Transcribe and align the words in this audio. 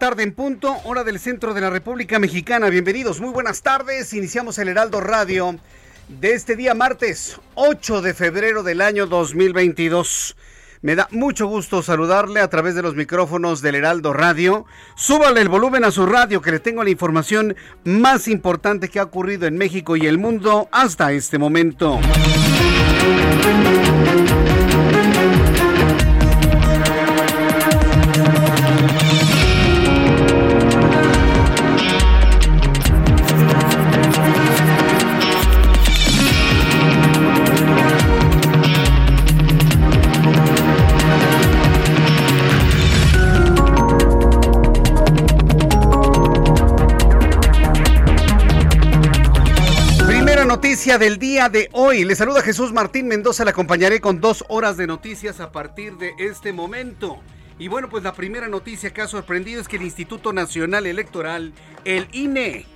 tarde 0.00 0.22
en 0.22 0.32
punto, 0.32 0.78
hora 0.84 1.04
del 1.04 1.20
centro 1.20 1.52
de 1.52 1.60
la 1.60 1.68
República 1.68 2.18
Mexicana. 2.18 2.70
Bienvenidos, 2.70 3.20
muy 3.20 3.34
buenas 3.34 3.60
tardes. 3.60 4.14
Iniciamos 4.14 4.56
el 4.56 4.68
Heraldo 4.68 4.98
Radio 5.02 5.58
de 6.08 6.32
este 6.32 6.56
día 6.56 6.72
martes 6.72 7.38
8 7.54 8.00
de 8.00 8.14
febrero 8.14 8.62
del 8.62 8.80
año 8.80 9.06
2022. 9.06 10.36
Me 10.80 10.96
da 10.96 11.06
mucho 11.10 11.48
gusto 11.48 11.82
saludarle 11.82 12.40
a 12.40 12.48
través 12.48 12.74
de 12.74 12.80
los 12.80 12.94
micrófonos 12.94 13.60
del 13.60 13.74
Heraldo 13.74 14.14
Radio. 14.14 14.64
Súbale 14.96 15.42
el 15.42 15.50
volumen 15.50 15.84
a 15.84 15.90
su 15.90 16.06
radio 16.06 16.40
que 16.40 16.52
le 16.52 16.60
tengo 16.60 16.82
la 16.82 16.88
información 16.88 17.54
más 17.84 18.26
importante 18.26 18.88
que 18.88 19.00
ha 19.00 19.04
ocurrido 19.04 19.46
en 19.46 19.58
México 19.58 19.96
y 19.96 20.06
el 20.06 20.16
mundo 20.16 20.70
hasta 20.72 21.12
este 21.12 21.36
momento. 21.36 22.00
Del 50.98 51.18
día 51.18 51.48
de 51.48 51.68
hoy. 51.72 52.04
Le 52.04 52.16
saluda 52.16 52.42
Jesús 52.42 52.72
Martín 52.72 53.06
Mendoza. 53.06 53.44
Le 53.44 53.50
acompañaré 53.50 54.00
con 54.00 54.20
dos 54.20 54.44
horas 54.48 54.76
de 54.76 54.88
noticias 54.88 55.38
a 55.38 55.52
partir 55.52 55.96
de 55.98 56.12
este 56.18 56.52
momento. 56.52 57.20
Y 57.60 57.68
bueno, 57.68 57.88
pues 57.88 58.02
la 58.02 58.12
primera 58.12 58.48
noticia 58.48 58.92
que 58.92 59.00
ha 59.00 59.06
sorprendido 59.06 59.60
es 59.60 59.68
que 59.68 59.76
el 59.76 59.82
Instituto 59.82 60.32
Nacional 60.32 60.86
Electoral, 60.86 61.52
el 61.84 62.08
INE, 62.10 62.66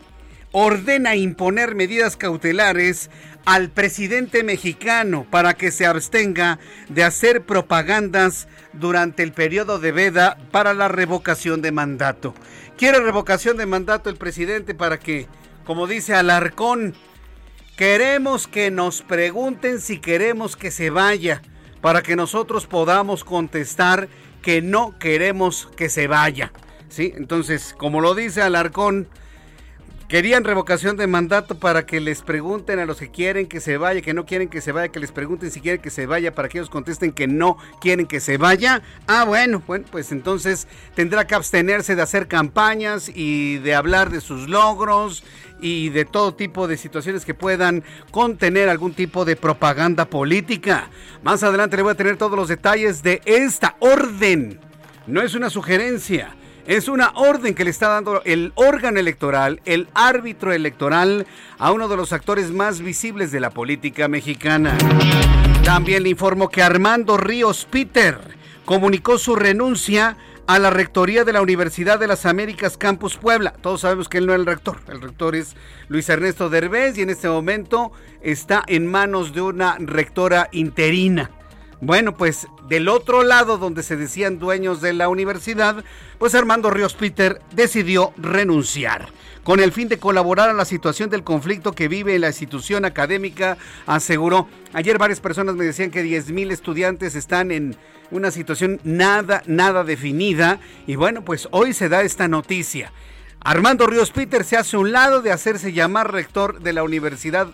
ordena 0.53 1.17
imponer 1.17 1.75
medidas 1.75 2.17
cautelares 2.17 3.11
al 3.47 3.71
presidente 3.71 4.45
mexicano 4.45 5.27
para 5.29 5.55
que 5.55 5.73
se 5.73 5.85
abstenga 5.85 6.61
de 6.89 7.03
hacer 7.03 7.43
propagandas 7.43 8.47
durante 8.75 9.25
el 9.25 9.33
periodo 9.33 9.81
de 9.81 9.91
veda 9.91 10.39
para 10.53 10.73
la 10.73 10.87
revocación 10.87 11.63
de 11.63 11.73
mandato. 11.73 12.33
Quiere 12.77 13.01
revocación 13.01 13.57
de 13.57 13.67
mandato 13.67 14.09
el 14.09 14.17
presidente 14.17 14.75
para 14.75 15.01
que, 15.01 15.27
como 15.65 15.89
dice 15.89 16.15
Alarcón, 16.15 16.95
Queremos 17.77 18.47
que 18.47 18.71
nos 18.71 19.03
pregunten 19.03 19.81
si 19.81 19.99
queremos 19.99 20.57
que 20.57 20.71
se 20.71 20.91
vaya, 20.91 21.43
para 21.81 22.03
que 22.03 22.15
nosotros 22.15 22.67
podamos 22.67 23.25
contestar 23.25 24.09
que 24.43 24.63
no 24.63 24.97
queremos 24.99 25.69
que 25.77 25.89
se 25.89 26.07
vaya. 26.07 26.53
¿Sí? 26.89 27.13
Entonces, 27.17 27.75
como 27.77 28.01
lo 28.01 28.15
dice 28.15 28.43
Alarcón, 28.43 29.09
querían 30.15 30.45
revocación 30.45 30.97
de 30.97 31.09
mandato 31.09 31.59
para 31.59 31.87
que 31.87 31.99
les 31.99 32.23
pregunten 32.23 32.79
a 32.79 32.87
los 32.87 32.99
que 32.99 33.11
quieren 33.11 33.49
que 33.49 33.59
se 33.59 33.79
vaya, 33.79 34.01
que 34.01 34.15
no 34.15 34.27
quieren 34.27 34.49
que 34.49 34.61
se 34.61 34.71
vaya, 34.71 34.93
que 34.93 35.01
les 35.01 35.11
pregunten 35.11 35.51
si 35.51 35.61
quieren 35.61 35.83
que 35.83 35.91
se 35.91 36.07
vaya, 36.07 36.33
para 36.33 36.49
que 36.49 36.59
ellos 36.59 36.71
contesten 36.71 37.11
que 37.11 37.27
no 37.27 37.57
quieren 37.81 38.07
que 38.07 38.21
se 38.21 38.39
vaya. 38.39 38.81
Ah, 39.09 39.25
bueno, 39.25 39.61
bueno, 39.67 39.87
pues 39.91 40.13
entonces 40.13 40.69
tendrá 40.95 41.27
que 41.27 41.35
abstenerse 41.35 41.97
de 41.97 42.03
hacer 42.03 42.29
campañas 42.29 43.11
y 43.13 43.59
de 43.59 43.75
hablar 43.75 44.11
de 44.11 44.21
sus 44.21 44.49
logros 44.49 45.25
y 45.61 45.89
de 45.89 46.05
todo 46.05 46.33
tipo 46.33 46.69
de 46.69 46.77
situaciones 46.77 47.25
que 47.25 47.35
puedan 47.35 47.83
contener 48.13 48.69
algún 48.69 48.95
tipo 48.95 49.25
de 49.25 49.35
propaganda 49.35 50.05
política. 50.05 50.91
Más 51.25 51.43
adelante 51.43 51.77
le 51.77 51.83
voy 51.83 51.91
a 51.91 51.97
tener 51.97 52.19
todos 52.19 52.39
los 52.39 52.47
detalles 52.47 53.03
de 53.03 53.21
esta 53.25 53.75
orden. 53.81 54.61
No 55.09 55.23
es 55.23 55.35
una 55.35 55.51
sugerencia. 55.51 56.37
Es 56.67 56.89
una 56.89 57.11
orden 57.15 57.55
que 57.55 57.65
le 57.65 57.71
está 57.71 57.89
dando 57.89 58.23
el 58.25 58.53
órgano 58.55 58.99
electoral, 58.99 59.61
el 59.67 59.87
árbitro 59.93 60.51
electoral, 60.51 61.27
a 61.59 61.71
uno 61.73 61.89
de 61.89 61.97
los 61.97 62.15
actores 62.15 62.53
más 62.53 62.81
visibles 62.81 63.31
de 63.31 63.41
la 63.41 63.51
política 63.51 64.09
mexicana. 64.09 64.79
También 65.63 66.03
le 66.03 66.09
informo 66.09 66.49
que 66.49 66.63
Armando 66.63 67.19
Ríos 67.19 67.67
Peter 67.71 68.19
comunicó 68.65 69.19
su 69.19 69.37
renuncia 69.37 70.17
a 70.47 70.59
la 70.59 70.71
rectoría 70.71 71.25
de 71.25 71.35
la 71.35 71.43
Universidad 71.43 71.99
de 71.99 72.07
las 72.07 72.25
Américas 72.25 72.79
Campus 72.79 73.19
Puebla. 73.19 73.53
Todos 73.61 73.83
sabemos 73.83 74.09
que 74.09 74.17
él 74.17 74.27
no 74.27 74.33
es 74.33 74.39
el 74.41 74.47
rector, 74.47 74.79
el 74.89 75.03
rector 75.03 75.37
es 75.37 75.57
Luis 75.89 76.09
Ernesto 76.09 76.49
Derbez 76.49 76.97
y 76.97 77.03
en 77.03 77.11
este 77.11 77.29
momento 77.29 77.93
está 78.23 78.63
en 78.67 78.87
manos 78.87 79.35
de 79.35 79.43
una 79.43 79.77
rectora 79.79 80.49
interina. 80.51 81.31
Bueno, 81.85 82.17
pues 82.17 82.49
del 82.67 82.89
otro 82.89 83.23
lado 83.25 83.59
donde 83.59 83.83
se 83.83 83.97
decían 83.97 84.39
dueños 84.39 84.81
de 84.81 84.95
la 84.95 85.11
universidad, 85.11 85.85
pues 86.19 86.35
Armando 86.35 86.71
Ríos 86.71 86.95
Peter 86.95 87.43
decidió 87.53 88.15
renunciar. 88.17 89.11
Con 89.43 89.61
el 89.61 89.71
fin 89.71 89.89
de 89.89 89.99
colaborar 89.99 90.49
a 90.49 90.55
la 90.55 90.65
situación 90.65 91.11
del 91.11 91.25
conflicto 91.25 91.73
que 91.73 91.89
vive 91.89 92.19
la 92.19 92.29
institución 92.29 92.87
académica, 92.87 93.59
aseguró. 93.85 94.49
Ayer 94.73 94.97
varias 94.97 95.21
personas 95.21 95.57
me 95.57 95.67
decían 95.67 95.91
que 95.91 96.03
10.000 96.03 96.53
estudiantes 96.53 97.17
están 97.17 97.51
en 97.51 97.77
una 98.11 98.31
situación 98.31 98.81
nada, 98.83 99.43
nada 99.45 99.85
definida. 99.85 100.61
Y 100.87 100.97
bueno, 100.97 101.23
pues 101.23 101.49
hoy 101.51 101.75
se 101.75 101.91
da 101.91 102.01
esta 102.01 102.29
noticia. 102.29 102.93
Armando 103.41 103.87
Ríos 103.87 104.11
Peter 104.11 104.43
se 104.45 104.57
hace 104.57 104.79
un 104.79 104.91
lado 104.91 105.21
de 105.21 105.33
hacerse 105.33 105.75
llamar 105.75 106.11
rector 106.13 106.61
de 106.61 106.73
la 106.73 106.83
Universidad 106.83 107.49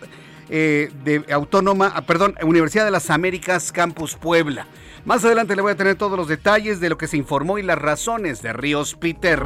eh, 0.50 0.90
de 1.04 1.24
Autónoma, 1.32 1.92
ah, 1.94 2.02
perdón, 2.02 2.34
Universidad 2.42 2.84
de 2.84 2.90
las 2.90 3.08
Américas 3.08 3.70
Campus 3.70 4.16
Puebla. 4.16 4.66
Más 5.04 5.24
adelante 5.24 5.56
le 5.56 5.62
voy 5.62 5.72
a 5.72 5.76
tener 5.76 5.94
todos 5.94 6.18
los 6.18 6.28
detalles 6.28 6.80
de 6.80 6.90
lo 6.90 6.98
que 6.98 7.06
se 7.06 7.16
informó 7.16 7.58
y 7.58 7.62
las 7.62 7.78
razones 7.78 8.42
de 8.42 8.52
Ríos 8.52 8.96
Peter. 8.96 9.42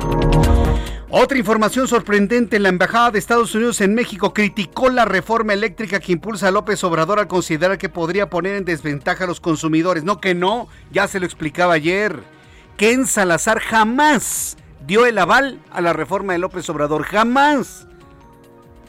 Otra 1.10 1.38
información 1.38 1.86
sorprendente, 1.86 2.59
la 2.59 2.71
Embajada 2.71 3.12
de 3.12 3.18
Estados 3.21 3.54
Unidos 3.54 3.80
en 3.80 3.95
México 3.95 4.34
criticó 4.34 4.89
la 4.89 5.04
reforma 5.04 5.53
eléctrica 5.53 6.01
que 6.01 6.12
impulsa 6.12 6.51
López 6.51 6.83
Obrador 6.83 7.21
al 7.21 7.28
considerar 7.28 7.78
que 7.78 7.89
podría 7.89 8.30
poner 8.30 8.56
en 8.56 8.65
desventaja 8.65 9.24
a 9.24 9.27
los 9.28 9.41
consumidores. 9.41 10.03
No 10.03 10.21
que 10.21 10.34
no, 10.34 10.66
ya 10.91 11.06
se 11.06 11.21
lo 11.21 11.27
explicaba 11.27 11.74
ayer. 11.74 12.18
Ken 12.77 13.06
Salazar 13.06 13.60
jamás 13.60 14.56
dio 14.86 15.06
el 15.06 15.18
aval 15.18 15.60
a 15.71 15.80
la 15.80 15.92
reforma 15.92 16.33
de 16.33 16.41
López 16.41 16.68
Obrador, 16.68 17.04
jamás. 17.04 17.86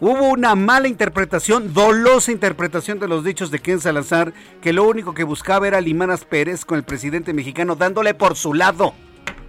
Hubo 0.01 0.29
una 0.29 0.55
mala 0.55 0.89
interpretación, 0.89 1.73
dolosa 1.73 2.31
interpretación 2.31 2.99
de 2.99 3.07
los 3.07 3.23
dichos 3.23 3.49
de 3.49 3.59
Ken 3.59 3.79
Salazar, 3.79 4.33
que 4.61 4.73
lo 4.73 4.83
único 4.83 5.13
que 5.13 5.23
buscaba 5.23 5.67
era 5.67 5.79
limar 5.79 6.05
Pérez 6.27 6.65
con 6.65 6.77
el 6.77 6.83
presidente 6.83 7.33
mexicano 7.33 7.77
dándole 7.77 8.13
por 8.13 8.35
su 8.35 8.53
lado 8.53 8.93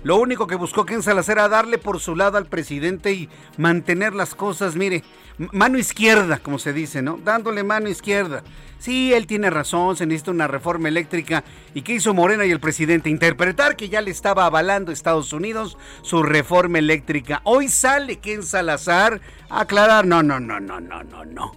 Lo 0.06 0.18
único 0.18 0.46
que 0.46 0.54
buscó 0.54 0.86
Ken 0.86 1.02
Salazar 1.02 1.38
era 1.38 1.48
darle 1.48 1.78
por 1.78 1.98
su 1.98 2.14
lado 2.14 2.38
al 2.38 2.46
presidente 2.46 3.12
y 3.12 3.28
mantener 3.56 4.14
las 4.14 4.36
cosas, 4.36 4.76
mire, 4.76 5.02
mano 5.50 5.78
izquierda, 5.78 6.38
como 6.38 6.60
se 6.60 6.72
dice, 6.72 7.02
¿no? 7.02 7.18
Dándole 7.24 7.64
mano 7.64 7.88
izquierda. 7.88 8.44
Sí, 8.78 9.12
él 9.12 9.26
tiene 9.26 9.50
razón, 9.50 9.96
se 9.96 10.06
necesita 10.06 10.30
una 10.30 10.46
reforma 10.46 10.86
eléctrica. 10.86 11.42
¿Y 11.74 11.82
qué 11.82 11.94
hizo 11.94 12.14
Morena 12.14 12.46
y 12.46 12.52
el 12.52 12.60
presidente? 12.60 13.10
Interpretar 13.10 13.74
que 13.74 13.88
ya 13.88 14.00
le 14.00 14.12
estaba 14.12 14.46
avalando 14.46 14.92
Estados 14.92 15.32
Unidos 15.32 15.76
su 16.02 16.22
reforma 16.22 16.78
eléctrica. 16.78 17.40
Hoy 17.42 17.66
sale 17.66 18.20
Ken 18.20 18.44
Salazar 18.44 19.20
a 19.50 19.62
aclarar, 19.62 20.06
no, 20.06 20.22
no, 20.22 20.38
no, 20.38 20.60
no, 20.60 20.78
no, 20.78 21.02
no, 21.02 21.24
no. 21.24 21.52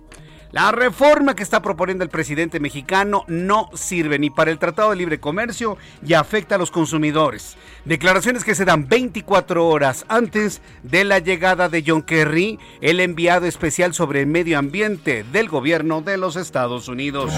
La 0.52 0.72
reforma 0.72 1.36
que 1.36 1.44
está 1.44 1.62
proponiendo 1.62 2.04
el 2.04 2.10
presidente 2.10 2.60
mexicano 2.60 3.24
no 3.28 3.70
sirve 3.76 4.18
ni 4.18 4.32
para 4.32 4.50
el 4.50 4.58
Tratado 4.58 4.90
de 4.90 4.96
Libre 4.96 5.20
Comercio 5.20 5.78
y 6.04 6.14
afecta 6.14 6.56
a 6.56 6.58
los 6.58 6.72
consumidores. 6.72 7.56
Declaraciones 7.86 8.44
que 8.44 8.56
se 8.56 8.66
dan 8.66 8.88
24 8.88 9.68
horas 9.68 10.06
antes 10.10 10.64
de 10.82 11.04
la 11.04 11.20
llegada 11.20 11.70
de 11.70 11.84
John 11.86 12.02
Kerry, 12.02 12.58
el 12.82 13.00
enviado 13.00 13.46
especial 13.46 13.94
sobre 13.94 14.22
el 14.22 14.28
medio 14.28 14.58
ambiente 14.58 15.24
del 15.32 15.50
gobierno 15.50 16.02
de 16.02 16.18
los 16.18 16.36
Estados 16.36 16.88
Unidos. 16.88 17.32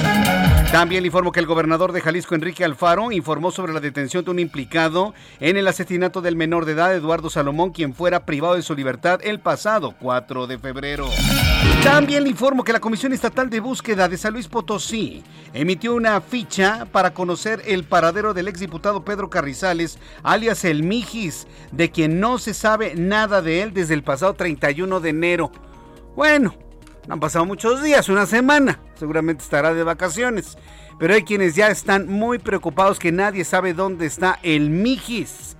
También 0.71 1.03
le 1.03 1.07
informo 1.07 1.33
que 1.33 1.41
el 1.41 1.45
gobernador 1.47 1.91
de 1.91 1.99
Jalisco, 1.99 2.33
Enrique 2.33 2.63
Alfaro, 2.63 3.11
informó 3.11 3.51
sobre 3.51 3.73
la 3.73 3.81
detención 3.81 4.23
de 4.23 4.31
un 4.31 4.39
implicado 4.39 5.13
en 5.41 5.57
el 5.57 5.67
asesinato 5.67 6.21
del 6.21 6.37
menor 6.37 6.63
de 6.63 6.71
edad, 6.71 6.95
Eduardo 6.95 7.29
Salomón, 7.29 7.71
quien 7.71 7.93
fuera 7.93 8.25
privado 8.25 8.55
de 8.55 8.61
su 8.61 8.73
libertad 8.73 9.19
el 9.21 9.41
pasado 9.41 9.95
4 9.99 10.47
de 10.47 10.57
febrero. 10.57 11.09
También 11.83 12.23
le 12.23 12.29
informo 12.29 12.63
que 12.63 12.71
la 12.71 12.79
Comisión 12.79 13.00
Estatal 13.09 13.49
de 13.49 13.59
Búsqueda 13.59 14.07
de 14.07 14.15
San 14.15 14.33
Luis 14.33 14.47
Potosí 14.47 15.23
emitió 15.53 15.95
una 15.95 16.21
ficha 16.21 16.85
para 16.91 17.15
conocer 17.15 17.63
el 17.65 17.83
paradero 17.83 18.35
del 18.35 18.47
exdiputado 18.47 19.03
Pedro 19.03 19.31
Carrizales, 19.31 19.97
alias 20.21 20.63
El 20.63 20.83
Mijis, 20.83 21.47
de 21.71 21.89
quien 21.89 22.19
no 22.19 22.37
se 22.37 22.53
sabe 22.53 22.93
nada 22.95 23.41
de 23.41 23.63
él 23.63 23.73
desde 23.73 23.95
el 23.95 24.03
pasado 24.03 24.35
31 24.35 24.99
de 24.99 25.09
enero. 25.09 25.51
Bueno, 26.15 26.53
han 27.09 27.19
pasado 27.19 27.43
muchos 27.45 27.81
días, 27.81 28.07
una 28.07 28.27
semana, 28.27 28.79
seguramente 28.93 29.43
estará 29.43 29.73
de 29.73 29.83
vacaciones, 29.83 30.55
pero 30.99 31.15
hay 31.15 31.23
quienes 31.23 31.55
ya 31.55 31.69
están 31.69 32.07
muy 32.07 32.37
preocupados 32.37 32.99
que 32.99 33.11
nadie 33.11 33.43
sabe 33.43 33.73
dónde 33.73 34.05
está 34.05 34.37
El 34.43 34.69
Mijis. 34.69 35.57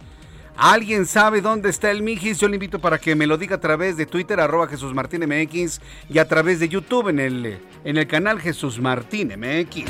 ¿Alguien 0.64 1.08
sabe 1.08 1.42
dónde 1.42 1.72
está 1.72 1.90
el 1.90 2.04
Mijis? 2.04 2.40
Yo 2.40 2.48
le 2.48 2.56
invito 2.56 2.78
para 2.78 3.00
que 3.00 3.16
me 3.16 3.26
lo 3.26 3.36
diga 3.36 3.56
a 3.56 3.60
través 3.60 3.98
de 3.98 4.06
Twitter, 4.06 4.40
arroba 4.40 4.68
Jesús 4.68 4.94
Martín 4.94 5.26
MX, 5.26 5.82
y 6.08 6.20
a 6.20 6.28
través 6.28 6.60
de 6.60 6.70
YouTube 6.70 7.08
en 7.08 7.20
el, 7.20 7.60
en 7.84 7.98
el 7.98 8.06
canal 8.06 8.40
Jesús 8.40 8.80
Martín 8.80 9.34
MX. 9.36 9.90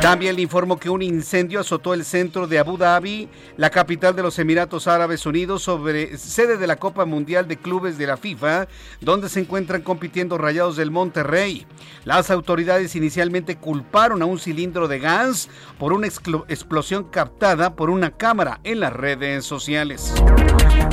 También 0.00 0.36
le 0.36 0.42
informo 0.42 0.78
que 0.78 0.88
un 0.88 1.02
incendio 1.02 1.58
azotó 1.58 1.92
el 1.92 2.04
centro 2.04 2.46
de 2.46 2.60
Abu 2.60 2.78
Dhabi, 2.78 3.28
la 3.56 3.68
capital 3.68 4.14
de 4.14 4.22
los 4.22 4.38
Emiratos 4.38 4.86
Árabes 4.86 5.26
Unidos, 5.26 5.62
sobre 5.64 6.16
sede 6.16 6.56
de 6.56 6.68
la 6.68 6.76
Copa 6.76 7.04
Mundial 7.04 7.48
de 7.48 7.56
Clubes 7.58 7.98
de 7.98 8.06
la 8.06 8.16
FIFA, 8.16 8.68
donde 9.00 9.28
se 9.28 9.40
encuentran 9.40 9.82
compitiendo 9.82 10.38
Rayados 10.38 10.76
del 10.76 10.92
Monterrey. 10.92 11.66
Las 12.04 12.30
autoridades 12.30 12.94
inicialmente 12.94 13.56
culparon 13.56 14.22
a 14.22 14.26
un 14.26 14.38
cilindro 14.38 14.86
de 14.86 15.00
gas 15.00 15.48
por 15.78 15.92
una 15.92 16.06
explosión 16.06 17.04
captada 17.04 17.74
por 17.74 17.90
una 17.90 18.12
cámara 18.12 18.60
en 18.62 18.80
las 18.80 18.92
redes 18.92 19.44
sociales. 19.44 19.79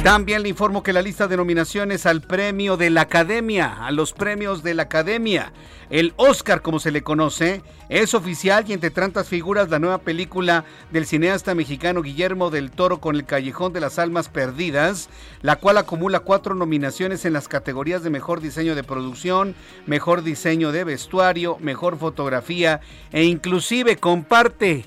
También 0.03 0.43
le 0.43 0.49
informo 0.49 0.83
que 0.83 0.93
la 0.93 1.01
lista 1.01 1.27
de 1.27 1.35
nominaciones 1.35 2.05
al 2.05 2.21
premio 2.21 2.77
de 2.77 2.89
la 2.89 3.01
Academia, 3.01 3.85
a 3.85 3.91
los 3.91 4.13
premios 4.13 4.63
de 4.63 4.73
la 4.73 4.83
Academia, 4.83 5.51
el 5.89 6.13
Oscar 6.15 6.61
como 6.61 6.79
se 6.79 6.91
le 6.91 7.03
conoce, 7.03 7.61
es 7.89 8.13
oficial 8.13 8.63
y 8.67 8.73
entre 8.73 8.89
tantas 8.89 9.27
figuras 9.27 9.69
la 9.69 9.79
nueva 9.79 9.97
película 9.97 10.63
del 10.91 11.05
cineasta 11.05 11.55
mexicano 11.55 12.01
Guillermo 12.01 12.49
del 12.49 12.71
Toro 12.71 12.99
con 13.01 13.15
el 13.15 13.25
Callejón 13.25 13.73
de 13.73 13.81
las 13.81 13.99
Almas 13.99 14.29
Perdidas, 14.29 15.09
la 15.41 15.57
cual 15.57 15.77
acumula 15.77 16.21
cuatro 16.21 16.55
nominaciones 16.55 17.25
en 17.25 17.33
las 17.33 17.47
categorías 17.47 18.03
de 18.03 18.09
mejor 18.09 18.39
diseño 18.39 18.75
de 18.75 18.83
producción, 18.83 19.55
mejor 19.85 20.23
diseño 20.23 20.71
de 20.71 20.83
vestuario, 20.83 21.57
mejor 21.59 21.97
fotografía 21.97 22.79
e 23.11 23.23
inclusive 23.23 23.97
comparte 23.97 24.85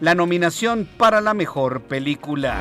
la 0.00 0.14
nominación 0.14 0.88
para 0.96 1.20
la 1.20 1.34
mejor 1.34 1.82
película. 1.82 2.60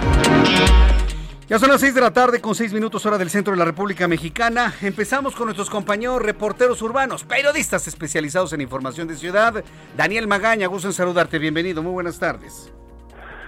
Ya 1.48 1.60
son 1.60 1.70
las 1.70 1.82
6 1.82 1.94
de 1.94 2.02
la 2.02 2.12
tarde 2.12 2.42
con 2.42 2.56
6 2.56 2.74
minutos 2.74 3.06
hora 3.06 3.20
del 3.20 3.30
centro 3.30 3.54
de 3.54 3.60
la 3.60 3.66
República 3.66 4.08
Mexicana. 4.08 4.74
Empezamos 4.82 5.36
con 5.36 5.46
nuestros 5.46 5.70
compañeros 5.70 6.22
reporteros 6.22 6.82
urbanos, 6.82 7.24
periodistas 7.24 7.88
especializados 7.88 8.54
en 8.54 8.62
información 8.62 9.08
de 9.08 9.16
ciudad. 9.16 9.64
Daniel 9.96 10.28
Magaña, 10.28 10.66
gusto 10.68 10.88
en 10.88 10.94
saludarte, 10.94 11.38
bienvenido, 11.38 11.84
muy 11.84 11.92
buenas 11.92 12.20
tardes. 12.20 12.74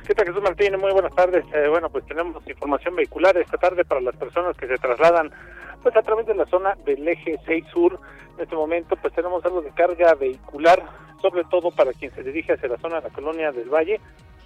¿Qué 0.06 0.14
tal 0.14 0.28
Jesús 0.28 0.44
Martínez? 0.44 0.80
Muy 0.80 0.92
buenas 0.94 1.14
tardes. 1.16 1.44
Eh, 1.54 1.68
bueno, 1.68 1.90
pues 1.90 2.06
tenemos 2.06 2.48
información 2.48 2.96
vehicular 2.96 3.36
esta 3.36 3.58
tarde 3.58 3.84
para 3.84 4.00
las 4.00 4.16
personas 4.16 4.56
que 4.56 4.68
se 4.68 4.78
trasladan 4.78 5.32
pues 5.82 5.96
a 5.96 6.02
través 6.02 6.28
de 6.28 6.36
la 6.36 6.46
zona 6.46 6.76
del 6.86 7.08
eje 7.08 7.40
6 7.46 7.66
sur. 7.74 8.00
En 8.38 8.44
este 8.44 8.56
momento 8.56 8.96
pues 8.96 9.12
tenemos 9.14 9.44
algo 9.44 9.62
de 9.64 9.72
carga 9.72 10.14
vehicular 10.14 10.84
sobre 11.22 11.44
todo 11.46 11.72
para 11.72 11.94
quien 11.94 12.12
se 12.12 12.24
dirige 12.24 12.54
hacia 12.54 12.70
la 12.70 12.78
zona 12.78 12.98
de 12.98 13.10
la 13.10 13.14
colonia 13.14 13.52
del 13.52 13.70
Valle 13.70 14.00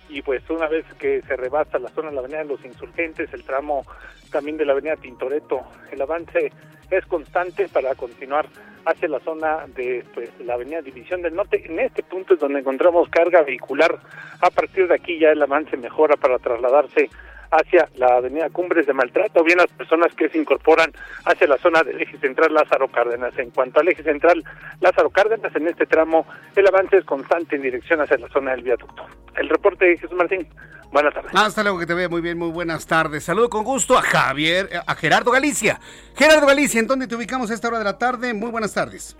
y 0.09 0.21
pues 0.21 0.47
una 0.49 0.67
vez 0.67 0.85
que 0.99 1.21
se 1.21 1.35
rebasa 1.35 1.79
la 1.79 1.89
zona 1.89 2.09
de 2.09 2.15
la 2.15 2.19
avenida 2.19 2.39
de 2.39 2.49
los 2.49 2.65
insurgentes, 2.65 3.33
el 3.33 3.43
tramo 3.43 3.85
también 4.29 4.57
de 4.57 4.65
la 4.65 4.73
avenida 4.73 4.95
Tintoretto, 4.97 5.61
el 5.91 6.01
avance 6.01 6.51
es 6.89 7.05
constante 7.05 7.69
para 7.69 7.95
continuar 7.95 8.47
hacia 8.85 9.07
la 9.07 9.19
zona 9.21 9.65
de 9.67 10.03
pues, 10.13 10.29
la 10.39 10.55
avenida 10.55 10.81
División 10.81 11.21
del 11.21 11.35
Norte. 11.35 11.63
En 11.65 11.79
este 11.79 12.03
punto 12.03 12.33
es 12.33 12.39
donde 12.39 12.59
encontramos 12.59 13.07
carga 13.09 13.43
vehicular. 13.43 13.99
A 14.41 14.49
partir 14.49 14.87
de 14.87 14.95
aquí 14.95 15.19
ya 15.19 15.29
el 15.29 15.41
avance 15.41 15.77
mejora 15.77 16.17
para 16.17 16.39
trasladarse 16.39 17.09
hacia 17.51 17.89
la 17.95 18.15
avenida 18.15 18.49
Cumbres 18.49 18.87
de 18.87 18.93
Maltrato, 18.93 19.41
o 19.41 19.43
bien 19.43 19.57
las 19.57 19.67
personas 19.67 20.13
que 20.15 20.29
se 20.29 20.37
incorporan 20.37 20.91
hacia 21.25 21.47
la 21.47 21.57
zona 21.57 21.83
del 21.83 22.01
eje 22.01 22.17
central 22.17 22.53
Lázaro 22.53 22.87
Cárdenas. 22.89 23.37
En 23.37 23.51
cuanto 23.51 23.79
al 23.79 23.87
eje 23.89 24.03
central 24.03 24.43
Lázaro 24.79 25.09
Cárdenas, 25.09 25.55
en 25.55 25.67
este 25.67 25.85
tramo 25.85 26.25
el 26.55 26.67
avance 26.67 26.97
es 26.97 27.05
constante 27.05 27.55
en 27.55 27.61
dirección 27.61 28.01
hacia 28.01 28.17
la 28.17 28.29
zona 28.29 28.51
del 28.51 28.63
viaducto. 28.63 29.05
El 29.35 29.49
reporte 29.49 29.85
de 29.85 29.97
Jesús 29.97 30.15
Martín. 30.17 30.47
Buenas 30.91 31.13
tardes. 31.13 31.31
Hasta 31.33 31.63
luego, 31.63 31.79
que 31.79 31.85
te 31.85 31.93
vea 31.93 32.09
muy 32.09 32.19
bien, 32.19 32.37
muy 32.37 32.49
buenas 32.49 32.85
tardes. 32.85 33.23
Saludo 33.23 33.49
con 33.49 33.63
gusto 33.63 33.97
a 33.97 34.01
Javier, 34.01 34.69
a 34.85 34.95
Gerardo 34.95 35.31
Galicia. 35.31 35.79
Gerardo 36.17 36.45
Galicia, 36.45 36.81
¿en 36.81 36.87
dónde 36.87 37.07
te 37.07 37.15
ubicamos 37.15 37.49
a 37.49 37.53
esta 37.53 37.69
hora 37.69 37.77
de 37.77 37.85
la 37.85 37.97
tarde? 37.97 38.33
Muy 38.33 38.51
buenas 38.51 38.73
tardes. 38.73 39.15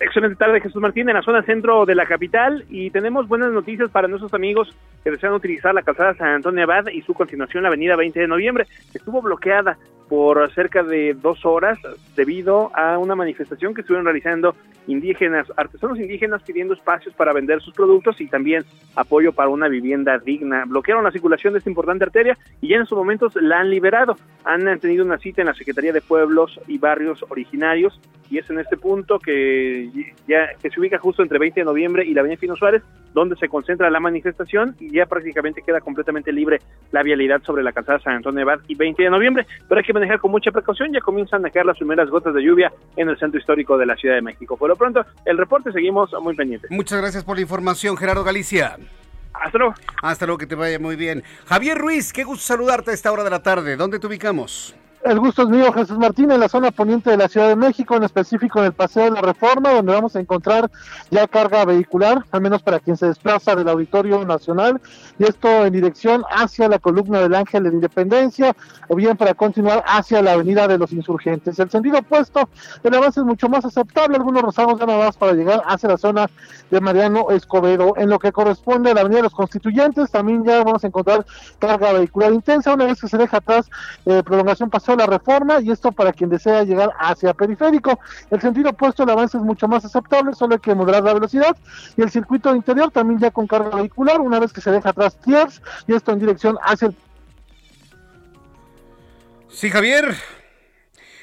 Excelente 0.00 0.36
tarde, 0.36 0.60
Jesús 0.60 0.80
Martín, 0.80 1.08
en 1.08 1.16
la 1.16 1.22
zona 1.22 1.42
centro 1.42 1.84
de 1.84 1.96
la 1.96 2.06
capital 2.06 2.64
y 2.70 2.90
tenemos 2.90 3.26
buenas 3.26 3.50
noticias 3.50 3.90
para 3.90 4.06
nuestros 4.06 4.32
amigos 4.32 4.72
que 5.02 5.10
desean 5.10 5.32
utilizar 5.32 5.74
la 5.74 5.82
calzada 5.82 6.14
San 6.14 6.28
Antonio 6.28 6.62
Abad 6.62 6.86
y 6.88 7.02
su 7.02 7.14
continuación 7.14 7.64
la 7.64 7.68
avenida 7.68 7.96
20 7.96 8.20
de 8.20 8.28
noviembre. 8.28 8.66
Estuvo 8.94 9.20
bloqueada 9.20 9.76
por 10.08 10.50
cerca 10.52 10.82
de 10.82 11.14
dos 11.14 11.44
horas 11.44 11.78
debido 12.16 12.70
a 12.74 12.98
una 12.98 13.14
manifestación 13.14 13.74
que 13.74 13.82
estuvieron 13.82 14.04
realizando 14.04 14.54
indígenas, 14.86 15.46
artesanos 15.56 15.98
indígenas 15.98 16.42
pidiendo 16.42 16.74
espacios 16.74 17.14
para 17.14 17.32
vender 17.32 17.60
sus 17.60 17.74
productos 17.74 18.20
y 18.20 18.26
también 18.26 18.64
apoyo 18.96 19.32
para 19.32 19.50
una 19.50 19.68
vivienda 19.68 20.18
digna. 20.18 20.64
Bloquearon 20.66 21.04
la 21.04 21.12
circulación 21.12 21.52
de 21.52 21.58
esta 21.58 21.70
importante 21.70 22.04
arteria 22.04 22.36
y 22.60 22.68
ya 22.68 22.76
en 22.76 22.82
estos 22.82 22.98
momentos 22.98 23.34
la 23.36 23.60
han 23.60 23.70
liberado. 23.70 24.16
Han 24.44 24.78
tenido 24.80 25.04
una 25.04 25.18
cita 25.18 25.42
en 25.42 25.48
la 25.48 25.54
Secretaría 25.54 25.92
de 25.92 26.00
Pueblos 26.00 26.58
y 26.66 26.78
Barrios 26.78 27.24
Originarios 27.28 28.00
y 28.30 28.38
es 28.38 28.48
en 28.50 28.58
este 28.58 28.76
punto 28.76 29.18
que 29.18 29.90
ya 30.26 30.54
que 30.60 30.70
se 30.70 30.80
ubica 30.80 30.98
justo 30.98 31.22
entre 31.22 31.38
20 31.38 31.60
de 31.60 31.64
noviembre 31.64 32.04
y 32.04 32.14
la 32.14 32.20
Avenida 32.20 32.40
Fino 32.40 32.56
Suárez, 32.56 32.82
donde 33.14 33.36
se 33.36 33.48
concentra 33.48 33.90
la 33.90 34.00
manifestación 34.00 34.74
y 34.78 34.90
ya 34.90 35.06
prácticamente 35.06 35.62
queda 35.62 35.80
completamente 35.80 36.32
libre 36.32 36.60
la 36.92 37.02
vialidad 37.02 37.42
sobre 37.42 37.62
la 37.62 37.72
calzada 37.72 37.98
San 38.00 38.16
Antonio 38.16 38.44
de 38.44 38.58
y 38.68 38.74
20 38.74 39.02
de 39.02 39.10
noviembre, 39.10 39.46
pero 39.68 39.78
hay 39.78 39.84
que 39.84 39.92
manejar 39.98 40.20
con 40.20 40.30
mucha 40.30 40.50
precaución, 40.50 40.92
ya 40.92 41.00
comienzan 41.00 41.44
a 41.44 41.50
caer 41.50 41.66
las 41.66 41.76
primeras 41.76 42.08
gotas 42.08 42.34
de 42.34 42.42
lluvia 42.42 42.72
en 42.96 43.08
el 43.08 43.18
centro 43.18 43.38
histórico 43.38 43.76
de 43.76 43.86
la 43.86 43.96
Ciudad 43.96 44.14
de 44.14 44.22
México. 44.22 44.56
Por 44.56 44.68
lo 44.68 44.76
pronto, 44.76 45.04
el 45.24 45.36
reporte 45.36 45.72
seguimos 45.72 46.10
muy 46.22 46.34
pendientes. 46.34 46.70
Muchas 46.70 47.00
gracias 47.00 47.24
por 47.24 47.36
la 47.36 47.42
información, 47.42 47.96
Gerardo 47.96 48.24
Galicia. 48.24 48.76
Hasta 49.34 49.58
luego. 49.58 49.74
Hasta 50.02 50.26
luego, 50.26 50.38
que 50.38 50.46
te 50.46 50.54
vaya 50.54 50.78
muy 50.78 50.96
bien. 50.96 51.22
Javier 51.46 51.78
Ruiz, 51.78 52.12
qué 52.12 52.24
gusto 52.24 52.44
saludarte 52.44 52.90
a 52.90 52.94
esta 52.94 53.12
hora 53.12 53.24
de 53.24 53.30
la 53.30 53.42
tarde. 53.42 53.76
¿Dónde 53.76 53.98
te 53.98 54.06
ubicamos? 54.06 54.74
El 55.04 55.20
gusto 55.20 55.42
es 55.42 55.48
mío, 55.48 55.72
Jesús 55.72 55.96
Martín, 55.96 56.32
en 56.32 56.40
la 56.40 56.48
zona 56.48 56.72
poniente 56.72 57.10
de 57.10 57.16
la 57.16 57.28
Ciudad 57.28 57.46
de 57.48 57.54
México, 57.54 57.94
en 57.94 58.02
específico 58.02 58.58
en 58.58 58.66
el 58.66 58.72
Paseo 58.72 59.04
de 59.04 59.12
la 59.12 59.20
Reforma, 59.20 59.70
donde 59.70 59.92
vamos 59.92 60.16
a 60.16 60.20
encontrar 60.20 60.68
ya 61.10 61.28
carga 61.28 61.64
vehicular, 61.64 62.24
al 62.32 62.40
menos 62.40 62.62
para 62.62 62.80
quien 62.80 62.96
se 62.96 63.06
desplaza 63.06 63.54
del 63.54 63.68
Auditorio 63.68 64.24
Nacional, 64.24 64.80
y 65.16 65.24
esto 65.24 65.48
en 65.64 65.72
dirección 65.72 66.24
hacia 66.28 66.68
la 66.68 66.80
columna 66.80 67.20
del 67.20 67.36
Ángel 67.36 67.62
de 67.62 67.68
la 67.68 67.76
Independencia, 67.76 68.56
o 68.88 68.96
bien 68.96 69.16
para 69.16 69.34
continuar 69.34 69.84
hacia 69.86 70.20
la 70.20 70.32
Avenida 70.32 70.66
de 70.66 70.78
los 70.78 70.92
Insurgentes. 70.92 71.58
El 71.60 71.70
sentido 71.70 72.00
opuesto, 72.00 72.48
el 72.82 72.94
avance 72.94 73.20
es 73.20 73.26
mucho 73.26 73.48
más 73.48 73.64
aceptable, 73.64 74.16
algunos 74.16 74.42
rozamos 74.42 74.80
ya 74.80 74.86
nada 74.86 75.06
más 75.06 75.16
para 75.16 75.32
llegar 75.32 75.62
hacia 75.66 75.90
la 75.90 75.96
zona 75.96 76.28
de 76.70 76.80
Mariano 76.80 77.30
Escobedo. 77.30 77.94
En 77.96 78.10
lo 78.10 78.18
que 78.18 78.32
corresponde 78.32 78.90
a 78.90 78.94
la 78.94 79.02
Avenida 79.02 79.18
de 79.18 79.24
los 79.24 79.34
Constituyentes, 79.34 80.10
también 80.10 80.44
ya 80.44 80.64
vamos 80.64 80.82
a 80.82 80.88
encontrar 80.88 81.24
carga 81.60 81.92
vehicular 81.92 82.32
intensa, 82.32 82.74
una 82.74 82.86
vez 82.86 83.00
que 83.00 83.06
se 83.08 83.16
deja 83.16 83.36
atrás 83.36 83.70
eh, 84.04 84.22
prolongación 84.24 84.68
pasada 84.68 84.87
la 84.96 85.06
reforma 85.06 85.60
y 85.60 85.70
esto 85.70 85.92
para 85.92 86.12
quien 86.12 86.30
desea 86.30 86.62
llegar 86.64 86.92
hacia 86.98 87.34
periférico. 87.34 87.98
El 88.30 88.40
sentido 88.40 88.70
opuesto, 88.70 89.02
el 89.02 89.10
avance 89.10 89.36
es 89.36 89.42
mucho 89.42 89.68
más 89.68 89.84
aceptable, 89.84 90.34
solo 90.34 90.54
hay 90.54 90.60
que 90.60 90.74
moderar 90.74 91.02
la 91.02 91.14
velocidad 91.14 91.56
y 91.96 92.02
el 92.02 92.10
circuito 92.10 92.54
interior 92.54 92.90
también 92.90 93.20
ya 93.20 93.30
con 93.30 93.46
carga 93.46 93.76
vehicular, 93.76 94.20
una 94.20 94.38
vez 94.38 94.52
que 94.52 94.60
se 94.60 94.70
deja 94.70 94.90
atrás 94.90 95.16
Tiers 95.20 95.62
y 95.86 95.94
esto 95.94 96.12
en 96.12 96.18
dirección 96.20 96.58
hacia 96.62 96.88
el 96.88 96.96
Sí, 99.50 99.70
Javier. 99.70 100.14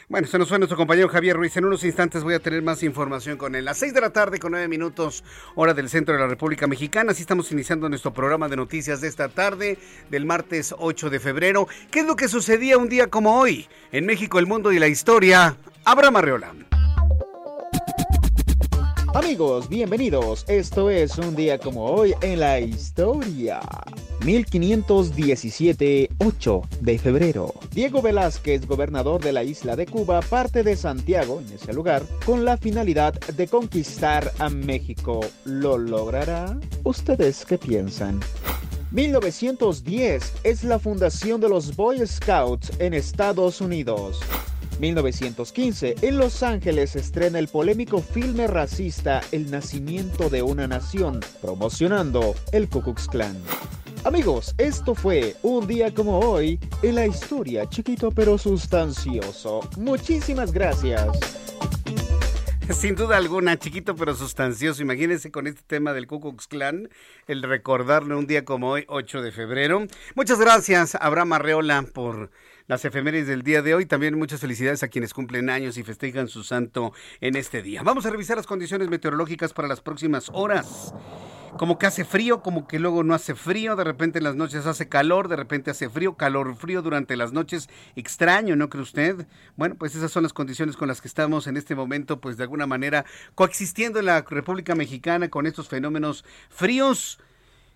Bueno, 0.08 0.28
se 0.28 0.38
nos 0.38 0.50
fue 0.50 0.60
nuestro 0.60 0.78
compañero 0.78 1.10
Javier 1.10 1.36
Ruiz. 1.36 1.58
En 1.58 1.66
unos 1.66 1.84
instantes 1.84 2.24
voy 2.24 2.36
a 2.36 2.40
tener 2.40 2.62
más 2.62 2.84
información 2.84 3.38
con 3.38 3.56
él. 3.56 3.68
A 3.68 3.74
6 3.74 3.92
de 3.92 4.02
la 4.02 4.12
tarde 4.12 4.38
con 4.38 4.52
9 4.52 4.68
minutos, 4.68 5.24
hora 5.56 5.74
del 5.74 5.90
centro 5.90 6.14
de 6.14 6.22
la 6.22 6.28
República 6.28 6.68
Mexicana. 6.68 7.12
Así 7.12 7.22
estamos 7.22 7.52
iniciando 7.52 7.90
nuestro 7.90 8.14
programa 8.14 8.48
de 8.48 8.56
noticias 8.56 9.02
de 9.02 9.08
esta 9.08 9.30
tarde, 9.30 9.80
del 10.12 10.28
martes 10.28 10.76
8 10.78 11.10
de 11.10 11.20
febrero. 11.20 11.68
¿Qué 11.90 12.02
es 12.02 12.06
lo 12.06 12.16
que 12.16 12.28
sucedía 12.28 12.78
un 12.78 12.88
día 12.88 13.08
como 13.08 13.40
hoy? 13.40 13.68
En 13.92 14.06
México, 14.06 14.38
el 14.38 14.46
mundo 14.46 14.72
y 14.72 14.78
la 14.78 14.88
historia. 14.88 15.58
Abraham 15.86 16.18
Arreola. 16.18 16.75
Amigos, 19.16 19.70
bienvenidos. 19.70 20.44
Esto 20.50 20.90
es 20.90 21.18
un 21.18 21.38
día 21.38 21.58
como 21.58 21.86
hoy 21.86 22.14
en 22.20 22.42
la 22.42 22.60
historia. 22.60 23.62
1517, 24.26 26.10
8 26.18 26.62
de 26.82 27.00
febrero. 27.00 27.54
Diego 27.72 28.02
Velázquez, 28.02 28.68
gobernador 28.68 29.24
de 29.24 29.32
la 29.32 29.46
isla 29.46 29.78
de 29.78 29.86
Cuba, 29.86 30.20
parte 30.20 30.64
de 30.64 30.76
Santiago, 30.76 31.40
en 31.40 31.54
ese 31.54 31.72
lugar, 31.72 32.04
con 32.26 32.44
la 32.44 32.58
finalidad 32.58 33.14
de 33.14 33.48
conquistar 33.48 34.34
a 34.38 34.50
México. 34.50 35.22
¿Lo 35.46 35.78
logrará? 35.78 36.60
¿Ustedes 36.84 37.46
qué 37.46 37.58
piensan? 37.58 38.20
1910 38.92 40.34
es 40.44 40.66
la 40.66 40.78
fundación 40.78 41.40
de 41.40 41.48
los 41.48 41.74
Boy 41.74 42.06
Scouts 42.06 42.74
en 42.80 42.94
Estados 42.94 43.62
Unidos. 43.62 44.20
1915, 44.80 45.96
en 46.02 46.18
Los 46.18 46.44
Ángeles 46.44 46.96
estrena 46.96 47.40
el 47.40 47.48
polémico 47.48 48.02
filme 48.02 48.48
racista 48.48 49.22
El 49.32 49.50
nacimiento 49.52 50.30
de 50.30 50.42
una 50.42 50.68
nación, 50.68 51.20
promocionando 51.42 52.36
el 52.52 52.70
Ku 52.70 52.82
Klux 52.82 53.08
Klan. 53.08 53.38
Amigos, 54.04 54.54
esto 54.58 54.94
fue 54.94 55.36
un 55.42 55.66
día 55.66 55.94
como 55.94 56.20
hoy 56.20 56.60
en 56.84 56.96
la 56.96 57.08
historia, 57.08 57.68
chiquito 57.68 58.12
pero 58.12 58.38
sustancioso. 58.38 59.62
Muchísimas 59.78 60.52
gracias. 60.52 61.08
Sin 62.72 62.96
duda 62.96 63.18
alguna, 63.18 63.58
chiquito 63.58 63.96
pero 63.96 64.16
sustancioso. 64.16 64.82
Imagínense 64.82 65.32
con 65.32 65.46
este 65.46 65.62
tema 65.68 65.94
del 65.94 66.08
Ku 66.08 66.20
Klux 66.20 66.48
Klan, 66.48 66.90
el 67.28 67.44
recordarlo 67.44 68.18
un 68.18 68.28
día 68.28 68.44
como 68.44 68.70
hoy, 68.70 68.86
8 68.88 69.22
de 69.22 69.32
febrero. 69.32 69.86
Muchas 70.16 70.40
gracias, 70.40 70.96
Abraham 71.00 71.34
Arreola, 71.34 71.84
por 71.94 72.32
las 72.68 72.86
efemérides 72.86 73.28
del 73.28 73.44
día 73.44 73.62
de 73.62 73.76
hoy. 73.76 73.86
También 73.86 74.18
muchas 74.18 74.40
felicidades 74.40 74.84
a 74.84 74.88
quienes 74.88 75.14
cumplen 75.14 75.50
años 75.50 75.78
y 75.78 75.84
festejan 75.84 76.28
su 76.28 76.44
santo 76.44 76.94
en 77.22 77.36
este 77.36 77.62
día. 77.62 77.84
Vamos 77.84 78.06
a 78.06 78.10
revisar 78.10 78.38
las 78.38 78.48
condiciones 78.48 78.90
meteorológicas 78.90 79.54
para 79.54 79.68
las 79.68 79.82
próximas 79.82 80.30
horas. 80.34 80.94
Como 81.58 81.80
que 81.80 81.86
hace 81.86 82.04
frío, 82.04 82.42
como 82.42 82.68
que 82.68 82.80
luego 82.80 83.04
no 83.04 83.14
hace 83.14 83.34
frío, 83.34 83.78
de 83.78 83.86
repente 83.86 84.18
en 84.18 84.26
las 84.26 84.36
noches 84.36 84.66
hace 84.66 84.90
calor, 84.90 85.30
de 85.30 85.38
repente 85.38 85.72
hace 85.72 85.90
frío, 85.90 86.16
calor 86.16 86.54
frío 86.58 86.82
durante 86.82 87.16
las 87.16 87.32
noches, 87.32 87.70
extraño, 87.96 88.58
¿no 88.58 88.68
cree 88.70 88.84
usted? 88.84 89.26
Bueno, 89.56 89.76
pues 89.76 89.96
esas 89.96 90.12
son 90.12 90.24
las 90.24 90.34
condiciones 90.34 90.76
con 90.76 90.90
las 90.90 91.00
que 91.00 91.08
estamos 91.08 91.48
en 91.48 91.56
este 91.56 91.74
momento, 91.74 92.20
pues 92.20 92.36
de 92.36 92.44
alguna 92.44 92.68
manera 92.68 93.06
coexistiendo 93.36 94.00
en 94.00 94.08
la 94.08 94.22
República 94.24 94.76
Mexicana 94.76 95.30
con 95.30 95.46
estos 95.46 95.70
fenómenos 95.70 96.26
fríos 96.50 97.20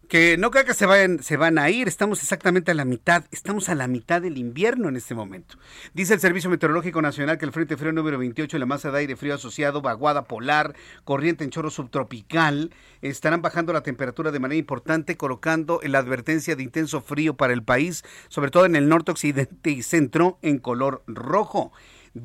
que 0.09 0.37
no 0.37 0.49
creo 0.49 0.65
que 0.65 0.73
se 0.73 0.87
vayan, 0.87 1.21
se 1.21 1.37
van 1.37 1.59
a 1.59 1.69
ir, 1.69 1.87
estamos 1.87 2.23
exactamente 2.23 2.71
a 2.71 2.73
la 2.73 2.83
mitad, 2.83 3.25
estamos 3.29 3.69
a 3.69 3.75
la 3.75 3.87
mitad 3.87 4.23
del 4.23 4.39
invierno 4.39 4.89
en 4.89 4.95
este 4.95 5.13
momento. 5.13 5.55
Dice 5.93 6.15
el 6.15 6.19
Servicio 6.19 6.49
Meteorológico 6.49 6.99
Nacional 6.99 7.37
que 7.37 7.45
el 7.45 7.51
Frente 7.51 7.77
Frío 7.77 7.93
número 7.93 8.17
28 8.17 8.57
y 8.57 8.59
la 8.59 8.65
masa 8.65 8.89
de 8.89 8.97
aire 8.97 9.15
frío 9.15 9.35
asociado, 9.35 9.83
vaguada 9.83 10.23
polar, 10.23 10.75
corriente 11.03 11.43
en 11.43 11.51
chorro 11.51 11.69
subtropical, 11.69 12.71
estarán 13.03 13.43
bajando 13.43 13.71
la 13.71 13.83
temperatura 13.83 14.31
de 14.31 14.39
manera 14.39 14.57
importante, 14.57 15.15
colocando 15.15 15.79
la 15.83 15.99
advertencia 15.99 16.55
de 16.55 16.63
intenso 16.63 17.01
frío 17.01 17.35
para 17.35 17.53
el 17.53 17.61
país, 17.61 18.03
sobre 18.29 18.49
todo 18.49 18.65
en 18.65 18.75
el 18.75 18.89
norte, 18.89 19.11
occidente 19.11 19.69
y 19.69 19.83
centro, 19.83 20.39
en 20.41 20.57
color 20.57 21.03
rojo. 21.05 21.71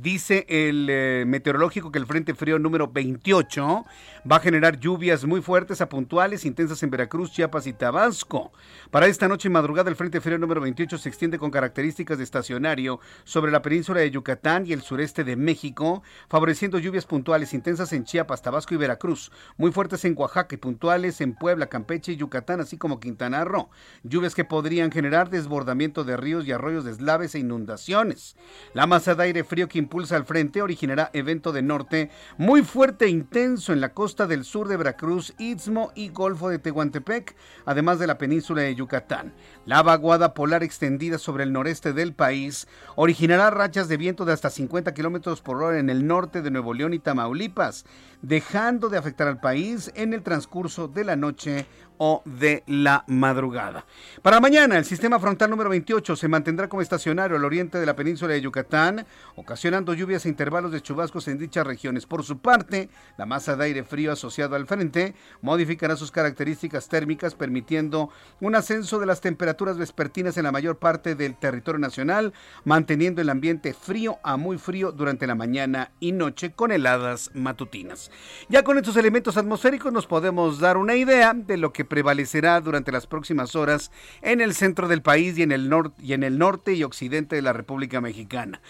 Dice 0.00 0.46
el 0.48 0.88
eh, 0.90 1.24
meteorológico 1.26 1.92
que 1.92 1.98
el 1.98 2.06
Frente 2.06 2.34
Frío 2.34 2.58
número 2.58 2.88
28 2.88 3.84
va 4.30 4.36
a 4.36 4.40
generar 4.40 4.80
lluvias 4.80 5.24
muy 5.24 5.40
fuertes 5.40 5.80
a 5.80 5.88
puntuales, 5.88 6.44
intensas 6.44 6.82
en 6.82 6.90
Veracruz, 6.90 7.30
Chiapas 7.30 7.66
y 7.66 7.74
Tabasco. 7.74 8.52
Para 8.90 9.06
esta 9.06 9.28
noche 9.28 9.48
y 9.48 9.52
madrugada, 9.52 9.90
el 9.90 9.96
Frente 9.96 10.20
Frío 10.20 10.38
número 10.38 10.60
28 10.62 10.98
se 10.98 11.08
extiende 11.08 11.38
con 11.38 11.50
características 11.50 12.18
de 12.18 12.24
estacionario 12.24 12.98
sobre 13.24 13.52
la 13.52 13.62
península 13.62 14.00
de 14.00 14.10
Yucatán 14.10 14.66
y 14.66 14.72
el 14.72 14.82
sureste 14.82 15.22
de 15.22 15.36
México, 15.36 16.02
favoreciendo 16.28 16.78
lluvias 16.78 17.06
puntuales 17.06 17.54
intensas 17.54 17.92
en 17.92 18.04
Chiapas, 18.04 18.42
Tabasco 18.42 18.74
y 18.74 18.78
Veracruz, 18.78 19.30
muy 19.58 19.70
fuertes 19.70 20.04
en 20.04 20.14
Oaxaca 20.16 20.54
y 20.54 20.58
puntuales 20.58 21.20
en 21.20 21.34
Puebla, 21.34 21.66
Campeche 21.66 22.12
y 22.12 22.16
Yucatán, 22.16 22.60
así 22.60 22.78
como 22.78 23.00
Quintana 23.00 23.44
Roo. 23.44 23.68
Lluvias 24.02 24.34
que 24.34 24.44
podrían 24.44 24.90
generar 24.90 25.30
desbordamiento 25.30 26.02
de 26.04 26.16
ríos 26.16 26.46
y 26.46 26.52
arroyos 26.52 26.84
deslaves 26.84 27.34
e 27.34 27.38
inundaciones. 27.38 28.36
La 28.72 28.86
masa 28.86 29.14
de 29.14 29.22
aire 29.24 29.44
frío 29.44 29.68
que 29.68 29.83
impulsa 29.84 30.16
al 30.16 30.24
frente 30.24 30.62
originará 30.62 31.10
evento 31.12 31.52
de 31.52 31.62
norte 31.62 32.10
muy 32.38 32.62
fuerte 32.62 33.04
e 33.04 33.10
intenso 33.10 33.72
en 33.72 33.80
la 33.80 33.92
costa 33.92 34.26
del 34.26 34.44
sur 34.44 34.66
de 34.66 34.76
Veracruz, 34.76 35.34
Istmo 35.38 35.92
y 35.94 36.08
Golfo 36.08 36.48
de 36.48 36.58
Tehuantepec, 36.58 37.36
además 37.64 37.98
de 37.98 38.06
la 38.06 38.18
península 38.18 38.62
de 38.62 38.74
Yucatán. 38.74 39.32
La 39.66 39.82
vaguada 39.82 40.34
polar 40.34 40.62
extendida 40.62 41.18
sobre 41.18 41.44
el 41.44 41.52
noreste 41.52 41.92
del 41.92 42.14
país 42.14 42.66
originará 42.96 43.50
rachas 43.50 43.88
de 43.88 43.96
viento 43.96 44.24
de 44.24 44.32
hasta 44.32 44.50
50 44.50 44.94
kilómetros 44.94 45.40
por 45.40 45.62
hora 45.62 45.78
en 45.78 45.90
el 45.90 46.06
norte 46.06 46.42
de 46.42 46.50
Nuevo 46.50 46.74
León 46.74 46.94
y 46.94 46.98
Tamaulipas, 46.98 47.84
dejando 48.22 48.88
de 48.88 48.98
afectar 48.98 49.28
al 49.28 49.40
país 49.40 49.92
en 49.94 50.14
el 50.14 50.22
transcurso 50.22 50.88
de 50.88 51.04
la 51.04 51.16
noche 51.16 51.66
o 51.98 52.22
de 52.24 52.62
la 52.66 53.04
madrugada. 53.06 53.86
Para 54.22 54.40
mañana, 54.40 54.78
el 54.78 54.84
sistema 54.84 55.18
frontal 55.18 55.50
número 55.50 55.70
28 55.70 56.16
se 56.16 56.28
mantendrá 56.28 56.68
como 56.68 56.82
estacionario 56.82 57.36
al 57.36 57.44
oriente 57.44 57.78
de 57.78 57.86
la 57.86 57.96
península 57.96 58.34
de 58.34 58.40
Yucatán, 58.40 59.06
ocasionando 59.36 59.94
lluvias 59.94 60.26
e 60.26 60.28
intervalos 60.28 60.72
de 60.72 60.80
chubascos 60.80 61.28
en 61.28 61.38
dichas 61.38 61.66
regiones. 61.66 62.06
Por 62.06 62.24
su 62.24 62.38
parte, 62.38 62.88
la 63.16 63.26
masa 63.26 63.56
de 63.56 63.64
aire 63.64 63.84
frío 63.84 64.12
asociado 64.12 64.56
al 64.56 64.66
frente 64.66 65.14
modificará 65.42 65.96
sus 65.96 66.10
características 66.10 66.88
térmicas, 66.88 67.34
permitiendo 67.34 68.10
un 68.40 68.54
ascenso 68.54 68.98
de 68.98 69.06
las 69.06 69.20
temperaturas 69.20 69.78
vespertinas 69.78 70.36
en 70.36 70.44
la 70.44 70.52
mayor 70.52 70.78
parte 70.78 71.14
del 71.14 71.36
territorio 71.36 71.78
nacional, 71.78 72.32
manteniendo 72.64 73.20
el 73.20 73.30
ambiente 73.30 73.74
frío 73.74 74.18
a 74.22 74.36
muy 74.36 74.58
frío 74.58 74.92
durante 74.92 75.26
la 75.26 75.34
mañana 75.34 75.92
y 76.00 76.12
noche 76.12 76.52
con 76.52 76.72
heladas 76.72 77.30
matutinas. 77.34 78.10
Ya 78.48 78.62
con 78.62 78.78
estos 78.78 78.96
elementos 78.96 79.36
atmosféricos 79.36 79.92
nos 79.92 80.06
podemos 80.06 80.58
dar 80.60 80.76
una 80.76 80.96
idea 80.96 81.34
de 81.34 81.56
lo 81.56 81.72
que 81.72 81.84
prevalecerá 81.94 82.60
durante 82.60 82.90
las 82.90 83.06
próximas 83.06 83.54
horas 83.54 83.92
en 84.20 84.40
el 84.40 84.52
centro 84.52 84.88
del 84.88 85.00
país 85.00 85.38
y 85.38 85.44
en 85.44 85.52
el, 85.52 85.68
norte 85.68 85.94
y 86.02 86.12
en 86.12 86.24
el 86.24 86.38
norte 86.38 86.72
y 86.74 86.82
occidente 86.82 87.36
de 87.36 87.42
la 87.42 87.52
República 87.52 88.00
Mexicana. 88.00 88.60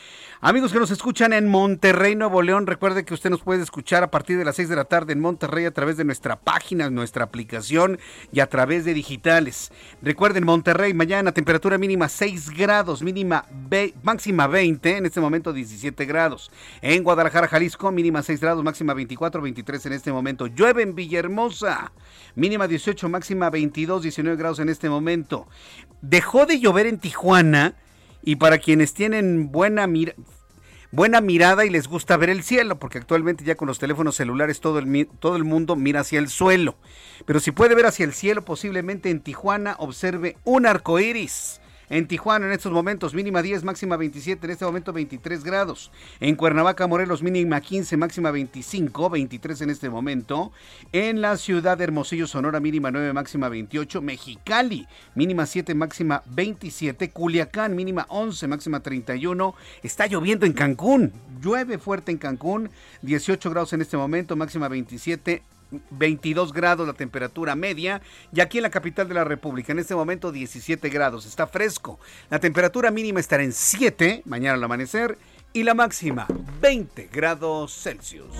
Amigos 0.43 0.75
que 0.75 0.78
nos 0.78 0.90
escuchan 0.90 1.33
en 1.33 1.49
Monterrey, 1.49 2.16
Nuevo 2.16 2.43
León, 2.43 2.66
recuerde 2.66 3.07
que 3.07 3.14
usted 3.14 3.31
nos 3.31 3.40
puede 3.40 3.62
escuchar 3.62 4.02
a 4.02 4.11
partir 4.11 4.37
de 4.37 4.45
las 4.45 4.57
6 4.57 4.69
de 4.69 4.76
la 4.76 4.85
tarde 4.85 5.14
en 5.14 5.21
Monterrey 5.21 5.64
a 5.64 5.71
través 5.71 5.97
de 5.97 6.04
nuestra 6.04 6.37
página, 6.37 6.90
nuestra 6.90 7.25
aplicación 7.25 7.99
y 8.31 8.40
a 8.40 8.47
través 8.47 8.85
de 8.85 8.93
digitales. 8.93 9.73
Recuerden, 10.02 10.45
Monterrey, 10.45 10.93
mañana 10.93 11.33
temperatura 11.33 11.78
mínima 11.78 12.11
6 12.11 12.50
grados, 12.50 13.02
mínima 13.02 13.47
máxima 14.02 14.47
20, 14.47 14.99
en 14.99 15.07
este 15.07 15.19
momento 15.23 15.54
17 15.54 16.04
grados. 16.04 16.50
En 16.83 17.02
Guadalajara, 17.02 17.49
Jalisco, 17.49 17.90
mínima 17.90 18.23
6 18.23 18.38
grados, 18.38 18.62
máxima 18.62 18.93
24, 18.93 19.40
23 19.40 19.87
en 19.87 19.93
este 19.95 20.12
momento. 20.12 20.47
Llueve 20.47 20.83
en 20.83 20.95
Villahermosa, 20.95 21.90
mínima 22.35 22.69
18, 22.69 23.03
máxima 23.08 23.50
22, 23.50 24.02
19 24.02 24.37
grados 24.37 24.58
en 24.58 24.68
este 24.68 24.88
momento. 24.88 25.46
Dejó 26.02 26.46
de 26.46 26.61
llover 26.61 26.87
en 26.87 26.99
Tijuana 26.99 27.75
y 28.23 28.37
para 28.37 28.58
quienes 28.58 28.94
tienen 28.94 29.50
buena 29.52 29.87
mira 29.87 30.14
buena 30.94 31.20
mirada 31.20 31.64
y 31.64 31.70
les 31.70 31.88
gusta 31.88 32.16
ver 32.16 32.30
el 32.30 32.44
cielo, 32.44 32.78
porque 32.78 32.99
actualmente 32.99 33.44
ya 33.44 33.56
con 33.56 33.66
los 33.66 33.80
teléfonos 33.80 34.16
celulares 34.16 34.61
todo 34.61 34.78
el, 34.78 35.08
todo 35.18 35.34
el 35.37 35.44
mundo 35.44 35.75
mira 35.75 36.00
hacia 36.00 36.20
el 36.20 36.28
suelo. 36.28 36.76
Pero 37.26 37.40
si 37.40 37.50
puede 37.50 37.75
ver 37.75 37.87
hacia 37.87 38.04
el 38.04 38.12
cielo, 38.12 38.44
posiblemente 38.44 39.11
en 39.11 39.20
Tijuana 39.20 39.75
observe 39.78 40.37
un 40.44 40.66
arco 40.66 41.00
iris. 41.00 41.61
En 41.91 42.07
Tijuana 42.07 42.47
en 42.47 42.53
estos 42.53 42.73
momentos 42.73 43.14
mínima 43.14 43.43
10, 43.43 43.64
máxima 43.64 43.97
27, 43.97 44.47
en 44.47 44.50
este 44.50 44.64
momento 44.64 44.93
23 44.93 45.45
grados. 45.45 45.91
En 46.19 46.35
Cuernavaca, 46.35 46.87
Morelos 46.87 47.23
mínima 47.23 47.61
15, 47.61 47.97
máxima 47.97 48.31
25, 48.31 49.11
23 49.11 49.61
en 49.61 49.71
este 49.71 49.91
momento. 49.91 50.53
En 50.93 51.21
la 51.21 51.37
ciudad 51.37 51.76
de 51.76 51.85
Hermosillo, 51.85 52.26
Sonora 52.26 52.61
mínima 52.61 52.91
9, 52.91 53.12
máxima 53.12 53.49
28. 53.49 54.00
Mexicali 54.00 54.87
mínima 55.14 55.45
7, 55.45 55.75
máxima 55.75 56.23
27. 56.26 57.11
Culiacán 57.11 57.76
mínima 57.76 58.07
11, 58.09 58.49
máxima 58.49 58.81
31. 58.81 59.55
Está 59.83 60.07
lloviendo 60.07 60.47
en 60.47 60.55
Cancún. 60.55 61.12
Llueve 61.43 61.79
fuerte 61.79 62.12
en 62.12 62.19
Cancún. 62.19 62.71
18 63.03 63.50
grados 63.50 63.73
en 63.75 63.83
este 63.83 63.97
momento, 63.97 64.37
máxima 64.37 64.69
27. 64.69 65.43
22 65.90 66.52
grados 66.52 66.87
la 66.87 66.93
temperatura 66.93 67.54
media 67.54 68.00
y 68.33 68.40
aquí 68.40 68.59
en 68.59 68.62
la 68.62 68.71
capital 68.71 69.09
de 69.09 69.14
la 69.14 69.25
República 69.25 69.73
en 69.73 69.78
este 69.78 69.95
momento 69.95 70.33
17 70.33 70.88
grados, 70.88 71.26
está 71.26 71.47
fresco. 71.47 71.99
La 72.31 72.38
temperatura 72.38 72.90
mínima 72.90 73.21
estará 73.21 73.43
en 73.43 73.52
7 73.52 74.23
mañana 74.26 74.54
al 74.54 74.64
amanecer 74.64 75.19
y 75.52 75.62
la 75.62 75.75
máxima 75.75 76.26
20 76.61 77.09
grados 77.12 77.75
Celsius. 77.75 78.37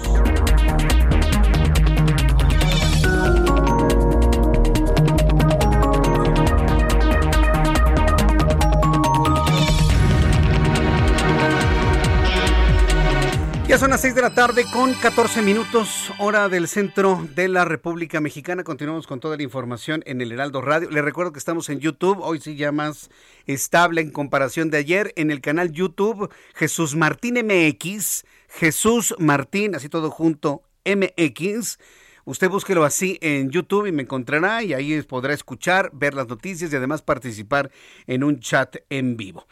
Ya 13.75 13.81
son 13.81 13.91
las 13.91 14.03
6 14.03 14.15
de 14.15 14.23
la 14.23 14.33
tarde 14.33 14.67
con 14.73 14.95
14 14.95 15.43
minutos, 15.43 16.13
hora 16.21 16.49
del 16.49 16.69
centro 16.69 17.27
de 17.35 17.49
la 17.49 17.65
República 17.65 18.21
Mexicana. 18.21 18.63
Continuamos 18.63 19.09
con 19.09 19.19
toda 19.19 19.37
la 19.37 19.43
información 19.43 20.05
en 20.07 20.21
el 20.21 20.31
Heraldo 20.31 20.61
Radio. 20.61 20.89
Les 20.91 21.03
recuerdo 21.03 21.33
que 21.33 21.41
estamos 21.41 21.69
en 21.69 21.81
YouTube, 21.81 22.21
hoy 22.21 22.41
sí 22.41 22.55
ya 22.55 22.71
más 22.71 23.11
estable 23.47 24.01
en 24.01 24.13
comparación 24.13 24.71
de 24.71 24.79
ayer, 24.79 25.13
en 25.17 25.33
el 25.33 25.41
canal 25.41 25.73
YouTube 25.73 26.33
Jesús 26.55 26.95
Martín 26.95 27.35
MX, 27.35 28.25
Jesús 28.47 29.13
Martín, 29.19 29.75
así 29.75 29.89
todo 29.89 30.09
junto, 30.09 30.63
MX. 30.85 31.79
Usted 32.27 32.49
búsquelo 32.49 32.85
así 32.85 33.19
en 33.23 33.51
YouTube 33.51 33.87
y 33.87 33.93
me 33.93 34.03
encontrará 34.03 34.63
y 34.63 34.73
ahí 34.73 35.03
podrá 35.03 35.35
escuchar, 35.35 35.91
ver 35.93 36.15
las 36.15 36.29
noticias 36.29 36.73
y 36.73 36.77
además 36.77 37.03
participar 37.03 37.73
en 38.07 38.23
un 38.23 38.39
chat 38.39 38.77
en 38.89 39.17
vivo. 39.17 39.49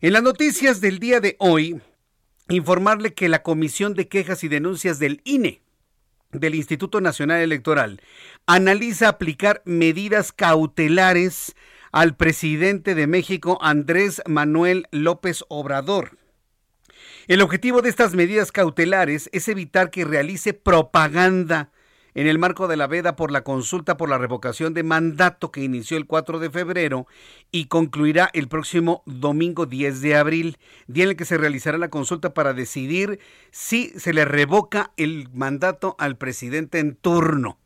En 0.00 0.14
las 0.14 0.22
noticias 0.22 0.80
del 0.80 0.98
día 0.98 1.20
de 1.20 1.36
hoy, 1.40 1.78
informarle 2.48 3.14
que 3.14 3.28
la 3.28 3.42
Comisión 3.42 3.94
de 3.94 4.08
Quejas 4.08 4.44
y 4.44 4.48
Denuncias 4.48 4.98
del 4.98 5.20
INE, 5.24 5.60
del 6.32 6.54
Instituto 6.54 7.00
Nacional 7.00 7.40
Electoral, 7.40 8.00
analiza 8.46 9.08
aplicar 9.08 9.62
medidas 9.64 10.32
cautelares 10.32 11.54
al 11.92 12.16
presidente 12.16 12.94
de 12.94 13.06
México, 13.06 13.58
Andrés 13.62 14.22
Manuel 14.26 14.86
López 14.90 15.44
Obrador. 15.48 16.18
El 17.26 17.42
objetivo 17.42 17.82
de 17.82 17.88
estas 17.88 18.14
medidas 18.14 18.52
cautelares 18.52 19.28
es 19.32 19.48
evitar 19.48 19.90
que 19.90 20.04
realice 20.04 20.52
propaganda 20.52 21.70
en 22.16 22.26
el 22.26 22.38
marco 22.38 22.66
de 22.66 22.78
la 22.78 22.86
veda 22.86 23.14
por 23.14 23.30
la 23.30 23.44
consulta 23.44 23.98
por 23.98 24.08
la 24.08 24.16
revocación 24.16 24.72
de 24.72 24.82
mandato 24.82 25.52
que 25.52 25.62
inició 25.62 25.98
el 25.98 26.06
4 26.06 26.38
de 26.38 26.48
febrero 26.48 27.06
y 27.52 27.66
concluirá 27.66 28.30
el 28.32 28.48
próximo 28.48 29.02
domingo 29.04 29.66
10 29.66 30.00
de 30.00 30.16
abril, 30.16 30.56
día 30.86 31.04
en 31.04 31.10
el 31.10 31.16
que 31.16 31.26
se 31.26 31.36
realizará 31.36 31.76
la 31.76 31.90
consulta 31.90 32.32
para 32.32 32.54
decidir 32.54 33.20
si 33.50 33.88
se 33.98 34.14
le 34.14 34.24
revoca 34.24 34.92
el 34.96 35.28
mandato 35.34 35.94
al 35.98 36.16
presidente 36.16 36.78
en 36.78 36.96
turno. 36.96 37.58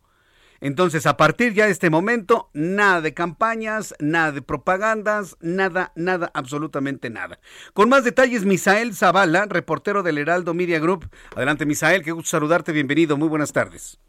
Entonces, 0.60 1.06
a 1.06 1.16
partir 1.16 1.54
ya 1.54 1.66
de 1.66 1.70
este 1.70 1.88
momento, 1.88 2.50
nada 2.52 3.00
de 3.00 3.14
campañas, 3.14 3.94
nada 4.00 4.32
de 4.32 4.42
propagandas, 4.42 5.36
nada, 5.40 5.92
nada, 5.94 6.28
absolutamente 6.34 7.08
nada. 7.08 7.38
Con 7.72 7.88
más 7.88 8.02
detalles, 8.02 8.44
Misael 8.44 8.96
Zavala, 8.96 9.46
reportero 9.46 10.02
del 10.02 10.18
Heraldo 10.18 10.54
Media 10.54 10.80
Group. 10.80 11.08
Adelante, 11.36 11.66
Misael, 11.66 12.02
qué 12.02 12.10
gusto 12.10 12.30
saludarte, 12.30 12.72
bienvenido, 12.72 13.16
muy 13.16 13.28
buenas 13.28 13.52
tardes. 13.52 14.00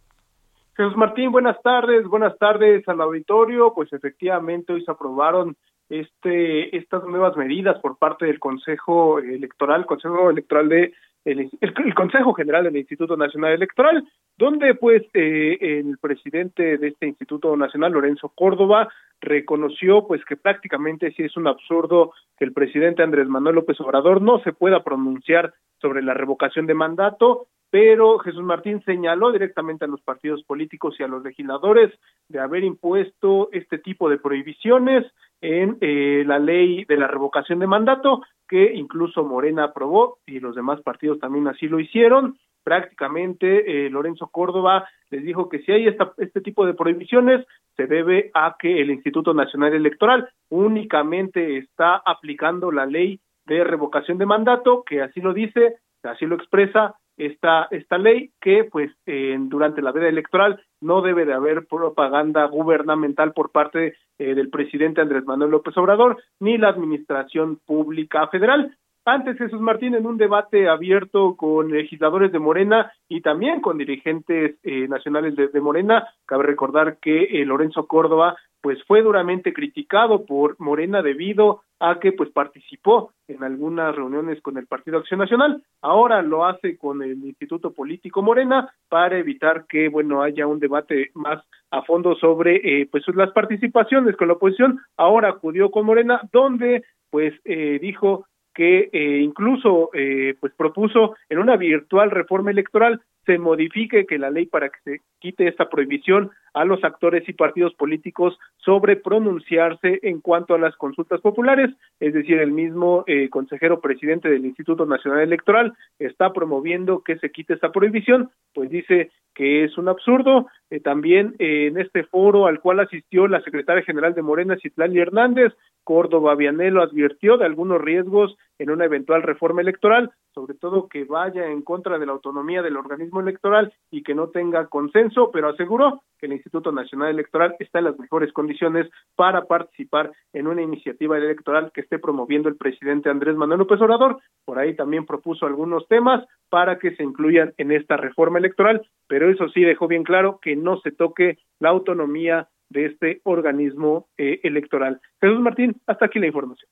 Jesús 0.75 0.95
Martín, 0.95 1.31
buenas 1.31 1.61
tardes, 1.61 2.05
buenas 2.05 2.37
tardes 2.37 2.87
al 2.87 3.01
auditorio. 3.01 3.73
Pues 3.73 3.91
efectivamente 3.91 4.73
hoy 4.73 4.83
se 4.83 4.91
aprobaron 4.91 5.55
este 5.89 6.75
estas 6.77 7.03
nuevas 7.03 7.35
medidas 7.35 7.77
por 7.79 7.97
parte 7.97 8.25
del 8.25 8.39
Consejo 8.39 9.19
Electoral, 9.19 9.85
Consejo 9.85 10.29
Electoral 10.29 10.69
de 10.69 10.93
el, 11.25 11.93
Consejo 11.95 12.33
General 12.33 12.63
del 12.63 12.77
Instituto 12.77 13.15
Nacional 13.15 13.53
Electoral, 13.53 14.03
donde 14.37 14.75
pues 14.75 15.03
eh, 15.13 15.57
el 15.59 15.97
presidente 15.99 16.77
de 16.77 16.87
este 16.89 17.07
Instituto 17.07 17.55
Nacional, 17.55 17.93
Lorenzo 17.93 18.29
Córdoba, 18.29 18.89
reconoció 19.19 20.07
pues 20.07 20.23
que 20.25 20.37
prácticamente 20.37 21.11
sí 21.11 21.23
es 21.23 21.37
un 21.37 21.47
absurdo 21.47 22.13
que 22.37 22.45
el 22.45 22.53
presidente 22.53 23.03
Andrés 23.03 23.27
Manuel 23.27 23.55
López 23.55 23.79
Obrador 23.81 24.21
no 24.21 24.39
se 24.39 24.53
pueda 24.53 24.83
pronunciar 24.83 25.53
sobre 25.79 26.01
la 26.01 26.13
revocación 26.13 26.65
de 26.65 26.73
mandato 26.73 27.47
pero 27.71 28.19
Jesús 28.19 28.43
Martín 28.43 28.83
señaló 28.83 29.31
directamente 29.31 29.85
a 29.85 29.87
los 29.87 30.01
partidos 30.01 30.43
políticos 30.43 30.95
y 30.99 31.03
a 31.03 31.07
los 31.07 31.23
legisladores 31.23 31.91
de 32.27 32.39
haber 32.39 32.65
impuesto 32.65 33.49
este 33.53 33.77
tipo 33.77 34.09
de 34.09 34.17
prohibiciones 34.17 35.05
en 35.41 35.77
eh, 35.81 36.23
la 36.25 36.39
ley 36.39 36.85
de 36.85 36.97
la 36.97 37.07
revocación 37.07 37.59
de 37.59 37.67
mandato 37.67 38.21
que 38.47 38.73
incluso 38.73 39.23
Morena 39.23 39.65
aprobó 39.65 40.19
y 40.25 40.39
los 40.39 40.55
demás 40.55 40.81
partidos 40.81 41.19
también 41.19 41.47
así 41.47 41.67
lo 41.67 41.79
hicieron. 41.79 42.37
Prácticamente 42.63 43.85
eh, 43.85 43.89
Lorenzo 43.89 44.27
Córdoba 44.27 44.87
les 45.09 45.23
dijo 45.23 45.49
que 45.49 45.59
si 45.59 45.71
hay 45.71 45.87
esta, 45.87 46.13
este 46.17 46.41
tipo 46.41 46.65
de 46.65 46.73
prohibiciones 46.73 47.45
se 47.75 47.87
debe 47.87 48.29
a 48.33 48.55
que 48.59 48.81
el 48.81 48.91
Instituto 48.91 49.33
Nacional 49.33 49.73
Electoral 49.73 50.29
únicamente 50.49 51.57
está 51.57 51.95
aplicando 52.05 52.71
la 52.71 52.85
ley 52.85 53.19
de 53.45 53.63
revocación 53.63 54.17
de 54.17 54.25
mandato, 54.27 54.83
que 54.83 55.01
así 55.01 55.21
lo 55.21 55.33
dice, 55.33 55.77
así 56.03 56.25
lo 56.25 56.35
expresa, 56.35 56.95
esta, 57.17 57.67
esta 57.71 57.97
ley 57.97 58.31
que 58.39 58.65
pues 58.65 58.91
durante 59.05 59.81
la 59.81 59.91
veda 59.91 60.07
electoral 60.07 60.61
no 60.81 61.01
debe 61.01 61.25
de 61.25 61.33
haber 61.33 61.65
propaganda 61.67 62.45
gubernamental 62.45 63.33
por 63.33 63.51
parte 63.51 63.95
eh, 64.19 64.35
del 64.35 64.49
presidente 64.49 65.01
Andrés 65.01 65.25
Manuel 65.25 65.51
López 65.51 65.77
Obrador 65.77 66.17
ni 66.39 66.57
la 66.57 66.69
administración 66.69 67.59
pública 67.65 68.27
federal. 68.27 68.75
Antes 69.03 69.37
Jesús 69.37 69.59
Martín 69.59 69.95
en 69.95 70.05
un 70.05 70.17
debate 70.17 70.69
abierto 70.69 71.35
con 71.35 71.71
legisladores 71.71 72.31
de 72.31 72.37
Morena 72.37 72.91
y 73.09 73.21
también 73.21 73.59
con 73.59 73.79
dirigentes 73.79 74.57
eh, 74.61 74.87
nacionales 74.87 75.35
de, 75.35 75.61
Morena, 75.61 76.07
cabe 76.27 76.43
recordar 76.43 76.97
que 76.97 77.23
eh, 77.23 77.45
Lorenzo 77.45 77.87
Córdoba 77.87 78.37
pues 78.61 78.83
fue 78.85 79.01
duramente 79.01 79.53
criticado 79.53 80.25
por 80.25 80.55
Morena 80.59 81.01
debido 81.01 81.61
a 81.79 81.99
que 81.99 82.11
pues 82.11 82.29
participó 82.29 83.11
en 83.27 83.43
algunas 83.43 83.95
reuniones 83.95 84.39
con 84.41 84.57
el 84.57 84.67
Partido 84.67 84.99
Acción 84.99 85.19
Nacional, 85.19 85.63
ahora 85.81 86.21
lo 86.21 86.45
hace 86.45 86.77
con 86.77 87.01
el 87.01 87.23
Instituto 87.25 87.73
Político 87.73 88.21
Morena 88.21 88.71
para 88.87 89.17
evitar 89.17 89.65
que 89.67 89.89
bueno 89.89 90.21
haya 90.21 90.45
un 90.45 90.59
debate 90.59 91.09
más 91.15 91.43
a 91.71 91.81
fondo 91.81 92.15
sobre 92.15 92.81
eh, 92.81 92.87
pues 92.91 93.03
las 93.15 93.31
participaciones 93.31 94.15
con 94.15 94.27
la 94.27 94.35
oposición, 94.35 94.79
ahora 94.97 95.29
acudió 95.29 95.71
con 95.71 95.85
Morena 95.85 96.21
donde 96.31 96.83
pues 97.09 97.33
eh, 97.45 97.79
dijo 97.81 98.25
que 98.53 98.89
eh, 98.91 99.19
incluso 99.21 99.89
eh, 99.93 100.35
pues 100.39 100.53
propuso 100.55 101.15
en 101.29 101.39
una 101.39 101.55
virtual 101.55 102.11
reforma 102.11 102.51
electoral 102.51 103.01
se 103.25 103.37
modifique 103.37 104.05
que 104.05 104.17
la 104.17 104.29
ley 104.31 104.45
para 104.45 104.69
que 104.69 104.79
se 104.83 105.01
quite 105.19 105.47
esta 105.47 105.69
prohibición 105.69 106.31
a 106.53 106.65
los 106.65 106.83
actores 106.83 107.27
y 107.27 107.33
partidos 107.33 107.73
políticos 107.75 108.37
sobre 108.57 108.95
pronunciarse 108.95 109.99
en 110.03 110.21
cuanto 110.21 110.53
a 110.53 110.59
las 110.59 110.75
consultas 110.75 111.21
populares, 111.21 111.69
es 111.99 112.13
decir, 112.13 112.39
el 112.39 112.51
mismo 112.51 113.03
eh, 113.07 113.29
consejero 113.29 113.79
presidente 113.79 114.29
del 114.29 114.45
Instituto 114.45 114.85
Nacional 114.85 115.21
Electoral 115.21 115.73
está 115.99 116.33
promoviendo 116.33 117.01
que 117.03 117.17
se 117.17 117.31
quite 117.31 117.53
esta 117.53 117.71
prohibición, 117.71 118.29
pues 118.53 118.69
dice 118.69 119.11
que 119.33 119.63
es 119.63 119.77
un 119.77 119.87
absurdo. 119.87 120.47
Eh, 120.69 120.79
también 120.79 121.35
eh, 121.39 121.67
en 121.67 121.79
este 121.79 122.03
foro 122.03 122.47
al 122.47 122.59
cual 122.59 122.79
asistió 122.79 123.27
la 123.27 123.41
secretaria 123.41 123.83
general 123.83 124.13
de 124.13 124.21
Morena, 124.21 124.57
Citlali 124.61 124.99
Hernández, 124.99 125.53
Córdoba 125.83 126.35
Vianelo 126.35 126.83
advirtió 126.83 127.37
de 127.37 127.45
algunos 127.45 127.81
riesgos 127.81 128.35
en 128.59 128.69
una 128.69 128.85
eventual 128.85 129.23
reforma 129.23 129.61
electoral, 129.61 130.11
sobre 130.33 130.53
todo 130.53 130.87
que 130.87 131.05
vaya 131.05 131.47
en 131.47 131.63
contra 131.63 131.97
de 131.97 132.05
la 132.05 132.11
autonomía 132.11 132.61
del 132.61 132.77
organismo 132.77 133.19
electoral 133.19 133.73
y 133.89 134.03
que 134.03 134.13
no 134.13 134.29
tenga 134.29 134.67
consenso, 134.67 135.31
pero 135.31 135.49
aseguró 135.49 136.03
que 136.19 136.27
el 136.27 136.33
Instituto 136.41 136.71
Nacional 136.71 137.09
Electoral 137.09 137.55
está 137.59 137.79
en 137.79 137.85
las 137.85 137.99
mejores 137.99 138.33
condiciones 138.33 138.89
para 139.15 139.45
participar 139.45 140.11
en 140.33 140.47
una 140.47 140.61
iniciativa 140.61 141.17
electoral 141.17 141.71
que 141.73 141.81
esté 141.81 141.99
promoviendo 141.99 142.49
el 142.49 142.57
presidente 142.57 143.09
Andrés 143.09 143.35
Manuel 143.35 143.59
López 143.59 143.79
Obrador. 143.79 144.19
Por 144.43 144.57
ahí 144.59 144.75
también 144.75 145.05
propuso 145.05 145.45
algunos 145.45 145.87
temas 145.87 146.25
para 146.49 146.79
que 146.79 146.95
se 146.95 147.03
incluyan 147.03 147.53
en 147.57 147.71
esta 147.71 147.95
reforma 147.95 148.39
electoral, 148.39 148.81
pero 149.07 149.29
eso 149.29 149.47
sí 149.49 149.61
dejó 149.61 149.87
bien 149.87 150.03
claro 150.03 150.39
que 150.41 150.55
no 150.55 150.79
se 150.81 150.91
toque 150.91 151.37
la 151.59 151.69
autonomía 151.69 152.49
de 152.69 152.85
este 152.87 153.21
organismo 153.23 154.07
eh, 154.17 154.39
electoral. 154.43 154.99
Jesús 155.19 155.39
Martín, 155.41 155.79
hasta 155.87 156.05
aquí 156.05 156.19
la 156.19 156.27
información. 156.27 156.69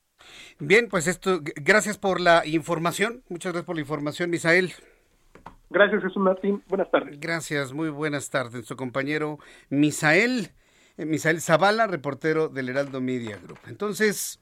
Bien, 0.58 0.88
pues 0.88 1.06
esto, 1.06 1.40
gracias 1.56 1.98
por 1.98 2.20
la 2.20 2.42
información. 2.46 3.22
Muchas 3.28 3.52
gracias 3.52 3.66
por 3.66 3.76
la 3.76 3.82
información, 3.82 4.30
Misael. 4.30 4.72
Gracias, 5.70 6.02
Jesús 6.02 6.20
Martín. 6.20 6.62
Buenas 6.66 6.90
tardes. 6.90 7.18
Gracias, 7.20 7.72
muy 7.72 7.90
buenas 7.90 8.28
tardes. 8.28 8.66
Su 8.66 8.76
compañero 8.76 9.38
Misael, 9.68 10.50
eh, 10.96 11.04
Misael 11.04 11.40
Zavala, 11.40 11.86
reportero 11.86 12.48
del 12.48 12.68
Heraldo 12.68 13.00
Media 13.00 13.38
Group. 13.38 13.60
Entonces, 13.68 14.40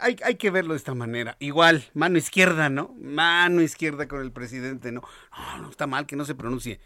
hay, 0.00 0.16
hay, 0.24 0.34
que 0.36 0.50
verlo 0.50 0.72
de 0.72 0.78
esta 0.78 0.94
manera. 0.94 1.36
Igual, 1.40 1.84
mano 1.92 2.16
izquierda, 2.16 2.70
¿no? 2.70 2.94
Mano 2.98 3.60
izquierda 3.60 4.08
con 4.08 4.22
el 4.22 4.32
presidente, 4.32 4.92
¿no? 4.92 5.02
No, 5.36 5.62
no 5.62 5.70
está 5.70 5.86
mal 5.86 6.06
que 6.06 6.16
no 6.16 6.24
se 6.24 6.34
pronuncie. 6.34 6.80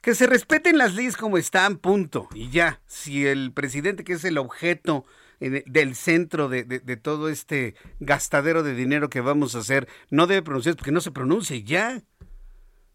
Que 0.00 0.16
se 0.16 0.26
respeten 0.26 0.78
las 0.78 0.96
leyes 0.96 1.16
como 1.16 1.38
están, 1.38 1.76
punto. 1.76 2.28
Y 2.34 2.50
ya, 2.50 2.80
si 2.86 3.24
el 3.24 3.52
presidente, 3.52 4.02
que 4.02 4.14
es 4.14 4.24
el 4.24 4.38
objeto 4.38 5.04
del 5.40 5.94
centro 5.94 6.48
de, 6.48 6.64
todo 6.96 7.28
este 7.28 7.74
gastadero 8.00 8.62
de 8.62 8.74
dinero 8.74 9.08
que 9.08 9.20
vamos 9.20 9.54
a 9.54 9.60
hacer, 9.60 9.88
no 10.10 10.26
debe 10.26 10.42
pronunciarse 10.42 10.76
porque 10.76 10.92
no 10.92 11.00
se 11.00 11.10
pronuncia 11.10 11.56
ya. 11.56 12.02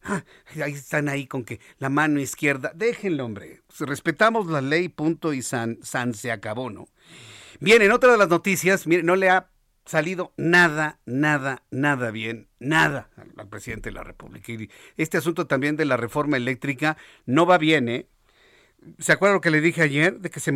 Ah, 0.03 0.25
ahí 0.61 0.73
están 0.73 1.07
ahí 1.07 1.27
con 1.27 1.45
que 1.45 1.61
la 1.79 1.89
mano 1.89 2.19
izquierda, 2.19 2.73
déjenlo, 2.75 3.23
hombre. 3.23 3.61
Respetamos 3.79 4.47
la 4.47 4.61
ley, 4.61 4.89
punto, 4.89 5.33
y 5.33 5.41
san, 5.41 5.79
san 5.81 6.13
se 6.13 6.31
acabó, 6.31 6.69
¿no? 6.69 6.87
Bien, 7.61 7.81
en 7.81 7.91
otra 7.91 8.11
de 8.11 8.17
las 8.17 8.27
noticias, 8.27 8.85
mire, 8.85 9.03
no 9.03 9.15
le 9.15 9.29
ha 9.29 9.49
salido 9.85 10.33
nada, 10.37 10.99
nada, 11.05 11.63
nada 11.71 12.11
bien, 12.11 12.47
nada 12.59 13.09
al, 13.37 13.47
presidente 13.47 13.89
de 13.89 13.95
la 13.95 14.03
República. 14.03 14.53
Este 14.97 15.17
asunto 15.17 15.47
también 15.47 15.75
de 15.75 15.85
la 15.85 15.97
reforma 15.97 16.37
eléctrica 16.37 16.97
no 17.25 17.45
va 17.45 17.57
bien, 17.57 17.89
¿eh? 17.89 18.07
¿Se 18.99 19.11
acuerda 19.11 19.35
lo 19.35 19.41
que 19.41 19.51
le 19.51 19.61
dije 19.61 19.81
ayer? 19.81 20.19
De 20.19 20.29
que 20.29 20.39
se, 20.39 20.51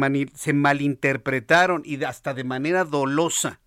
malinterpretaron 0.54 1.82
y 1.86 2.04
hasta 2.04 2.34
de 2.34 2.44
manera 2.44 2.84
dolosa 2.84 3.60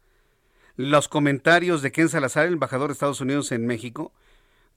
los 0.76 1.08
comentarios 1.08 1.82
de 1.82 1.92
Ken 1.92 2.08
Salazar, 2.08 2.46
el 2.46 2.54
embajador 2.54 2.88
de 2.88 2.94
Estados 2.94 3.20
Unidos 3.20 3.52
en 3.52 3.66
México, 3.66 4.12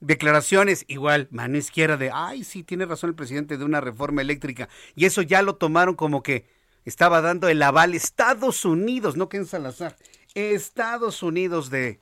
declaraciones 0.00 0.84
igual, 0.88 1.28
mano 1.30 1.56
izquierda 1.56 1.96
de, 1.96 2.10
ay, 2.12 2.44
sí, 2.44 2.62
tiene 2.62 2.84
razón 2.84 3.10
el 3.10 3.16
presidente 3.16 3.56
de 3.56 3.64
una 3.64 3.80
reforma 3.80 4.20
eléctrica. 4.20 4.68
Y 4.94 5.06
eso 5.06 5.22
ya 5.22 5.40
lo 5.42 5.56
tomaron 5.56 5.94
como 5.94 6.22
que 6.22 6.46
estaba 6.84 7.20
dando 7.20 7.48
el 7.48 7.62
aval 7.62 7.94
Estados 7.94 8.64
Unidos, 8.64 9.16
no 9.16 9.28
Ken 9.28 9.46
Salazar, 9.46 9.96
Estados 10.34 11.22
Unidos 11.22 11.70
de 11.70 12.00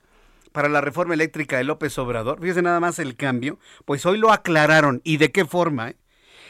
para 0.51 0.69
la 0.69 0.81
reforma 0.81 1.15
eléctrica 1.15 1.57
de 1.57 1.63
López 1.63 1.97
Obrador. 1.97 2.39
Fíjese 2.39 2.61
nada 2.61 2.79
más 2.79 2.99
el 2.99 3.15
cambio, 3.15 3.59
pues 3.85 4.05
hoy 4.05 4.19
lo 4.19 4.31
aclararon. 4.31 5.01
¿Y 5.03 5.17
de 5.17 5.31
qué 5.31 5.45
forma? 5.45 5.89
Eh? 5.89 5.95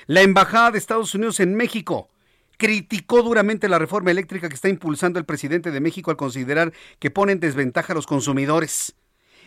La 0.06 0.22
Embajada 0.22 0.72
de 0.72 0.80
Estados 0.80 1.16
Unidos 1.16 1.40
en 1.40 1.56
México 1.56 2.10
criticó 2.58 3.24
duramente 3.24 3.70
la 3.70 3.80
reforma 3.80 4.12
eléctrica 4.12 4.50
que 4.50 4.56
está 4.56 4.68
impulsando 4.68 5.18
el 5.18 5.26
presidente 5.26 5.72
de 5.72 5.80
México 5.80 6.12
al 6.12 6.18
considerar 6.18 6.74
que 7.00 7.10
pone 7.10 7.32
en 7.32 7.40
desventaja 7.40 7.94
a 7.94 7.96
los 7.96 8.06
consumidores. 8.06 8.96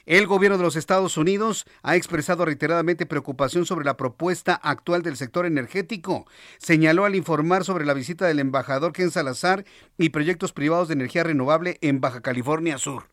El 0.07 0.27
gobierno 0.27 0.57
de 0.57 0.65
los 0.65 0.77
Estados 0.77 1.19
Unidos 1.19 1.67
ha 1.83 1.97
expresado 1.97 2.45
reiteradamente 2.45 3.05
preocupación 3.05 3.67
sobre 3.67 3.85
la 3.85 3.99
propuesta 3.99 4.55
actual 4.55 5.03
del 5.03 5.17
sector 5.17 5.45
energético. 5.45 6.27
Señaló 6.59 7.05
al 7.05 7.17
informar 7.17 7.65
sobre 7.65 7.85
la 7.85 7.93
visita 7.93 8.25
del 8.27 8.39
embajador 8.39 8.93
Ken 8.93 9.11
Salazar 9.11 9.65
y 9.99 10.11
proyectos 10.11 10.53
privados 10.53 10.89
de 10.89 10.95
energía 10.95 11.25
renovable 11.25 11.77
en 11.83 12.01
Baja 12.01 12.23
California 12.23 12.79
Sur. 12.79 13.09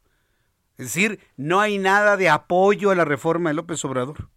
Es 0.78 0.86
decir, 0.86 1.20
no 1.36 1.60
hay 1.60 1.78
nada 1.78 2.16
de 2.16 2.30
apoyo 2.30 2.92
a 2.92 2.96
la 2.96 3.06
reforma 3.06 3.50
de 3.50 3.56
López 3.56 3.84
Obrador. 3.84 4.30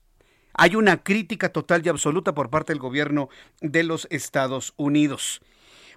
Hay 0.59 0.75
una 0.75 1.03
crítica 1.03 1.51
total 1.51 1.83
y 1.85 1.89
absoluta 1.89 2.35
por 2.35 2.51
parte 2.51 2.73
del 2.73 2.81
gobierno 2.81 3.29
de 3.61 3.83
los 3.83 4.09
Estados 4.11 4.73
Unidos. 4.77 5.43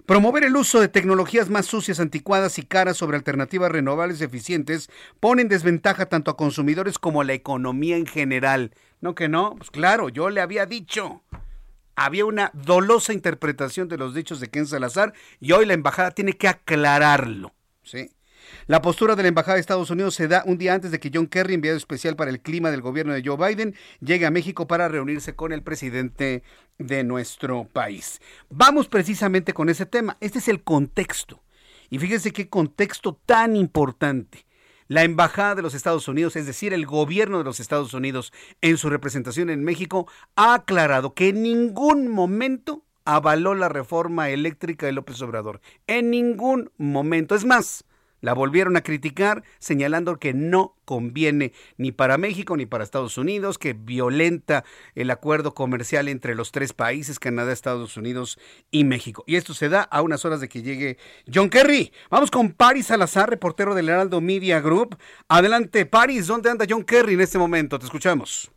Promover 0.06 0.44
el 0.44 0.56
uso 0.56 0.80
de 0.80 0.88
tecnologías 0.88 1.50
más 1.50 1.66
sucias, 1.66 2.00
anticuadas 2.00 2.58
y 2.58 2.62
caras 2.64 2.96
sobre 2.96 3.16
alternativas 3.16 3.70
renovables 3.70 4.20
eficientes 4.20 4.90
pone 5.18 5.42
en 5.42 5.48
desventaja 5.48 6.06
tanto 6.06 6.30
a 6.30 6.36
consumidores 6.36 6.98
como 6.98 7.20
a 7.20 7.24
la 7.24 7.32
economía 7.32 7.96
en 7.96 8.06
general. 8.06 8.72
¿No 9.00 9.14
que 9.14 9.28
no? 9.28 9.54
Pues 9.56 9.70
claro, 9.70 10.08
yo 10.08 10.28
le 10.30 10.40
había 10.40 10.66
dicho. 10.66 11.22
Había 11.96 12.24
una 12.24 12.50
dolosa 12.54 13.12
interpretación 13.12 13.88
de 13.88 13.98
los 13.98 14.14
dichos 14.14 14.40
de 14.40 14.48
Ken 14.48 14.66
Salazar 14.66 15.12
y 15.38 15.52
hoy 15.52 15.66
la 15.66 15.74
embajada 15.74 16.10
tiene 16.10 16.34
que 16.34 16.48
aclararlo. 16.48 17.52
¿sí? 17.82 18.10
La 18.70 18.82
postura 18.82 19.16
de 19.16 19.22
la 19.22 19.28
Embajada 19.30 19.54
de 19.54 19.62
Estados 19.62 19.90
Unidos 19.90 20.14
se 20.14 20.28
da 20.28 20.44
un 20.46 20.56
día 20.56 20.74
antes 20.74 20.92
de 20.92 21.00
que 21.00 21.10
John 21.12 21.26
Kerry, 21.26 21.54
enviado 21.54 21.76
especial 21.76 22.14
para 22.14 22.30
el 22.30 22.40
clima 22.40 22.70
del 22.70 22.82
gobierno 22.82 23.12
de 23.12 23.20
Joe 23.24 23.36
Biden, 23.36 23.74
llegue 23.98 24.26
a 24.26 24.30
México 24.30 24.68
para 24.68 24.86
reunirse 24.86 25.34
con 25.34 25.52
el 25.52 25.64
presidente 25.64 26.44
de 26.78 27.02
nuestro 27.02 27.64
país. 27.64 28.20
Vamos 28.48 28.86
precisamente 28.86 29.54
con 29.54 29.70
ese 29.70 29.86
tema. 29.86 30.18
Este 30.20 30.38
es 30.38 30.46
el 30.46 30.62
contexto. 30.62 31.42
Y 31.88 31.98
fíjense 31.98 32.32
qué 32.32 32.48
contexto 32.48 33.18
tan 33.26 33.56
importante. 33.56 34.46
La 34.86 35.02
Embajada 35.02 35.56
de 35.56 35.62
los 35.62 35.74
Estados 35.74 36.06
Unidos, 36.06 36.36
es 36.36 36.46
decir, 36.46 36.72
el 36.72 36.86
gobierno 36.86 37.38
de 37.38 37.44
los 37.44 37.58
Estados 37.58 37.92
Unidos, 37.92 38.32
en 38.60 38.78
su 38.78 38.88
representación 38.88 39.50
en 39.50 39.64
México, 39.64 40.06
ha 40.36 40.54
aclarado 40.54 41.12
que 41.12 41.30
en 41.30 41.42
ningún 41.42 42.06
momento 42.06 42.84
avaló 43.04 43.56
la 43.56 43.68
reforma 43.68 44.30
eléctrica 44.30 44.86
de 44.86 44.92
López 44.92 45.20
Obrador. 45.22 45.60
En 45.88 46.10
ningún 46.10 46.70
momento. 46.76 47.34
Es 47.34 47.44
más, 47.44 47.84
la 48.20 48.34
volvieron 48.34 48.76
a 48.76 48.82
criticar 48.82 49.42
señalando 49.58 50.18
que 50.18 50.34
no 50.34 50.76
conviene 50.84 51.52
ni 51.76 51.92
para 51.92 52.18
México 52.18 52.56
ni 52.56 52.66
para 52.66 52.84
Estados 52.84 53.18
Unidos, 53.18 53.58
que 53.58 53.74
violenta 53.74 54.64
el 54.94 55.10
acuerdo 55.10 55.54
comercial 55.54 56.08
entre 56.08 56.34
los 56.34 56.52
tres 56.52 56.72
países, 56.72 57.18
Canadá, 57.18 57.52
Estados 57.52 57.96
Unidos 57.96 58.38
y 58.70 58.84
México. 58.84 59.24
Y 59.26 59.36
esto 59.36 59.54
se 59.54 59.68
da 59.68 59.82
a 59.82 60.02
unas 60.02 60.24
horas 60.24 60.40
de 60.40 60.48
que 60.48 60.62
llegue 60.62 60.98
John 61.32 61.50
Kerry. 61.50 61.92
Vamos 62.10 62.30
con 62.30 62.52
Paris 62.52 62.86
Salazar, 62.86 63.30
reportero 63.30 63.74
del 63.74 63.88
Heraldo 63.88 64.20
Media 64.20 64.60
Group. 64.60 64.96
Adelante, 65.28 65.86
Paris, 65.86 66.26
¿dónde 66.26 66.50
anda 66.50 66.66
John 66.68 66.84
Kerry 66.84 67.14
en 67.14 67.20
este 67.20 67.38
momento? 67.38 67.78
Te 67.78 67.86
escuchamos. 67.86 68.50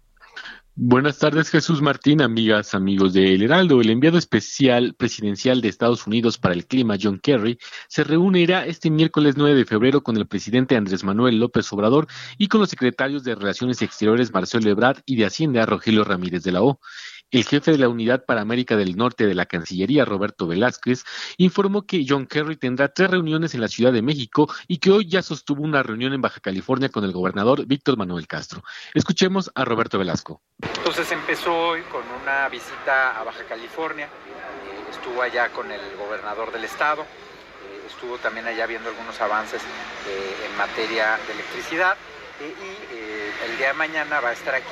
Buenas 0.75 1.19
tardes, 1.19 1.51
Jesús 1.51 1.83
Martín, 1.83 2.19
amigas, 2.19 2.73
amigos 2.73 3.13
de 3.13 3.35
El 3.35 3.43
Heraldo. 3.43 3.79
El 3.79 3.91
enviado 3.91 4.17
especial 4.17 4.95
presidencial 4.95 5.61
de 5.61 5.69
Estados 5.69 6.07
Unidos 6.07 6.39
para 6.39 6.55
el 6.55 6.65
clima, 6.65 6.97
John 6.99 7.19
Kerry, 7.19 7.59
se 7.87 8.03
reunirá 8.03 8.65
este 8.65 8.89
miércoles 8.89 9.35
9 9.37 9.53
de 9.53 9.65
febrero 9.65 10.01
con 10.01 10.17
el 10.17 10.25
presidente 10.25 10.75
Andrés 10.75 11.03
Manuel 11.03 11.39
López 11.39 11.71
Obrador 11.73 12.07
y 12.39 12.47
con 12.47 12.59
los 12.59 12.71
secretarios 12.71 13.23
de 13.23 13.35
Relaciones 13.35 13.83
Exteriores 13.83 14.33
Marcelo 14.33 14.67
Ebrard 14.67 15.03
y 15.05 15.15
de 15.15 15.27
Hacienda 15.27 15.63
Rogelio 15.67 16.05
Ramírez 16.05 16.41
de 16.41 16.53
la 16.53 16.63
O. 16.63 16.79
El 17.33 17.45
jefe 17.45 17.71
de 17.71 17.79
la 17.79 17.89
Unidad 17.89 18.25
para 18.25 18.41
América 18.41 18.77
del 18.77 18.95
Norte 18.95 19.25
de 19.25 19.33
la 19.33 19.47
Cancillería, 19.47 20.05
Roberto 20.05 20.45
Velázquez, 20.45 21.03
informó 21.37 21.87
que 21.87 22.05
John 22.07 22.27
Kerry 22.27 22.57
tendrá 22.57 22.89
tres 22.89 23.09
reuniones 23.09 23.55
en 23.55 23.61
la 23.61 23.69
Ciudad 23.69 23.91
de 23.91 24.03
México 24.03 24.47
y 24.67 24.77
que 24.77 24.91
hoy 24.91 25.09
ya 25.09 25.23
sostuvo 25.23 25.63
una 25.63 25.81
reunión 25.81 26.13
en 26.13 26.21
Baja 26.21 26.39
California 26.41 26.89
con 26.89 27.03
el 27.03 27.11
gobernador 27.11 27.65
Víctor 27.65 27.97
Manuel 27.97 28.27
Castro. 28.27 28.61
Escuchemos 28.93 29.51
a 29.55 29.65
Roberto 29.65 29.97
Velasco. 29.97 30.43
Entonces 30.61 31.11
empezó 31.11 31.69
hoy 31.69 31.81
con 31.91 32.03
una 32.21 32.47
visita 32.49 33.19
a 33.19 33.23
Baja 33.23 33.43
California, 33.49 34.05
eh, 34.05 34.91
estuvo 34.91 35.19
allá 35.23 35.49
con 35.49 35.71
el 35.71 35.81
gobernador 35.97 36.53
del 36.53 36.65
estado, 36.65 37.01
eh, 37.01 37.87
estuvo 37.87 38.19
también 38.19 38.45
allá 38.45 38.67
viendo 38.67 38.89
algunos 38.89 39.19
avances 39.19 39.63
eh, 40.07 40.47
en 40.47 40.55
materia 40.55 41.17
de 41.25 41.33
electricidad 41.33 41.97
y 42.39 43.49
el 43.49 43.57
día 43.57 43.69
de 43.69 43.73
mañana 43.73 44.19
va 44.19 44.29
a 44.29 44.33
estar 44.33 44.53
aquí 44.53 44.67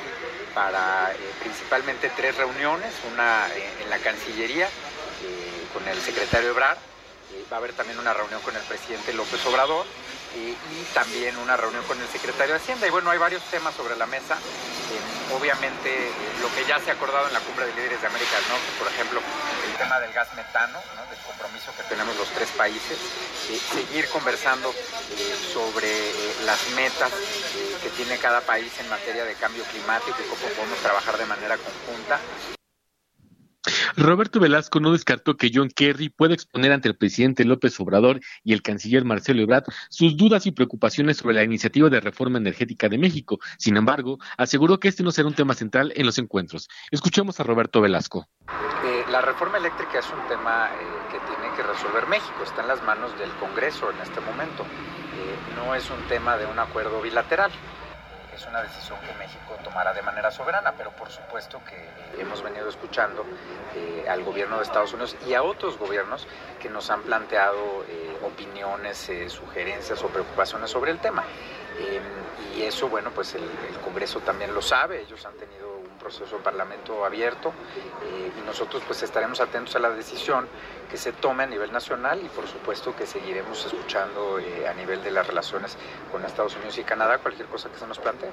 para 0.54 1.12
eh, 1.12 1.16
principalmente 1.40 2.10
tres 2.16 2.36
reuniones, 2.36 2.92
una 3.12 3.46
en 3.82 3.90
la 3.90 3.98
Cancillería 3.98 4.66
eh, 4.66 5.66
con 5.72 5.86
el 5.88 6.00
secretario 6.00 6.50
Ebrard, 6.50 6.76
eh, 6.76 7.44
va 7.50 7.56
a 7.56 7.58
haber 7.58 7.72
también 7.72 7.98
una 7.98 8.12
reunión 8.12 8.40
con 8.42 8.54
el 8.56 8.62
presidente 8.62 9.12
López 9.12 9.44
Obrador 9.46 9.86
y 10.34 10.84
también 10.94 11.36
una 11.36 11.56
reunión 11.56 11.84
con 11.84 12.00
el 12.00 12.08
secretario 12.08 12.54
de 12.54 12.60
Hacienda. 12.60 12.86
Y 12.86 12.90
bueno, 12.90 13.10
hay 13.10 13.18
varios 13.18 13.42
temas 13.50 13.74
sobre 13.74 13.96
la 13.96 14.06
mesa. 14.06 14.38
obviamente, 15.32 16.10
lo 16.40 16.54
que 16.54 16.66
ya 16.66 16.78
se 16.78 16.90
ha 16.90 16.94
acordado 16.94 17.26
en 17.26 17.32
la 17.32 17.40
cumbre 17.40 17.66
de 17.66 17.74
líderes 17.74 18.00
de 18.00 18.06
América 18.06 18.36
del 18.36 18.48
Norte, 18.48 18.68
por 18.78 18.88
ejemplo, 18.88 19.20
el 19.66 19.76
tema 19.78 19.98
del 20.00 20.12
gas 20.12 20.28
metano, 20.34 20.78
del 21.10 21.18
compromiso 21.26 21.72
que 21.76 21.82
tenemos 21.84 22.16
los 22.16 22.28
tres 22.30 22.50
países, 22.50 22.98
seguir 23.72 24.08
conversando 24.08 24.74
sobre 25.52 25.90
las 26.44 26.68
metas 26.70 27.10
que 27.82 27.88
tiene 27.90 28.18
cada 28.18 28.40
país 28.42 28.72
en 28.78 28.88
materia 28.88 29.24
de 29.24 29.34
cambio 29.34 29.64
climático 29.64 30.16
y 30.20 30.28
cómo 30.28 30.46
podemos 30.54 30.78
trabajar 30.80 31.16
de 31.16 31.26
manera 31.26 31.56
conjunta. 31.56 32.20
Roberto 33.96 34.40
Velasco 34.40 34.80
no 34.80 34.92
descartó 34.92 35.36
que 35.36 35.50
John 35.52 35.68
Kerry 35.68 36.08
pueda 36.08 36.34
exponer 36.34 36.72
ante 36.72 36.88
el 36.88 36.96
presidente 36.96 37.44
López 37.44 37.78
Obrador 37.80 38.20
y 38.42 38.52
el 38.52 38.62
canciller 38.62 39.04
Marcelo 39.04 39.42
Ebrard 39.42 39.64
sus 39.88 40.16
dudas 40.16 40.46
y 40.46 40.52
preocupaciones 40.52 41.18
sobre 41.18 41.34
la 41.34 41.44
iniciativa 41.44 41.88
de 41.88 42.00
reforma 42.00 42.38
energética 42.38 42.88
de 42.88 42.98
México. 42.98 43.38
Sin 43.58 43.76
embargo, 43.76 44.18
aseguró 44.36 44.80
que 44.80 44.88
este 44.88 45.02
no 45.02 45.12
será 45.12 45.28
un 45.28 45.34
tema 45.34 45.54
central 45.54 45.92
en 45.94 46.06
los 46.06 46.18
encuentros. 46.18 46.68
Escuchemos 46.90 47.38
a 47.40 47.44
Roberto 47.44 47.80
Velasco. 47.80 48.28
Eh, 48.84 49.04
la 49.10 49.20
reforma 49.20 49.58
eléctrica 49.58 50.00
es 50.00 50.06
un 50.10 50.26
tema 50.28 50.70
eh, 50.72 51.12
que 51.12 51.18
tiene 51.20 51.54
que 51.54 51.62
resolver 51.62 52.06
México, 52.08 52.42
está 52.42 52.62
en 52.62 52.68
las 52.68 52.82
manos 52.82 53.16
del 53.18 53.30
Congreso 53.32 53.90
en 53.90 54.00
este 54.00 54.20
momento. 54.20 54.64
Eh, 54.64 55.54
no 55.56 55.74
es 55.74 55.88
un 55.90 56.02
tema 56.08 56.36
de 56.36 56.46
un 56.46 56.58
acuerdo 56.58 57.00
bilateral 57.00 57.52
es 58.34 58.46
una 58.46 58.62
decisión 58.62 58.98
que 59.00 59.12
México 59.14 59.56
tomará 59.62 59.92
de 59.92 60.02
manera 60.02 60.30
soberana, 60.30 60.72
pero 60.76 60.90
por 60.92 61.10
supuesto 61.10 61.60
que 61.68 61.76
eh, 61.76 62.20
hemos 62.20 62.42
venido 62.42 62.68
escuchando 62.68 63.24
eh, 63.74 64.06
al 64.08 64.22
gobierno 64.24 64.56
de 64.56 64.62
Estados 64.62 64.92
Unidos 64.92 65.16
y 65.26 65.34
a 65.34 65.42
otros 65.42 65.78
gobiernos 65.78 66.26
que 66.60 66.68
nos 66.70 66.90
han 66.90 67.02
planteado 67.02 67.84
eh, 67.88 68.16
opiniones, 68.22 69.10
sugerencias 69.28 70.02
o 70.02 70.08
preocupaciones 70.08 70.70
sobre 70.70 70.90
el 70.90 70.98
tema. 70.98 71.24
y 72.54 72.62
eso, 72.62 72.88
bueno, 72.88 73.10
pues 73.10 73.34
el 73.34 73.48
Congreso 73.82 74.20
también 74.20 74.54
lo 74.54 74.62
sabe, 74.62 75.02
ellos 75.02 75.24
han 75.24 75.34
tenido 75.34 75.61
proceso 76.02 76.36
de 76.36 76.42
parlamento 76.42 77.04
abierto 77.04 77.52
eh, 78.04 78.30
y 78.38 78.46
nosotros 78.46 78.82
pues 78.86 79.02
estaremos 79.02 79.40
atentos 79.40 79.74
a 79.76 79.78
la 79.78 79.90
decisión 79.90 80.46
que 80.90 80.96
se 80.96 81.12
tome 81.12 81.44
a 81.44 81.46
nivel 81.46 81.72
nacional 81.72 82.20
y 82.22 82.28
por 82.28 82.46
supuesto 82.46 82.94
que 82.94 83.06
seguiremos 83.06 83.64
escuchando 83.64 84.38
eh, 84.38 84.68
a 84.68 84.74
nivel 84.74 85.02
de 85.02 85.10
las 85.10 85.26
relaciones 85.26 85.76
con 86.10 86.24
Estados 86.24 86.54
Unidos 86.56 86.78
y 86.78 86.84
Canadá 86.84 87.18
cualquier 87.18 87.48
cosa 87.48 87.70
que 87.70 87.78
se 87.78 87.86
nos 87.86 87.98
plantee. 87.98 88.30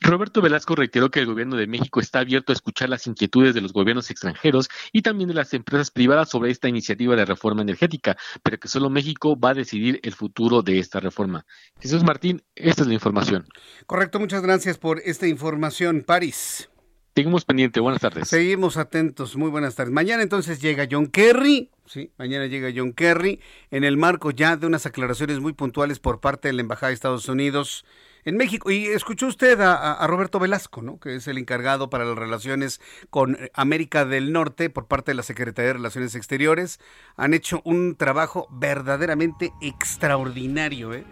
Roberto 0.00 0.40
Velasco 0.40 0.76
reiteró 0.76 1.10
que 1.10 1.20
el 1.20 1.26
gobierno 1.26 1.56
de 1.56 1.66
México 1.66 2.00
está 2.00 2.20
abierto 2.20 2.52
a 2.52 2.54
escuchar 2.54 2.88
las 2.88 3.06
inquietudes 3.06 3.54
de 3.54 3.60
los 3.60 3.72
gobiernos 3.72 4.10
extranjeros 4.10 4.68
y 4.92 5.02
también 5.02 5.28
de 5.28 5.34
las 5.34 5.52
empresas 5.54 5.90
privadas 5.90 6.28
sobre 6.28 6.50
esta 6.50 6.68
iniciativa 6.68 7.16
de 7.16 7.24
reforma 7.24 7.62
energética, 7.62 8.16
pero 8.42 8.58
que 8.58 8.68
solo 8.68 8.90
México 8.90 9.38
va 9.38 9.50
a 9.50 9.54
decidir 9.54 10.00
el 10.02 10.14
futuro 10.14 10.62
de 10.62 10.78
esta 10.78 11.00
reforma. 11.00 11.44
Jesús 11.80 12.04
Martín, 12.04 12.42
esta 12.54 12.82
es 12.82 12.88
la 12.88 12.94
información. 12.94 13.46
Correcto, 13.86 14.20
muchas 14.20 14.42
gracias 14.42 14.78
por 14.78 15.00
esta 15.04 15.26
información, 15.26 16.04
París. 16.06 16.68
Seguimos 17.16 17.46
pendiente, 17.46 17.80
buenas 17.80 18.02
tardes. 18.02 18.28
Seguimos 18.28 18.76
atentos, 18.76 19.36
muy 19.36 19.48
buenas 19.48 19.74
tardes. 19.74 19.92
Mañana 19.92 20.22
entonces 20.22 20.60
llega 20.60 20.86
John 20.88 21.06
Kerry, 21.06 21.70
sí, 21.86 22.12
mañana 22.18 22.46
llega 22.46 22.68
John 22.76 22.92
Kerry 22.92 23.40
en 23.70 23.84
el 23.84 23.96
marco 23.96 24.30
ya 24.30 24.56
de 24.56 24.66
unas 24.66 24.84
aclaraciones 24.84 25.40
muy 25.40 25.54
puntuales 25.54 25.98
por 25.98 26.20
parte 26.20 26.48
de 26.48 26.52
la 26.52 26.60
Embajada 26.60 26.88
de 26.88 26.94
Estados 26.94 27.28
Unidos 27.30 27.86
en 28.26 28.36
México. 28.36 28.70
Y 28.70 28.86
escuchó 28.86 29.28
usted 29.28 29.58
a, 29.60 30.06
Roberto 30.06 30.38
Velasco, 30.38 30.82
¿no? 30.82 31.00
que 31.00 31.14
es 31.14 31.26
el 31.28 31.38
encargado 31.38 31.88
para 31.88 32.04
las 32.04 32.18
relaciones 32.18 32.80
con 33.08 33.38
América 33.54 34.04
del 34.04 34.32
Norte 34.32 34.68
por 34.68 34.86
parte 34.86 35.12
de 35.12 35.14
la 35.14 35.22
Secretaría 35.22 35.68
de 35.68 35.74
Relaciones 35.74 36.14
Exteriores. 36.14 36.78
Han 37.16 37.32
hecho 37.32 37.62
un 37.64 37.94
trabajo 37.94 38.48
verdaderamente 38.50 39.52
extraordinario 39.62 40.92
¿eh? 40.92 41.04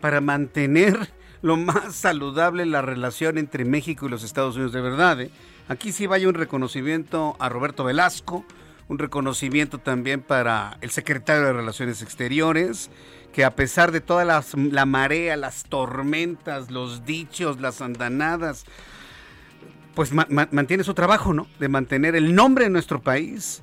para 0.00 0.22
mantener 0.22 1.12
lo 1.42 1.56
más 1.56 1.94
saludable 1.94 2.64
la 2.66 2.82
relación 2.82 3.36
entre 3.36 3.64
México 3.64 4.06
y 4.06 4.10
los 4.10 4.22
Estados 4.22 4.54
Unidos, 4.54 4.72
de 4.72 4.80
verdad. 4.80 5.20
¿eh? 5.20 5.30
Aquí 5.68 5.92
sí 5.92 6.06
vaya 6.06 6.28
un 6.28 6.34
reconocimiento 6.34 7.36
a 7.40 7.48
Roberto 7.48 7.82
Velasco, 7.82 8.44
un 8.88 8.98
reconocimiento 8.98 9.78
también 9.78 10.20
para 10.20 10.78
el 10.82 10.90
secretario 10.90 11.44
de 11.44 11.52
Relaciones 11.52 12.02
Exteriores, 12.02 12.90
que 13.32 13.44
a 13.44 13.54
pesar 13.54 13.92
de 13.92 14.00
toda 14.00 14.24
la 14.24 14.86
marea, 14.86 15.36
las 15.36 15.64
tormentas, 15.64 16.70
los 16.70 17.04
dichos, 17.04 17.60
las 17.60 17.80
andanadas, 17.80 18.64
pues 19.94 20.12
mantiene 20.12 20.84
su 20.84 20.94
trabajo, 20.94 21.32
¿no? 21.32 21.46
De 21.58 21.68
mantener 21.68 22.14
el 22.16 22.34
nombre 22.34 22.64
de 22.64 22.70
nuestro 22.70 23.02
país 23.02 23.62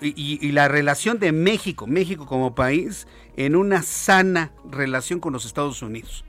y, 0.00 0.52
la 0.52 0.68
relación 0.68 1.18
de 1.18 1.32
México, 1.32 1.86
México 1.86 2.26
como 2.26 2.54
país, 2.54 3.06
en 3.36 3.56
una 3.56 3.82
sana 3.82 4.52
relación 4.70 5.20
con 5.20 5.32
los 5.32 5.46
Estados 5.46 5.82
Unidos 5.82 6.24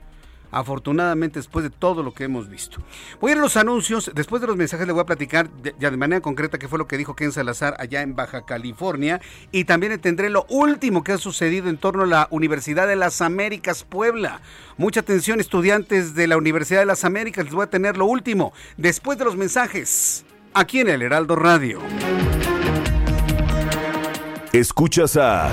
afortunadamente 0.50 1.38
después 1.38 1.62
de 1.62 1.70
todo 1.70 2.02
lo 2.02 2.12
que 2.12 2.24
hemos 2.24 2.48
visto. 2.48 2.78
Voy 3.20 3.30
a 3.30 3.32
ir 3.32 3.38
a 3.38 3.42
los 3.42 3.56
anuncios, 3.56 4.10
después 4.14 4.40
de 4.40 4.48
los 4.48 4.56
mensajes 4.56 4.86
le 4.86 4.92
voy 4.92 5.02
a 5.02 5.06
platicar 5.06 5.48
ya 5.78 5.90
de 5.90 5.96
manera 5.96 6.20
concreta 6.20 6.58
qué 6.58 6.68
fue 6.68 6.78
lo 6.78 6.86
que 6.86 6.96
dijo 6.96 7.14
Ken 7.14 7.32
Salazar 7.32 7.76
allá 7.78 8.02
en 8.02 8.14
Baja 8.14 8.44
California 8.44 9.20
y 9.52 9.64
también 9.64 9.98
tendré 10.00 10.30
lo 10.30 10.46
último 10.48 11.04
que 11.04 11.12
ha 11.12 11.18
sucedido 11.18 11.68
en 11.68 11.78
torno 11.78 12.04
a 12.04 12.06
la 12.06 12.28
Universidad 12.30 12.86
de 12.86 12.96
las 12.96 13.20
Américas 13.20 13.84
Puebla. 13.84 14.40
Mucha 14.76 15.00
atención 15.00 15.40
estudiantes 15.40 16.14
de 16.14 16.26
la 16.26 16.36
Universidad 16.36 16.80
de 16.80 16.86
las 16.86 17.04
Américas, 17.04 17.44
les 17.44 17.54
voy 17.54 17.64
a 17.64 17.70
tener 17.70 17.96
lo 17.96 18.06
último 18.06 18.52
después 18.76 19.18
de 19.18 19.24
los 19.24 19.36
mensajes 19.36 20.24
aquí 20.54 20.80
en 20.80 20.88
el 20.88 21.02
Heraldo 21.02 21.36
Radio. 21.36 21.80
Escuchas 24.52 25.16
a 25.16 25.52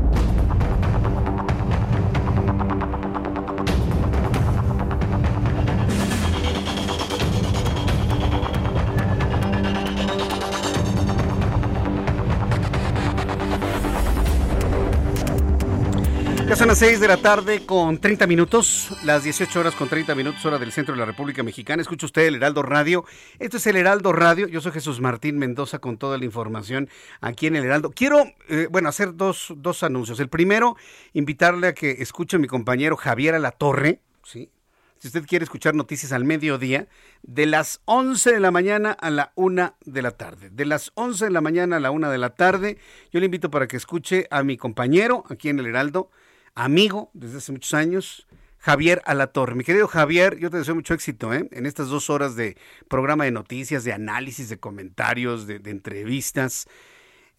Son 16.61 16.67
las 16.67 16.77
6 16.77 16.99
de 16.99 17.07
la 17.07 17.17
tarde 17.17 17.65
con 17.65 17.97
30 17.97 18.27
minutos, 18.27 18.95
las 19.03 19.23
18 19.23 19.59
horas 19.59 19.73
con 19.73 19.89
30 19.89 20.13
minutos, 20.13 20.45
hora 20.45 20.59
del 20.59 20.71
centro 20.71 20.93
de 20.93 20.99
la 20.99 21.07
República 21.07 21.41
Mexicana. 21.41 21.81
Escucha 21.81 22.05
usted 22.05 22.27
el 22.27 22.35
Heraldo 22.35 22.61
Radio. 22.61 23.03
Esto 23.39 23.57
es 23.57 23.65
el 23.65 23.77
Heraldo 23.77 24.13
Radio. 24.13 24.47
Yo 24.47 24.61
soy 24.61 24.71
Jesús 24.71 25.01
Martín 25.01 25.39
Mendoza 25.39 25.79
con 25.79 25.97
toda 25.97 26.19
la 26.19 26.25
información 26.25 26.87
aquí 27.19 27.47
en 27.47 27.55
el 27.55 27.65
Heraldo. 27.65 27.89
Quiero, 27.89 28.25
eh, 28.47 28.67
bueno, 28.69 28.89
hacer 28.89 29.15
dos, 29.15 29.55
dos 29.57 29.81
anuncios. 29.81 30.19
El 30.19 30.29
primero, 30.29 30.75
invitarle 31.13 31.65
a 31.65 31.73
que 31.73 31.93
escuche 31.93 32.37
a 32.37 32.39
mi 32.39 32.45
compañero 32.45 32.95
Javier 32.95 33.33
Alatorre, 33.33 34.01
¿sí? 34.23 34.51
Si 34.99 35.07
usted 35.07 35.25
quiere 35.25 35.45
escuchar 35.45 35.73
noticias 35.73 36.11
al 36.11 36.25
mediodía, 36.25 36.87
de 37.23 37.47
las 37.47 37.81
11 37.85 38.33
de 38.33 38.39
la 38.39 38.51
mañana 38.51 38.91
a 38.91 39.09
la 39.09 39.31
1 39.33 39.77
de 39.83 40.01
la 40.03 40.11
tarde. 40.11 40.51
De 40.51 40.65
las 40.65 40.91
11 40.93 41.25
de 41.25 41.31
la 41.31 41.41
mañana 41.41 41.77
a 41.77 41.79
la 41.79 41.89
1 41.89 42.11
de 42.11 42.19
la 42.19 42.35
tarde, 42.35 42.77
yo 43.11 43.19
le 43.19 43.25
invito 43.25 43.49
para 43.49 43.67
que 43.67 43.77
escuche 43.77 44.27
a 44.29 44.43
mi 44.43 44.57
compañero 44.57 45.23
aquí 45.27 45.49
en 45.49 45.57
el 45.57 45.65
Heraldo, 45.65 46.11
amigo 46.55 47.09
desde 47.13 47.37
hace 47.37 47.51
muchos 47.51 47.73
años, 47.73 48.27
Javier 48.57 49.01
Alatorre. 49.05 49.55
Mi 49.55 49.63
querido 49.63 49.87
Javier, 49.87 50.37
yo 50.37 50.49
te 50.49 50.57
deseo 50.57 50.75
mucho 50.75 50.93
éxito 50.93 51.33
¿eh? 51.33 51.47
en 51.51 51.65
estas 51.65 51.89
dos 51.89 52.09
horas 52.09 52.35
de 52.35 52.57
programa 52.87 53.25
de 53.25 53.31
noticias, 53.31 53.83
de 53.83 53.93
análisis, 53.93 54.49
de 54.49 54.59
comentarios, 54.59 55.47
de, 55.47 55.61
entrevistas. 55.65 56.67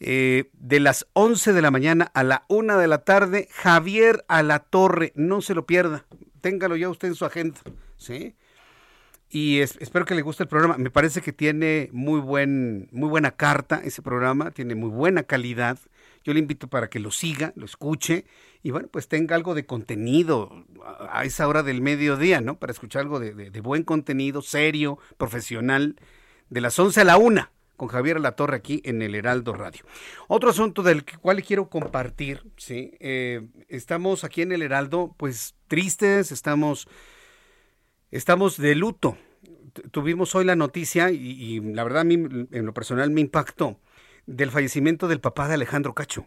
Eh, 0.00 0.50
de 0.54 0.80
las 0.80 1.06
11 1.12 1.52
de 1.52 1.62
la 1.62 1.70
mañana 1.70 2.10
a 2.12 2.24
la 2.24 2.44
1 2.48 2.76
de 2.76 2.88
la 2.88 3.04
tarde, 3.04 3.48
Javier 3.52 4.24
Alatorre, 4.26 5.12
no 5.14 5.42
se 5.42 5.54
lo 5.54 5.64
pierda, 5.64 6.04
téngalo 6.40 6.74
ya 6.74 6.88
usted 6.88 7.06
en 7.06 7.14
su 7.14 7.24
agenda, 7.24 7.60
¿sí? 7.96 8.34
Y 9.34 9.60
espero 9.60 10.04
que 10.04 10.14
le 10.14 10.20
guste 10.20 10.42
el 10.42 10.48
programa. 10.48 10.76
Me 10.76 10.90
parece 10.90 11.22
que 11.22 11.32
tiene 11.32 11.88
muy 11.92 12.20
buen, 12.20 12.88
muy 12.92 13.08
buena 13.08 13.30
carta 13.30 13.80
ese 13.82 14.02
programa, 14.02 14.50
tiene 14.50 14.74
muy 14.74 14.90
buena 14.90 15.22
calidad. 15.22 15.78
Yo 16.22 16.34
le 16.34 16.40
invito 16.40 16.68
para 16.68 16.90
que 16.90 16.98
lo 16.98 17.10
siga, 17.10 17.54
lo 17.56 17.64
escuche 17.64 18.26
y 18.62 18.70
bueno, 18.70 18.88
pues 18.88 19.08
tenga 19.08 19.34
algo 19.34 19.54
de 19.54 19.66
contenido 19.66 20.64
a 21.10 21.24
esa 21.24 21.48
hora 21.48 21.62
del 21.62 21.80
mediodía, 21.80 22.40
¿no? 22.40 22.58
Para 22.58 22.72
escuchar 22.72 23.02
algo 23.02 23.18
de, 23.18 23.60
buen 23.60 23.82
contenido, 23.82 24.40
serio, 24.40 24.98
profesional, 25.18 25.96
de 26.48 26.60
las 26.60 26.78
11 26.78 27.00
a 27.00 27.04
la 27.04 27.16
1 27.16 27.50
con 27.76 27.88
Javier 27.88 28.20
La 28.20 28.36
Torre 28.36 28.56
aquí 28.56 28.80
en 28.84 29.02
el 29.02 29.16
Heraldo 29.16 29.54
Radio. 29.54 29.84
Otro 30.28 30.50
asunto 30.50 30.84
del 30.84 31.04
cual 31.04 31.42
quiero 31.42 31.68
compartir, 31.68 32.44
¿sí? 32.56 32.96
Eh, 33.00 33.48
estamos 33.68 34.22
aquí 34.22 34.42
en 34.42 34.52
el 34.52 34.62
Heraldo, 34.62 35.14
pues 35.16 35.56
tristes, 35.66 36.30
estamos, 36.30 36.86
estamos 38.12 38.58
de 38.58 38.76
luto. 38.76 39.16
Tuvimos 39.90 40.36
hoy 40.36 40.44
la 40.44 40.54
noticia 40.54 41.10
y, 41.10 41.16
y 41.16 41.60
la 41.60 41.82
verdad 41.82 42.02
a 42.02 42.04
mí 42.04 42.14
en 42.14 42.66
lo 42.66 42.74
personal 42.74 43.10
me 43.10 43.22
impactó 43.22 43.80
del 44.26 44.52
fallecimiento 44.52 45.08
del 45.08 45.20
papá 45.20 45.48
de 45.48 45.54
Alejandro 45.54 45.94
Cacho. 45.94 46.26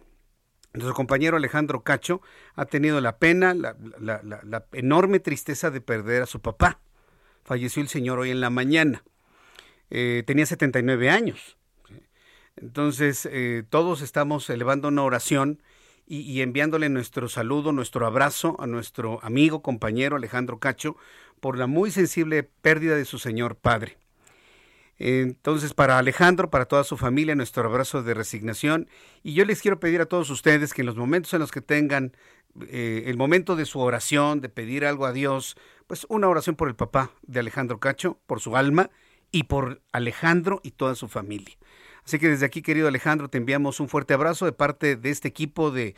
Nuestro 0.76 0.94
compañero 0.94 1.38
Alejandro 1.38 1.84
Cacho 1.84 2.22
ha 2.56 2.66
tenido 2.66 3.00
la 3.00 3.18
pena, 3.18 3.54
la, 3.54 4.66
enorme 4.74 5.20
tristeza 5.20 5.72
de 5.72 5.80
perder 5.80 6.24
a 6.24 6.26
su 6.26 6.42
papá. 6.42 6.80
Falleció 7.46 7.82
el 7.82 7.88
señor 7.88 8.20
hoy 8.20 8.32
en 8.32 8.42
la 8.42 8.50
mañana. 8.50 9.04
Eh, 9.90 10.24
tenía 10.28 10.46
79 10.46 11.10
años. 11.10 11.58
Entonces, 12.58 13.26
eh, 13.32 13.64
todos 13.70 14.02
estamos 14.02 14.50
elevando 14.50 14.90
una 14.90 15.04
oración 15.04 15.62
y, 16.08 16.42
enviándole 16.42 16.90
nuestro 16.90 17.30
saludo, 17.30 17.72
nuestro 17.72 18.06
abrazo 18.06 18.58
a 18.60 18.68
nuestro 18.68 19.20
amigo, 19.24 19.62
compañero 19.62 20.18
Alejandro 20.18 20.60
Cacho 20.60 20.98
por 21.40 21.58
la 21.58 21.68
muy 21.68 21.90
sensible 21.90 22.44
pérdida 22.44 22.96
de 22.96 23.06
su 23.06 23.18
señor 23.18 23.56
padre. 23.56 23.98
Entonces, 24.98 25.74
para 25.74 25.98
Alejandro, 25.98 26.50
para 26.50 26.66
toda 26.66 26.84
su 26.84 26.98
familia, 26.98 27.36
nuestro 27.36 27.66
abrazo 27.66 28.04
de 28.04 28.14
resignación. 28.14 28.90
Y 29.24 29.34
yo 29.34 29.46
les 29.46 29.62
quiero 29.62 29.80
pedir 29.80 30.02
a 30.02 30.06
todos 30.06 30.30
ustedes 30.30 30.74
que 30.74 30.82
en 30.82 30.86
los 30.86 30.96
momentos 30.96 31.34
en 31.34 31.40
los 31.40 31.52
que 31.52 31.62
tengan 31.62 32.14
eh, 32.68 33.04
el 33.08 33.18
momento 33.18 33.56
de 33.56 33.66
su 33.66 33.80
oración, 33.80 34.40
de 34.40 34.50
pedir 34.50 34.86
algo 34.86 35.06
a 35.06 35.12
Dios, 35.12 35.58
pues 35.88 36.06
una 36.10 36.30
oración 36.30 36.56
por 36.56 36.70
el 36.70 36.76
papá 36.76 37.12
de 37.24 37.40
Alejandro 37.40 37.80
Cacho, 37.80 38.20
por 38.26 38.40
su 38.40 38.56
alma 38.56 38.90
y 39.32 39.44
por 39.44 39.82
Alejandro 39.92 40.62
y 40.64 40.72
toda 40.72 40.96
su 40.96 41.10
familia. 41.10 41.58
Así 42.06 42.20
que 42.20 42.30
desde 42.30 42.46
aquí, 42.46 42.62
querido 42.62 42.88
Alejandro, 42.88 43.30
te 43.30 43.38
enviamos 43.38 43.80
un 43.80 43.90
fuerte 43.90 44.14
abrazo 44.14 44.46
de 44.46 44.54
parte 44.54 44.96
de 44.96 45.10
este 45.10 45.28
equipo 45.28 45.72
de 45.72 45.96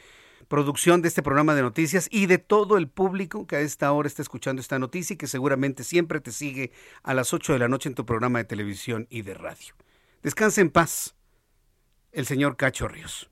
producción 0.47 1.01
de 1.01 1.07
este 1.07 1.23
programa 1.23 1.55
de 1.55 1.61
noticias 1.61 2.07
y 2.11 2.25
de 2.25 2.37
todo 2.37 2.77
el 2.77 2.87
público 2.87 3.47
que 3.47 3.57
a 3.57 3.61
esta 3.61 3.91
hora 3.91 4.07
está 4.07 4.21
escuchando 4.21 4.61
esta 4.61 4.79
noticia 4.79 5.13
y 5.13 5.17
que 5.17 5.27
seguramente 5.27 5.83
siempre 5.83 6.21
te 6.21 6.31
sigue 6.31 6.71
a 7.03 7.13
las 7.13 7.33
8 7.33 7.53
de 7.53 7.59
la 7.59 7.67
noche 7.67 7.89
en 7.89 7.95
tu 7.95 8.05
programa 8.05 8.39
de 8.39 8.45
televisión 8.45 9.07
y 9.09 9.21
de 9.21 9.33
radio. 9.33 9.75
Descansa 10.23 10.61
en 10.61 10.69
paz, 10.69 11.15
el 12.11 12.25
señor 12.25 12.57
Cacho 12.57 12.87
Ríos. 12.87 13.29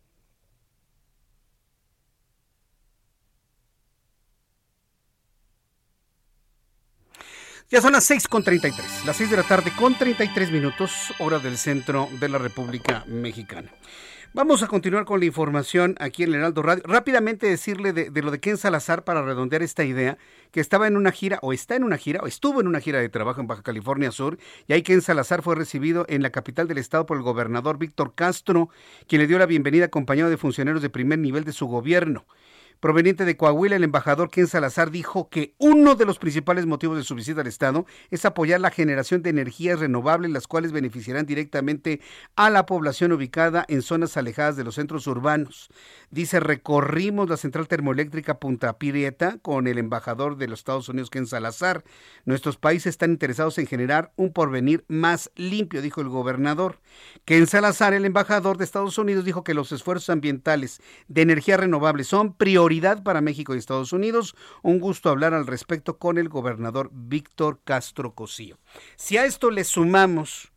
Ya 7.71 7.81
son 7.81 7.93
las 7.93 8.03
6 8.03 8.27
con 8.27 8.43
33, 8.43 9.05
las 9.05 9.17
6 9.17 9.31
de 9.31 9.37
la 9.37 9.43
tarde 9.43 9.71
con 9.75 9.97
33 9.97 10.51
minutos, 10.51 11.13
hora 11.17 11.39
del 11.39 11.57
centro 11.57 12.07
de 12.19 12.29
la 12.29 12.37
República 12.37 13.03
Mexicana. 13.07 13.71
Vamos 14.35 14.61
a 14.63 14.67
continuar 14.67 15.05
con 15.05 15.21
la 15.21 15.27
información 15.27 15.95
aquí 15.97 16.23
en 16.23 16.27
el 16.31 16.35
Heraldo 16.35 16.61
Radio. 16.61 16.83
Rápidamente 16.85 17.47
decirle 17.47 17.93
de, 17.93 18.21
lo 18.21 18.31
de 18.31 18.41
Ken 18.41 18.57
Salazar 18.57 19.05
para 19.05 19.21
redondear 19.21 19.63
esta 19.63 19.85
idea, 19.85 20.17
que 20.51 20.59
estaba 20.59 20.87
en 20.87 20.97
una 20.97 21.13
gira, 21.13 21.39
o 21.41 21.53
está 21.53 21.77
en 21.77 21.85
una 21.85 21.95
gira, 21.95 22.19
o 22.21 22.27
estuvo 22.27 22.59
en 22.59 22.67
una 22.67 22.81
gira 22.81 22.99
de 22.99 23.07
trabajo 23.07 23.39
en 23.39 23.47
Baja 23.47 23.63
California 23.63 24.11
Sur, 24.11 24.37
y 24.67 24.73
ahí 24.73 24.81
Ken 24.81 25.01
Salazar 25.01 25.41
fue 25.41 25.55
recibido 25.55 26.05
en 26.09 26.21
la 26.21 26.31
capital 26.31 26.67
del 26.67 26.79
estado 26.79 27.05
por 27.05 27.15
el 27.15 27.23
gobernador 27.23 27.77
Víctor 27.77 28.11
Castro, 28.13 28.67
quien 29.07 29.21
le 29.21 29.27
dio 29.27 29.39
la 29.39 29.45
bienvenida 29.45 29.85
acompañado 29.85 30.29
de 30.29 30.35
funcionarios 30.35 30.81
de 30.81 30.89
primer 30.89 31.19
nivel 31.19 31.45
de 31.45 31.53
su 31.53 31.67
gobierno. 31.67 32.25
Proveniente 32.79 33.25
de 33.25 33.37
Coahuila, 33.37 33.75
el 33.75 33.83
embajador 33.83 34.29
Ken 34.29 34.47
Salazar 34.47 34.91
dijo 34.91 35.29
que 35.29 35.55
uno 35.57 35.95
de 35.95 36.05
los 36.05 36.19
principales 36.19 36.65
motivos 36.65 36.97
de 36.97 37.03
su 37.03 37.15
visita 37.15 37.41
al 37.41 37.47
Estado 37.47 37.85
es 38.11 38.25
apoyar 38.25 38.59
la 38.59 38.71
generación 38.71 39.21
de 39.21 39.29
energías 39.29 39.79
renovables, 39.79 40.31
las 40.31 40.47
cuales 40.47 40.71
beneficiarán 40.71 41.25
directamente 41.25 42.01
a 42.35 42.49
la 42.49 42.65
población 42.65 43.11
ubicada 43.11 43.65
en 43.67 43.81
zonas 43.81 44.17
alejadas 44.17 44.55
de 44.55 44.63
los 44.63 44.75
centros 44.75 45.07
urbanos. 45.07 45.69
Dice, 46.11 46.39
recorrimos 46.39 47.29
la 47.29 47.37
central 47.37 47.67
termoeléctrica 47.67 48.39
Punta 48.39 48.77
Pirieta 48.77 49.37
con 49.41 49.67
el 49.67 49.77
embajador 49.77 50.37
de 50.37 50.47
los 50.47 50.59
Estados 50.59 50.89
Unidos, 50.89 51.09
Ken 51.09 51.27
Salazar. 51.27 51.83
Nuestros 52.25 52.57
países 52.57 52.87
están 52.87 53.11
interesados 53.11 53.57
en 53.57 53.67
generar 53.67 54.11
un 54.15 54.31
porvenir 54.31 54.85
más 54.87 55.31
limpio, 55.35 55.81
dijo 55.81 56.01
el 56.01 56.09
gobernador. 56.09 56.79
Ken 57.25 57.47
Salazar, 57.47 57.93
el 57.93 58.05
embajador 58.05 58.57
de 58.57 58.63
Estados 58.63 58.97
Unidos, 58.97 59.25
dijo 59.25 59.43
que 59.43 59.53
los 59.53 59.71
esfuerzos 59.71 60.09
ambientales 60.09 60.81
de 61.07 61.21
energía 61.21 61.57
renovable 61.57 62.03
son 62.03 62.33
para 63.03 63.21
México 63.21 63.53
y 63.53 63.59
Estados 63.59 63.93
Unidos. 63.93 64.35
Un 64.63 64.79
gusto 64.79 65.09
hablar 65.09 65.35
al 65.35 65.45
respecto 65.45 65.97
con 65.99 66.17
el 66.17 66.29
gobernador 66.29 66.89
Víctor 66.91 67.59
Castro 67.63 68.15
Cosío. 68.15 68.57
Si 68.95 69.17
a 69.17 69.25
esto 69.25 69.51
le 69.51 69.63
sumamos 69.63 70.51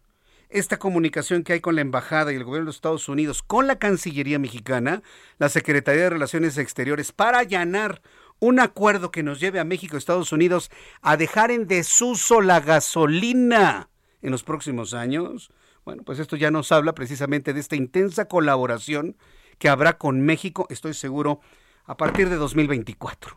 esta 0.49 0.79
comunicación 0.79 1.43
que 1.43 1.53
hay 1.53 1.61
con 1.61 1.75
la 1.75 1.83
Embajada 1.83 2.33
y 2.33 2.37
el 2.37 2.45
Gobierno 2.45 2.71
de 2.71 2.75
Estados 2.75 3.11
Unidos, 3.11 3.43
con 3.43 3.67
la 3.67 3.79
Cancillería 3.79 4.39
mexicana, 4.39 5.03
la 5.39 5.51
Secretaría 5.51 6.05
de 6.05 6.11
Relaciones 6.11 6.57
Exteriores, 6.57 7.13
para 7.13 7.41
allanar 7.41 8.01
un 8.41 8.59
acuerdo 8.59 9.11
que 9.11 9.23
nos 9.23 9.39
lleve 9.39 9.61
a 9.61 9.65
México 9.65 9.97
y 9.97 9.99
Estados 9.99 10.33
Unidos 10.33 10.71
a 11.03 11.19
dejar 11.19 11.51
en 11.51 11.67
desuso 11.67 12.41
la 12.41 12.61
gasolina 12.61 13.91
en 14.23 14.31
los 14.31 14.45
próximos 14.45 14.95
años. 14.95 15.51
Bueno, 15.85 16.05
pues 16.05 16.19
esto 16.19 16.37
ya 16.37 16.51
nos 16.51 16.73
habla 16.73 16.95
precisamente 16.95 17.53
de 17.53 17.61
esta 17.61 17.77
intensa 17.77 18.27
colaboración 18.27 19.17
que 19.59 19.69
habrá 19.69 19.99
con 19.99 20.23
México, 20.23 20.67
estoy 20.71 20.95
seguro, 20.95 21.41
a 21.89 21.97
partir 21.97 22.29
de 22.29 22.37
2024, 22.37 23.37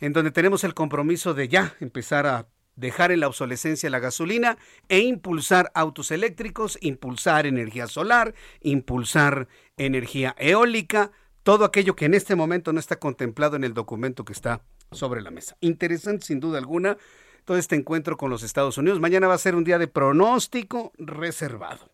en 0.00 0.12
donde 0.12 0.32
tenemos 0.32 0.64
el 0.64 0.74
compromiso 0.74 1.32
de 1.32 1.48
ya 1.48 1.74
empezar 1.80 2.26
a 2.26 2.48
dejar 2.74 3.12
en 3.12 3.20
la 3.20 3.28
obsolescencia 3.28 3.88
la 3.88 4.00
gasolina 4.00 4.58
e 4.88 4.98
impulsar 4.98 5.70
autos 5.72 6.10
eléctricos, 6.10 6.76
impulsar 6.82 7.46
energía 7.46 7.86
solar, 7.86 8.34
impulsar 8.60 9.46
energía 9.76 10.34
eólica, 10.38 11.12
todo 11.44 11.64
aquello 11.64 11.94
que 11.94 12.06
en 12.06 12.14
este 12.14 12.34
momento 12.34 12.72
no 12.72 12.80
está 12.80 12.98
contemplado 12.98 13.54
en 13.54 13.62
el 13.62 13.74
documento 13.74 14.24
que 14.24 14.32
está 14.32 14.62
sobre 14.90 15.22
la 15.22 15.30
mesa. 15.30 15.56
Interesante 15.60 16.26
sin 16.26 16.40
duda 16.40 16.58
alguna 16.58 16.98
todo 17.44 17.56
este 17.58 17.76
encuentro 17.76 18.16
con 18.16 18.28
los 18.28 18.42
Estados 18.42 18.76
Unidos. 18.76 18.98
Mañana 18.98 19.28
va 19.28 19.34
a 19.34 19.38
ser 19.38 19.54
un 19.54 19.62
día 19.62 19.78
de 19.78 19.86
pronóstico 19.86 20.92
reservado. 20.98 21.92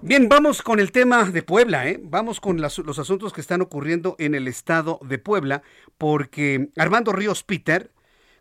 Bien, 0.00 0.28
vamos 0.28 0.62
con 0.62 0.78
el 0.78 0.92
tema 0.92 1.24
de 1.24 1.42
Puebla, 1.42 1.88
¿eh? 1.88 2.00
vamos 2.00 2.40
con 2.40 2.60
los 2.60 2.98
asuntos 2.98 3.32
que 3.32 3.40
están 3.40 3.62
ocurriendo 3.62 4.14
en 4.20 4.36
el 4.36 4.46
estado 4.46 5.00
de 5.02 5.18
Puebla, 5.18 5.62
porque 5.98 6.70
Armando 6.76 7.12
Ríos 7.12 7.42
Peter 7.42 7.90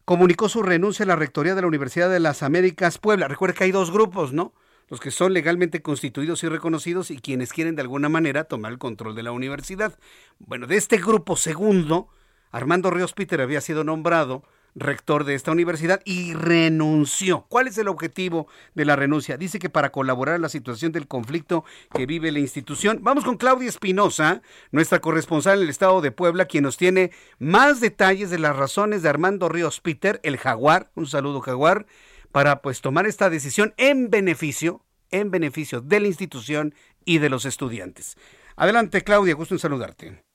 comunicó 0.05 0.49
su 0.49 0.61
renuncia 0.61 1.03
a 1.03 1.07
la 1.07 1.15
rectoría 1.15 1.55
de 1.55 1.61
la 1.61 1.67
Universidad 1.67 2.11
de 2.11 2.19
las 2.19 2.43
Américas 2.43 2.99
Puebla. 2.99 3.27
Recuerda 3.27 3.55
que 3.55 3.63
hay 3.63 3.71
dos 3.71 3.91
grupos, 3.91 4.33
¿no? 4.33 4.53
Los 4.87 4.99
que 4.99 5.09
son 5.09 5.33
legalmente 5.33 5.81
constituidos 5.81 6.43
y 6.43 6.47
reconocidos 6.47 7.09
y 7.09 7.17
quienes 7.17 7.51
quieren 7.51 7.75
de 7.75 7.81
alguna 7.81 8.07
manera 8.07 8.43
tomar 8.43 8.71
el 8.71 8.77
control 8.77 9.15
de 9.15 9.23
la 9.23 9.31
universidad. 9.31 9.97
Bueno, 10.37 10.67
de 10.67 10.77
este 10.77 10.97
grupo 10.97 11.35
segundo, 11.35 12.07
Armando 12.51 12.91
Ríos 12.91 13.13
Peter 13.13 13.41
había 13.41 13.61
sido 13.61 13.83
nombrado 13.83 14.43
rector 14.77 15.23
de 15.23 15.35
esta 15.35 15.51
universidad 15.51 16.01
y 16.05 16.33
renunció. 16.33 17.45
¿Cuál 17.49 17.67
es 17.67 17.77
el 17.77 17.87
objetivo 17.87 18.47
de 18.75 18.85
la 18.85 18.95
renuncia? 18.95 19.37
Dice 19.37 19.59
que 19.59 19.69
para 19.69 19.91
colaborar 19.91 20.35
en 20.35 20.41
la 20.41 20.49
situación 20.49 20.91
del 20.91 21.07
conflicto 21.07 21.65
que 21.93 22.05
vive 22.05 22.31
la 22.31 22.39
institución. 22.39 22.99
Vamos 23.01 23.25
con 23.25 23.37
Claudia 23.37 23.69
Espinosa, 23.69 24.41
nuestra 24.71 24.99
corresponsal 24.99 25.57
en 25.57 25.63
el 25.63 25.69
estado 25.69 26.01
de 26.01 26.11
Puebla, 26.11 26.45
quien 26.45 26.63
nos 26.63 26.77
tiene 26.77 27.11
más 27.39 27.79
detalles 27.79 28.29
de 28.29 28.39
las 28.39 28.55
razones 28.55 29.01
de 29.01 29.09
Armando 29.09 29.49
Ríos 29.49 29.81
Peter, 29.81 30.19
el 30.23 30.37
jaguar, 30.37 30.91
un 30.95 31.07
saludo 31.07 31.41
jaguar, 31.41 31.85
para 32.31 32.61
pues 32.61 32.81
tomar 32.81 33.07
esta 33.07 33.29
decisión 33.29 33.73
en 33.77 34.09
beneficio, 34.09 34.85
en 35.11 35.31
beneficio 35.31 35.81
de 35.81 35.99
la 35.99 36.07
institución 36.07 36.75
y 37.05 37.19
de 37.19 37.29
los 37.29 37.45
estudiantes. 37.45 38.17
Adelante, 38.55 39.03
Claudia, 39.03 39.35
gusto 39.35 39.55
en 39.55 39.59
saludarte. 39.59 40.26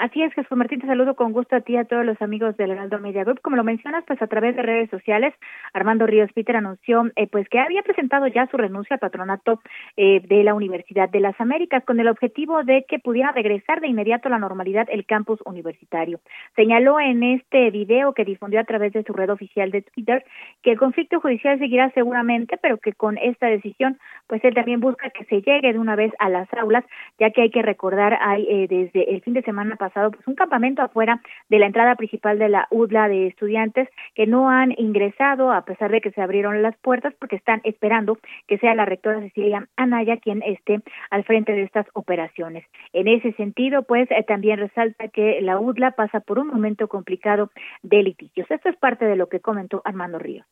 Así 0.00 0.22
es, 0.22 0.32
Jesús 0.32 0.56
Martín, 0.56 0.80
te 0.80 0.86
saludo 0.86 1.14
con 1.14 1.32
gusto 1.32 1.56
a 1.56 1.60
ti 1.60 1.74
y 1.74 1.76
a 1.76 1.84
todos 1.84 2.06
los 2.06 2.22
amigos 2.22 2.56
del 2.56 2.70
Heraldo 2.70 2.98
Media 3.00 3.22
Group. 3.22 3.42
Como 3.42 3.56
lo 3.56 3.64
mencionas, 3.64 4.02
pues 4.06 4.22
a 4.22 4.28
través 4.28 4.56
de 4.56 4.62
redes 4.62 4.88
sociales, 4.88 5.34
Armando 5.74 6.06
Ríos 6.06 6.32
Peter 6.32 6.56
anunció 6.56 7.04
eh, 7.16 7.26
pues 7.26 7.46
que 7.50 7.58
había 7.58 7.82
presentado 7.82 8.26
ya 8.26 8.46
su 8.46 8.56
renuncia 8.56 8.94
al 8.94 9.00
patronato 9.00 9.60
eh, 9.98 10.22
de 10.26 10.42
la 10.42 10.54
Universidad 10.54 11.10
de 11.10 11.20
las 11.20 11.38
Américas 11.38 11.84
con 11.84 12.00
el 12.00 12.08
objetivo 12.08 12.64
de 12.64 12.86
que 12.88 12.98
pudiera 12.98 13.32
regresar 13.32 13.82
de 13.82 13.88
inmediato 13.88 14.28
a 14.28 14.30
la 14.30 14.38
normalidad 14.38 14.88
el 14.90 15.04
campus 15.04 15.38
universitario. 15.44 16.20
Señaló 16.56 16.98
en 16.98 17.22
este 17.22 17.70
video 17.70 18.14
que 18.14 18.24
difundió 18.24 18.60
a 18.60 18.64
través 18.64 18.94
de 18.94 19.02
su 19.02 19.12
red 19.12 19.28
oficial 19.28 19.70
de 19.70 19.82
Twitter 19.82 20.24
que 20.62 20.70
el 20.70 20.78
conflicto 20.78 21.20
judicial 21.20 21.58
seguirá 21.58 21.90
seguramente, 21.90 22.56
pero 22.56 22.78
que 22.78 22.94
con 22.94 23.18
esta 23.18 23.48
decisión, 23.48 23.98
pues 24.28 24.42
él 24.44 24.54
también 24.54 24.80
busca 24.80 25.10
que 25.10 25.26
se 25.26 25.42
llegue 25.42 25.74
de 25.74 25.78
una 25.78 25.94
vez 25.94 26.10
a 26.20 26.30
las 26.30 26.50
aulas, 26.54 26.86
ya 27.18 27.32
que 27.32 27.42
hay 27.42 27.50
que 27.50 27.60
recordar, 27.60 28.16
hay 28.22 28.46
eh, 28.48 28.66
desde 28.66 29.14
el 29.14 29.20
fin 29.20 29.34
de 29.34 29.42
semana 29.42 29.76
pasado 29.76 29.89
pues 29.92 30.26
un 30.26 30.34
campamento 30.34 30.82
afuera 30.82 31.20
de 31.48 31.58
la 31.58 31.66
entrada 31.66 31.94
principal 31.96 32.38
de 32.38 32.48
la 32.48 32.66
UDLA 32.70 33.08
de 33.08 33.26
estudiantes 33.28 33.88
que 34.14 34.26
no 34.26 34.50
han 34.50 34.72
ingresado 34.78 35.52
a 35.52 35.64
pesar 35.64 35.90
de 35.90 36.00
que 36.00 36.10
se 36.10 36.20
abrieron 36.20 36.62
las 36.62 36.76
puertas 36.78 37.14
porque 37.18 37.36
están 37.36 37.60
esperando 37.64 38.18
que 38.46 38.58
sea 38.58 38.74
la 38.74 38.84
rectora 38.84 39.20
Cecilia 39.20 39.68
Anaya 39.76 40.16
quien 40.16 40.42
esté 40.42 40.80
al 41.10 41.24
frente 41.24 41.52
de 41.52 41.62
estas 41.62 41.86
operaciones. 41.94 42.64
En 42.92 43.08
ese 43.08 43.32
sentido, 43.32 43.82
pues 43.82 44.10
eh, 44.10 44.24
también 44.26 44.58
resalta 44.58 45.08
que 45.08 45.40
la 45.42 45.58
UDLA 45.58 45.92
pasa 45.92 46.20
por 46.20 46.38
un 46.38 46.48
momento 46.48 46.88
complicado 46.88 47.50
de 47.82 48.02
litigios. 48.02 48.50
Esto 48.50 48.68
es 48.68 48.76
parte 48.76 49.04
de 49.04 49.16
lo 49.16 49.28
que 49.28 49.40
comentó 49.40 49.82
Armando 49.84 50.18
Ríos. 50.18 50.46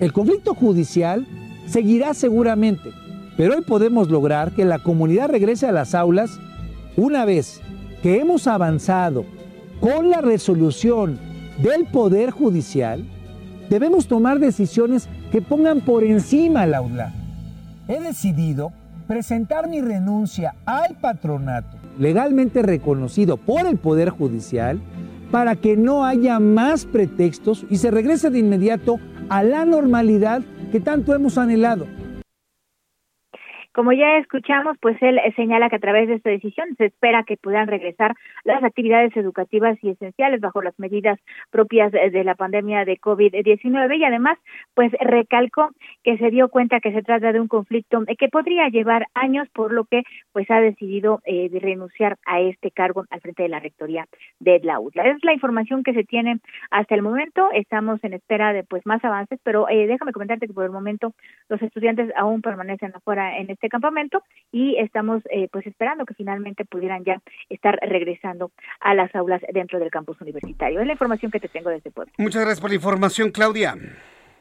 El 0.00 0.12
conflicto 0.12 0.54
judicial 0.54 1.26
seguirá 1.66 2.14
seguramente, 2.14 2.90
pero 3.36 3.54
hoy 3.54 3.62
podemos 3.66 4.10
lograr 4.10 4.54
que 4.54 4.64
la 4.64 4.78
comunidad 4.80 5.28
regrese 5.30 5.66
a 5.66 5.72
las 5.72 5.94
aulas 5.94 6.40
una 6.96 7.24
vez 7.24 7.62
que 8.02 8.20
hemos 8.20 8.46
avanzado 8.46 9.24
con 9.80 10.10
la 10.10 10.20
resolución 10.20 11.18
del 11.62 11.86
Poder 11.86 12.30
Judicial, 12.30 13.04
debemos 13.68 14.06
tomar 14.06 14.38
decisiones 14.38 15.08
que 15.30 15.42
pongan 15.42 15.80
por 15.80 16.04
encima 16.04 16.66
la 16.66 16.78
aula. 16.78 17.12
He 17.86 18.00
decidido 18.00 18.72
presentar 19.06 19.68
mi 19.68 19.80
renuncia 19.80 20.54
al 20.66 20.96
patronato 20.96 21.78
legalmente 21.98 22.62
reconocido 22.62 23.36
por 23.36 23.66
el 23.66 23.76
Poder 23.76 24.10
Judicial 24.10 24.80
para 25.30 25.56
que 25.56 25.76
no 25.76 26.04
haya 26.04 26.38
más 26.40 26.86
pretextos 26.86 27.66
y 27.68 27.76
se 27.76 27.90
regrese 27.90 28.30
de 28.30 28.38
inmediato 28.38 28.98
a 29.28 29.42
la 29.42 29.64
normalidad 29.64 30.42
que 30.72 30.80
tanto 30.80 31.14
hemos 31.14 31.36
anhelado. 31.36 31.86
Como 33.78 33.92
ya 33.92 34.16
escuchamos, 34.16 34.76
pues 34.80 35.00
él 35.00 35.20
señala 35.36 35.70
que 35.70 35.76
a 35.76 35.78
través 35.78 36.08
de 36.08 36.14
esta 36.14 36.30
decisión 36.30 36.66
se 36.78 36.86
espera 36.86 37.22
que 37.22 37.36
puedan 37.36 37.68
regresar 37.68 38.16
las 38.42 38.60
actividades 38.64 39.16
educativas 39.16 39.78
y 39.82 39.90
esenciales 39.90 40.40
bajo 40.40 40.62
las 40.62 40.76
medidas 40.80 41.16
propias 41.50 41.92
de 41.92 42.24
la 42.24 42.34
pandemia 42.34 42.84
de 42.84 42.98
COVID-19 42.98 43.98
y 43.98 44.04
además, 44.04 44.36
pues 44.74 44.90
recalcó 44.98 45.70
que 46.02 46.18
se 46.18 46.30
dio 46.30 46.48
cuenta 46.48 46.80
que 46.80 46.92
se 46.92 47.02
trata 47.02 47.30
de 47.30 47.38
un 47.38 47.46
conflicto 47.46 48.02
que 48.18 48.28
podría 48.28 48.68
llevar 48.68 49.06
años, 49.14 49.48
por 49.50 49.72
lo 49.72 49.84
que 49.84 50.02
pues 50.32 50.50
ha 50.50 50.60
decidido 50.60 51.20
eh, 51.24 51.48
renunciar 51.62 52.16
a 52.26 52.40
este 52.40 52.72
cargo 52.72 53.04
al 53.10 53.20
frente 53.20 53.44
de 53.44 53.48
la 53.48 53.60
rectoría 53.60 54.06
de 54.40 54.58
la 54.64 54.80
UDLA. 54.80 55.06
Es 55.10 55.22
la 55.22 55.34
información 55.34 55.84
que 55.84 55.94
se 55.94 56.02
tiene 56.02 56.40
hasta 56.72 56.96
el 56.96 57.02
momento. 57.02 57.48
Estamos 57.52 58.02
en 58.02 58.14
espera 58.14 58.52
de 58.52 58.64
pues 58.64 58.84
más 58.86 59.04
avances, 59.04 59.38
pero 59.44 59.68
eh, 59.68 59.86
déjame 59.86 60.10
comentarte 60.10 60.48
que 60.48 60.52
por 60.52 60.64
el 60.64 60.72
momento 60.72 61.12
los 61.48 61.62
estudiantes 61.62 62.10
aún 62.16 62.42
permanecen 62.42 62.90
afuera 62.92 63.38
en 63.38 63.50
este 63.50 63.67
campamento 63.68 64.22
y 64.52 64.76
estamos 64.78 65.22
eh, 65.30 65.48
pues 65.52 65.66
esperando 65.66 66.04
que 66.04 66.14
finalmente 66.14 66.64
pudieran 66.64 67.04
ya 67.04 67.20
estar 67.48 67.78
regresando 67.82 68.50
a 68.80 68.94
las 68.94 69.14
aulas 69.14 69.42
dentro 69.52 69.78
del 69.78 69.90
campus 69.90 70.20
universitario. 70.20 70.80
Es 70.80 70.86
la 70.86 70.92
información 70.92 71.30
que 71.30 71.40
te 71.40 71.48
tengo 71.48 71.70
desde 71.70 71.90
Puebla. 71.90 72.12
Muchas 72.18 72.42
gracias 72.42 72.60
por 72.60 72.70
la 72.70 72.76
información, 72.76 73.30
Claudia. 73.30 73.74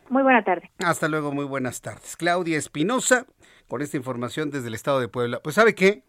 Muy 0.10 0.24
buena 0.24 0.44
tarde. 0.44 0.72
Hasta 0.80 1.08
luego, 1.08 1.32
muy 1.32 1.46
buenas 1.46 1.82
tardes. 1.82 2.16
Claudia 2.16 2.58
Espinosa, 2.58 3.26
con 3.68 3.82
esta 3.82 3.98
información 3.98 4.52
desde 4.52 4.70
el 4.70 4.74
estado 4.74 5.00
de 5.00 5.10
Puebla. 5.10 5.40
Pues 5.44 5.56
sabe 5.56 5.76
qué, 5.76 6.04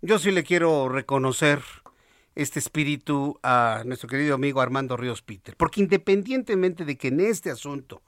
yo 0.00 0.18
sí 0.18 0.30
le 0.30 0.44
quiero 0.44 0.88
reconocer 0.88 1.60
este 2.34 2.58
espíritu 2.58 3.38
a 3.42 3.82
nuestro 3.86 4.08
querido 4.08 4.34
amigo 4.34 4.60
Armando 4.60 4.96
Ríos 4.96 5.22
Peter, 5.22 5.54
porque 5.56 5.80
independientemente 5.80 6.84
de 6.84 6.96
que 6.96 7.08
en 7.08 7.20
este 7.20 7.50
asunto 7.50 8.02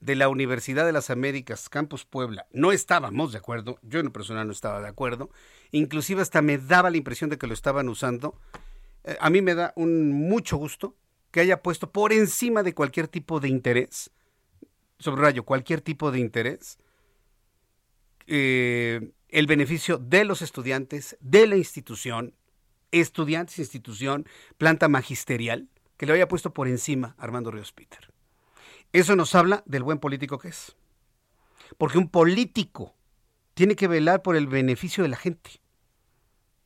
de 0.00 0.14
la 0.14 0.28
Universidad 0.28 0.86
de 0.86 0.92
las 0.92 1.10
Américas, 1.10 1.68
Campus 1.68 2.04
Puebla, 2.04 2.46
no 2.52 2.72
estábamos 2.72 3.32
de 3.32 3.38
acuerdo, 3.38 3.78
yo 3.82 4.00
en 4.00 4.06
lo 4.06 4.12
personal 4.12 4.46
no 4.46 4.52
estaba 4.52 4.80
de 4.80 4.88
acuerdo, 4.88 5.30
inclusive 5.70 6.22
hasta 6.22 6.42
me 6.42 6.58
daba 6.58 6.90
la 6.90 6.96
impresión 6.96 7.30
de 7.30 7.38
que 7.38 7.46
lo 7.46 7.54
estaban 7.54 7.88
usando. 7.88 8.38
Eh, 9.04 9.16
a 9.20 9.30
mí 9.30 9.42
me 9.42 9.54
da 9.54 9.72
un 9.76 10.12
mucho 10.12 10.56
gusto 10.56 10.96
que 11.30 11.40
haya 11.40 11.62
puesto 11.62 11.90
por 11.90 12.12
encima 12.12 12.62
de 12.62 12.74
cualquier 12.74 13.08
tipo 13.08 13.40
de 13.40 13.48
interés, 13.48 14.10
subrayo, 14.98 15.44
cualquier 15.44 15.80
tipo 15.80 16.10
de 16.10 16.18
interés, 16.18 16.78
eh, 18.26 19.12
el 19.28 19.46
beneficio 19.46 19.98
de 19.98 20.24
los 20.24 20.42
estudiantes, 20.42 21.16
de 21.20 21.46
la 21.46 21.56
institución 21.56 22.34
estudiantes, 22.92 23.58
institución, 23.58 24.26
planta 24.58 24.88
magisterial, 24.88 25.68
que 25.96 26.06
le 26.06 26.14
haya 26.14 26.28
puesto 26.28 26.52
por 26.52 26.68
encima 26.68 27.14
Armando 27.18 27.50
Ríos 27.50 27.72
Peter. 27.72 28.09
Eso 28.92 29.16
nos 29.16 29.34
habla 29.34 29.62
del 29.66 29.82
buen 29.82 29.98
político 29.98 30.38
que 30.38 30.48
es. 30.48 30.76
Porque 31.78 31.98
un 31.98 32.08
político 32.08 32.94
tiene 33.54 33.76
que 33.76 33.88
velar 33.88 34.22
por 34.22 34.36
el 34.36 34.46
beneficio 34.46 35.02
de 35.02 35.08
la 35.08 35.16
gente. 35.16 35.60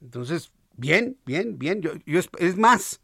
Entonces, 0.01 0.53
bien, 0.77 1.18
bien, 1.27 1.59
bien. 1.59 1.83
Yo, 1.83 1.93
yo 2.07 2.20
es 2.39 2.57
más, 2.57 3.01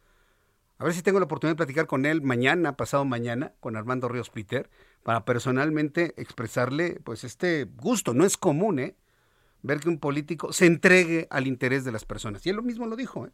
a 0.78 0.84
ver 0.84 0.94
si 0.94 1.02
tengo 1.02 1.18
la 1.18 1.26
oportunidad 1.26 1.52
de 1.52 1.58
platicar 1.58 1.86
con 1.86 2.06
él 2.06 2.22
mañana, 2.22 2.76
pasado 2.76 3.04
mañana, 3.04 3.52
con 3.60 3.76
Armando 3.76 4.08
Ríos 4.08 4.30
Peter, 4.30 4.70
para 5.02 5.24
personalmente 5.26 6.14
expresarle 6.16 7.00
pues 7.04 7.24
este 7.24 7.64
gusto. 7.64 8.14
No 8.14 8.24
es 8.24 8.38
común, 8.38 8.78
¿eh? 8.78 8.96
Ver 9.62 9.80
que 9.80 9.90
un 9.90 9.98
político 9.98 10.54
se 10.54 10.64
entregue 10.64 11.26
al 11.30 11.46
interés 11.46 11.84
de 11.84 11.92
las 11.92 12.06
personas. 12.06 12.46
Y 12.46 12.50
él 12.50 12.56
lo 12.56 12.62
mismo 12.62 12.86
lo 12.86 12.96
dijo, 12.96 13.26
¿eh? 13.26 13.30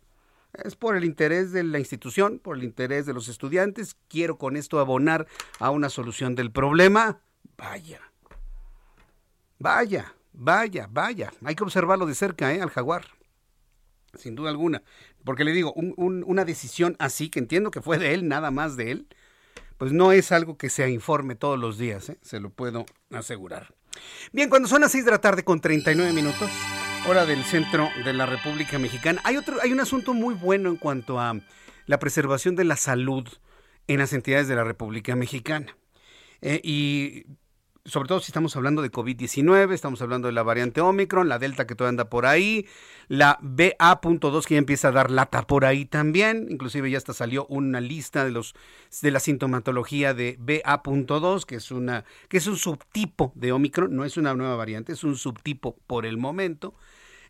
Es 0.64 0.76
por 0.76 0.96
el 0.96 1.04
interés 1.04 1.52
de 1.52 1.62
la 1.64 1.78
institución, 1.78 2.38
por 2.38 2.56
el 2.56 2.64
interés 2.64 3.06
de 3.06 3.12
los 3.14 3.28
estudiantes. 3.28 3.96
Quiero 4.08 4.38
con 4.38 4.56
esto 4.56 4.80
abonar 4.80 5.26
a 5.58 5.70
una 5.70 5.88
solución 5.88 6.34
del 6.34 6.50
problema. 6.50 7.20
Vaya. 7.56 8.00
Vaya, 9.58 10.14
vaya, 10.32 10.88
vaya. 10.90 11.32
Hay 11.44 11.54
que 11.54 11.64
observarlo 11.64 12.06
de 12.06 12.14
cerca, 12.14 12.52
¿eh? 12.54 12.60
Al 12.60 12.70
jaguar 12.70 13.06
sin 14.18 14.34
duda 14.34 14.50
alguna. 14.50 14.82
Porque 15.24 15.44
le 15.44 15.52
digo, 15.52 15.72
una 15.74 16.44
decisión 16.44 16.96
así, 16.98 17.28
que 17.30 17.38
entiendo 17.38 17.70
que 17.70 17.82
fue 17.82 17.98
de 17.98 18.14
él, 18.14 18.28
nada 18.28 18.50
más 18.50 18.76
de 18.76 18.92
él, 18.92 19.06
pues 19.78 19.92
no 19.92 20.12
es 20.12 20.32
algo 20.32 20.56
que 20.56 20.70
se 20.70 20.88
informe 20.90 21.34
todos 21.34 21.58
los 21.58 21.78
días, 21.78 22.08
¿eh? 22.08 22.18
se 22.22 22.40
lo 22.40 22.50
puedo 22.50 22.86
asegurar. 23.10 23.74
Bien, 24.32 24.48
cuando 24.48 24.68
son 24.68 24.82
las 24.82 24.92
6 24.92 25.04
de 25.04 25.10
la 25.10 25.20
tarde 25.20 25.42
con 25.42 25.60
39 25.60 26.12
minutos, 26.12 26.50
hora 27.06 27.26
del 27.26 27.44
centro 27.44 27.90
de 28.04 28.12
la 28.12 28.26
República 28.26 28.78
Mexicana, 28.78 29.20
hay, 29.24 29.36
otro, 29.36 29.58
hay 29.62 29.72
un 29.72 29.80
asunto 29.80 30.14
muy 30.14 30.34
bueno 30.34 30.70
en 30.70 30.76
cuanto 30.76 31.20
a 31.20 31.38
la 31.86 31.98
preservación 31.98 32.56
de 32.56 32.64
la 32.64 32.76
salud 32.76 33.28
en 33.86 33.98
las 33.98 34.12
entidades 34.12 34.48
de 34.48 34.56
la 34.56 34.64
República 34.64 35.14
Mexicana. 35.14 35.76
Eh, 36.42 36.60
y 36.62 37.26
sobre 37.86 38.08
todo 38.08 38.20
si 38.20 38.30
estamos 38.30 38.56
hablando 38.56 38.82
de 38.82 38.90
COVID-19, 38.90 39.72
estamos 39.72 40.02
hablando 40.02 40.26
de 40.26 40.32
la 40.32 40.42
variante 40.42 40.80
Omicron, 40.80 41.28
la 41.28 41.38
Delta 41.38 41.66
que 41.66 41.74
todavía 41.74 41.90
anda 41.90 42.10
por 42.10 42.26
ahí, 42.26 42.66
la 43.08 43.38
BA.2 43.40 44.44
que 44.44 44.54
ya 44.54 44.58
empieza 44.58 44.88
a 44.88 44.92
dar 44.92 45.10
lata 45.10 45.46
por 45.46 45.64
ahí 45.64 45.84
también, 45.84 46.48
inclusive 46.50 46.90
ya 46.90 46.98
hasta 46.98 47.12
salió 47.12 47.46
una 47.46 47.80
lista 47.80 48.24
de 48.24 48.32
los 48.32 48.54
de 49.02 49.10
la 49.10 49.20
sintomatología 49.20 50.14
de 50.14 50.36
BA.2, 50.38 51.44
que 51.44 51.56
es 51.56 51.70
una 51.70 52.04
que 52.28 52.38
es 52.38 52.46
un 52.46 52.56
subtipo 52.56 53.32
de 53.34 53.52
Omicron, 53.52 53.94
no 53.94 54.04
es 54.04 54.16
una 54.16 54.34
nueva 54.34 54.56
variante, 54.56 54.92
es 54.92 55.04
un 55.04 55.16
subtipo 55.16 55.76
por 55.86 56.06
el 56.06 56.18
momento, 56.18 56.74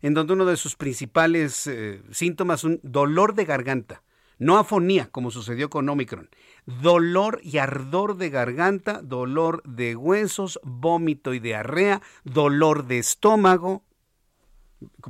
en 0.01 0.13
donde 0.13 0.33
uno 0.33 0.45
de 0.45 0.57
sus 0.57 0.75
principales 0.75 1.67
eh, 1.67 2.01
síntomas 2.11 2.63
un 2.63 2.79
dolor 2.83 3.35
de 3.35 3.45
garganta 3.45 4.03
no 4.39 4.57
afonía, 4.57 5.09
como 5.11 5.31
sucedió 5.31 5.69
con 5.69 5.89
Omicron. 5.89 6.29
Dolor 6.67 7.39
y 7.43 7.57
ardor 7.57 8.17
de 8.17 8.29
garganta, 8.29 9.01
dolor 9.01 9.63
de 9.63 9.95
huesos, 9.95 10.59
vómito 10.63 11.33
y 11.33 11.39
diarrea, 11.39 12.01
dolor 12.23 12.85
de 12.85 12.99
estómago. 12.99 13.83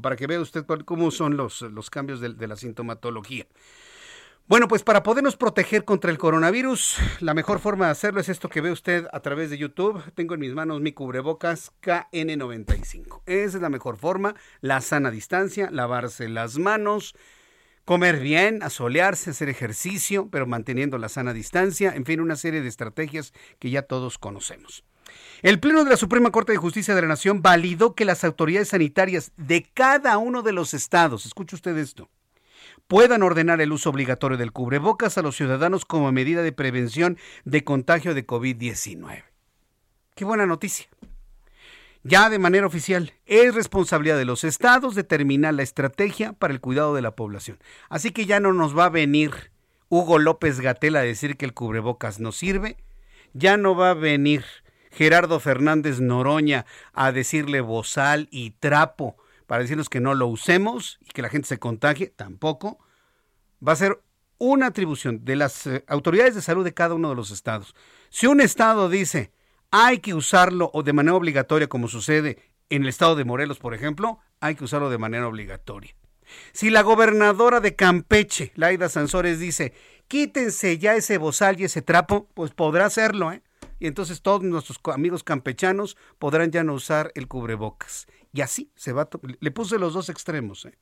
Para 0.01 0.15
que 0.15 0.27
vea 0.27 0.39
usted 0.39 0.65
cómo 0.85 1.11
son 1.11 1.35
los, 1.35 1.61
los 1.63 1.89
cambios 1.89 2.21
de, 2.21 2.33
de 2.33 2.47
la 2.47 2.55
sintomatología. 2.55 3.47
Bueno, 4.49 4.69
pues 4.69 4.81
para 4.81 5.03
podernos 5.03 5.35
proteger 5.35 5.83
contra 5.83 6.09
el 6.09 6.17
coronavirus, 6.17 6.99
la 7.19 7.33
mejor 7.33 7.59
forma 7.59 7.87
de 7.87 7.91
hacerlo 7.91 8.21
es 8.21 8.29
esto 8.29 8.47
que 8.47 8.61
ve 8.61 8.71
usted 8.71 9.05
a 9.11 9.19
través 9.19 9.49
de 9.49 9.57
YouTube. 9.57 10.01
Tengo 10.15 10.35
en 10.35 10.39
mis 10.39 10.53
manos 10.53 10.79
mi 10.79 10.93
cubrebocas 10.93 11.73
KN95. 11.81 13.23
Esa 13.25 13.57
es 13.57 13.61
la 13.61 13.67
mejor 13.67 13.97
forma, 13.97 14.35
la 14.61 14.79
sana 14.79 15.11
distancia, 15.11 15.69
lavarse 15.69 16.29
las 16.29 16.59
manos, 16.59 17.13
comer 17.87 18.19
bien, 18.19 18.63
asolearse, 18.63 19.29
hacer 19.29 19.47
ejercicio, 19.47 20.27
pero 20.29 20.45
manteniendo 20.45 20.97
la 20.97 21.07
sana 21.07 21.31
distancia, 21.31 21.95
en 21.95 22.03
fin, 22.03 22.19
una 22.19 22.35
serie 22.35 22.61
de 22.61 22.67
estrategias 22.67 23.31
que 23.59 23.69
ya 23.69 23.81
todos 23.81 24.17
conocemos. 24.17 24.83
El 25.41 25.61
Pleno 25.61 25.85
de 25.85 25.91
la 25.91 25.95
Suprema 25.95 26.29
Corte 26.29 26.51
de 26.51 26.57
Justicia 26.57 26.93
de 26.93 27.01
la 27.01 27.07
Nación 27.07 27.41
validó 27.41 27.95
que 27.95 28.03
las 28.03 28.25
autoridades 28.25 28.67
sanitarias 28.67 29.31
de 29.37 29.63
cada 29.73 30.17
uno 30.17 30.41
de 30.41 30.51
los 30.51 30.73
estados, 30.73 31.25
escuche 31.25 31.55
usted 31.55 31.77
esto, 31.77 32.09
puedan 32.87 33.23
ordenar 33.23 33.61
el 33.61 33.71
uso 33.71 33.89
obligatorio 33.89 34.37
del 34.37 34.51
cubrebocas 34.51 35.17
a 35.17 35.21
los 35.21 35.37
ciudadanos 35.37 35.85
como 35.85 36.11
medida 36.11 36.43
de 36.43 36.51
prevención 36.51 37.17
de 37.45 37.63
contagio 37.63 38.13
de 38.13 38.27
COVID-19. 38.27 39.23
Qué 40.13 40.25
buena 40.25 40.45
noticia 40.45 40.87
ya 42.03 42.29
de 42.29 42.39
manera 42.39 42.67
oficial, 42.67 43.13
es 43.25 43.53
responsabilidad 43.53 44.17
de 44.17 44.25
los 44.25 44.43
estados 44.43 44.95
determinar 44.95 45.53
la 45.53 45.63
estrategia 45.63 46.33
para 46.33 46.53
el 46.53 46.61
cuidado 46.61 46.95
de 46.95 47.01
la 47.01 47.15
población. 47.15 47.59
Así 47.89 48.11
que 48.11 48.25
ya 48.25 48.39
no 48.39 48.53
nos 48.53 48.77
va 48.77 48.85
a 48.85 48.89
venir 48.89 49.51
Hugo 49.89 50.19
López 50.19 50.59
Gatel 50.59 50.95
a 50.95 51.01
decir 51.01 51.37
que 51.37 51.45
el 51.45 51.53
cubrebocas 51.53 52.19
no 52.19 52.31
sirve, 52.31 52.77
ya 53.33 53.57
no 53.57 53.75
va 53.75 53.91
a 53.91 53.95
venir 53.95 54.43
Gerardo 54.91 55.39
Fernández 55.39 55.99
Noroña 55.99 56.65
a 56.93 57.11
decirle 57.11 57.61
bozal 57.61 58.27
y 58.31 58.51
trapo 58.51 59.15
para 59.45 59.61
decirnos 59.61 59.89
que 59.89 59.99
no 59.99 60.13
lo 60.13 60.27
usemos 60.27 60.99
y 61.01 61.09
que 61.09 61.21
la 61.21 61.29
gente 61.29 61.47
se 61.47 61.59
contagie, 61.59 62.07
tampoco. 62.07 62.79
Va 63.65 63.73
a 63.73 63.77
ser 63.77 64.01
una 64.37 64.67
atribución 64.67 65.23
de 65.23 65.35
las 65.35 65.67
eh, 65.67 65.83
autoridades 65.87 66.35
de 66.35 66.41
salud 66.41 66.63
de 66.63 66.73
cada 66.73 66.95
uno 66.95 67.09
de 67.09 67.15
los 67.15 67.31
estados. 67.31 67.75
Si 68.09 68.27
un 68.27 68.41
estado 68.41 68.89
dice, 68.89 69.31
hay 69.71 69.99
que 69.99 70.13
usarlo 70.13 70.69
o 70.73 70.83
de 70.83 70.93
manera 70.93 71.15
obligatoria, 71.15 71.67
como 71.67 71.87
sucede 71.87 72.39
en 72.69 72.83
el 72.83 72.89
estado 72.89 73.15
de 73.15 73.25
Morelos, 73.25 73.59
por 73.59 73.73
ejemplo, 73.73 74.19
hay 74.39 74.55
que 74.55 74.63
usarlo 74.63 74.89
de 74.89 74.97
manera 74.97 75.27
obligatoria. 75.27 75.95
Si 76.51 76.69
la 76.69 76.81
gobernadora 76.81 77.59
de 77.59 77.75
Campeche, 77.75 78.51
Laida 78.55 78.89
Sansores, 78.89 79.39
dice, 79.39 79.73
quítense 80.07 80.77
ya 80.77 80.95
ese 80.95 81.17
bozal 81.17 81.59
y 81.59 81.65
ese 81.65 81.81
trapo, 81.81 82.27
pues 82.33 82.51
podrá 82.51 82.85
hacerlo, 82.85 83.31
¿eh? 83.31 83.41
Y 83.79 83.87
entonces 83.87 84.21
todos 84.21 84.41
nuestros 84.41 84.79
amigos 84.93 85.23
campechanos 85.23 85.97
podrán 86.17 86.51
ya 86.51 86.63
no 86.63 86.73
usar 86.73 87.11
el 87.15 87.27
cubrebocas. 87.27 88.07
Y 88.33 88.41
así 88.41 88.71
se 88.75 88.91
va. 88.91 89.07
Le 89.39 89.51
puse 89.51 89.77
los 89.77 89.93
dos 89.93 90.09
extremos, 90.09 90.65
¿eh? 90.65 90.77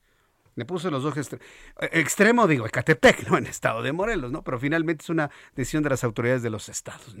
Le 0.54 0.64
puse 0.64 0.90
los 0.90 1.02
dos 1.02 1.16
extremos. 1.16 1.46
Eh, 1.80 1.90
extremo, 1.92 2.46
digo, 2.46 2.66
Ecatepec, 2.66 3.26
en 3.28 3.34
el 3.34 3.46
estado 3.46 3.82
de 3.82 3.92
Morelos, 3.92 4.32
¿no? 4.32 4.42
Pero 4.42 4.58
finalmente 4.58 5.02
es 5.02 5.10
una 5.10 5.30
decisión 5.54 5.82
de 5.82 5.90
las 5.90 6.04
autoridades 6.04 6.42
de 6.42 6.50
los 6.50 6.68
estados. 6.68 7.14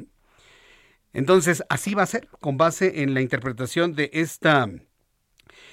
Entonces, 1.16 1.64
así 1.70 1.94
va 1.94 2.02
a 2.02 2.06
ser, 2.06 2.28
con 2.40 2.58
base 2.58 3.02
en 3.02 3.14
la 3.14 3.22
interpretación 3.22 3.94
de 3.94 4.10
esta 4.12 4.68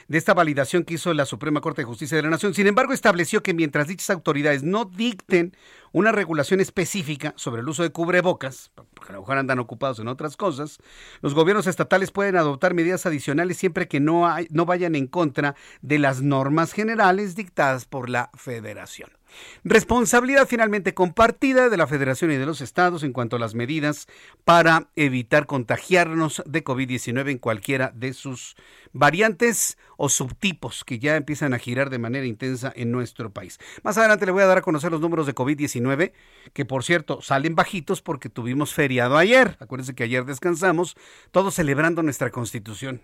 de 0.08 0.18
esta 0.18 0.34
validación 0.34 0.84
que 0.84 0.94
hizo 0.94 1.14
la 1.14 1.26
Suprema 1.26 1.60
Corte 1.60 1.82
de 1.82 1.86
Justicia 1.86 2.16
de 2.16 2.24
la 2.24 2.30
Nación. 2.30 2.54
Sin 2.54 2.68
embargo, 2.68 2.94
estableció 2.94 3.44
que 3.44 3.54
mientras 3.54 3.88
dichas 3.88 4.10
autoridades 4.10 4.64
no 4.64 4.86
dicten 4.86 5.56
una 5.92 6.14
regulación 6.14 6.62
específica 6.62 7.34
sobre 7.36 7.62
el 7.62 7.68
uso 7.68 7.84
de 7.84 7.90
cubrebocas, 7.90 8.72
porque 8.94 9.12
a 9.12 9.16
lo 9.16 9.22
mejor 9.22 9.38
andan 9.38 9.60
ocupados 9.60 10.00
en 10.00 10.08
otras 10.08 10.38
cosas, 10.38 10.80
los 11.22 11.34
gobiernos 11.34 11.68
estatales 11.68 12.12
pueden 12.12 12.38
adoptar 12.38 12.74
medidas 12.74 13.06
adicionales 13.06 13.58
siempre 13.58 13.90
que 13.90 14.00
no, 14.00 14.26
no 14.50 14.66
vayan 14.66 14.96
en 14.96 15.08
contra 15.08 15.56
de 15.82 16.00
las 16.00 16.22
normas 16.22 16.72
generales 16.72 17.36
dictadas 17.36 17.86
por 17.86 18.10
la 18.10 18.30
Federación. 18.34 19.10
Responsabilidad 19.64 20.48
finalmente 20.48 20.94
compartida 20.94 21.70
de 21.70 21.78
la 21.78 21.88
Federación 21.88 22.32
y 22.32 22.38
de 22.38 22.46
los 22.46 22.62
estados 22.62 23.04
en 23.04 23.14
cuanto 23.14 23.36
a 23.36 23.40
las 23.40 23.56
medidas 23.56 24.08
para 24.44 24.90
evitar 24.96 25.46
contagiarnos 25.46 26.44
de 26.46 26.64
COVID-19 26.64 27.32
en 27.32 27.38
cualquiera 27.38 27.92
de 27.96 28.14
sus 28.14 28.56
variantes 28.92 29.78
o 29.98 30.10
subtipos 30.10 30.84
que 30.84 31.00
ya 31.00 31.16
empiezan 31.16 31.54
a 31.54 31.60
girar 31.60 31.90
de 31.90 32.00
manera 32.00 32.26
intensa 32.26 32.72
en 32.76 32.92
nuestro 32.92 33.32
país. 33.32 33.60
Más 33.84 33.98
adelante 33.98 34.26
le 34.26 34.32
voy 34.32 34.44
a 34.44 34.48
dar 34.48 34.60
a 34.60 34.62
conocer 34.62 34.92
los 34.92 35.02
números 35.02 35.26
de 35.26 35.36
COVID-19, 35.36 36.12
que 36.54 36.66
por 36.66 36.84
cierto 36.84 37.22
salen 37.22 37.56
bajitos 37.56 38.02
porque 38.02 38.30
tuvimos 38.30 38.74
feriado 38.74 39.18
ayer. 39.18 39.58
Acuérdense 39.60 39.96
que 39.96 40.04
ayer 40.04 40.26
descansamos, 40.26 40.96
todos 41.32 41.56
celebrando 41.56 42.04
nuestra 42.04 42.30
constitución. 42.30 43.02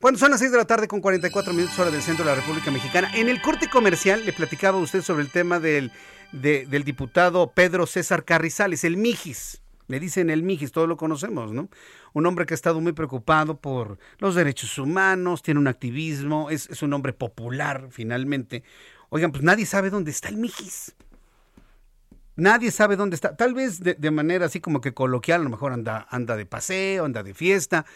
Bueno, 0.00 0.18
son 0.18 0.30
las 0.30 0.40
6 0.40 0.52
de 0.52 0.58
la 0.58 0.64
tarde 0.64 0.88
con 0.88 1.00
44 1.00 1.52
minutos 1.52 1.78
hora 1.78 1.90
del 1.90 2.02
centro 2.02 2.24
de 2.24 2.30
la 2.30 2.36
República 2.36 2.70
Mexicana. 2.70 3.10
En 3.14 3.28
el 3.28 3.42
corte 3.42 3.68
comercial 3.68 4.24
le 4.24 4.32
platicaba 4.32 4.78
a 4.78 4.82
usted 4.82 5.02
sobre 5.02 5.22
el 5.22 5.30
tema 5.30 5.60
del, 5.60 5.92
del 6.32 6.84
diputado 6.84 7.52
Pedro 7.52 7.86
César 7.86 8.24
Carrizales, 8.24 8.84
el 8.84 8.96
Mijis. 8.96 9.62
Le 9.88 10.00
dicen 10.00 10.30
el 10.30 10.42
Mijis, 10.42 10.72
todos 10.72 10.88
lo 10.88 10.96
conocemos, 10.96 11.52
¿no? 11.52 11.68
Un 12.12 12.26
hombre 12.26 12.44
que 12.44 12.54
ha 12.54 12.56
estado 12.56 12.80
muy 12.80 12.92
preocupado 12.92 13.60
por 13.60 13.98
los 14.18 14.34
derechos 14.34 14.78
humanos, 14.78 15.42
tiene 15.42 15.60
un 15.60 15.68
activismo, 15.68 16.50
es, 16.50 16.68
es 16.70 16.82
un 16.82 16.92
hombre 16.92 17.12
popular 17.12 17.88
finalmente. 17.90 18.64
Oigan, 19.10 19.30
pues 19.30 19.44
nadie 19.44 19.64
sabe 19.64 19.90
dónde 19.90 20.10
está 20.10 20.28
el 20.28 20.38
Mijis. 20.38 20.94
Nadie 22.36 22.70
sabe 22.70 22.96
dónde 22.96 23.16
está. 23.16 23.36
Tal 23.36 23.54
vez 23.54 23.80
de, 23.80 24.10
manera 24.10 24.46
así 24.46 24.60
como 24.60 24.80
que 24.80 24.92
coloquial, 24.92 25.40
a 25.40 25.44
lo 25.44 25.50
mejor 25.50 25.72
anda, 25.72 26.06
anda 26.10 26.36
de 26.36 26.46
paseo, 26.46 27.04
anda 27.06 27.22
de 27.22 27.34
fiesta. 27.34 27.86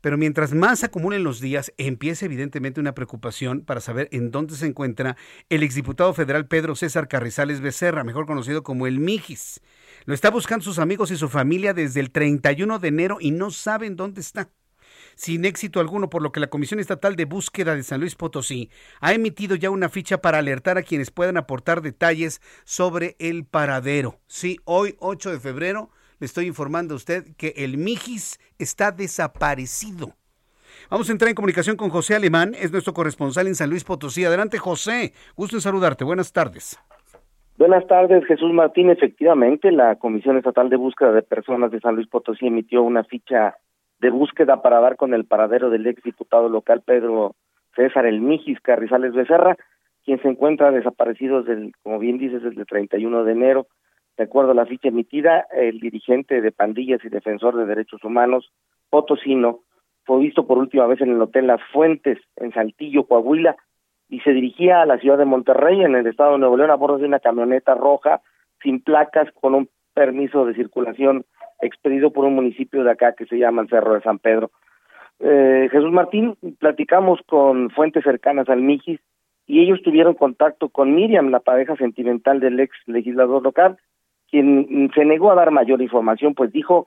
Pero 0.00 0.18
mientras 0.18 0.52
más 0.52 0.84
acumulen 0.84 1.24
los 1.24 1.40
días, 1.40 1.72
empieza 1.78 2.26
evidentemente 2.26 2.78
una 2.78 2.94
preocupación 2.94 3.62
para 3.62 3.80
saber 3.80 4.08
en 4.12 4.30
dónde 4.30 4.54
se 4.54 4.66
encuentra 4.66 5.16
el 5.48 5.62
exdiputado 5.62 6.12
federal 6.12 6.46
Pedro 6.46 6.76
César 6.76 7.08
Carrizales 7.08 7.62
Becerra, 7.62 8.04
mejor 8.04 8.26
conocido 8.26 8.62
como 8.62 8.86
el 8.86 9.00
Mijis. 9.00 9.62
Lo 10.04 10.12
está 10.12 10.30
buscando 10.30 10.62
sus 10.62 10.78
amigos 10.78 11.10
y 11.10 11.16
su 11.16 11.30
familia 11.30 11.72
desde 11.72 12.00
el 12.00 12.10
31 12.10 12.78
de 12.78 12.88
enero 12.88 13.16
y 13.18 13.30
no 13.30 13.50
saben 13.50 13.96
dónde 13.96 14.20
está 14.20 14.50
sin 15.16 15.44
éxito 15.44 15.80
alguno, 15.80 16.10
por 16.10 16.22
lo 16.22 16.32
que 16.32 16.40
la 16.40 16.48
Comisión 16.48 16.80
Estatal 16.80 17.16
de 17.16 17.24
Búsqueda 17.24 17.74
de 17.74 17.82
San 17.82 18.00
Luis 18.00 18.14
Potosí 18.14 18.70
ha 19.00 19.12
emitido 19.12 19.56
ya 19.56 19.70
una 19.70 19.88
ficha 19.88 20.18
para 20.18 20.38
alertar 20.38 20.78
a 20.78 20.82
quienes 20.82 21.10
puedan 21.10 21.36
aportar 21.36 21.82
detalles 21.82 22.40
sobre 22.64 23.16
el 23.18 23.44
paradero. 23.44 24.18
Sí, 24.26 24.58
hoy 24.64 24.96
8 24.98 25.30
de 25.30 25.40
febrero 25.40 25.90
le 26.20 26.26
estoy 26.26 26.46
informando 26.46 26.94
a 26.94 26.96
usted 26.96 27.24
que 27.36 27.54
el 27.56 27.76
Mijis 27.78 28.38
está 28.58 28.92
desaparecido. 28.92 30.14
Vamos 30.90 31.08
a 31.08 31.12
entrar 31.12 31.28
en 31.28 31.34
comunicación 31.34 31.76
con 31.76 31.90
José 31.90 32.14
Alemán, 32.14 32.52
es 32.54 32.70
nuestro 32.70 32.92
corresponsal 32.92 33.46
en 33.46 33.54
San 33.54 33.70
Luis 33.70 33.84
Potosí. 33.84 34.24
Adelante, 34.24 34.58
José. 34.58 35.12
Gusto 35.36 35.56
en 35.56 35.62
saludarte. 35.62 36.04
Buenas 36.04 36.32
tardes. 36.32 36.78
Buenas 37.56 37.86
tardes, 37.86 38.24
Jesús 38.26 38.52
Martín. 38.52 38.90
Efectivamente, 38.90 39.70
la 39.70 39.96
Comisión 39.96 40.36
Estatal 40.36 40.68
de 40.70 40.76
Búsqueda 40.76 41.12
de 41.12 41.22
Personas 41.22 41.70
de 41.70 41.80
San 41.80 41.94
Luis 41.94 42.08
Potosí 42.08 42.46
emitió 42.46 42.82
una 42.82 43.04
ficha 43.04 43.56
de 44.04 44.10
búsqueda 44.10 44.60
para 44.60 44.80
dar 44.80 44.96
con 44.96 45.14
el 45.14 45.24
paradero 45.24 45.70
del 45.70 45.86
ex 45.86 46.02
diputado 46.02 46.50
local 46.50 46.82
Pedro 46.84 47.36
César 47.74 48.04
El 48.04 48.20
Mijis 48.20 48.60
Carrizales 48.60 49.14
Becerra, 49.14 49.56
quien 50.04 50.20
se 50.20 50.28
encuentra 50.28 50.70
desaparecido 50.70 51.42
desde, 51.42 51.72
como 51.82 51.98
bien 51.98 52.18
dices, 52.18 52.42
desde 52.42 52.60
el 52.60 52.66
31 52.66 53.24
de 53.24 53.32
enero. 53.32 53.66
De 54.18 54.24
acuerdo 54.24 54.50
a 54.50 54.54
la 54.54 54.66
ficha 54.66 54.88
emitida, 54.88 55.46
el 55.56 55.80
dirigente 55.80 56.42
de 56.42 56.52
pandillas 56.52 57.02
y 57.02 57.08
defensor 57.08 57.56
de 57.56 57.64
derechos 57.64 58.04
humanos, 58.04 58.52
Potosino, 58.90 59.60
fue 60.04 60.18
visto 60.18 60.46
por 60.46 60.58
última 60.58 60.86
vez 60.86 61.00
en 61.00 61.12
el 61.12 61.22
Hotel 61.22 61.46
Las 61.46 61.62
Fuentes, 61.72 62.18
en 62.36 62.52
Saltillo, 62.52 63.06
Coahuila, 63.06 63.56
y 64.10 64.20
se 64.20 64.32
dirigía 64.32 64.82
a 64.82 64.86
la 64.86 64.98
ciudad 64.98 65.16
de 65.16 65.24
Monterrey, 65.24 65.80
en 65.80 65.94
el 65.94 66.06
estado 66.06 66.32
de 66.32 66.40
Nuevo 66.40 66.58
León, 66.58 66.70
a 66.70 66.74
bordo 66.74 66.98
de 66.98 67.06
una 67.06 67.20
camioneta 67.20 67.74
roja 67.74 68.20
sin 68.62 68.82
placas, 68.82 69.32
con 69.40 69.54
un 69.54 69.70
permiso 69.94 70.44
de 70.44 70.54
circulación 70.54 71.24
expedido 71.66 72.12
por 72.12 72.24
un 72.24 72.34
municipio 72.34 72.84
de 72.84 72.90
acá 72.90 73.14
que 73.14 73.26
se 73.26 73.38
llama 73.38 73.66
Cerro 73.68 73.94
de 73.94 74.02
San 74.02 74.18
Pedro. 74.18 74.50
Eh, 75.20 75.68
Jesús 75.70 75.92
Martín, 75.92 76.36
platicamos 76.58 77.20
con 77.26 77.70
fuentes 77.70 78.04
cercanas 78.04 78.48
al 78.48 78.60
Mijis 78.60 79.00
y 79.46 79.60
ellos 79.60 79.82
tuvieron 79.82 80.14
contacto 80.14 80.68
con 80.68 80.94
Miriam, 80.94 81.30
la 81.30 81.40
pareja 81.40 81.76
sentimental 81.76 82.40
del 82.40 82.58
ex 82.60 82.76
legislador 82.86 83.42
local, 83.42 83.76
quien 84.30 84.90
se 84.94 85.04
negó 85.04 85.30
a 85.30 85.34
dar 85.34 85.50
mayor 85.50 85.80
información, 85.82 86.34
pues 86.34 86.50
dijo 86.52 86.86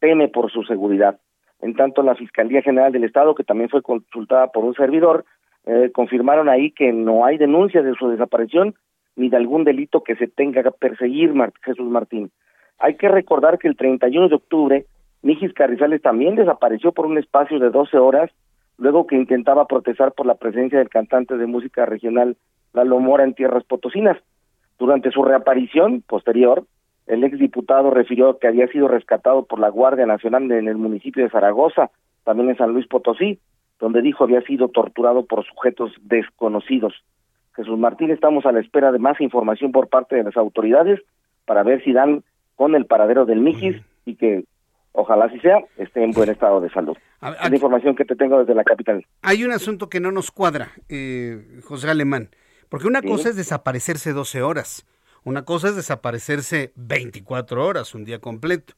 teme 0.00 0.28
por 0.28 0.50
su 0.50 0.64
seguridad. 0.64 1.20
En 1.60 1.74
tanto, 1.74 2.02
la 2.02 2.16
Fiscalía 2.16 2.60
General 2.60 2.92
del 2.92 3.04
Estado, 3.04 3.36
que 3.36 3.44
también 3.44 3.70
fue 3.70 3.82
consultada 3.82 4.48
por 4.48 4.64
un 4.64 4.74
servidor, 4.74 5.24
eh, 5.64 5.90
confirmaron 5.94 6.48
ahí 6.48 6.72
que 6.72 6.92
no 6.92 7.24
hay 7.24 7.38
denuncias 7.38 7.84
de 7.84 7.94
su 7.94 8.08
desaparición 8.08 8.74
ni 9.14 9.28
de 9.28 9.36
algún 9.36 9.62
delito 9.62 10.02
que 10.02 10.16
se 10.16 10.26
tenga 10.26 10.64
que 10.64 10.72
perseguir, 10.72 11.32
Jesús 11.62 11.88
Martín. 11.88 12.32
Hay 12.82 12.96
que 12.96 13.08
recordar 13.08 13.60
que 13.60 13.68
el 13.68 13.76
31 13.76 14.28
de 14.28 14.34
octubre, 14.34 14.86
Mijis 15.22 15.54
Carrizales 15.54 16.02
también 16.02 16.34
desapareció 16.34 16.90
por 16.90 17.06
un 17.06 17.16
espacio 17.16 17.60
de 17.60 17.70
12 17.70 17.96
horas, 17.96 18.28
luego 18.76 19.06
que 19.06 19.14
intentaba 19.14 19.68
protestar 19.68 20.10
por 20.10 20.26
la 20.26 20.34
presencia 20.34 20.80
del 20.80 20.88
cantante 20.88 21.36
de 21.36 21.46
música 21.46 21.86
regional 21.86 22.36
Lalo 22.72 22.98
Mora 22.98 23.22
en 23.22 23.34
tierras 23.34 23.62
potosinas. 23.62 24.18
Durante 24.80 25.12
su 25.12 25.22
reaparición 25.22 26.02
posterior, 26.02 26.64
el 27.06 27.22
exdiputado 27.22 27.90
refirió 27.90 28.40
que 28.40 28.48
había 28.48 28.66
sido 28.66 28.88
rescatado 28.88 29.44
por 29.44 29.60
la 29.60 29.68
Guardia 29.68 30.06
Nacional 30.06 30.50
en 30.50 30.66
el 30.66 30.76
municipio 30.76 31.22
de 31.22 31.30
Zaragoza, 31.30 31.92
también 32.24 32.50
en 32.50 32.56
San 32.56 32.72
Luis 32.72 32.88
Potosí, 32.88 33.38
donde 33.78 34.02
dijo 34.02 34.24
había 34.24 34.42
sido 34.42 34.66
torturado 34.66 35.24
por 35.24 35.46
sujetos 35.46 35.92
desconocidos. 36.02 36.94
Jesús 37.54 37.78
Martín, 37.78 38.10
estamos 38.10 38.44
a 38.44 38.50
la 38.50 38.58
espera 38.58 38.90
de 38.90 38.98
más 38.98 39.20
información 39.20 39.70
por 39.70 39.88
parte 39.88 40.16
de 40.16 40.24
las 40.24 40.36
autoridades 40.36 41.00
para 41.46 41.62
ver 41.62 41.84
si 41.84 41.92
dan 41.92 42.24
con 42.56 42.74
el 42.74 42.86
paradero 42.86 43.26
del 43.26 43.40
Mijis 43.40 43.82
y 44.04 44.16
que 44.16 44.44
ojalá 44.92 45.26
así 45.26 45.38
sea, 45.40 45.58
esté 45.78 46.04
en 46.04 46.12
buen 46.12 46.30
estado 46.30 46.60
de 46.60 46.70
salud. 46.70 46.96
es 47.22 47.50
la 47.50 47.54
información 47.54 47.96
que 47.96 48.04
te 48.04 48.14
tengo 48.14 48.38
desde 48.38 48.54
la 48.54 48.64
capital. 48.64 49.04
Hay 49.22 49.44
un 49.44 49.52
asunto 49.52 49.88
que 49.88 50.00
no 50.00 50.12
nos 50.12 50.30
cuadra, 50.30 50.70
eh, 50.88 51.60
José 51.64 51.90
Alemán, 51.90 52.30
porque 52.68 52.86
una 52.86 53.02
cosa 53.02 53.30
es 53.30 53.36
desaparecerse 53.36 54.12
12 54.12 54.42
horas, 54.42 54.86
una 55.24 55.44
cosa 55.44 55.68
es 55.68 55.76
desaparecerse 55.76 56.72
24 56.76 57.64
horas, 57.64 57.94
un 57.94 58.04
día 58.04 58.18
completo. 58.18 58.74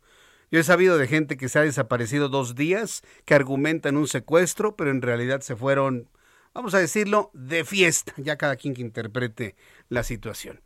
Yo 0.50 0.60
he 0.60 0.64
sabido 0.64 0.98
de 0.98 1.08
gente 1.08 1.36
que 1.36 1.48
se 1.48 1.58
ha 1.58 1.62
desaparecido 1.62 2.28
dos 2.28 2.54
días, 2.54 3.02
que 3.24 3.34
argumentan 3.34 3.96
un 3.96 4.06
secuestro, 4.06 4.76
pero 4.76 4.90
en 4.90 5.02
realidad 5.02 5.40
se 5.40 5.56
fueron, 5.56 6.08
vamos 6.52 6.74
a 6.74 6.78
decirlo, 6.78 7.30
de 7.32 7.64
fiesta, 7.64 8.12
ya 8.18 8.36
cada 8.36 8.56
quien 8.56 8.74
que 8.74 8.82
interprete 8.82 9.56
la 9.88 10.02
situación. 10.02 10.60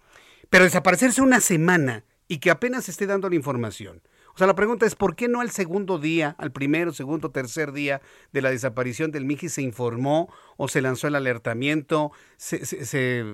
Pero 0.51 0.65
desaparecerse 0.65 1.23
una 1.23 1.41
semana 1.41 2.05
y 2.29 2.39
que 2.39 2.51
apenas 2.51 2.89
esté 2.89 3.07
dando 3.07 3.29
la 3.29 3.35
información. 3.35 4.03
O 4.35 4.39
sea, 4.39 4.47
la 4.47 4.55
pregunta 4.55 4.87
es, 4.87 4.95
¿por 4.95 5.17
qué 5.17 5.27
no 5.27 5.41
al 5.41 5.51
segundo 5.51 5.99
día, 5.99 6.37
al 6.39 6.53
primero, 6.53 6.93
segundo, 6.93 7.31
tercer 7.31 7.73
día 7.73 8.01
de 8.33 8.43
la 8.43 8.51
desaparición 8.51 9.11
del 9.11 9.25
Miji 9.25 9.49
se 9.49 9.63
informó 9.63 10.29
o 10.57 10.69
se 10.69 10.81
lanzó 10.81 11.09
el 11.09 11.17
alertamiento, 11.17 12.13
se, 12.37 12.65
se, 12.65 13.25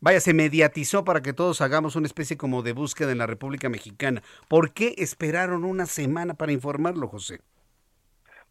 vaya, 0.00 0.20
se 0.20 0.32
mediatizó 0.32 1.04
para 1.04 1.22
que 1.22 1.32
todos 1.32 1.60
hagamos 1.60 1.96
una 1.96 2.06
especie 2.06 2.36
como 2.36 2.62
de 2.62 2.72
búsqueda 2.72 3.10
en 3.10 3.18
la 3.18 3.26
República 3.26 3.68
Mexicana? 3.68 4.22
¿Por 4.46 4.72
qué 4.72 4.94
esperaron 4.98 5.64
una 5.64 5.86
semana 5.86 6.34
para 6.34 6.52
informarlo, 6.52 7.08
José? 7.08 7.40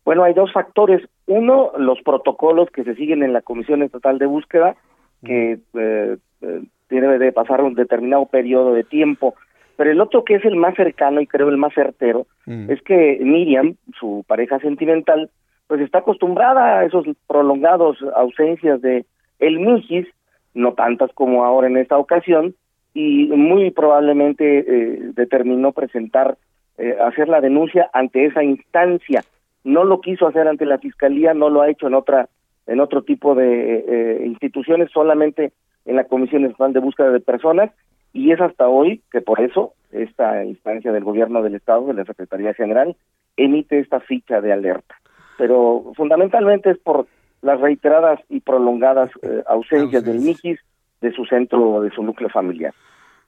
Bueno, 0.04 0.24
hay 0.24 0.34
dos 0.34 0.52
factores. 0.52 1.02
Uno, 1.26 1.72
los 1.78 2.02
protocolos 2.02 2.70
que 2.72 2.84
se 2.84 2.96
siguen 2.96 3.24
en 3.24 3.34
la 3.34 3.42
Comisión 3.42 3.82
Estatal 3.82 4.20
de 4.20 4.26
Búsqueda, 4.26 4.76
que 5.24 5.60
eh, 5.74 6.18
eh, 6.42 6.64
debe 6.90 7.20
de 7.20 7.32
pasar 7.32 7.62
un 7.62 7.74
determinado 7.74 8.26
periodo 8.26 8.74
de 8.74 8.84
tiempo. 8.84 9.36
Pero 9.78 9.92
el 9.92 10.00
otro 10.00 10.24
que 10.24 10.36
es 10.36 10.46
el 10.46 10.56
más 10.56 10.76
cercano 10.76 11.20
y 11.20 11.28
creo 11.28 11.50
el 11.50 11.58
más 11.58 11.74
certero 11.74 12.28
mm. 12.46 12.72
es 12.72 12.82
que 12.82 13.20
Miriam, 13.22 13.76
su 14.00 14.24
pareja 14.28 14.60
sentimental, 14.60 15.30
pues 15.68 15.82
está 15.82 16.00
acostumbrada 16.00 16.80
a 16.80 16.86
esos 16.86 17.06
prolongados 17.28 17.98
ausencias 18.16 18.82
de 18.82 19.06
el 19.40 19.60
Mijis, 19.60 20.08
no 20.54 20.74
tantas 20.74 21.12
como 21.14 21.44
ahora 21.44 21.68
en 21.68 21.78
esta 21.78 21.98
ocasión, 21.98 22.56
y 22.94 23.28
muy 23.28 23.72
probablemente 23.72 24.60
eh, 24.60 25.00
determinó 25.14 25.74
presentar, 25.74 26.38
eh, 26.78 26.96
hacer 27.04 27.28
la 27.28 27.42
denuncia 27.42 27.90
ante 27.94 28.26
esa 28.26 28.44
instancia. 28.44 29.24
No 29.66 29.84
lo 29.84 30.00
quiso 30.00 30.28
hacer 30.28 30.48
ante 30.48 30.66
la 30.66 30.78
fiscalía, 30.78 31.34
no 31.34 31.50
lo 31.50 31.62
ha 31.62 31.70
hecho 31.70 31.88
en 31.88 31.96
otra, 31.96 32.30
en 32.68 32.80
otro 32.80 33.04
tipo 33.04 33.36
de 33.36 33.84
eh, 33.88 34.26
instituciones, 34.26 34.90
solamente 34.92 35.52
en 35.86 35.96
la 35.96 36.06
Comisión 36.06 36.46
Estatal 36.46 36.74
de 36.74 36.80
Búsqueda 36.80 37.12
de 37.12 37.20
Personas 37.20 37.72
y 38.14 38.32
es 38.32 38.40
hasta 38.40 38.68
hoy 38.68 39.02
que 39.12 39.22
por 39.22 39.42
eso 39.42 39.74
esta 39.92 40.44
instancia 40.44 40.92
del 40.92 41.04
gobierno 41.04 41.42
del 41.42 41.56
estado, 41.56 41.88
de 41.88 41.94
la 41.94 42.06
Secretaría 42.06 42.54
General, 42.54 42.96
emite 43.38 43.80
esta 43.80 44.00
ficha 44.00 44.42
de 44.42 44.54
alerta. 44.54 44.96
Pero 45.38 45.92
fundamentalmente 45.96 46.72
es 46.72 46.78
por 46.78 47.08
las 47.42 47.60
reiteradas 47.60 48.20
y 48.30 48.40
prolongadas 48.40 49.12
eh, 49.22 49.44
ausencias 49.48 50.04
del 50.04 50.20
MIGIS 50.20 50.60
de 51.02 51.12
su 51.12 51.26
centro, 51.26 51.82
de 51.82 51.92
su 51.92 52.04
núcleo 52.04 52.30
familiar. 52.30 52.74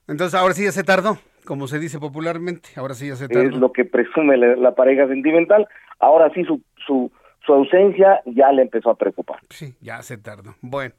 Entonces 0.08 0.34
ahora 0.34 0.54
sí 0.54 0.64
ya 0.64 0.72
se 0.72 0.84
tardó, 0.84 1.18
como 1.44 1.68
se 1.68 1.78
dice 1.78 1.98
popularmente, 2.00 2.70
ahora 2.76 2.94
sí 2.94 3.08
ya 3.08 3.16
se 3.16 3.28
tardó. 3.28 3.48
Es 3.48 3.56
lo 3.56 3.72
que 3.72 3.84
presume 3.84 4.36
la, 4.36 4.56
la 4.56 4.74
pareja 4.74 5.06
sentimental. 5.06 5.68
Ahora 5.98 6.30
sí 6.32 6.44
su, 6.44 6.62
su, 6.86 7.12
su 7.48 7.54
ausencia 7.54 8.20
ya 8.26 8.52
le 8.52 8.60
empezó 8.60 8.90
a 8.90 8.94
preocupar. 8.94 9.40
Sí, 9.48 9.74
ya 9.80 10.02
se 10.02 10.18
tardó. 10.18 10.54
Bueno, 10.60 10.94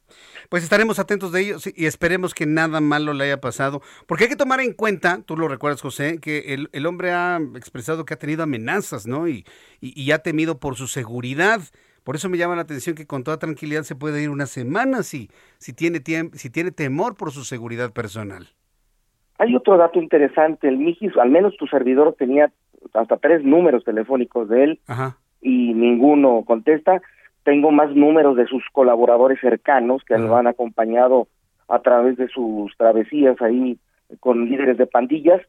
pues 0.50 0.64
estaremos 0.64 0.98
atentos 0.98 1.32
de 1.32 1.42
ello 1.42 1.58
y 1.76 1.86
esperemos 1.86 2.34
que 2.34 2.48
nada 2.48 2.82
malo 2.82 3.14
le 3.14 3.26
haya 3.26 3.40
pasado, 3.40 3.82
porque 4.08 4.24
hay 4.24 4.32
que 4.32 4.36
tomar 4.36 4.60
en 4.60 4.74
cuenta, 4.74 5.22
tú 5.24 5.38
lo 5.38 5.48
recuerdas 5.48 5.80
José, 5.80 6.18
que 6.20 6.56
el, 6.56 6.68
el 6.74 6.88
hombre 6.88 7.12
ha 7.12 7.40
expresado 7.56 8.04
que 8.04 8.16
ha 8.16 8.18
tenido 8.18 8.42
amenazas, 8.42 9.06
¿no? 9.06 9.28
Y, 9.28 9.46
y, 9.80 10.02
y 10.02 10.12
ha 10.12 10.24
temido 10.24 10.60
por 10.60 10.76
su 10.76 10.88
seguridad. 10.88 11.62
Por 12.04 12.16
eso 12.16 12.30
me 12.30 12.38
llama 12.40 12.56
la 12.56 12.64
atención 12.64 12.96
que 12.96 13.06
con 13.06 13.24
toda 13.24 13.38
tranquilidad 13.38 13.84
se 13.84 13.96
puede 13.96 14.24
ir 14.24 14.32
una 14.32 14.48
semana 14.48 15.04
si, 15.04 15.30
si, 15.60 15.74
tiene, 15.74 16.02
si 16.34 16.50
tiene 16.50 16.72
temor 16.72 17.16
por 17.16 17.30
su 17.30 17.44
seguridad 17.44 17.94
personal. 17.94 18.48
Hay 19.38 19.56
otro 19.56 19.78
dato 19.78 20.00
interesante, 20.00 20.68
el 20.68 20.78
Mijis, 20.78 21.16
al 21.16 21.30
menos 21.30 21.56
tu 21.58 21.68
servidor 21.68 22.16
tenía 22.18 22.52
hasta 22.94 23.18
tres 23.18 23.44
números 23.44 23.84
telefónicos 23.84 24.50
de 24.50 24.64
él 24.64 24.80
Ajá. 24.88 25.19
Y 25.42 25.74
ninguno 25.74 26.44
contesta. 26.46 27.02
Tengo 27.44 27.72
más 27.72 27.96
números 27.96 28.36
de 28.36 28.46
sus 28.48 28.64
colaboradores 28.72 29.40
cercanos 29.40 30.04
que 30.04 30.18
lo 30.18 30.36
han 30.36 30.48
acompañado 30.48 31.28
a 31.68 31.80
través 31.80 32.18
de 32.18 32.28
sus 32.28 32.76
travesías 32.78 33.42
ahí 33.42 33.78
con 34.20 34.50
líderes 34.50 34.78
de 34.78 34.88
pandillas. 34.88 35.42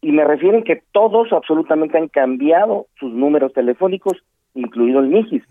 Y 0.00 0.12
me 0.12 0.24
refieren 0.24 0.62
que 0.62 0.82
todos 0.92 1.32
absolutamente 1.32 1.98
han 1.98 2.08
cambiado 2.08 2.86
sus 3.00 3.12
números 3.12 3.52
telefónicos, 3.52 4.18
incluido 4.54 5.00
el 5.00 5.08
Mijis, 5.08 5.42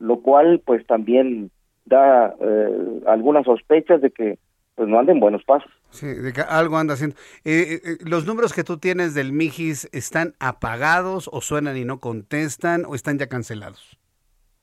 lo 0.00 0.20
cual 0.20 0.60
pues 0.64 0.84
también 0.86 1.50
da 1.84 2.34
eh, 2.40 3.00
algunas 3.06 3.44
sospechas 3.44 4.00
de 4.00 4.10
que 4.10 4.38
pues 4.74 4.88
no 4.88 4.98
anden 4.98 5.20
buenos 5.20 5.44
pasos. 5.44 5.70
Sí, 5.90 6.06
de 6.06 6.32
que 6.32 6.40
algo 6.40 6.78
anda 6.78 6.94
haciendo. 6.94 7.16
Eh, 7.44 7.80
eh, 7.84 7.96
¿Los 8.04 8.26
números 8.26 8.52
que 8.52 8.64
tú 8.64 8.78
tienes 8.78 9.14
del 9.14 9.32
Mijis 9.32 9.88
están 9.92 10.34
apagados 10.40 11.28
o 11.32 11.40
suenan 11.40 11.76
y 11.76 11.84
no 11.84 12.00
contestan 12.00 12.84
o 12.86 12.94
están 12.94 13.18
ya 13.18 13.26
cancelados? 13.26 13.98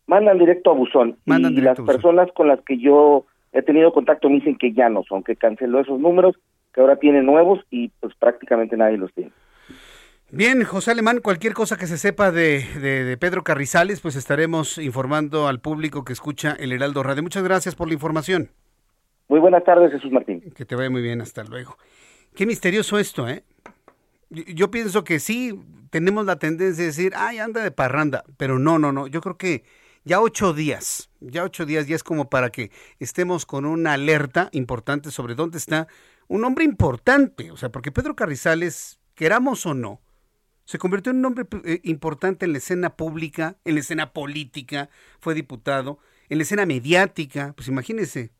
Mandan 0.08 0.40
directo 0.40 0.72
a 0.72 0.74
buzón. 0.74 1.18
Mandan 1.26 1.54
y 1.54 1.56
directo 1.58 1.84
las 1.84 1.96
personas 1.96 2.30
con 2.34 2.48
las 2.48 2.60
que 2.62 2.80
yo 2.80 3.26
he 3.52 3.62
tenido 3.62 3.94
contacto 3.94 4.30
me 4.30 4.36
dicen 4.36 4.58
que 4.58 4.74
ya 4.74 4.90
no 4.90 5.04
son, 5.08 5.24
que 5.24 5.36
canceló 5.36 5.80
esos 5.80 6.00
números, 6.00 6.36
que 6.74 6.82
ahora 6.82 6.98
tiene 6.98 7.22
nuevos 7.22 7.60
y 7.70 7.90
pues 8.00 8.16
prácticamente 8.16 8.76
nadie 8.76 8.98
los 8.98 9.14
tiene. 9.14 9.32
Bien, 10.32 10.64
José 10.64 10.92
Alemán, 10.92 11.22
cualquier 11.24 11.54
cosa 11.54 11.76
que 11.76 11.88
se 11.88 11.98
sepa 11.98 12.32
de, 12.32 12.64
de, 12.80 13.04
de 13.04 13.18
Pedro 13.18 13.44
Carrizales, 13.44 14.00
pues 14.02 14.16
estaremos 14.16 14.78
informando 14.78 15.48
al 15.48 15.60
público 15.60 16.04
que 16.04 16.14
escucha 16.14 16.56
el 16.60 16.72
Heraldo 16.72 17.02
Radio. 17.02 17.24
Muchas 17.24 17.44
gracias 17.44 17.76
por 17.76 17.88
la 17.88 17.96
información. 17.96 18.50
Muy 19.30 19.40
buenas 19.40 19.64
tardes, 19.64 19.92
Jesús 19.92 20.12
Martín. 20.12 20.42
Que 20.56 20.66
te 20.66 20.76
vaya 20.76 20.90
muy 20.90 21.04
bien, 21.04 21.22
hasta 21.22 21.44
luego. 21.44 21.78
Qué 22.36 22.48
misterioso 22.48 22.98
esto, 22.98 23.28
¿eh? 23.30 23.44
Yo, 24.30 24.72
pienso 24.72 25.04
que 25.04 25.20
sí, 25.20 25.60
tenemos 25.92 26.26
la 26.26 26.38
tendencia 26.38 26.84
de 26.84 26.88
decir, 26.88 27.14
ay, 27.16 27.38
anda 27.38 27.64
de 27.64 27.72
parranda, 27.72 28.24
pero 28.38 28.60
no, 28.60 28.78
no, 28.80 28.92
no, 28.92 29.08
yo 29.08 29.22
creo 29.22 29.38
que 29.38 29.64
ya 30.04 30.20
ocho 30.20 30.54
días, 30.54 31.10
ya 31.20 31.44
ocho 31.44 31.66
días 31.66 31.88
ya 31.88 31.96
es 31.96 32.04
como 32.04 32.30
para 32.30 32.52
que 32.52 32.72
estemos 33.00 33.46
con 33.46 33.66
una 33.66 33.94
alerta 33.94 34.50
importante 34.52 35.10
sobre 35.10 35.36
dónde 35.36 35.58
está 35.58 35.88
un 36.28 36.44
hombre 36.44 36.64
importante, 36.64 37.50
o 37.52 37.58
sea, 37.58 37.70
porque 37.70 37.92
Pedro 37.92 38.16
Carrizales, 38.16 39.00
queramos 39.16 39.66
o 39.66 39.74
no, 39.74 40.00
se 40.66 40.78
convirtió 40.78 41.12
en 41.12 41.20
un 41.20 41.26
hombre 41.26 41.46
eh, 41.66 41.82
importante 41.84 42.46
en 42.46 42.52
la 42.52 42.60
escena 42.60 42.96
pública, 42.96 43.58
en 43.66 43.74
la 43.76 43.82
escena 43.82 44.14
política, 44.14 44.90
fue 45.20 45.34
diputado, 45.34 46.00
en 46.30 46.38
la 46.38 46.44
escena 46.44 46.68
mediática, 46.68 47.54
pues 47.56 47.68
imagínense, 47.68 48.32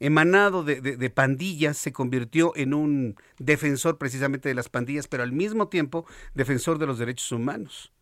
emanado 0.00 0.64
de, 0.64 0.80
de, 0.80 1.10
pandillas, 1.10 1.78
se 1.78 1.92
convirtió 1.92 2.52
en 2.56 2.74
un 2.74 3.16
defensor 3.38 3.98
precisamente 3.98 4.48
de 4.48 4.54
las 4.54 4.68
pandillas, 4.68 5.08
pero 5.08 5.22
al 5.22 5.32
mismo 5.32 5.68
tiempo 5.68 6.06
defensor 6.34 6.78
de 6.78 6.86
los 6.86 6.98
derechos 6.98 7.30
humanos. 7.32 7.92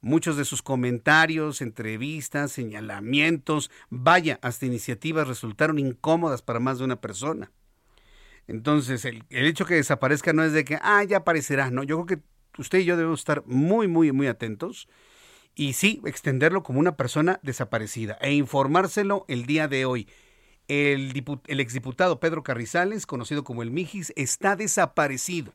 Muchos 0.00 0.36
de 0.36 0.44
sus 0.44 0.62
comentarios, 0.62 1.62
entrevistas, 1.62 2.52
señalamientos, 2.52 3.70
vaya, 3.88 4.38
hasta 4.42 4.66
iniciativas 4.66 5.26
resultaron 5.26 5.78
incómodas 5.78 6.42
para 6.42 6.60
más 6.60 6.78
de 6.78 6.84
una 6.84 7.00
persona. 7.00 7.50
Entonces, 8.46 9.04
el, 9.04 9.24
el 9.30 9.46
hecho 9.46 9.64
que 9.64 9.74
desaparezca 9.74 10.32
no 10.32 10.44
es 10.44 10.52
de 10.52 10.64
que, 10.64 10.78
ah, 10.82 11.02
ya 11.04 11.18
aparecerá, 11.18 11.70
no, 11.70 11.82
yo 11.82 12.04
creo 12.04 12.18
que 12.18 12.60
usted 12.60 12.80
y 12.80 12.84
yo 12.84 12.96
debemos 12.96 13.20
estar 13.20 13.42
muy, 13.46 13.88
muy, 13.88 14.12
muy 14.12 14.26
atentos 14.26 14.88
y 15.54 15.72
sí, 15.72 16.02
extenderlo 16.04 16.62
como 16.62 16.78
una 16.78 16.96
persona 16.96 17.40
desaparecida 17.42 18.18
e 18.20 18.32
informárselo 18.34 19.24
el 19.28 19.46
día 19.46 19.68
de 19.68 19.86
hoy. 19.86 20.06
El, 20.68 21.24
el 21.46 21.60
exdiputado 21.60 22.20
Pedro 22.20 22.42
Carrizales, 22.42 23.06
conocido 23.06 23.44
como 23.44 23.62
el 23.62 23.70
Mijis, 23.70 24.12
está 24.16 24.56
desaparecido. 24.56 25.52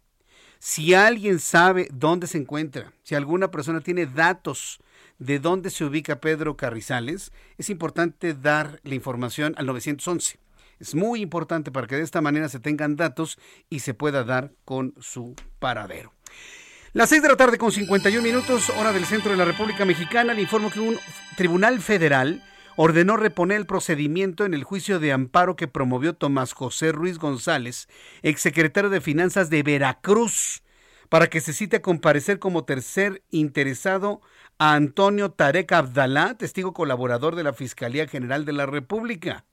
Si 0.59 0.93
alguien 0.93 1.39
sabe 1.39 1.87
dónde 1.91 2.27
se 2.27 2.37
encuentra, 2.37 2.93
si 3.03 3.15
alguna 3.15 3.49
persona 3.49 3.81
tiene 3.81 4.05
datos 4.05 4.79
de 5.17 5.39
dónde 5.39 5.69
se 5.69 5.85
ubica 5.85 6.19
Pedro 6.19 6.55
Carrizales, 6.55 7.31
es 7.57 7.69
importante 7.69 8.33
dar 8.33 8.79
la 8.83 8.95
información 8.95 9.55
al 9.57 9.65
911. 9.65 10.39
Es 10.79 10.95
muy 10.95 11.21
importante 11.21 11.71
para 11.71 11.87
que 11.87 11.95
de 11.95 12.03
esta 12.03 12.21
manera 12.21 12.49
se 12.49 12.59
tengan 12.59 12.95
datos 12.95 13.37
y 13.69 13.79
se 13.79 13.93
pueda 13.93 14.23
dar 14.23 14.51
con 14.65 14.95
su 14.99 15.35
paradero. 15.59 16.13
Las 16.93 17.09
6 17.09 17.21
de 17.21 17.29
la 17.29 17.37
tarde 17.37 17.57
con 17.57 17.71
51 17.71 18.21
minutos, 18.21 18.69
hora 18.71 18.91
del 18.91 19.05
centro 19.05 19.31
de 19.31 19.37
la 19.37 19.45
República 19.45 19.85
Mexicana, 19.85 20.33
le 20.33 20.41
informo 20.41 20.69
que 20.69 20.79
un 20.79 20.97
tribunal 21.37 21.79
federal 21.79 22.43
ordenó 22.75 23.17
reponer 23.17 23.57
el 23.57 23.65
procedimiento 23.65 24.45
en 24.45 24.53
el 24.53 24.63
juicio 24.63 24.99
de 24.99 25.11
amparo 25.11 25.55
que 25.55 25.67
promovió 25.67 26.13
Tomás 26.13 26.53
José 26.53 26.91
Ruiz 26.91 27.17
González, 27.17 27.87
exsecretario 28.21 28.89
de 28.89 29.01
Finanzas 29.01 29.49
de 29.49 29.63
Veracruz, 29.63 30.63
para 31.09 31.27
que 31.27 31.41
se 31.41 31.53
cite 31.53 31.77
a 31.77 31.81
comparecer 31.81 32.39
como 32.39 32.63
tercer 32.63 33.23
interesado 33.31 34.21
a 34.57 34.75
Antonio 34.75 35.31
Tarek 35.31 35.71
Abdalá, 35.71 36.37
testigo 36.37 36.73
colaborador 36.73 37.35
de 37.35 37.43
la 37.43 37.53
Fiscalía 37.53 38.07
General 38.07 38.45
de 38.45 38.53
la 38.53 38.65
República. 38.65 39.45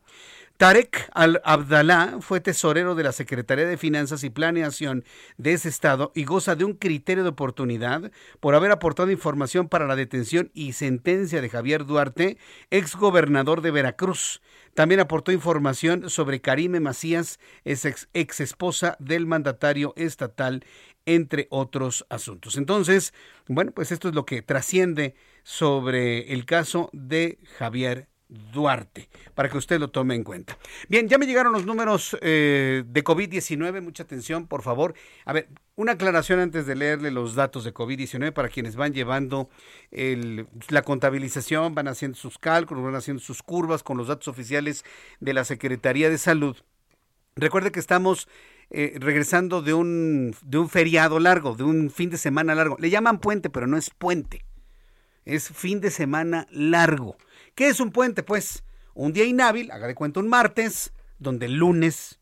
Tarek 0.59 1.09
Al-Abdalá 1.14 2.16
fue 2.20 2.40
tesorero 2.40 2.96
de 2.96 3.04
la 3.04 3.12
Secretaría 3.12 3.64
de 3.64 3.76
Finanzas 3.76 4.24
y 4.24 4.30
Planeación 4.30 5.04
de 5.36 5.52
ese 5.52 5.68
estado 5.68 6.11
y 6.16 6.24
goza 6.24 6.56
de 6.56 6.64
un 6.64 6.72
criterio 6.72 7.22
de 7.22 7.28
oportunidad 7.28 8.11
por 8.40 8.56
haber 8.56 8.72
aportado 8.72 9.12
información 9.12 9.68
para 9.68 9.86
la 9.86 9.94
detención 9.94 10.50
y 10.54 10.72
sentencia 10.72 11.40
de 11.40 11.48
Javier 11.48 11.86
Duarte, 11.86 12.38
ex 12.72 12.96
gobernador 12.96 13.61
de 13.61 13.70
Veracruz. 13.70 14.42
También 14.74 14.98
aportó 14.98 15.30
información 15.30 16.11
sobre 16.11 16.40
Karime 16.40 16.80
Macías, 16.80 17.38
ex, 17.64 18.09
ex 18.12 18.40
esposa 18.40 18.96
del 18.98 19.26
mandatario 19.26 19.94
estatal, 19.96 20.64
entre 21.06 21.46
otros 21.50 22.04
asuntos. 22.11 22.56
Entonces, 22.56 23.14
bueno, 23.46 23.70
pues 23.70 23.92
esto 23.92 24.09
es 24.09 24.14
lo 24.16 24.26
que 24.26 24.42
trasciende 24.42 25.14
sobre 25.44 26.32
el 26.32 26.46
caso 26.46 26.90
de 26.92 27.38
Javier 27.59 28.09
Duarte, 28.29 29.09
para 29.35 29.49
que 29.49 29.57
usted 29.57 29.81
lo 29.81 29.89
tome 29.89 30.14
en 30.14 30.22
cuenta. 30.22 30.59
Bien, 30.89 31.09
ya 31.09 31.16
me 31.16 31.26
llegaron 31.26 31.51
los 31.51 31.64
números 31.64 32.14
eh, 32.20 32.85
de 32.87 33.03
COVID-19, 33.05 33.81
mucha 33.81 34.03
atención, 34.03 34.47
por 34.47 34.61
favor. 34.61 34.95
A 35.24 35.33
ver, 35.33 35.49
una 35.76 35.93
aclaración 35.93 36.39
antes 36.39 36.66
de 36.66 36.76
leerle 36.76 37.11
los 37.11 37.35
datos 37.35 37.64
de 37.64 37.72
COVID-19 37.72 38.33
para 38.33 38.51
quienes 38.51 38.76
van 38.76 38.93
llevando 38.93 39.49
la 39.91 40.83
contabilización, 40.83 41.74
van 41.74 41.89
haciendo 41.89 42.18
sus 42.18 42.37
cálculos, 42.37 42.85
van 42.85 42.97
haciendo 42.97 43.22
sus 43.22 43.43
curvas 43.43 43.83
con 43.83 43.97
los 43.97 44.09
datos 44.09 44.29
oficiales 44.29 44.85
de 45.20 45.33
la 45.33 45.45
Secretaría 45.45 46.11
de 46.11 46.18
Salud. 46.18 46.57
Recuerde 47.35 47.72
que 47.72 47.81
estamos 47.81 48.29
eh, 48.70 48.97
regresando 48.99 49.62
de 49.62 49.72
un 49.72 50.35
feriado 50.68 51.18
largo, 51.18 51.55
de 51.57 51.64
un 51.64 51.91
fin 51.91 52.11
de 52.11 52.18
semana 52.18 52.55
largo. 52.55 52.76
Le 52.79 52.91
llaman 52.91 53.20
puente, 53.20 53.49
pero 53.49 53.66
no 53.66 53.79
es 53.79 53.89
puente. 53.89 54.45
Es 55.24 55.49
fin 55.49 55.81
de 55.81 55.91
semana 55.91 56.47
largo. 56.51 57.16
¿Qué 57.59 57.66
es 57.66 57.80
un 57.80 57.90
puente? 57.90 58.22
Pues 58.22 58.62
un 58.94 59.12
día 59.12 59.24
inhábil, 59.24 59.72
haga 59.72 59.88
de 59.88 59.96
cuenta 59.96 60.20
un 60.20 60.28
martes, 60.28 60.92
donde 61.18 61.46
el 61.46 61.54
lunes 61.54 62.20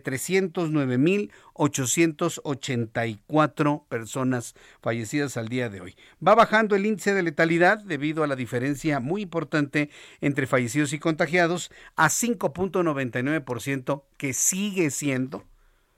309.884 1.54 3.88
personas 3.88 4.56
fallecidas 4.82 5.38
al 5.38 5.47
día 5.49 5.70
de 5.70 5.82
hoy. 5.82 5.95
Va 6.26 6.34
bajando 6.36 6.76
el 6.76 6.86
índice 6.86 7.14
de 7.14 7.24
letalidad 7.24 7.80
debido 7.80 8.24
a 8.24 8.28
la 8.28 8.36
diferencia 8.36 8.99
muy 8.99 9.22
importante 9.22 9.89
entre 10.22 10.47
fallecidos 10.47 10.93
y 10.93 10.99
contagiados 10.99 11.72
a 11.95 12.10
5.99 12.10 13.60
ciento 13.60 14.06
que 14.18 14.34
sigue 14.34 14.91
siendo, 14.91 15.45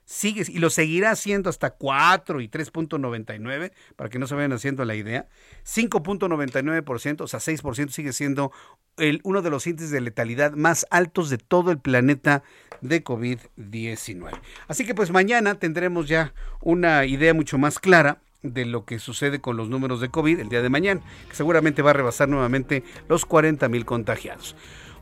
sigue 0.06 0.46
y 0.48 0.60
lo 0.60 0.70
seguirá 0.70 1.16
siendo 1.16 1.50
hasta 1.50 1.72
4 1.72 2.42
y 2.42 2.48
3.99, 2.48 3.72
para 3.96 4.10
que 4.10 4.20
no 4.20 4.28
se 4.28 4.36
vayan 4.36 4.54
haciendo 4.54 4.86
la 4.86 4.96
idea. 4.96 5.28
5.99%, 5.66 7.22
o 7.22 7.28
sea, 7.28 7.40
6% 7.40 7.90
sigue 7.90 8.14
siendo 8.14 8.52
el, 8.98 9.20
uno 9.24 9.42
de 9.42 9.50
los 9.50 9.68
índices 9.68 9.92
de 9.92 10.02
letalidad 10.02 10.54
más 10.54 10.86
altos 10.92 11.30
de 11.30 11.38
todo 11.38 11.72
el 11.72 11.80
planeta 11.80 12.44
de 12.82 13.04
COVID-19. 13.04 14.40
Así 14.68 14.86
que 14.86 14.96
pues 14.96 15.12
mañana 15.12 15.56
tendremos 15.56 16.08
ya 16.08 16.34
una 16.62 17.06
idea 17.06 17.34
mucho 17.34 17.58
más 17.58 17.80
clara 17.80 18.20
de 18.44 18.66
lo 18.66 18.86
que 18.86 19.00
sucede 19.00 19.42
con 19.42 19.58
los 19.58 19.70
números 19.70 20.02
de 20.02 20.10
COVID 20.10 20.40
el 20.40 20.50
día 20.50 20.62
de 20.62 20.70
mañana, 20.70 21.02
que 21.28 21.36
seguramente 21.36 21.82
va 21.82 21.92
a 21.92 21.94
rebasar 21.94 22.30
nuevamente 22.30 22.84
los 23.10 23.26
40 23.26 23.68
mil 23.70 23.86
contagiados. 23.86 24.56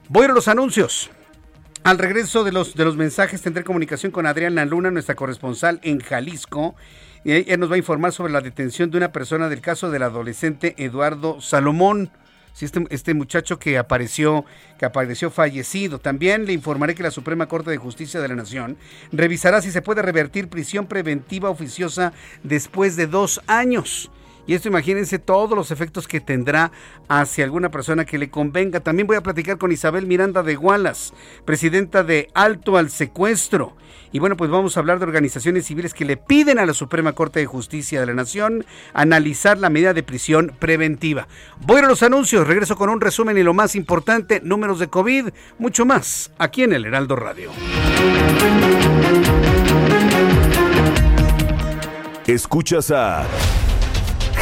Voy 0.09 0.25
a 0.25 0.29
los 0.29 0.47
anuncios. 0.47 1.11
Al 1.83 1.97
regreso 1.97 2.45
de 2.45 2.53
los, 2.53 2.75
de 2.75 2.85
los 2.85 2.95
mensajes 2.95 3.41
tendré 3.41 3.65
comunicación 3.65 4.13
con 4.13 4.25
Adriana 4.25 4.63
Luna, 4.63 4.89
nuestra 4.89 5.15
corresponsal 5.15 5.81
en 5.83 5.99
Jalisco. 5.99 6.75
Y 7.25 7.33
ella 7.33 7.57
nos 7.57 7.69
va 7.69 7.75
a 7.75 7.77
informar 7.77 8.13
sobre 8.13 8.31
la 8.31 8.39
detención 8.39 8.89
de 8.89 8.97
una 8.97 9.11
persona 9.11 9.49
del 9.49 9.59
caso 9.59 9.91
del 9.91 10.03
adolescente 10.03 10.75
Eduardo 10.77 11.41
Salomón. 11.41 12.09
Este, 12.61 12.85
este, 12.89 13.13
muchacho 13.13 13.59
que 13.59 13.77
apareció, 13.77 14.45
que 14.79 14.85
apareció 14.85 15.29
fallecido. 15.29 15.99
También 15.99 16.45
le 16.45 16.53
informaré 16.53 16.95
que 16.95 17.03
la 17.03 17.11
Suprema 17.11 17.47
Corte 17.47 17.71
de 17.71 17.77
Justicia 17.77 18.21
de 18.21 18.29
la 18.29 18.35
Nación 18.35 18.77
revisará 19.11 19.61
si 19.61 19.69
se 19.69 19.81
puede 19.81 20.03
revertir 20.03 20.47
prisión 20.47 20.85
preventiva 20.85 21.49
oficiosa 21.49 22.13
después 22.43 22.95
de 22.95 23.07
dos 23.07 23.41
años. 23.47 24.09
Y 24.45 24.55
esto 24.55 24.67
imagínense 24.67 25.19
todos 25.19 25.57
los 25.57 25.71
efectos 25.71 26.07
que 26.07 26.19
tendrá 26.19 26.71
hacia 27.07 27.45
alguna 27.45 27.69
persona 27.69 28.05
que 28.05 28.17
le 28.17 28.29
convenga. 28.29 28.81
También 28.81 29.07
voy 29.07 29.15
a 29.15 29.23
platicar 29.23 29.57
con 29.57 29.71
Isabel 29.71 30.05
Miranda 30.05 30.43
de 30.43 30.55
Gualas, 30.55 31.13
presidenta 31.45 32.03
de 32.03 32.29
Alto 32.33 32.77
al 32.77 32.89
Secuestro. 32.89 33.75
Y 34.11 34.19
bueno, 34.19 34.37
pues 34.37 34.51
vamos 34.51 34.77
a 34.77 34.79
hablar 34.79 34.99
de 34.99 35.05
organizaciones 35.05 35.65
civiles 35.65 35.93
que 35.93 36.05
le 36.05 36.17
piden 36.17 36.59
a 36.59 36.65
la 36.67 36.73
Suprema 36.73 37.13
Corte 37.13 37.39
de 37.39 37.47
Justicia 37.47 37.99
de 37.99 38.05
la 38.05 38.13
Nación 38.13 38.63
analizar 38.93 39.57
la 39.57 39.71
medida 39.71 39.93
de 39.93 40.03
prisión 40.03 40.51
preventiva. 40.59 41.27
Voy 41.61 41.81
a 41.81 41.87
los 41.87 42.03
anuncios, 42.03 42.47
regreso 42.47 42.75
con 42.75 42.89
un 42.89 43.01
resumen 43.01 43.37
y 43.37 43.43
lo 43.43 43.55
más 43.55 43.75
importante, 43.75 44.39
números 44.43 44.77
de 44.77 44.87
COVID, 44.87 45.29
mucho 45.57 45.85
más, 45.85 46.31
aquí 46.37 46.63
en 46.63 46.73
el 46.73 46.85
Heraldo 46.85 47.15
Radio. 47.15 47.49
Escuchas 52.27 52.91
a... 52.91 53.25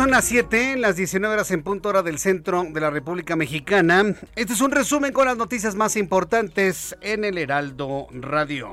Son 0.00 0.12
las 0.12 0.24
7, 0.24 0.78
las 0.78 0.96
19 0.96 1.34
horas 1.34 1.50
en 1.50 1.62
punto 1.62 1.90
hora 1.90 2.02
del 2.02 2.18
centro 2.18 2.64
de 2.64 2.80
la 2.80 2.88
República 2.88 3.36
Mexicana. 3.36 4.14
Este 4.34 4.54
es 4.54 4.62
un 4.62 4.70
resumen 4.70 5.12
con 5.12 5.26
las 5.26 5.36
noticias 5.36 5.74
más 5.74 5.94
importantes 5.94 6.96
en 7.02 7.22
el 7.22 7.36
Heraldo 7.36 8.06
Radio. 8.10 8.72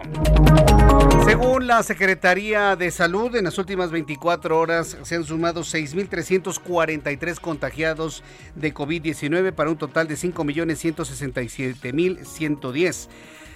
Según 1.26 1.68
la 1.68 1.84
Secretaría 1.84 2.78
de 2.78 2.92
Salud, 2.92 3.36
en 3.36 3.44
las 3.44 3.58
últimas 3.58 3.92
24 3.92 4.58
horas 4.58 4.96
se 5.04 5.16
han 5.16 5.26
sumado 5.26 5.64
6.343 5.64 7.42
contagiados 7.42 8.24
de 8.56 8.74
COVID-19 8.74 9.52
para 9.52 9.70
un 9.70 9.78
total 9.78 10.08
de 10.08 10.16
5.167.110. 10.16 13.10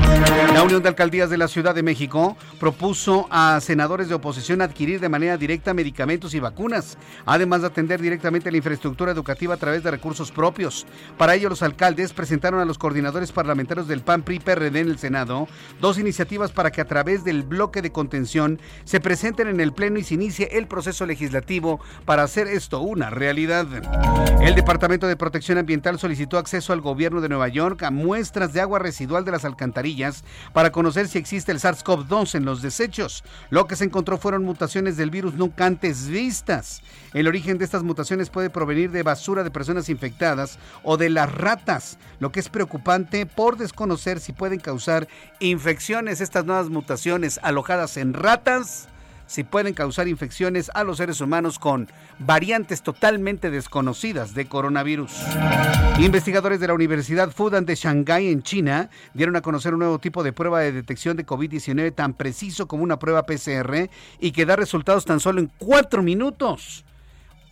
La 0.53 0.63
Unión 0.63 0.81
de 0.81 0.89
Alcaldías 0.89 1.31
de 1.31 1.39
la 1.39 1.49
Ciudad 1.49 1.75
de 1.75 1.83
México 1.83 2.37
propuso 2.61 3.27
a 3.29 3.59
senadores 3.61 4.09
de 4.09 4.15
oposición 4.15 4.63
adquirir 4.63 5.01
de 5.01 5.09
manera 5.09 5.37
directa 5.37 5.75
medicamentos 5.75 6.33
y 6.33 6.39
vacunas, 6.39 6.97
además 7.27 7.63
de 7.63 7.67
atender 7.67 8.01
directamente 8.01 8.53
la 8.53 8.59
infraestructura 8.59 9.11
educativa 9.11 9.55
a 9.55 9.57
través 9.57 9.83
de 9.83 9.91
recursos 9.91 10.31
propios. 10.31 10.87
Para 11.19 11.35
ello, 11.35 11.49
los 11.49 11.65
alcaldes 11.65 12.13
presentaron 12.13 12.61
a 12.61 12.65
los 12.65 12.79
coordinadores 12.85 13.33
parlamentarios 13.33 13.89
del 13.89 14.03
PAN 14.03 14.25
PRI 14.25 14.41
PRD 14.41 14.81
en 14.81 14.91
el 14.91 14.99
Senado 14.99 15.49
dos 15.81 15.99
iniciativas 15.99 16.53
para 16.53 16.71
que 16.71 16.83
a 16.83 16.85
través 16.85 17.25
del 17.25 17.43
bloque 17.43 17.81
de 17.81 17.93
contención 17.93 18.61
se 18.85 19.01
presenten 19.01 19.49
en 19.49 19.59
el 19.59 19.73
Pleno 19.73 19.99
y 19.99 20.05
se 20.05 20.13
inicie 20.13 20.51
el 20.53 20.67
proceso 20.67 21.07
legislativo 21.07 21.81
para 22.05 22.25
hacer 22.25 22.47
esto 22.47 22.81
una 22.81 23.09
realidad. 23.09 23.67
El 24.43 24.55
Departamento 24.55 25.07
de 25.07 25.17
Protección 25.17 25.57
Ambiental 25.57 25.99
solicitó 25.99 26.37
acceso 26.37 26.75
al 26.75 26.83
gobierno 26.83 27.23
de 27.23 27.31
Nueva 27.31 27.49
York 27.49 27.83
a 27.85 27.91
muestras 27.91 28.53
de 28.53 28.61
agua 28.61 28.81
residual 28.81 29.25
de 29.25 29.31
las 29.31 29.47
alcantarillas 29.47 30.23
para 30.53 30.71
conocer 30.71 31.09
si 31.09 31.17
existe 31.17 31.53
el 31.53 31.61
SARS-CoV-2 31.61 32.35
en 32.35 32.45
los 32.45 32.61
desechos. 32.61 33.25
Lo 33.49 33.67
que 33.67 33.77
se 33.77 33.85
encontró 33.85 34.19
fueron 34.19 34.45
mutaciones 34.45 34.99
del 34.99 35.09
virus 35.09 35.33
nunca 35.33 35.65
antes 35.65 36.07
vistas. 36.09 36.83
El 37.15 37.29
origen 37.29 37.57
de 37.57 37.65
estas 37.65 37.83
mutaciones 37.83 38.29
puede 38.29 38.51
provenir 38.51 38.91
de 38.91 39.03
basura 39.03 39.43
de 39.43 39.51
personas 39.51 39.89
infectadas 39.89 40.59
o 40.83 40.99
de 40.99 41.09
las 41.09 41.33
ratas, 41.33 41.97
lo 42.19 42.31
que 42.31 42.41
es 42.41 42.51
preocupante 42.51 42.74
por 42.79 43.57
desconocer 43.57 44.21
si 44.21 44.33
pueden 44.33 44.61
causar 44.61 45.09
infecciones 45.41 46.21
estas 46.21 46.45
nuevas 46.45 46.71
mutaciones 46.71 47.39
alojadas 47.43 47.97
en 47.97 48.15
ratas 48.15 48.89
si 49.27 49.43
pueden 49.43 49.75
causar 49.75 50.09
infecciones 50.09 50.71
a 50.75 50.85
los 50.85 50.99
seres 50.99 51.21
humanos 51.21 51.59
con 51.59 51.89
variantes 52.19 52.83
totalmente 52.83 53.51
desconocidas 53.51 54.35
de 54.35 54.47
coronavirus. 54.47 55.13
Investigadores 55.99 56.61
de 56.61 56.69
la 56.69 56.75
Universidad 56.75 57.31
Fudan 57.31 57.65
de 57.65 57.75
Shanghái 57.75 58.29
en 58.29 58.43
China 58.43 58.91
dieron 59.15 59.37
a 59.37 59.41
conocer 59.41 59.73
un 59.73 59.81
nuevo 59.81 59.99
tipo 59.99 60.23
de 60.23 60.33
prueba 60.33 60.61
de 60.61 60.73
detección 60.73 61.17
de 61.17 61.27
COVID-19 61.27 61.95
tan 61.95 62.15
preciso 62.15 62.69
como 62.69 62.83
una 62.83 62.99
prueba 62.99 63.25
PCR 63.25 63.89
y 64.21 64.33
que 64.33 64.47
da 64.47 64.57
resultados 64.57 65.05
tan 65.05 65.21
solo 65.21 65.41
en 65.41 65.51
cuatro 65.59 66.03
minutos. 66.03 66.85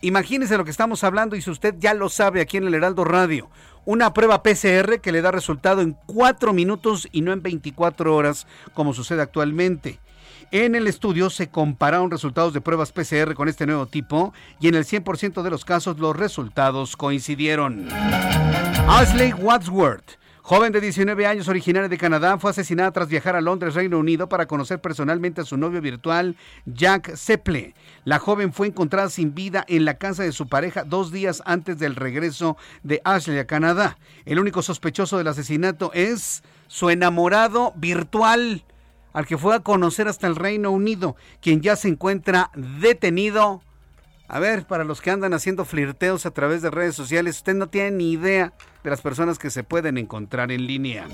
Imagínese 0.01 0.57
lo 0.57 0.65
que 0.65 0.71
estamos 0.71 1.03
hablando 1.05 1.35
y 1.37 1.41
si 1.41 1.49
usted 1.49 1.75
ya 1.79 1.93
lo 1.93 2.09
sabe 2.09 2.41
aquí 2.41 2.57
en 2.57 2.67
el 2.67 2.73
Heraldo 2.73 3.05
Radio. 3.05 3.49
Una 3.85 4.13
prueba 4.13 4.43
PCR 4.43 5.01
que 5.01 5.11
le 5.11 5.21
da 5.21 5.31
resultado 5.31 5.81
en 5.81 5.97
cuatro 6.05 6.53
minutos 6.53 7.07
y 7.11 7.21
no 7.21 7.33
en 7.33 7.43
24 7.43 8.15
horas 8.15 8.47
como 8.73 8.93
sucede 8.93 9.21
actualmente. 9.21 9.99
En 10.51 10.75
el 10.75 10.87
estudio 10.87 11.29
se 11.29 11.49
compararon 11.49 12.11
resultados 12.11 12.53
de 12.53 12.61
pruebas 12.61 12.91
PCR 12.91 13.33
con 13.33 13.49
este 13.49 13.65
nuevo 13.65 13.87
tipo 13.87 14.33
y 14.61 14.67
en 14.67 14.75
el 14.75 14.85
100% 14.85 15.41
de 15.41 15.49
los 15.49 15.65
casos 15.65 15.99
los 15.99 16.15
resultados 16.15 16.95
coincidieron. 16.95 17.89
Ashley 18.87 19.33
Wadsworth 19.33 20.22
Joven 20.45 20.73
de 20.73 20.81
19 20.81 21.25
años, 21.25 21.47
originaria 21.47 21.87
de 21.87 21.97
Canadá, 21.97 22.37
fue 22.37 22.51
asesinada 22.51 22.91
tras 22.91 23.07
viajar 23.07 23.37
a 23.37 23.39
Londres, 23.39 23.75
Reino 23.75 23.97
Unido, 23.97 24.27
para 24.27 24.45
conocer 24.45 24.81
personalmente 24.81 25.39
a 25.39 25.45
su 25.45 25.55
novio 25.55 25.79
virtual, 25.79 26.35
Jack 26.65 27.15
Seple. 27.15 27.73
La 28.03 28.19
joven 28.19 28.51
fue 28.51 28.67
encontrada 28.67 29.07
sin 29.07 29.33
vida 29.33 29.63
en 29.69 29.85
la 29.85 29.97
casa 29.97 30.23
de 30.23 30.33
su 30.33 30.47
pareja 30.47 30.83
dos 30.83 31.13
días 31.13 31.41
antes 31.45 31.79
del 31.79 31.95
regreso 31.95 32.57
de 32.83 32.99
Ashley 33.05 33.39
a 33.39 33.47
Canadá. 33.47 33.97
El 34.25 34.37
único 34.37 34.61
sospechoso 34.61 35.17
del 35.17 35.29
asesinato 35.29 35.91
es 35.93 36.43
su 36.67 36.89
enamorado 36.89 37.71
virtual, 37.77 38.65
al 39.13 39.25
que 39.25 39.37
fue 39.37 39.55
a 39.55 39.61
conocer 39.61 40.09
hasta 40.09 40.27
el 40.27 40.35
Reino 40.35 40.71
Unido, 40.71 41.15
quien 41.41 41.61
ya 41.61 41.77
se 41.77 41.87
encuentra 41.87 42.51
detenido. 42.81 43.61
A 44.33 44.39
ver, 44.39 44.65
para 44.65 44.83
los 44.83 44.99
que 44.99 45.11
andan 45.11 45.35
haciendo 45.35 45.63
flirteos 45.63 46.25
a 46.25 46.31
través 46.31 46.63
de 46.63 46.71
redes 46.71 46.95
sociales, 46.95 47.37
usted 47.37 47.53
no 47.53 47.67
tiene 47.67 47.91
ni 47.91 48.13
idea 48.13 48.51
de 48.83 48.89
las 48.89 48.99
personas 48.99 49.37
que 49.37 49.51
se 49.51 49.63
pueden 49.63 49.95
encontrar 49.99 50.51
en 50.51 50.65
línea. 50.65 51.05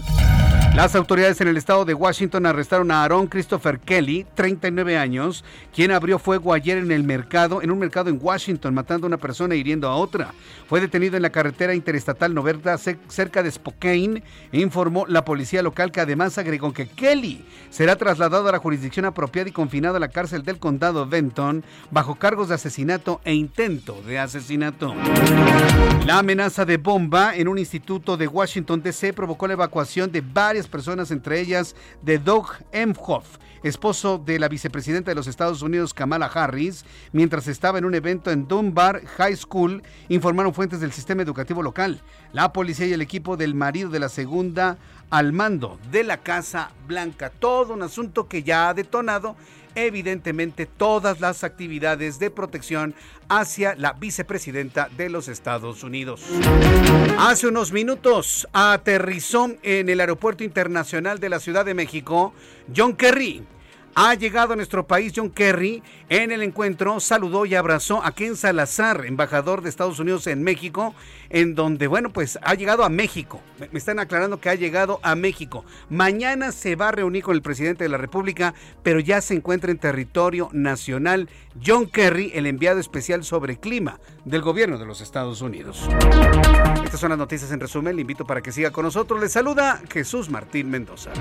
Las 0.76 0.96
autoridades 0.96 1.42
en 1.42 1.50
el 1.50 1.58
estado 1.58 1.84
de 1.84 1.94
Washington 1.94 2.46
arrestaron 2.46 2.90
a 2.92 3.04
Aaron 3.04 3.28
Christopher 3.28 3.80
Kelly, 3.80 4.26
39 4.36 4.98
años, 4.98 5.44
quien 5.76 5.92
abrió 5.92 6.20
fuego 6.20 6.54
ayer 6.54 6.78
en 6.78 6.92
el 6.92 7.04
mercado, 7.04 7.62
en 7.62 7.72
un 7.72 7.80
mercado 7.80 8.10
en 8.10 8.20
Washington, 8.22 8.74
matando 8.74 9.06
a 9.06 9.10
una 9.10 9.18
persona 9.18 9.56
e 9.56 9.58
hiriendo 9.58 9.90
a 9.90 9.96
otra. 9.96 10.34
Fue 10.70 10.80
detenido 10.80 11.18
en 11.18 11.24
la 11.24 11.32
carretera 11.32 11.74
interestatal 11.74 12.34
90 12.34 12.78
cerca 13.10 13.44
de 13.44 13.52
Spokane, 13.52 14.24
e 14.52 14.62
informó 14.62 15.06
la 15.08 15.26
policía 15.26 15.62
local 15.62 15.92
que 15.92 16.00
además 16.02 16.38
agregó 16.38 16.72
que 16.72 16.88
Kelly 16.88 17.44
será 17.70 17.96
trasladado 17.96 18.48
a 18.48 18.52
la 18.52 18.60
jurisdicción 18.60 19.06
apropiada 19.06 19.50
y 19.50 19.54
confinado 19.54 19.98
a 19.98 20.00
la 20.00 20.10
cárcel 20.10 20.44
del 20.44 20.60
condado 20.60 21.08
Benton 21.08 21.64
bajo 21.92 22.16
cargos 22.16 22.50
de 22.50 22.56
asesinato 22.56 23.20
e 23.26 23.34
intento 23.34 24.02
de 24.04 24.20
asesinato. 24.20 24.96
La 26.06 26.20
amenaza 26.20 26.66
de 26.66 26.78
bomba 26.78 27.36
en 27.36 27.48
un 27.48 27.58
instituto 27.58 28.18
de 28.18 28.28
Washington 28.28 28.82
DC 28.82 29.14
provocó 29.14 29.48
la 29.48 29.54
evacuación 29.54 30.12
de 30.12 30.22
varias 30.50 30.68
personas, 30.68 31.12
entre 31.12 31.40
ellas 31.40 31.76
de 32.02 32.18
Doug 32.18 32.48
Emhoff, 32.72 33.38
esposo 33.62 34.18
de 34.18 34.40
la 34.40 34.48
vicepresidenta 34.48 35.12
de 35.12 35.16
los 35.16 35.28
Estados 35.28 35.62
Unidos, 35.62 35.94
Kamala 35.94 36.26
Harris, 36.26 36.86
mientras 37.12 37.48
estaba 37.48 37.78
en 37.78 37.86
un 37.86 37.94
evento 37.94 38.32
en 38.32 38.48
Dunbar 38.48 39.06
High 39.06 39.36
School, 39.36 39.84
informaron 40.08 40.56
fuentes 40.56 40.80
del 40.80 40.92
sistema 40.92 41.22
educativo 41.22 41.62
local. 41.62 42.02
La 42.34 42.52
policía 42.52 42.88
y 42.88 42.94
el 42.94 43.04
equipo 43.04 43.38
del 43.38 43.54
marido 43.54 43.92
de 43.92 44.00
la 44.00 44.10
segunda 44.10 44.80
al 45.12 45.34
mando 45.34 45.78
de 45.92 46.04
la 46.04 46.18
Casa 46.18 46.72
Blanca. 46.88 47.30
Todo 47.30 47.76
un 47.76 47.84
asunto 47.84 48.28
que 48.28 48.42
ya 48.42 48.70
ha 48.70 48.74
detonado 48.74 49.36
evidentemente 49.76 50.66
todas 50.66 51.20
las 51.20 51.44
actividades 51.44 52.20
de 52.20 52.32
protección 52.32 52.94
hacia 53.28 53.76
la 53.76 53.94
vicepresidenta 53.94 54.90
de 54.98 55.10
los 55.10 55.28
Estados 55.28 55.84
Unidos. 55.84 56.24
Hace 57.18 57.48
unos 57.48 57.72
minutos 57.72 58.48
aterrizó 58.54 59.52
en 59.64 59.90
el 59.90 60.00
Aeropuerto 60.00 60.44
Internacional 60.44 61.20
de 61.20 61.30
la 61.30 61.40
Ciudad 61.40 61.66
de 61.66 61.74
México 61.74 62.34
John 62.76 62.96
Kerry 62.96 63.44
ha 63.96 64.14
llegado 64.16 64.54
a 64.54 64.56
nuestro 64.56 64.88
país 64.88 65.14
John 65.16 65.30
Kerry. 65.30 65.84
En 66.10 66.32
el 66.32 66.42
encuentro 66.42 67.00
saludó 67.00 67.46
y 67.46 67.56
abrazó 67.56 68.04
a 68.04 68.12
Ken 68.14 68.36
Salazar, 68.36 69.06
embajador 69.06 69.62
de 69.62 69.70
Estados 69.70 70.00
Unidos 70.00 70.28
en 70.28 70.44
México, 70.44 70.94
en 71.30 71.56
donde, 71.56 71.88
bueno, 71.88 72.12
pues 72.12 72.40
ha 72.42 72.54
llegado 72.56 72.84
a 72.84 72.90
México. 72.90 73.42
Me 73.72 73.78
están 73.78 74.00
aclarando 74.00 74.40
que 74.40 74.50
ha 74.50 74.56
llegado 74.56 75.00
a 75.04 75.16
México. 75.16 75.66
Mañana 75.90 76.52
se 76.52 76.76
va 76.76 76.90
a 76.90 76.92
reunir 76.92 77.24
con 77.24 77.36
el 77.36 77.42
presidente 77.42 77.84
de 77.84 77.90
la 77.90 77.98
República, 77.98 78.54
pero 78.84 79.00
ya 79.00 79.22
se 79.22 79.36
encuentra 79.36 79.72
en 79.72 79.78
territorio 79.78 80.50
nacional 80.52 81.30
John 81.64 81.88
Kerry, 81.88 82.32
el 82.34 82.46
enviado 82.46 82.80
especial 82.80 83.24
sobre 83.24 83.60
clima 83.60 84.00
del 84.26 84.42
gobierno 84.42 84.78
de 84.78 84.86
los 84.86 85.02
Estados 85.02 85.42
Unidos. 85.42 85.88
Estas 86.84 87.00
son 87.00 87.10
las 87.10 87.20
noticias 87.20 87.52
en 87.52 87.60
resumen. 87.60 87.96
Le 87.96 88.02
invito 88.02 88.26
para 88.26 88.42
que 88.42 88.52
siga 88.52 88.72
con 88.72 88.86
nosotros. 88.86 89.20
Le 89.20 89.30
saluda 89.30 89.82
Jesús 89.90 90.30
Martín 90.30 90.70
Mendoza. 90.70 91.12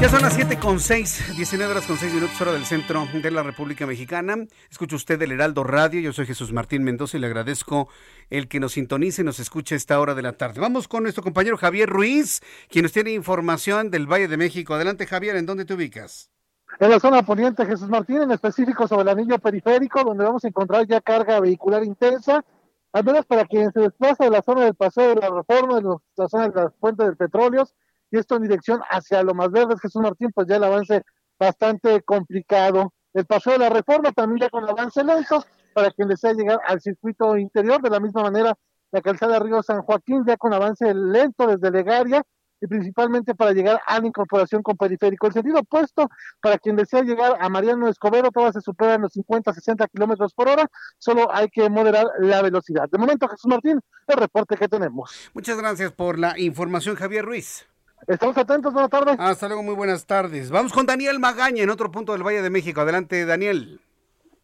Ya 0.00 0.10
son 0.10 0.20
las 0.20 0.34
7 0.34 0.58
con 0.58 0.78
6, 0.78 1.36
19 1.36 1.72
horas 1.72 1.86
con 1.86 1.96
6 1.96 2.12
minutos 2.12 2.38
hora 2.42 2.52
del 2.52 2.66
centro 2.66 3.06
de 3.10 3.30
la 3.30 3.42
República 3.42 3.86
Mexicana. 3.86 4.36
Escucha 4.70 4.94
usted 4.94 5.20
el 5.22 5.32
Heraldo 5.32 5.64
Radio, 5.64 6.00
yo 6.00 6.12
soy 6.12 6.26
Jesús 6.26 6.52
Martín 6.52 6.84
Mendoza 6.84 7.16
y 7.16 7.20
le 7.20 7.26
agradezco 7.28 7.88
el 8.28 8.46
que 8.46 8.60
nos 8.60 8.72
sintonice 8.72 9.22
y 9.22 9.24
nos 9.24 9.40
escuche 9.40 9.74
a 9.74 9.78
esta 9.78 9.98
hora 9.98 10.14
de 10.14 10.20
la 10.20 10.32
tarde. 10.32 10.60
Vamos 10.60 10.86
con 10.86 11.04
nuestro 11.04 11.22
compañero 11.22 11.56
Javier 11.56 11.88
Ruiz, 11.88 12.42
quien 12.68 12.82
nos 12.82 12.92
tiene 12.92 13.12
información 13.12 13.90
del 13.90 14.06
Valle 14.06 14.28
de 14.28 14.36
México. 14.36 14.74
Adelante 14.74 15.06
Javier, 15.06 15.34
¿en 15.36 15.46
dónde 15.46 15.64
te 15.64 15.72
ubicas? 15.72 16.30
En 16.78 16.90
la 16.90 17.00
zona 17.00 17.22
poniente 17.22 17.64
Jesús 17.64 17.88
Martín, 17.88 18.20
en 18.20 18.30
específico 18.32 18.86
sobre 18.86 19.10
el 19.10 19.18
anillo 19.18 19.38
periférico, 19.38 20.04
donde 20.04 20.24
vamos 20.24 20.44
a 20.44 20.48
encontrar 20.48 20.86
ya 20.86 21.00
carga 21.00 21.40
vehicular 21.40 21.82
intensa, 21.82 22.44
al 22.92 23.04
menos 23.04 23.24
para 23.24 23.46
quien 23.46 23.72
se 23.72 23.80
desplaza 23.80 24.24
de 24.24 24.30
la 24.30 24.42
zona 24.42 24.64
del 24.64 24.74
Paseo 24.74 25.14
de 25.14 25.22
la 25.22 25.30
Reforma, 25.30 25.80
de 25.80 25.96
la 26.16 26.28
zona 26.28 26.48
de 26.50 26.54
las 26.54 26.74
fuentes 26.78 27.06
del 27.06 27.16
petróleo, 27.16 27.66
y 28.10 28.18
esto 28.18 28.36
en 28.36 28.42
dirección 28.42 28.80
hacia 28.90 29.22
lo 29.22 29.34
más 29.34 29.50
verde, 29.50 29.74
Jesús 29.80 30.02
Martín, 30.02 30.30
pues 30.34 30.46
ya 30.46 30.56
el 30.56 30.64
avance 30.64 31.02
bastante 31.38 32.02
complicado. 32.02 32.92
El 33.12 33.26
paso 33.26 33.50
de 33.50 33.58
la 33.58 33.68
reforma 33.68 34.12
también 34.12 34.42
ya 34.42 34.50
con 34.50 34.68
avance 34.68 35.02
lento, 35.02 35.44
para 35.74 35.90
quien 35.90 36.08
desea 36.08 36.32
llegar 36.32 36.60
al 36.66 36.80
circuito 36.80 37.36
interior, 37.36 37.80
de 37.82 37.90
la 37.90 38.00
misma 38.00 38.22
manera 38.22 38.54
la 38.92 39.02
calzada 39.02 39.38
Río 39.38 39.62
San 39.62 39.82
Joaquín 39.82 40.24
ya 40.26 40.36
con 40.36 40.54
avance 40.54 40.94
lento 40.94 41.46
desde 41.46 41.70
Legaria 41.70 42.22
y 42.60 42.66
principalmente 42.66 43.34
para 43.34 43.52
llegar 43.52 43.80
a 43.86 44.00
la 44.00 44.06
incorporación 44.06 44.62
con 44.62 44.76
periférico. 44.76 45.26
El 45.26 45.34
sentido 45.34 45.60
opuesto, 45.60 46.08
para 46.40 46.58
quien 46.58 46.76
desea 46.76 47.02
llegar 47.02 47.36
a 47.38 47.48
Mariano 47.48 47.88
Escobedo, 47.88 48.30
todas 48.30 48.54
se 48.54 48.60
superan 48.60 49.02
los 49.02 49.12
50, 49.12 49.52
60 49.52 49.86
kilómetros 49.88 50.32
por 50.32 50.48
hora, 50.48 50.66
solo 50.98 51.28
hay 51.32 51.48
que 51.48 51.68
moderar 51.68 52.06
la 52.20 52.40
velocidad. 52.40 52.88
De 52.90 52.98
momento, 52.98 53.28
Jesús 53.28 53.50
Martín, 53.50 53.80
el 54.06 54.16
reporte 54.16 54.56
que 54.56 54.68
tenemos. 54.68 55.30
Muchas 55.34 55.58
gracias 55.58 55.92
por 55.92 56.18
la 56.18 56.38
información, 56.38 56.96
Javier 56.96 57.24
Ruiz. 57.24 57.66
Estamos 58.06 58.38
atentos, 58.38 58.72
buenas 58.72 58.90
tardes. 58.90 59.16
Hasta 59.18 59.48
luego, 59.48 59.64
muy 59.64 59.74
buenas 59.74 60.06
tardes. 60.06 60.48
Vamos 60.52 60.72
con 60.72 60.86
Daniel 60.86 61.18
Magaña 61.18 61.64
en 61.64 61.70
otro 61.70 61.90
punto 61.90 62.12
del 62.12 62.22
Valle 62.22 62.40
de 62.40 62.50
México. 62.50 62.80
Adelante, 62.80 63.26
Daniel. 63.26 63.80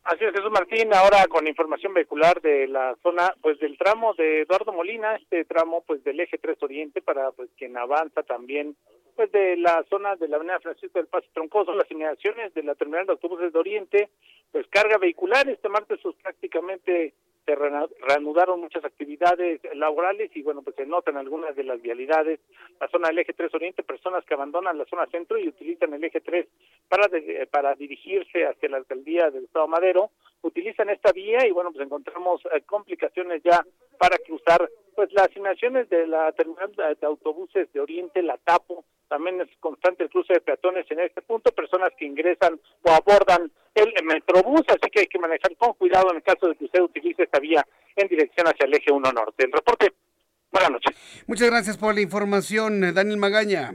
Así 0.02 0.24
es, 0.24 0.32
Jesús 0.32 0.50
Martín, 0.50 0.92
ahora 0.92 1.24
con 1.28 1.46
información 1.46 1.94
vehicular 1.94 2.40
de 2.40 2.66
la 2.66 2.96
zona, 3.04 3.32
pues 3.40 3.60
del 3.60 3.78
tramo 3.78 4.14
de 4.14 4.40
Eduardo 4.42 4.72
Molina, 4.72 5.14
este 5.14 5.44
tramo 5.44 5.84
pues 5.86 6.02
del 6.02 6.18
eje 6.18 6.38
3 6.38 6.60
Oriente 6.60 7.02
para 7.02 7.30
pues 7.30 7.50
quien 7.56 7.76
avanza 7.78 8.24
también 8.24 8.74
pues 9.14 9.30
de 9.30 9.56
la 9.56 9.84
zona 9.88 10.16
de 10.16 10.26
la 10.26 10.36
avenida 10.36 10.58
Francisco 10.58 10.98
del 10.98 11.06
Paso 11.06 11.28
Troncoso, 11.32 11.72
las 11.72 11.86
señalaciones 11.86 12.52
de 12.54 12.64
la 12.64 12.74
terminal 12.74 13.06
de 13.06 13.12
autobuses 13.12 13.52
de 13.52 13.58
Oriente, 13.60 14.08
pues 14.50 14.66
carga 14.70 14.98
vehicular, 14.98 15.48
este 15.48 15.68
martes 15.68 16.00
pues 16.02 16.16
prácticamente 16.20 17.14
se 17.44 17.54
reanudaron 17.54 18.60
muchas 18.60 18.84
actividades 18.84 19.60
laborales 19.74 20.30
y 20.34 20.42
bueno, 20.42 20.62
pues 20.62 20.76
se 20.76 20.86
notan 20.86 21.16
algunas 21.16 21.56
de 21.56 21.64
las 21.64 21.82
vialidades, 21.82 22.40
la 22.80 22.88
zona 22.88 23.08
del 23.08 23.18
eje 23.18 23.32
3 23.32 23.52
Oriente, 23.54 23.82
personas 23.82 24.24
que 24.24 24.34
abandonan 24.34 24.78
la 24.78 24.84
zona 24.84 25.06
centro 25.06 25.38
y 25.38 25.48
utilizan 25.48 25.92
el 25.92 26.04
eje 26.04 26.20
3 26.20 26.46
para, 26.88 27.08
para 27.50 27.74
dirigirse 27.74 28.46
hacia 28.46 28.68
la 28.68 28.76
alcaldía 28.76 29.30
del 29.30 29.44
Estado 29.44 29.66
Madero, 29.66 30.10
utilizan 30.42 30.90
esta 30.90 31.12
vía 31.12 31.46
y 31.46 31.50
bueno, 31.50 31.72
pues 31.72 31.84
encontramos 31.84 32.42
eh, 32.46 32.62
complicaciones 32.66 33.42
ya 33.42 33.64
para 33.98 34.18
cruzar 34.18 34.68
pues 34.94 35.12
las 35.12 35.28
asignaciones 35.28 35.88
de 35.88 36.06
la 36.06 36.32
terminal 36.32 36.72
de 36.74 37.06
autobuses 37.06 37.72
de 37.72 37.80
Oriente, 37.80 38.22
la 38.22 38.36
Tapo, 38.38 38.84
también 39.08 39.40
es 39.40 39.48
constante 39.60 40.04
el 40.04 40.10
cruce 40.10 40.34
de 40.34 40.40
peatones 40.40 40.86
en 40.90 41.00
este 41.00 41.22
punto, 41.22 41.52
personas 41.52 41.92
que 41.98 42.06
ingresan 42.06 42.58
o 42.82 42.90
abordan 42.90 43.50
el 43.74 43.92
Metrobús, 44.04 44.62
así 44.68 44.90
que 44.90 45.00
hay 45.00 45.06
que 45.06 45.18
manejar 45.18 45.54
con 45.56 45.74
cuidado 45.74 46.10
en 46.10 46.16
el 46.16 46.22
caso 46.22 46.48
de 46.48 46.56
que 46.56 46.64
usted 46.64 46.80
utilice 46.80 47.24
esta 47.24 47.38
vía 47.38 47.66
en 47.96 48.08
dirección 48.08 48.46
hacia 48.46 48.66
el 48.66 48.74
eje 48.74 48.90
1 48.90 49.12
norte. 49.12 49.44
El 49.44 49.52
reporte, 49.52 49.92
buenas 50.50 50.70
noches. 50.70 51.24
Muchas 51.26 51.50
gracias 51.50 51.76
por 51.76 51.94
la 51.94 52.00
información, 52.00 52.94
Daniel 52.94 53.18
Magaña. 53.18 53.72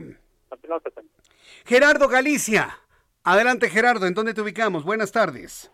Gerardo 1.64 2.08
Galicia. 2.08 2.78
Adelante, 3.24 3.68
Gerardo, 3.68 4.06
¿en 4.06 4.14
dónde 4.14 4.34
te 4.34 4.40
ubicamos? 4.40 4.84
Buenas 4.84 5.12
tardes. 5.12 5.70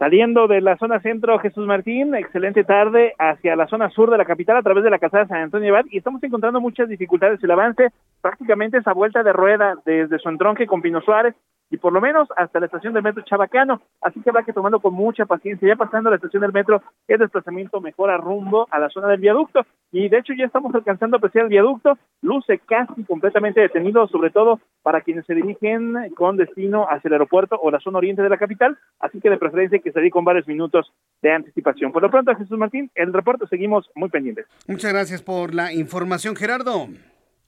Saliendo 0.00 0.48
de 0.48 0.62
la 0.62 0.78
zona 0.78 0.98
centro 1.00 1.38
Jesús 1.40 1.66
Martín, 1.66 2.14
excelente 2.14 2.64
tarde 2.64 3.12
hacia 3.18 3.54
la 3.54 3.66
zona 3.66 3.90
sur 3.90 4.10
de 4.10 4.16
la 4.16 4.24
capital 4.24 4.56
a 4.56 4.62
través 4.62 4.82
de 4.82 4.88
la 4.88 4.98
calzada 4.98 5.26
San 5.26 5.42
Antonio 5.42 5.74
Abad 5.74 5.84
y 5.90 5.98
estamos 5.98 6.22
encontrando 6.22 6.58
muchas 6.58 6.88
dificultades. 6.88 7.38
El 7.44 7.50
avance 7.50 7.90
prácticamente 8.22 8.78
esa 8.78 8.94
vuelta 8.94 9.22
de 9.22 9.34
rueda 9.34 9.74
desde 9.84 10.18
su 10.18 10.30
entronque 10.30 10.66
con 10.66 10.80
Pino 10.80 11.02
Suárez 11.02 11.34
y 11.70 11.76
por 11.78 11.92
lo 11.92 12.00
menos 12.00 12.28
hasta 12.36 12.58
la 12.58 12.66
estación 12.66 12.92
del 12.92 13.02
metro 13.02 13.22
Chabacano. 13.22 13.80
Así 14.00 14.20
que 14.20 14.30
habrá 14.30 14.42
que 14.42 14.52
tomando 14.52 14.80
con 14.80 14.92
mucha 14.92 15.24
paciencia. 15.24 15.68
Ya 15.68 15.76
pasando 15.76 16.10
la 16.10 16.16
estación 16.16 16.42
del 16.42 16.52
metro, 16.52 16.82
el 17.06 17.18
desplazamiento 17.18 17.80
mejora 17.80 18.16
rumbo 18.16 18.66
a 18.70 18.78
la 18.78 18.88
zona 18.90 19.08
del 19.08 19.20
viaducto. 19.20 19.64
Y 19.92 20.08
de 20.08 20.18
hecho 20.18 20.32
ya 20.34 20.44
estamos 20.44 20.74
alcanzando 20.74 21.16
a 21.16 21.18
apreciar 21.18 21.44
el 21.44 21.50
viaducto. 21.50 21.96
Luce 22.22 22.58
casi 22.58 23.04
completamente 23.04 23.60
detenido, 23.60 24.06
sobre 24.08 24.30
todo 24.30 24.60
para 24.82 25.00
quienes 25.02 25.26
se 25.26 25.34
dirigen 25.34 25.94
con 26.16 26.36
destino 26.36 26.86
hacia 26.88 27.08
el 27.08 27.14
aeropuerto 27.14 27.58
o 27.60 27.70
la 27.70 27.80
zona 27.80 27.98
oriente 27.98 28.22
de 28.22 28.28
la 28.28 28.38
capital. 28.38 28.76
Así 28.98 29.20
que 29.20 29.30
de 29.30 29.38
preferencia 29.38 29.76
hay 29.76 29.82
que 29.82 29.92
salir 29.92 30.10
con 30.10 30.24
varios 30.24 30.48
minutos 30.48 30.92
de 31.22 31.32
anticipación. 31.32 31.92
Por 31.92 32.02
lo 32.02 32.10
pronto, 32.10 32.34
Jesús 32.34 32.58
Martín, 32.58 32.90
el 32.94 33.12
reporte 33.12 33.46
seguimos 33.48 33.88
muy 33.94 34.08
pendientes. 34.08 34.46
Muchas 34.66 34.92
gracias 34.92 35.22
por 35.22 35.54
la 35.54 35.72
información, 35.72 36.34
Gerardo. 36.34 36.88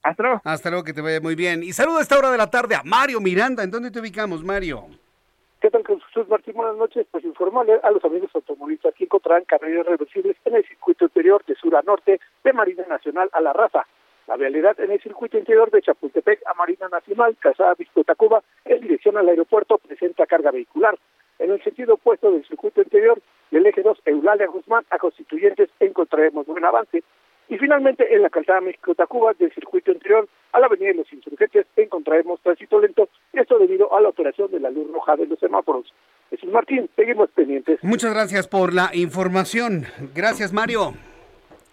Hasta 0.02 0.22
luego. 0.22 0.40
Hasta 0.44 0.70
luego, 0.70 0.84
que 0.84 0.92
te 0.92 1.00
vaya 1.00 1.20
muy 1.20 1.34
bien. 1.34 1.62
Y 1.62 1.72
saludo 1.72 1.98
a 1.98 2.02
esta 2.02 2.18
hora 2.18 2.30
de 2.30 2.38
la 2.38 2.50
tarde 2.50 2.74
a 2.74 2.82
Mario 2.84 3.20
Miranda. 3.20 3.62
¿En 3.62 3.70
dónde 3.70 3.90
te 3.90 4.00
ubicamos, 4.00 4.42
Mario? 4.42 4.86
¿Qué 5.60 5.70
tal, 5.70 5.84
Jesús 5.86 6.28
Martín? 6.28 6.54
Buenas 6.54 6.76
noches. 6.76 7.06
Pues 7.10 7.24
informarle 7.24 7.78
a 7.82 7.90
los 7.92 8.04
amigos 8.04 8.30
automovilistas 8.34 8.94
que 8.94 9.04
encontrarán 9.04 9.44
carreras 9.44 9.86
reversibles 9.86 10.36
en 10.44 10.56
el 10.56 10.66
circuito 10.66 11.04
interior 11.04 11.44
de 11.46 11.54
sur 11.54 11.76
a 11.76 11.82
norte 11.82 12.20
de 12.42 12.52
Marina 12.52 12.84
Nacional 12.88 13.30
a 13.32 13.40
la 13.40 13.52
raza. 13.52 13.86
La 14.26 14.36
vialidad 14.36 14.78
en 14.80 14.90
el 14.90 15.00
circuito 15.00 15.38
interior 15.38 15.70
de 15.70 15.82
Chapultepec 15.82 16.40
a 16.46 16.54
Marina 16.54 16.88
Nacional, 16.88 17.36
Casada 17.38 17.76
Tacuba, 18.04 18.42
en 18.64 18.80
dirección 18.80 19.16
al 19.16 19.28
aeropuerto, 19.28 19.78
presenta 19.78 20.26
carga 20.26 20.50
vehicular. 20.50 20.96
En 21.38 21.50
el 21.50 21.62
sentido 21.62 21.94
opuesto 21.94 22.30
del 22.30 22.46
circuito 22.46 22.82
interior 22.82 23.20
del 23.50 23.66
eje 23.66 23.82
2 23.82 23.98
Eulalia 24.04 24.46
Guzmán 24.46 24.84
a 24.90 24.98
Constituyentes 24.98 25.70
encontraremos 25.80 26.46
buen 26.46 26.64
avance. 26.64 27.02
Y 27.48 27.58
finalmente, 27.58 28.14
en 28.14 28.22
la 28.22 28.30
calzada 28.30 28.60
México-Tacuba 28.60 29.34
del 29.38 29.52
circuito 29.52 29.92
interior 29.92 30.28
a 30.52 30.60
la 30.60 30.66
avenida 30.66 30.88
de 30.88 30.94
los 30.94 31.12
Insurgentes 31.12 31.66
encontraremos 31.76 32.40
tránsito 32.40 32.80
lento, 32.80 33.08
esto 33.32 33.58
debido 33.58 33.94
a 33.94 34.00
la 34.00 34.08
operación 34.08 34.50
de 34.50 34.60
la 34.60 34.70
luz 34.70 34.90
roja 34.92 35.16
de 35.16 35.26
los 35.26 35.38
semáforos. 35.38 35.92
Jesús 36.30 36.50
Martín, 36.50 36.88
seguimos 36.96 37.30
pendientes. 37.30 37.78
Muchas 37.82 38.14
gracias 38.14 38.48
por 38.48 38.72
la 38.72 38.90
información. 38.94 39.84
Gracias, 40.14 40.52
Mario. 40.52 40.94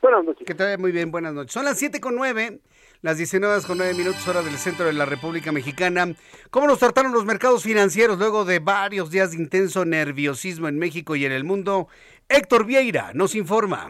Buenas 0.02 0.24
noches. 0.24 0.46
Que 0.46 0.54
te 0.54 0.64
vaya 0.64 0.78
muy 0.78 0.92
bien, 0.92 1.12
buenas 1.12 1.34
noches. 1.34 1.54
Son 1.54 1.66
las 1.66 1.78
7 1.78 2.00
con 2.00 2.16
9, 2.16 2.60
las 3.02 3.18
19 3.18 3.62
con 3.68 3.78
9 3.78 3.94
minutos 3.94 4.28
hora 4.28 4.42
del 4.42 4.58
centro 4.58 4.86
de 4.86 4.94
la 4.94 5.06
República 5.06 5.52
Mexicana. 5.52 6.08
¿Cómo 6.52 6.68
nos 6.68 6.80
trataron 6.80 7.12
los 7.12 7.26
mercados 7.26 7.64
financieros 7.64 8.18
luego 8.18 8.46
de 8.46 8.60
varios 8.60 9.12
días 9.12 9.32
de 9.32 9.38
intenso 9.38 9.86
nerviosismo 9.86 10.68
en 10.68 10.78
México 10.78 11.16
y 11.16 11.26
en 11.26 11.32
el 11.32 11.44
mundo? 11.44 11.88
Héctor 12.30 12.66
Vieira 12.66 13.12
nos 13.14 13.36
informa. 13.36 13.90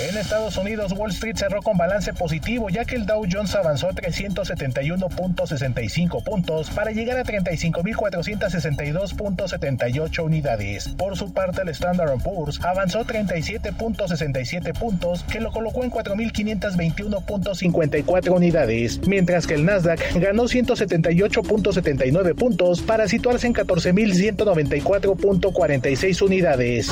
En 0.00 0.16
Estados 0.16 0.56
Unidos, 0.56 0.92
Wall 0.92 1.10
Street 1.10 1.34
cerró 1.36 1.60
con 1.60 1.76
balance 1.76 2.12
positivo, 2.12 2.70
ya 2.70 2.84
que 2.84 2.94
el 2.94 3.04
Dow 3.04 3.24
Jones 3.28 3.52
avanzó 3.56 3.88
371.65 3.88 6.22
puntos 6.22 6.70
para 6.70 6.92
llegar 6.92 7.18
a 7.18 7.24
35.462.78 7.24 10.24
unidades. 10.24 10.90
Por 10.90 11.16
su 11.16 11.32
parte, 11.32 11.62
el 11.62 11.70
Standard 11.78 12.20
Poor's 12.22 12.60
avanzó 12.64 13.04
37.67 13.04 14.78
puntos, 14.78 15.24
que 15.24 15.40
lo 15.40 15.50
colocó 15.52 15.84
en 15.84 15.92
4.521.54 15.92 18.30
unidades, 18.30 19.00
mientras 19.06 19.46
que 19.46 19.54
el 19.54 19.64
Nasdaq 19.64 20.00
ganó 20.14 20.42
178.79 20.44 22.34
puntos 22.34 22.82
para 22.82 23.06
situarse 23.06 23.46
en 23.46 23.54
14.194.46 23.54 26.22
unidades. 26.22 26.90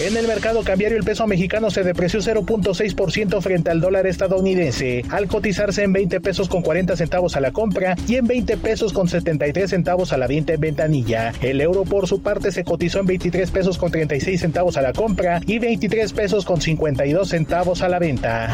En 0.00 0.16
el 0.16 0.26
mercado 0.26 0.64
cambiario 0.64 0.96
el 0.96 1.04
peso 1.04 1.26
mexicano 1.26 1.70
se 1.70 1.84
depreció 1.84 2.20
0.6% 2.20 3.42
frente 3.42 3.70
al 3.70 3.82
dólar 3.82 4.06
estadounidense, 4.06 5.04
al 5.10 5.28
cotizarse 5.28 5.84
en 5.84 5.92
20 5.92 6.18
pesos 6.22 6.48
con 6.48 6.62
40 6.62 6.96
centavos 6.96 7.36
a 7.36 7.40
la 7.40 7.52
compra 7.52 7.94
y 8.08 8.16
en 8.16 8.26
20 8.26 8.56
pesos 8.56 8.94
con 8.94 9.06
73 9.06 9.68
centavos 9.68 10.14
a 10.14 10.16
la 10.16 10.26
venta 10.26 10.54
en 10.54 10.60
ventanilla. 10.60 11.34
El 11.42 11.60
euro 11.60 11.84
por 11.84 12.08
su 12.08 12.22
parte 12.22 12.52
se 12.52 12.64
cotizó 12.64 13.00
en 13.00 13.06
23 13.06 13.50
pesos 13.50 13.76
con 13.76 13.91
36 13.92 14.40
centavos 14.40 14.76
a 14.76 14.82
la 14.82 14.92
compra 14.92 15.40
y 15.46 15.60
23 15.60 16.12
pesos 16.12 16.44
con 16.44 16.60
52 16.60 17.28
centavos 17.28 17.82
a 17.82 17.88
la 17.88 18.00
venta. 18.00 18.52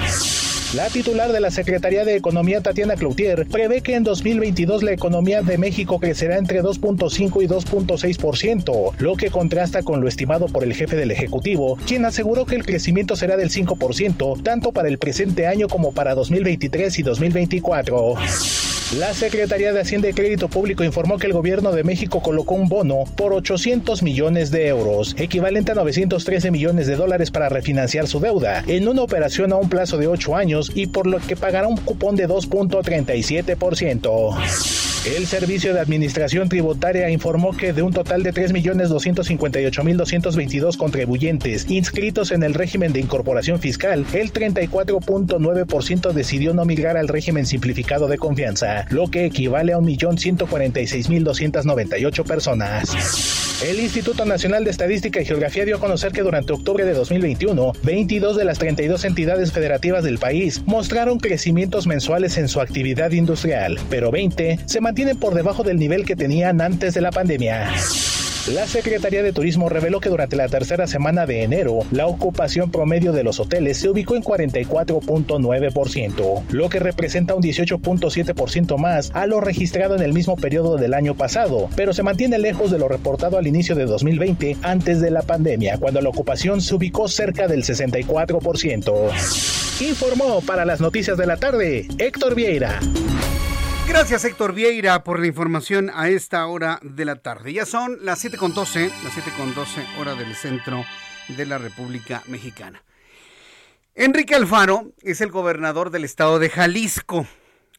La 0.75 0.89
titular 0.91 1.33
de 1.33 1.41
la 1.41 1.51
Secretaría 1.51 2.05
de 2.05 2.15
Economía, 2.15 2.61
Tatiana 2.61 2.95
Cloutier, 2.95 3.47
prevé 3.47 3.81
que 3.81 3.95
en 3.95 4.05
2022 4.05 4.83
la 4.83 4.93
economía 4.93 5.41
de 5.41 5.57
México 5.57 5.99
crecerá 5.99 6.37
entre 6.37 6.63
2.5 6.63 7.43
y 7.43 7.49
2.6%, 7.49 8.93
lo 8.99 9.17
que 9.17 9.31
contrasta 9.31 9.83
con 9.83 10.03
lo 10.03 10.09
estimado 10.09 10.45
por 10.49 10.65
el 10.65 10.75
jefe 10.75 10.97
del 10.97 11.11
Ejecutivo, 11.11 11.79
quien 11.87 12.05
aseguró 12.05 12.45
que 12.45 12.57
el 12.57 12.67
crecimiento 12.67 13.17
será 13.17 13.39
del 13.39 13.49
5%, 13.49 14.43
tanto 14.43 14.73
para 14.73 14.89
el 14.89 14.99
presente 14.99 15.47
año 15.47 15.69
como 15.69 15.93
para 15.93 16.15
2023 16.15 16.99
y 16.99 17.03
2024. 17.03 18.17
La 18.97 19.13
Secretaría 19.13 19.75
de 19.75 19.81
Hacienda 19.81 20.09
y 20.09 20.15
Crédito 20.15 20.49
Público 20.49 20.83
informó 20.83 21.19
que 21.19 21.27
el 21.27 21.35
gobierno 21.35 21.73
de 21.73 21.85
México 21.85 22.23
colocó 22.23 22.55
un 22.55 22.71
bono 22.71 23.05
por 23.17 23.35
800 23.35 24.03
millones 24.03 24.51
de 24.51 24.67
euros, 24.69 25.15
equivalente 25.29 25.71
a 25.73 25.75
913 25.75 26.51
millones 26.51 26.87
de 26.87 26.97
dólares 26.97 27.31
para 27.31 27.51
refinanciar 27.51 28.07
su 28.07 28.19
deuda, 28.19 28.65
en 28.67 28.89
una 28.89 29.03
operación 29.03 29.53
a 29.53 29.57
un 29.57 29.69
plazo 29.69 29.99
de 29.99 30.07
8 30.07 30.35
años 30.35 30.73
y 30.75 30.87
por 30.87 31.07
lo 31.07 31.19
que 31.19 31.37
pagará 31.37 31.69
un 31.69 31.77
cupón 31.77 32.17
de 32.17 32.27
2.37%. 32.27 34.39
El 35.15 35.27
Servicio 35.27 35.75
de 35.75 35.81
Administración 35.81 36.49
Tributaria 36.49 37.11
informó 37.11 37.55
que 37.55 37.75
de 37.75 37.83
un 37.83 37.93
total 37.93 38.23
de 38.23 38.33
3.258.222 38.33 40.79
contribuyentes 40.79 41.71
inscritos 41.71 42.33
en 42.33 42.43
el 42.43 42.55
régimen 42.55 42.95
de 42.95 43.01
incorporación 43.01 43.61
fiscal, 43.61 44.07
el 44.15 44.33
34.9% 44.33 46.13
decidió 46.13 46.55
no 46.55 46.65
migrar 46.65 46.97
al 46.97 47.09
régimen 47.09 47.45
simplificado 47.45 48.09
de 48.09 48.17
confianza, 48.17 48.87
lo 48.89 49.11
que 49.11 49.27
equivale 49.27 49.75
a 49.75 49.79
1.146.298 49.79 52.25
personas. 52.25 53.48
El 53.63 53.81
Instituto 53.81 54.25
Nacional 54.25 54.63
de 54.63 54.71
Estadística 54.71 55.21
y 55.21 55.25
Geografía 55.25 55.65
dio 55.65 55.77
a 55.77 55.81
conocer 55.81 56.13
que 56.13 56.23
durante 56.23 56.53
octubre 56.53 56.85
de 56.85 56.95
2021, 56.95 57.73
22 57.83 58.37
de 58.37 58.45
las 58.45 58.61
32 58.61 59.05
entidades 59.05 59.51
federativas 59.51 60.05
del 60.05 60.19
país 60.19 60.63
mostraron 60.65 61.19
crecimientos 61.19 61.89
mensuales 61.89 62.39
en 62.39 62.47
su 62.47 62.61
actividad 62.61 63.11
industrial, 63.11 63.81
pero 63.91 64.13
20 64.13 64.61
se 64.65 64.81
mantienen 64.81 65.19
por 65.19 65.35
debajo 65.35 65.65
del 65.65 65.79
nivel 65.79 66.05
que 66.05 66.15
tenían 66.15 66.61
antes 66.61 66.95
de 66.95 67.01
la 67.01 67.11
pandemia. 67.11 67.73
La 68.55 68.67
Secretaría 68.67 69.23
de 69.23 69.35
Turismo 69.35 69.69
reveló 69.69 70.01
que 70.01 70.09
durante 70.09 70.37
la 70.37 70.49
tercera 70.49 70.87
semana 70.87 71.27
de 71.27 71.43
enero, 71.43 71.81
la 71.91 72.07
ocupación 72.07 72.71
promedio 72.71 73.13
de 73.13 73.23
los 73.23 73.41
hoteles 73.41 73.77
se 73.77 73.91
ubicó 73.91 74.17
en 74.17 74.23
44.9%, 74.23 76.45
lo 76.51 76.71
que 76.71 76.79
representa 76.79 77.35
un 77.35 77.43
18.7% 77.43 78.79
más 78.79 79.11
a 79.13 79.27
lo 79.27 79.43
registrado 79.43 79.97
en 79.97 80.03
el 80.03 80.15
mismo 80.15 80.37
periodo 80.37 80.79
del 80.79 80.95
año 80.95 81.15
pasado, 81.15 81.69
pero 81.77 81.93
se 81.93 82.03
mantiene 82.03 82.39
lejos 82.39 82.71
de 82.71 82.79
lo 82.79 82.89
reportado 82.89 83.37
al 83.37 83.47
inicio 83.47 83.75
de 83.75 83.85
2020 83.85 84.57
antes 84.63 85.03
de 85.03 85.11
la 85.11 85.21
pandemia, 85.21 85.77
cuando 85.77 86.01
la 86.01 86.09
ocupación 86.09 86.63
se 86.63 86.75
ubicó 86.75 87.07
cerca 87.07 87.49
del 87.49 87.65
64%. 87.65 89.11
Informó 89.81 90.41
para 90.41 90.65
las 90.65 90.81
noticias 90.81 91.19
de 91.19 91.27
la 91.27 91.37
tarde 91.37 91.87
Héctor 91.99 92.35
Vieira. 92.35 92.81
Gracias 93.89 94.27
Héctor 94.27 94.53
Vieira 94.53 95.03
por 95.03 95.19
la 95.19 95.27
información 95.27 95.91
a 95.95 96.11
esta 96.11 96.47
hora 96.47 96.79
de 96.83 97.07
la 97.07 97.17
tarde. 97.17 97.55
Ya 97.55 97.65
son 97.65 97.99
las 98.03 98.23
7.12, 98.23 98.93
las 99.03 99.17
7.12 99.17 99.99
hora 99.99 100.15
del 100.15 100.35
centro 100.35 100.85
de 101.29 101.47
la 101.47 101.57
República 101.57 102.23
Mexicana. 102.27 102.85
Enrique 103.95 104.35
Alfaro 104.35 104.93
es 105.01 105.23
el 105.23 105.31
gobernador 105.31 105.91
del 105.91 106.05
estado 106.05 106.39
de 106.39 106.51
Jalisco. 106.51 107.27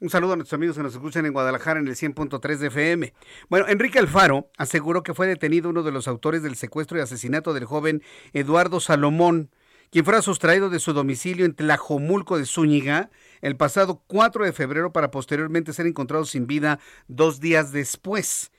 Un 0.01 0.09
saludo 0.09 0.33
a 0.33 0.35
nuestros 0.37 0.57
amigos 0.57 0.77
que 0.77 0.83
nos 0.83 0.95
escuchan 0.95 1.27
en 1.27 1.31
Guadalajara 1.33 1.79
en 1.79 1.87
el 1.87 1.95
100.3 1.95 2.57
de 2.57 2.67
FM. 2.67 3.13
Bueno, 3.47 3.67
Enrique 3.67 3.99
Alfaro 3.99 4.49
aseguró 4.57 5.03
que 5.03 5.13
fue 5.13 5.27
detenido 5.27 5.69
uno 5.69 5.83
de 5.83 5.91
los 5.91 6.07
autores 6.07 6.41
del 6.41 6.55
secuestro 6.55 6.97
y 6.97 7.01
asesinato 7.01 7.53
del 7.53 7.65
joven 7.65 8.01
Eduardo 8.33 8.79
Salomón, 8.79 9.51
quien 9.91 10.05
fuera 10.05 10.21
sustraído 10.21 10.69
de 10.69 10.79
su 10.79 10.93
domicilio 10.93 11.45
en 11.45 11.55
Tlajomulco 11.55 12.37
de 12.37 12.45
Zúñiga 12.45 13.09
el 13.41 13.55
pasado 13.55 14.03
4 14.07 14.45
de 14.45 14.53
febrero 14.53 14.91
para 14.91 15.11
posteriormente 15.11 15.73
ser 15.73 15.87
encontrado 15.87 16.25
sin 16.25 16.47
vida 16.47 16.79
dos 17.07 17.39
días 17.39 17.71
después. 17.71 18.51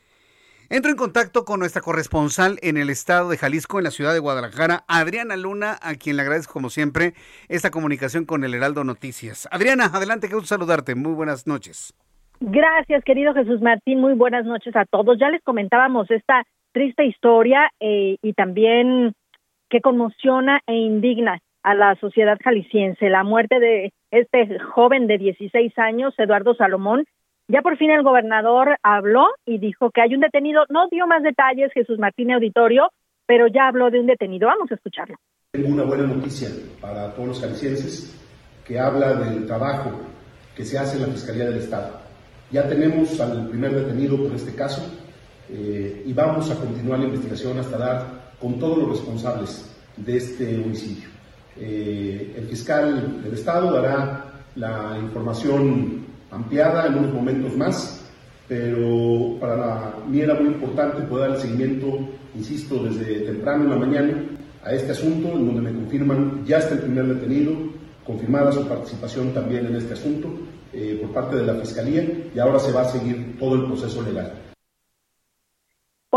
Entro 0.73 0.91
en 0.91 0.97
contacto 0.97 1.45
con 1.45 1.59
nuestra 1.59 1.83
corresponsal 1.83 2.59
en 2.63 2.77
el 2.77 2.91
estado 2.91 3.29
de 3.29 3.37
Jalisco, 3.37 3.79
en 3.79 3.85
la 3.85 3.91
ciudad 3.91 4.13
de 4.13 4.21
Guadalajara, 4.21 4.85
Adriana 4.87 5.37
Luna, 5.37 5.77
a 5.83 5.97
quien 5.97 6.17
le 6.17 6.23
agradezco 6.23 6.53
como 6.53 6.71
siempre 6.71 7.15
esta 7.49 7.73
comunicación 7.73 8.25
con 8.25 8.45
el 8.45 8.55
Heraldo 8.55 8.85
Noticias. 8.85 9.49
Adriana, 9.51 9.87
adelante, 9.87 10.29
gusto 10.29 10.47
saludarte. 10.47 10.95
Muy 10.95 11.13
buenas 11.13 11.49
noches. 11.49 11.93
Gracias, 12.39 13.03
querido 13.05 13.35
Jesús 13.35 13.61
Martín. 13.61 14.01
Muy 14.01 14.15
buenas 14.15 14.47
noches 14.47 14.75
a 14.77 14.85
todos. 14.85 15.19
Ya 15.19 15.29
les 15.29 15.43
comentábamos 15.43 16.09
esta 16.09 16.45
triste 16.73 17.05
historia 17.05 17.71
eh, 17.81 18.17
y 18.23 18.33
también 18.35 19.13
que 19.71 19.81
conmociona 19.81 20.61
e 20.67 20.75
indigna 20.75 21.41
a 21.63 21.75
la 21.75 21.95
sociedad 21.97 22.39
jalisciense. 22.43 23.09
La 23.09 23.25
muerte 23.25 23.61
de 23.61 23.93
este 24.11 24.59
joven 24.59 25.07
de 25.07 25.19
16 25.19 25.79
años, 25.79 26.15
Eduardo 26.19 26.55
Salomón, 26.55 27.05
ya 27.49 27.63
por 27.63 27.77
fin 27.79 27.91
el 27.91 28.03
gobernador 28.03 28.77
habló 28.83 29.27
y 29.47 29.59
dijo 29.59 29.91
que 29.91 30.01
hay 30.03 30.15
un 30.15 30.21
detenido, 30.21 30.65
no 30.69 30.89
dio 30.89 31.07
más 31.07 31.23
detalles 31.23 31.73
Jesús 31.73 31.99
Martín 31.99 32.31
Auditorio, 32.33 32.91
pero 33.27 33.47
ya 33.47 33.69
habló 33.69 33.91
de 33.91 34.01
un 34.01 34.07
detenido. 34.07 34.49
Vamos 34.49 34.71
a 34.71 34.75
escucharlo. 34.75 35.17
Tengo 35.53 35.69
una 35.69 35.85
buena 35.85 36.07
noticia 36.07 36.49
para 36.81 37.13
todos 37.15 37.29
los 37.29 37.41
jaliscienses 37.41 38.17
que 38.65 38.79
habla 38.79 39.15
del 39.15 39.47
trabajo 39.47 39.91
que 40.55 40.65
se 40.65 40.79
hace 40.79 40.97
en 40.97 41.03
la 41.03 41.09
Fiscalía 41.09 41.47
del 41.47 41.59
Estado. 41.59 42.01
Ya 42.53 42.69
tenemos 42.69 43.21
al 43.21 43.49
primer 43.49 43.73
detenido 43.73 44.17
por 44.17 44.33
este 44.35 44.55
caso 44.55 44.83
eh, 45.49 46.05
y 46.07 46.13
vamos 46.13 46.51
a 46.51 46.57
continuar 46.57 47.01
la 47.01 47.07
investigación 47.07 47.59
hasta 47.59 47.79
dar 47.79 48.30
con 48.41 48.59
todos 48.59 48.79
los 48.79 48.91
responsables 48.91 49.65
de 49.97 50.17
este 50.17 50.57
homicidio. 50.57 51.09
Eh, 51.59 52.35
el 52.39 52.47
fiscal 52.47 53.23
del 53.23 53.35
Estado 53.35 53.73
dará 53.73 54.25
la 54.57 54.99
información 55.01 56.07
ampliada 56.31 56.87
en 56.87 56.95
unos 56.95 57.13
momentos 57.13 57.57
más, 57.57 58.01
pero 58.49 59.37
para 59.41 59.95
mí 60.09 60.21
era 60.21 60.35
muy 60.35 60.47
importante 60.47 61.03
poder 61.03 61.29
dar 61.29 61.37
el 61.37 61.43
seguimiento, 61.43 61.99
insisto, 62.35 62.83
desde 62.83 63.21
temprano 63.21 63.65
en 63.65 63.71
la 63.71 63.77
mañana 63.77 64.25
a 64.65 64.73
este 64.73 64.93
asunto, 64.93 65.29
en 65.33 65.47
donde 65.47 65.61
me 65.61 65.73
confirman 65.73 66.45
ya 66.45 66.59
está 66.59 66.75
el 66.75 66.81
primer 66.81 67.07
detenido, 67.07 67.53
confirmada 68.05 68.53
su 68.53 68.67
participación 68.67 69.33
también 69.33 69.67
en 69.67 69.77
este 69.77 69.95
asunto 69.95 70.29
eh, 70.73 70.99
por 71.01 71.13
parte 71.13 71.37
de 71.37 71.47
la 71.47 71.55
Fiscalía 71.55 72.07
y 72.35 72.39
ahora 72.39 72.59
se 72.59 72.73
va 72.73 72.83
a 72.83 72.89
seguir 72.89 73.37
todo 73.39 73.55
el 73.55 73.65
proceso 73.67 74.03
legal. 74.03 74.50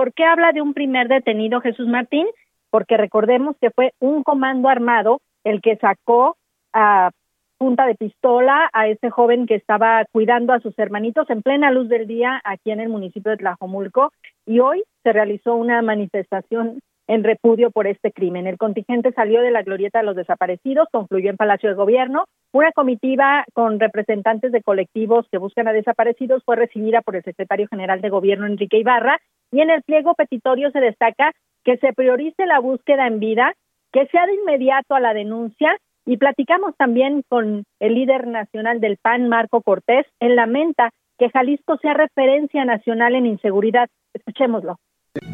¿Por 0.04 0.14
qué 0.14 0.26
habla 0.26 0.52
de 0.52 0.62
un 0.62 0.74
primer 0.74 1.08
detenido, 1.08 1.62
Jesús 1.62 1.88
Martín? 1.88 2.28
Porque 2.70 2.98
recordemos 2.98 3.56
que 3.62 3.72
fue 3.72 3.94
un 4.02 4.22
comando 4.22 4.68
armado 4.68 5.22
el 5.46 5.62
que 5.62 5.78
sacó 5.78 6.36
a 6.74 7.12
punta 7.58 7.86
de 7.86 7.96
pistola 7.96 8.70
a 8.74 8.90
este 8.90 9.10
joven 9.10 9.48
que 9.48 9.56
estaba 9.56 10.04
cuidando 10.12 10.52
a 10.52 10.60
sus 10.60 10.78
hermanitos 10.78 11.30
en 11.30 11.42
plena 11.42 11.72
luz 11.72 11.88
del 11.88 12.06
día 12.06 12.42
aquí 12.44 12.72
en 12.72 12.82
el 12.82 12.90
municipio 12.90 13.32
de 13.32 13.38
Tlajomulco 13.38 14.12
y 14.46 14.60
hoy 14.60 14.84
se 15.04 15.14
realizó 15.14 15.56
una 15.56 15.82
manifestación 15.82 16.82
en 17.08 17.24
repudio 17.24 17.72
por 17.72 17.88
este 17.88 18.12
crimen. 18.12 18.46
El 18.46 18.58
contingente 18.58 19.14
salió 19.14 19.42
de 19.42 19.52
la 19.52 19.64
glorieta 19.64 20.00
de 20.00 20.06
los 20.06 20.18
desaparecidos, 20.18 20.90
concluyó 20.92 21.30
en 21.30 21.38
Palacio 21.38 21.70
de 21.70 21.76
Gobierno. 21.76 22.26
Una 22.52 22.74
comitiva 22.74 23.46
con 23.54 23.80
representantes 23.80 24.52
de 24.52 24.64
colectivos 24.64 25.28
que 25.32 25.38
buscan 25.38 25.70
a 25.70 25.74
desaparecidos 25.74 26.44
fue 26.44 26.58
recibida 26.58 27.02
por 27.02 27.16
el 27.16 27.24
secretario 27.24 27.68
general 27.70 28.02
de 28.02 28.10
Gobierno, 28.10 28.46
Enrique 28.46 28.78
Ibarra, 28.78 29.20
y 29.54 29.62
en 29.62 29.70
el 29.70 29.84
pliego 29.84 30.16
petitorio 30.16 30.72
se 30.72 30.80
destaca 30.80 31.32
que 31.64 31.78
se 31.78 31.94
priorice 31.94 32.46
la 32.46 32.60
búsqueda 32.60 33.08
en 33.08 33.20
vida, 33.20 33.54
que 33.94 34.08
sea 34.08 34.26
de 34.26 34.34
inmediato 34.34 34.96
a 34.96 35.00
la 35.00 35.14
denuncia 35.14 35.78
y 36.06 36.18
platicamos 36.18 36.76
también 36.76 37.24
con 37.30 37.64
el 37.80 37.94
líder 37.94 38.28
nacional 38.28 38.82
del 38.82 38.98
PAN, 38.98 39.30
Marco 39.30 39.62
Cortés, 39.62 40.06
en 40.20 40.36
lamenta 40.36 40.90
que 41.20 41.30
Jalisco 41.30 41.78
sea 41.78 41.94
referencia 41.94 42.66
nacional 42.66 43.16
en 43.16 43.28
inseguridad. 43.28 43.88
Escuchémoslo. 44.14 44.78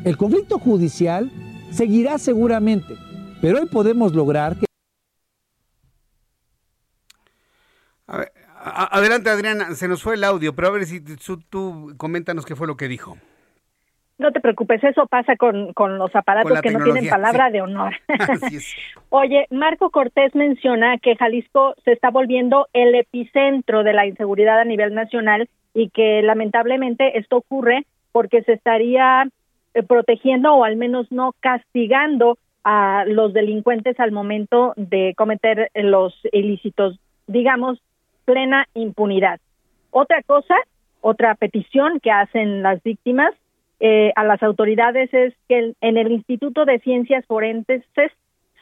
El 0.03 0.17
conflicto 0.17 0.59
judicial 0.59 1.31
seguirá 1.71 2.17
seguramente, 2.17 2.95
pero 3.41 3.59
hoy 3.59 3.67
podemos 3.67 4.13
lograr 4.13 4.57
que... 4.57 4.65
adelante 8.05 9.29
Adriana, 9.29 9.73
se 9.75 9.87
nos 9.87 10.03
fue 10.03 10.15
el 10.15 10.25
audio, 10.25 10.53
pero 10.53 10.67
a 10.67 10.71
ver 10.71 10.85
si 10.85 10.99
tú, 10.99 11.39
tú 11.49 11.93
coméntanos 11.95 12.45
qué 12.45 12.57
fue 12.57 12.67
lo 12.67 12.75
que 12.75 12.89
dijo. 12.89 13.17
No 14.19 14.33
te 14.33 14.41
preocupes, 14.41 14.83
eso 14.83 15.07
pasa 15.07 15.37
con, 15.37 15.71
con 15.71 15.97
los 15.97 16.13
aparatos 16.13 16.59
que 16.61 16.71
no 16.71 16.83
tienen 16.83 17.07
palabra 17.09 17.49
de 17.49 17.61
honor. 17.61 17.95
Oye, 19.09 19.47
Marco 19.49 19.89
Cortés 19.89 20.35
menciona 20.35 20.97
que 20.97 21.15
Jalisco 21.15 21.73
se 21.85 21.93
está 21.93 22.11
volviendo 22.11 22.67
el 22.73 22.93
epicentro 22.95 23.83
de 23.83 23.93
la 23.93 24.05
inseguridad 24.05 24.59
a 24.59 24.65
nivel 24.65 24.93
nacional 24.93 25.47
y 25.73 25.89
que 25.89 26.21
lamentablemente 26.21 27.17
esto 27.17 27.37
ocurre 27.37 27.85
porque 28.11 28.43
se 28.43 28.53
estaría 28.53 29.25
eh, 29.73 29.83
protegiendo 29.83 30.53
o 30.53 30.65
al 30.65 30.75
menos 30.75 31.09
no 31.13 31.33
castigando 31.39 32.37
a 32.65 33.05
los 33.07 33.33
delincuentes 33.33 33.97
al 34.01 34.11
momento 34.11 34.73
de 34.75 35.13
cometer 35.15 35.71
los 35.75 36.13
ilícitos, 36.33 36.99
digamos, 37.27 37.81
plena 38.25 38.67
impunidad. 38.73 39.39
Otra 39.91 40.21
cosa, 40.23 40.55
otra 40.99 41.35
petición 41.35 42.01
que 42.01 42.11
hacen 42.11 42.61
las 42.61 42.83
víctimas 42.83 43.33
eh, 43.79 44.11
a 44.15 44.23
las 44.23 44.41
autoridades 44.43 45.13
es 45.13 45.33
que 45.47 45.73
en 45.79 45.97
el 45.97 46.11
Instituto 46.11 46.65
de 46.65 46.79
Ciencias 46.79 47.25
Forenses 47.25 47.83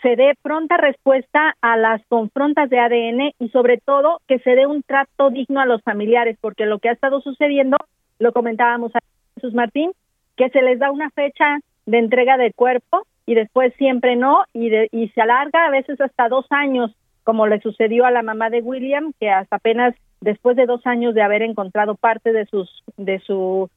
se 0.01 0.15
dé 0.15 0.33
pronta 0.41 0.77
respuesta 0.77 1.55
a 1.61 1.75
las 1.75 2.01
confrontas 2.07 2.69
de 2.69 2.79
ADN 2.79 3.33
y 3.39 3.49
sobre 3.49 3.77
todo 3.77 4.21
que 4.27 4.39
se 4.39 4.51
dé 4.51 4.67
un 4.67 4.83
trato 4.83 5.29
digno 5.29 5.59
a 5.59 5.65
los 5.65 5.81
familiares, 5.81 6.37
porque 6.39 6.65
lo 6.65 6.79
que 6.79 6.89
ha 6.89 6.93
estado 6.93 7.19
sucediendo, 7.21 7.77
lo 8.19 8.31
comentábamos 8.31 8.95
a 8.95 8.99
Jesús 9.35 9.53
Martín, 9.53 9.91
que 10.35 10.49
se 10.49 10.61
les 10.61 10.79
da 10.79 10.91
una 10.91 11.09
fecha 11.09 11.59
de 11.85 11.97
entrega 11.97 12.37
de 12.37 12.53
cuerpo 12.53 13.07
y 13.25 13.33
después 13.33 13.73
siempre 13.77 14.15
no 14.15 14.43
y, 14.53 14.71
y 14.91 15.09
se 15.09 15.21
alarga 15.21 15.65
a 15.65 15.71
veces 15.71 15.99
hasta 15.99 16.29
dos 16.29 16.45
años, 16.51 16.95
como 17.23 17.47
le 17.47 17.59
sucedió 17.59 18.05
a 18.05 18.11
la 18.11 18.21
mamá 18.21 18.49
de 18.49 18.61
William, 18.61 19.13
que 19.19 19.29
hasta 19.29 19.55
apenas 19.55 19.95
después 20.21 20.55
de 20.55 20.65
dos 20.65 20.85
años 20.85 21.15
de 21.15 21.21
haber 21.21 21.41
encontrado 21.41 21.95
parte 21.95 22.33
de 22.33 22.45
sus 22.45 22.83
de 22.97 23.19
su 23.19 23.69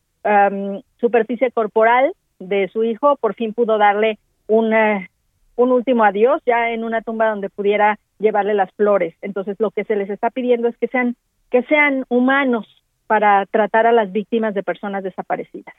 superficie 0.98 1.50
corporal 1.50 2.12
de 2.38 2.68
su 2.68 2.84
hijo, 2.84 3.16
por 3.16 3.34
fin 3.34 3.52
pudo 3.52 3.78
darle 3.78 4.18
un, 4.46 4.72
un 5.56 5.72
último 5.72 6.04
adiós 6.04 6.42
ya 6.46 6.70
en 6.70 6.84
una 6.84 7.02
tumba 7.02 7.28
donde 7.28 7.50
pudiera 7.50 7.98
llevarle 8.18 8.54
las 8.54 8.70
flores. 8.72 9.14
Entonces 9.22 9.56
lo 9.58 9.70
que 9.70 9.84
se 9.84 9.96
les 9.96 10.10
está 10.10 10.30
pidiendo 10.30 10.68
es 10.68 10.76
que 10.78 10.88
sean 10.88 11.16
que 11.50 11.62
sean 11.64 12.04
humanos 12.08 12.66
para 13.06 13.44
tratar 13.46 13.86
a 13.86 13.92
las 13.92 14.12
víctimas 14.12 14.54
de 14.54 14.62
personas 14.62 15.02
desaparecidas. 15.02 15.74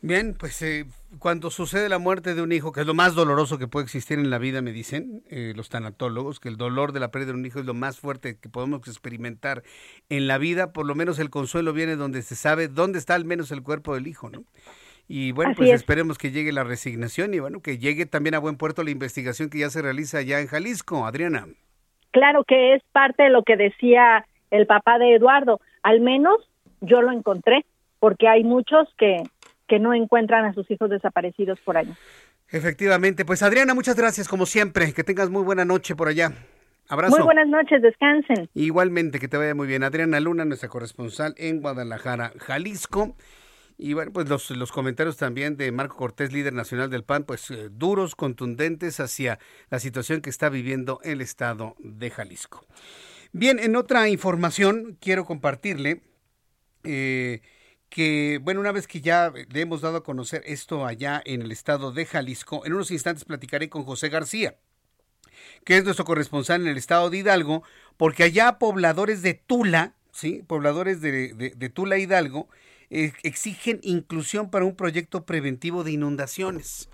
Bien, 0.00 0.36
pues 0.38 0.62
eh, 0.62 0.84
cuando 1.18 1.50
sucede 1.50 1.88
la 1.88 1.98
muerte 1.98 2.36
de 2.36 2.42
un 2.42 2.52
hijo, 2.52 2.70
que 2.70 2.82
es 2.82 2.86
lo 2.86 2.94
más 2.94 3.16
doloroso 3.16 3.58
que 3.58 3.66
puede 3.66 3.84
existir 3.84 4.18
en 4.20 4.30
la 4.30 4.38
vida, 4.38 4.62
me 4.62 4.70
dicen 4.70 5.22
eh, 5.28 5.52
los 5.56 5.70
tanatólogos, 5.70 6.38
que 6.38 6.48
el 6.48 6.56
dolor 6.56 6.92
de 6.92 7.00
la 7.00 7.10
pérdida 7.10 7.32
de 7.32 7.38
un 7.38 7.46
hijo 7.46 7.58
es 7.58 7.66
lo 7.66 7.74
más 7.74 7.98
fuerte 7.98 8.38
que 8.40 8.48
podemos 8.48 8.86
experimentar 8.86 9.64
en 10.08 10.28
la 10.28 10.38
vida, 10.38 10.72
por 10.72 10.86
lo 10.86 10.94
menos 10.94 11.18
el 11.18 11.30
consuelo 11.30 11.72
viene 11.72 11.96
donde 11.96 12.22
se 12.22 12.36
sabe 12.36 12.68
dónde 12.68 13.00
está 13.00 13.16
al 13.16 13.24
menos 13.24 13.50
el 13.50 13.64
cuerpo 13.64 13.94
del 13.94 14.06
hijo, 14.06 14.30
¿no? 14.30 14.44
Y 15.08 15.32
bueno, 15.32 15.54
pues 15.56 15.70
esperemos 15.70 16.18
que 16.18 16.30
llegue 16.30 16.52
la 16.52 16.64
resignación 16.64 17.34
y 17.34 17.40
bueno, 17.40 17.60
que 17.60 17.78
llegue 17.78 18.04
también 18.04 18.34
a 18.34 18.38
buen 18.38 18.56
puerto 18.56 18.84
la 18.84 18.90
investigación 18.90 19.48
que 19.48 19.58
ya 19.58 19.70
se 19.70 19.82
realiza 19.82 20.18
allá 20.18 20.38
en 20.38 20.46
Jalisco, 20.46 21.06
Adriana. 21.06 21.46
Claro 22.12 22.44
que 22.44 22.74
es 22.74 22.82
parte 22.92 23.24
de 23.24 23.30
lo 23.30 23.42
que 23.42 23.56
decía 23.56 24.26
el 24.50 24.66
papá 24.66 24.98
de 24.98 25.14
Eduardo, 25.14 25.60
al 25.82 26.00
menos 26.00 26.36
yo 26.82 27.00
lo 27.00 27.10
encontré, 27.10 27.64
porque 27.98 28.28
hay 28.28 28.44
muchos 28.44 28.86
que 28.98 29.22
que 29.68 29.78
no 29.78 29.94
encuentran 29.94 30.44
a 30.44 30.54
sus 30.54 30.70
hijos 30.70 30.90
desaparecidos 30.90 31.60
por 31.60 31.76
ahí. 31.76 31.92
Efectivamente, 32.50 33.24
pues 33.24 33.42
Adriana, 33.42 33.74
muchas 33.74 33.96
gracias 33.96 34.26
como 34.26 34.46
siempre, 34.46 34.92
que 34.92 35.04
tengas 35.04 35.30
muy 35.30 35.42
buena 35.42 35.64
noche 35.64 35.94
por 35.94 36.08
allá. 36.08 36.32
Abrazo. 36.88 37.16
Muy 37.16 37.24
buenas 37.24 37.48
noches, 37.48 37.82
descansen. 37.82 38.48
Igualmente, 38.54 39.18
que 39.18 39.28
te 39.28 39.36
vaya 39.36 39.54
muy 39.54 39.66
bien. 39.66 39.84
Adriana 39.84 40.20
Luna, 40.20 40.46
nuestra 40.46 40.70
corresponsal 40.70 41.34
en 41.36 41.60
Guadalajara, 41.60 42.32
Jalisco. 42.38 43.14
Y 43.76 43.92
bueno, 43.92 44.10
pues 44.10 44.28
los, 44.28 44.50
los 44.50 44.72
comentarios 44.72 45.18
también 45.18 45.56
de 45.58 45.70
Marco 45.70 45.96
Cortés, 45.96 46.32
líder 46.32 46.54
nacional 46.54 46.88
del 46.88 47.04
PAN, 47.04 47.24
pues 47.24 47.50
eh, 47.50 47.68
duros, 47.70 48.16
contundentes 48.16 48.98
hacia 49.00 49.38
la 49.70 49.78
situación 49.78 50.22
que 50.22 50.30
está 50.30 50.48
viviendo 50.48 50.98
el 51.04 51.20
estado 51.20 51.76
de 51.78 52.10
Jalisco. 52.10 52.64
Bien, 53.32 53.58
en 53.58 53.76
otra 53.76 54.08
información 54.08 54.96
quiero 55.00 55.26
compartirle 55.26 56.00
eh, 56.84 57.42
que, 57.88 58.38
bueno, 58.42 58.60
una 58.60 58.72
vez 58.72 58.86
que 58.86 59.00
ya 59.00 59.32
le 59.32 59.60
hemos 59.60 59.80
dado 59.80 59.98
a 59.98 60.04
conocer 60.04 60.42
esto 60.46 60.86
allá 60.86 61.22
en 61.24 61.42
el 61.42 61.52
estado 61.52 61.92
de 61.92 62.06
Jalisco, 62.06 62.64
en 62.66 62.74
unos 62.74 62.90
instantes 62.90 63.24
platicaré 63.24 63.68
con 63.68 63.84
José 63.84 64.08
García, 64.08 64.56
que 65.64 65.78
es 65.78 65.84
nuestro 65.84 66.04
corresponsal 66.04 66.62
en 66.62 66.68
el 66.68 66.76
estado 66.76 67.10
de 67.10 67.18
Hidalgo, 67.18 67.62
porque 67.96 68.24
allá 68.24 68.58
pobladores 68.58 69.22
de 69.22 69.34
Tula, 69.34 69.94
¿sí? 70.12 70.42
Pobladores 70.46 71.00
de, 71.00 71.70
Tula 71.72 71.98
Hidalgo, 71.98 72.48
eh, 72.90 73.12
exigen 73.22 73.80
inclusión 73.82 74.50
para 74.50 74.64
un 74.64 74.76
proyecto 74.76 75.24
preventivo 75.24 75.84
de 75.84 75.92
inundaciones 75.92 76.88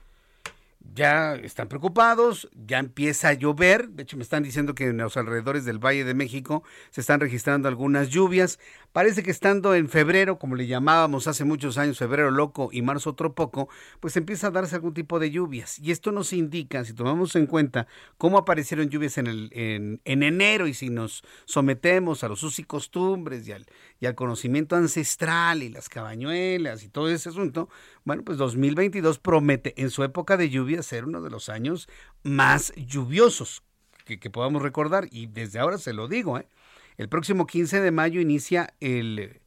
ya 0.92 1.34
están 1.34 1.68
preocupados, 1.68 2.48
ya 2.54 2.78
empieza 2.78 3.28
a 3.28 3.32
llover, 3.32 3.88
de 3.88 4.02
hecho 4.02 4.16
me 4.16 4.22
están 4.22 4.42
diciendo 4.42 4.74
que 4.74 4.88
en 4.88 4.98
los 4.98 5.16
alrededores 5.16 5.64
del 5.64 5.78
Valle 5.78 6.04
de 6.04 6.14
México 6.14 6.62
se 6.90 7.00
están 7.00 7.20
registrando 7.20 7.68
algunas 7.68 8.10
lluvias, 8.10 8.58
parece 8.92 9.22
que 9.22 9.30
estando 9.30 9.74
en 9.74 9.88
febrero, 9.88 10.38
como 10.38 10.54
le 10.54 10.66
llamábamos 10.66 11.26
hace 11.26 11.44
muchos 11.44 11.78
años, 11.78 11.98
febrero 11.98 12.30
loco 12.30 12.68
y 12.70 12.82
marzo 12.82 13.10
otro 13.10 13.34
poco, 13.34 13.68
pues 13.98 14.16
empieza 14.16 14.48
a 14.48 14.50
darse 14.50 14.76
algún 14.76 14.94
tipo 14.94 15.18
de 15.18 15.30
lluvias. 15.30 15.78
Y 15.80 15.90
esto 15.90 16.12
nos 16.12 16.32
indica, 16.32 16.84
si 16.84 16.92
tomamos 16.92 17.34
en 17.34 17.46
cuenta 17.46 17.88
cómo 18.18 18.38
aparecieron 18.38 18.88
lluvias 18.88 19.18
en, 19.18 19.26
el, 19.26 19.50
en, 19.52 20.00
enero 20.22 20.68
y 20.68 20.74
si 20.74 20.90
nos 20.90 21.24
sometemos 21.44 22.22
a 22.22 22.28
los 22.28 22.42
usos 22.42 22.60
y 22.60 22.64
costumbres 22.64 23.48
y 23.48 23.52
al, 23.52 23.66
y 24.00 24.06
al 24.06 24.14
conocimiento 24.14 24.76
ancestral 24.76 25.62
y 25.62 25.70
las 25.70 25.88
cabañuelas 25.88 26.84
y 26.84 26.88
todo 26.88 27.10
ese 27.10 27.30
asunto, 27.30 27.68
bueno, 28.04 28.22
pues 28.22 28.38
2022 28.38 29.18
promete 29.18 29.74
en 29.80 29.90
su 29.90 30.04
época 30.04 30.36
de 30.36 30.50
lluvia 30.50 30.82
ser 30.82 31.06
uno 31.06 31.22
de 31.22 31.30
los 31.30 31.48
años 31.48 31.88
más 32.22 32.72
lluviosos 32.76 33.62
que, 34.04 34.18
podamos 34.30 34.62
recordar. 34.62 35.08
Y 35.10 35.26
desde 35.26 35.58
ahora 35.58 35.78
se 35.78 35.94
lo 35.94 36.06
digo, 36.06 36.38
¿eh? 36.38 36.46
el 36.98 37.08
próximo 37.08 37.46
15 37.46 37.80
de 37.80 37.90
mayo 37.90 38.20
inicia 38.20 38.74
el, 38.80 39.40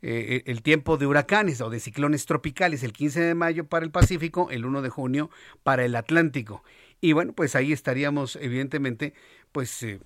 eh, 0.00 0.42
el 0.46 0.62
tiempo 0.62 0.96
de 0.96 1.06
huracanes 1.06 1.60
o 1.60 1.70
de 1.70 1.80
ciclones 1.80 2.24
tropicales, 2.24 2.84
el 2.84 2.92
15 2.92 3.20
de 3.20 3.34
mayo 3.34 3.66
para 3.66 3.84
el 3.84 3.90
Pacífico, 3.90 4.48
el 4.50 4.64
1 4.64 4.82
de 4.82 4.88
junio 4.90 5.30
para 5.64 5.84
el 5.84 5.96
Atlántico. 5.96 6.62
Y 7.00 7.12
bueno, 7.12 7.32
pues 7.32 7.56
ahí 7.56 7.72
estaríamos 7.72 8.36
evidentemente, 8.36 9.14
pues... 9.52 9.82
Eh, 9.82 10.00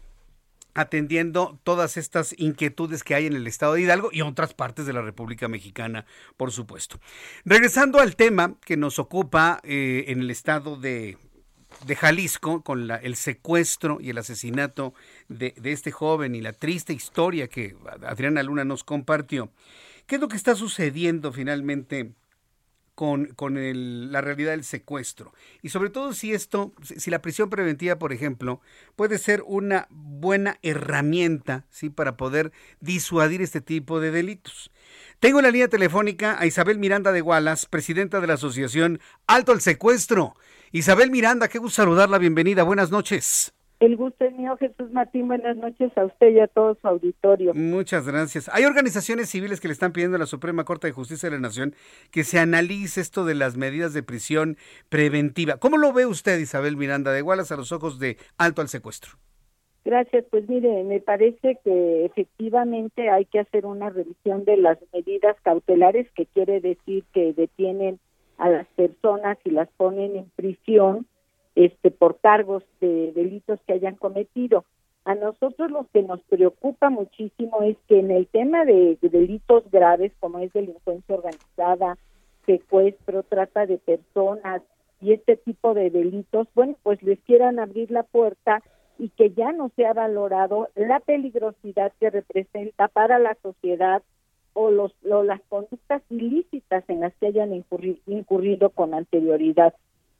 atendiendo 0.74 1.58
todas 1.64 1.96
estas 1.96 2.34
inquietudes 2.38 3.04
que 3.04 3.14
hay 3.14 3.26
en 3.26 3.34
el 3.34 3.46
estado 3.46 3.74
de 3.74 3.82
Hidalgo 3.82 4.10
y 4.12 4.22
otras 4.22 4.54
partes 4.54 4.86
de 4.86 4.92
la 4.92 5.02
República 5.02 5.48
Mexicana, 5.48 6.06
por 6.36 6.52
supuesto. 6.52 7.00
Regresando 7.44 8.00
al 8.00 8.16
tema 8.16 8.56
que 8.64 8.76
nos 8.76 8.98
ocupa 8.98 9.60
eh, 9.64 10.04
en 10.08 10.20
el 10.20 10.30
estado 10.30 10.76
de, 10.76 11.18
Jalisco, 11.98 12.62
con 12.62 12.90
el 12.90 13.16
secuestro 13.16 13.98
y 14.00 14.10
el 14.10 14.18
asesinato 14.18 14.94
de, 15.28 15.54
de 15.56 15.72
este 15.72 15.90
joven 15.90 16.34
y 16.34 16.40
la 16.40 16.52
triste 16.52 16.92
historia 16.92 17.48
que 17.48 17.76
Adriana 18.06 18.42
Luna 18.42 18.64
nos 18.64 18.84
compartió. 18.84 19.50
¿Qué 20.06 20.16
es 20.16 20.20
lo 20.20 20.28
que 20.28 20.36
está 20.36 20.54
sucediendo 20.54 21.32
finalmente 21.32 22.12
con, 23.02 23.26
con 23.34 23.56
la 24.12 24.20
realidad 24.20 24.52
del 24.52 24.62
secuestro. 24.62 25.32
Y 25.60 25.70
sobre 25.70 25.90
todo 25.90 26.12
si 26.12 26.34
esto, 26.34 26.72
si 26.84 27.10
la 27.10 27.20
prisión 27.20 27.50
preventiva, 27.50 27.98
por 27.98 28.12
ejemplo, 28.12 28.60
puede 28.94 29.18
ser 29.18 29.42
una 29.44 29.88
buena 29.90 30.60
herramienta 30.62 31.66
¿sí? 31.68 31.90
para 31.90 32.16
poder 32.16 32.52
disuadir 32.78 33.42
este 33.42 33.60
tipo 33.60 33.98
de 33.98 34.12
delitos. 34.12 34.70
Tengo 35.18 35.40
en 35.40 35.46
la 35.46 35.50
línea 35.50 35.66
telefónica 35.66 36.36
a 36.38 36.46
Isabel 36.46 36.78
Miranda 36.78 37.10
de 37.10 37.22
Gualas, 37.22 37.66
presidenta 37.66 38.20
de 38.20 38.28
la 38.28 38.34
asociación 38.34 39.00
Alto 39.26 39.50
al 39.50 39.60
Secuestro. 39.60 40.36
Isabel 40.70 41.10
Miranda, 41.10 41.48
qué 41.48 41.58
gusto 41.58 41.82
saludarla, 41.82 42.18
bienvenida, 42.18 42.62
buenas 42.62 42.92
noches. 42.92 43.52
El 43.82 43.96
gusto 43.96 44.24
es 44.24 44.32
mío, 44.36 44.56
Jesús 44.58 44.92
Martín. 44.92 45.26
Buenas 45.26 45.56
noches 45.56 45.90
a 45.98 46.04
usted 46.04 46.28
y 46.28 46.38
a 46.38 46.46
todo 46.46 46.76
su 46.80 46.86
auditorio. 46.86 47.52
Muchas 47.52 48.06
gracias. 48.06 48.48
Hay 48.54 48.64
organizaciones 48.64 49.28
civiles 49.28 49.60
que 49.60 49.66
le 49.66 49.72
están 49.72 49.92
pidiendo 49.92 50.14
a 50.14 50.20
la 50.20 50.26
Suprema 50.26 50.64
Corte 50.64 50.86
de 50.86 50.92
Justicia 50.92 51.28
de 51.28 51.34
la 51.34 51.40
Nación 51.40 51.74
que 52.12 52.22
se 52.22 52.38
analice 52.38 53.00
esto 53.00 53.24
de 53.24 53.34
las 53.34 53.56
medidas 53.56 53.92
de 53.92 54.04
prisión 54.04 54.56
preventiva. 54.88 55.56
¿Cómo 55.56 55.78
lo 55.78 55.92
ve 55.92 56.06
usted, 56.06 56.38
Isabel 56.38 56.76
Miranda 56.76 57.10
de 57.10 57.22
Gualas, 57.22 57.50
a 57.50 57.56
los 57.56 57.72
ojos 57.72 57.98
de 57.98 58.18
alto 58.38 58.62
al 58.62 58.68
secuestro? 58.68 59.14
Gracias. 59.84 60.26
Pues 60.30 60.48
mire, 60.48 60.84
me 60.84 61.00
parece 61.00 61.58
que 61.64 62.04
efectivamente 62.04 63.10
hay 63.10 63.24
que 63.24 63.40
hacer 63.40 63.66
una 63.66 63.90
revisión 63.90 64.44
de 64.44 64.58
las 64.58 64.78
medidas 64.92 65.34
cautelares, 65.42 66.08
que 66.12 66.26
quiere 66.26 66.60
decir 66.60 67.02
que 67.12 67.32
detienen 67.32 67.98
a 68.38 68.48
las 68.48 68.68
personas 68.76 69.38
y 69.44 69.50
las 69.50 69.68
ponen 69.76 70.14
en 70.14 70.30
prisión 70.36 71.04
este 71.54 71.90
por 71.90 72.18
cargos 72.18 72.62
de 72.80 73.12
delitos 73.12 73.60
que 73.66 73.74
hayan 73.74 73.96
cometido. 73.96 74.64
A 75.04 75.14
nosotros 75.14 75.70
lo 75.70 75.86
que 75.92 76.02
nos 76.02 76.22
preocupa 76.22 76.88
muchísimo 76.88 77.62
es 77.62 77.76
que 77.88 77.98
en 77.98 78.10
el 78.10 78.26
tema 78.28 78.64
de, 78.64 78.98
delitos 79.00 79.68
graves 79.70 80.12
como 80.20 80.38
es 80.38 80.52
delincuencia 80.52 81.16
organizada, 81.16 81.98
secuestro, 82.46 83.24
trata 83.24 83.66
de 83.66 83.78
personas 83.78 84.62
y 85.00 85.12
este 85.12 85.36
tipo 85.36 85.74
de 85.74 85.90
delitos, 85.90 86.46
bueno, 86.54 86.76
pues 86.84 87.02
les 87.02 87.18
quieran 87.20 87.58
abrir 87.58 87.90
la 87.90 88.04
puerta 88.04 88.62
y 88.98 89.08
que 89.08 89.32
ya 89.32 89.50
no 89.50 89.70
se 89.74 89.86
ha 89.86 89.92
valorado 89.92 90.68
la 90.76 91.00
peligrosidad 91.00 91.92
que 91.98 92.10
representa 92.10 92.86
para 92.86 93.18
la 93.18 93.36
sociedad 93.42 94.02
o, 94.52 94.70
los, 94.70 94.94
o 95.10 95.24
las 95.24 95.40
conductas 95.48 96.02
ilícitas 96.10 96.84
en 96.88 97.00
las 97.00 97.12
que 97.16 97.26
hayan 97.26 97.52
incurrido 97.52 98.70
con 98.70 98.94
anterioridad. 98.94 99.74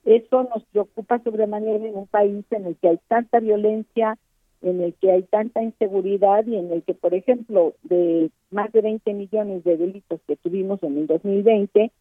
Eso 0.05 0.43
nos 0.43 0.63
preocupa 0.65 1.19
sobremanera 1.19 1.85
en 1.85 1.95
un 1.95 2.07
país 2.07 2.45
en 2.51 2.65
el 2.65 2.75
que 2.75 2.89
hay 2.89 2.99
tanta 3.07 3.39
violencia, 3.39 4.17
en 4.61 4.81
el 4.81 4.93
que 4.95 5.11
hay 5.11 5.23
tanta 5.23 5.63
inseguridad 5.63 6.45
y 6.45 6.57
en 6.57 6.71
el 6.71 6.83
que, 6.83 6.93
por 6.93 7.13
ejemplo, 7.13 7.73
de 7.83 8.29
más 8.51 8.71
de 8.71 8.81
20 8.81 9.13
millones 9.13 9.63
de 9.63 9.77
delitos 9.77 10.19
que 10.27 10.35
tuvimos 10.35 10.83
en 10.83 10.97
el 10.97 11.07
2020, 11.07 11.91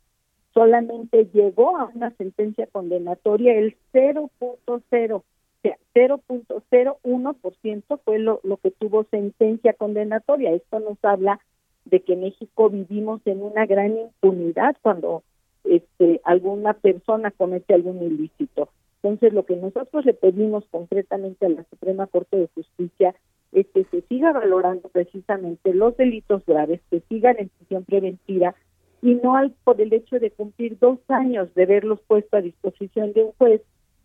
solamente 0.52 1.28
llegó 1.32 1.76
a 1.76 1.90
una 1.94 2.10
sentencia 2.12 2.66
condenatoria 2.66 3.54
el 3.54 3.76
0.0, 3.92 5.14
o 5.14 5.24
sea, 5.62 5.78
0.01% 5.94 8.00
fue 8.04 8.18
lo, 8.18 8.40
lo 8.42 8.56
que 8.56 8.72
tuvo 8.72 9.04
sentencia 9.04 9.74
condenatoria. 9.74 10.52
Esto 10.52 10.80
nos 10.80 10.98
habla 11.04 11.38
de 11.84 12.00
que 12.00 12.16
México 12.16 12.68
vivimos 12.68 13.20
en 13.26 13.42
una 13.42 13.66
gran 13.66 13.96
impunidad 13.96 14.76
cuando 14.82 15.22
este, 15.64 16.20
alguna 16.24 16.74
persona 16.74 17.30
comete 17.30 17.74
algún 17.74 18.02
ilícito. 18.02 18.68
Entonces, 19.02 19.32
lo 19.32 19.44
que 19.44 19.56
nosotros 19.56 20.04
le 20.04 20.14
pedimos 20.14 20.64
concretamente 20.70 21.46
a 21.46 21.48
la 21.48 21.64
Suprema 21.64 22.06
Corte 22.06 22.36
de 22.36 22.48
Justicia 22.54 23.14
es 23.52 23.66
que 23.74 23.84
se 23.84 24.02
siga 24.02 24.32
valorando 24.32 24.88
precisamente 24.88 25.74
los 25.74 25.96
delitos 25.96 26.44
graves, 26.46 26.80
que 26.90 27.00
sigan 27.08 27.36
en 27.38 27.48
prisión 27.48 27.84
preventiva 27.84 28.54
y 29.02 29.14
no 29.14 29.36
al, 29.36 29.52
por 29.64 29.80
el 29.80 29.92
hecho 29.92 30.18
de 30.18 30.30
cumplir 30.30 30.78
dos 30.78 30.98
años 31.08 31.52
de 31.54 31.66
verlos 31.66 32.00
puesto 32.06 32.36
a 32.36 32.40
disposición 32.40 33.12
de 33.12 33.24
un 33.24 33.32
juez, 33.32 33.60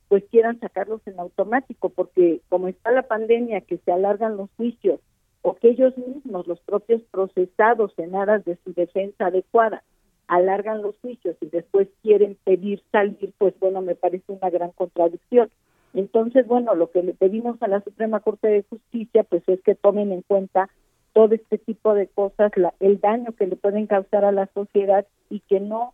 pues 0.10 0.24
quieran 0.32 0.60
sacarlos 0.60 1.02
en 1.06 1.20
automático, 1.20 1.90
porque 1.90 2.42
como 2.50 2.68
está 2.68 2.92
la 2.92 3.04
pandemia, 3.04 3.62
que 3.62 3.78
se 3.78 3.92
alargan 3.92 4.38
los 4.38 4.50
juicios 4.58 5.00
o 5.44 5.56
que 5.56 5.70
ellos 5.70 5.96
mismos, 5.98 6.48
los 6.48 6.60
propios 6.62 7.02
procesados 7.12 7.94
en 7.98 8.16
aras 8.16 8.44
de 8.46 8.58
su 8.64 8.74
defensa 8.74 9.28
adecuada, 9.28 9.84
alargan 10.28 10.82
los 10.82 10.98
juicios 11.00 11.36
y 11.42 11.48
después 11.48 11.88
quieren 12.02 12.38
pedir 12.44 12.82
salir, 12.92 13.34
pues 13.38 13.54
bueno, 13.60 13.82
me 13.82 13.96
parece 13.96 14.32
una 14.32 14.50
gran 14.50 14.72
contradicción. 14.72 15.50
Entonces, 15.94 16.46
bueno, 16.46 16.76
lo 16.76 16.92
que 16.92 17.02
le 17.02 17.14
pedimos 17.14 17.62
a 17.62 17.68
la 17.68 17.82
Suprema 17.82 18.20
Corte 18.20 18.48
de 18.48 18.64
Justicia, 18.64 19.24
pues 19.24 19.44
es 19.48 19.62
que 19.62 19.76
tomen 19.76 20.12
en 20.12 20.22
cuenta 20.22 20.70
todo 21.14 21.34
este 21.34 21.58
tipo 21.58 21.94
de 21.94 22.08
cosas, 22.08 22.52
la, 22.56 22.74
el 22.80 23.00
daño 23.00 23.32
que 23.32 23.48
le 23.48 23.56
pueden 23.56 23.88
causar 23.88 24.24
a 24.26 24.32
la 24.32 24.48
sociedad 24.54 25.08
y 25.30 25.40
que 25.40 25.60
no 25.60 25.94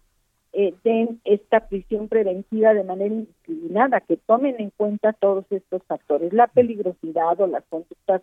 eh, 0.52 0.74
den 0.84 1.22
esta 1.24 1.68
prisión 1.68 2.10
preventiva 2.10 2.74
de 2.74 2.84
manera 2.84 3.14
indiscriminada, 3.14 4.02
que 4.02 4.18
tomen 4.18 4.56
en 4.60 4.72
cuenta 4.72 5.14
todos 5.14 5.46
estos 5.50 5.82
factores, 5.84 6.34
la 6.34 6.48
peligrosidad 6.48 7.40
o 7.40 7.48
las 7.48 7.64
conductas 7.70 8.22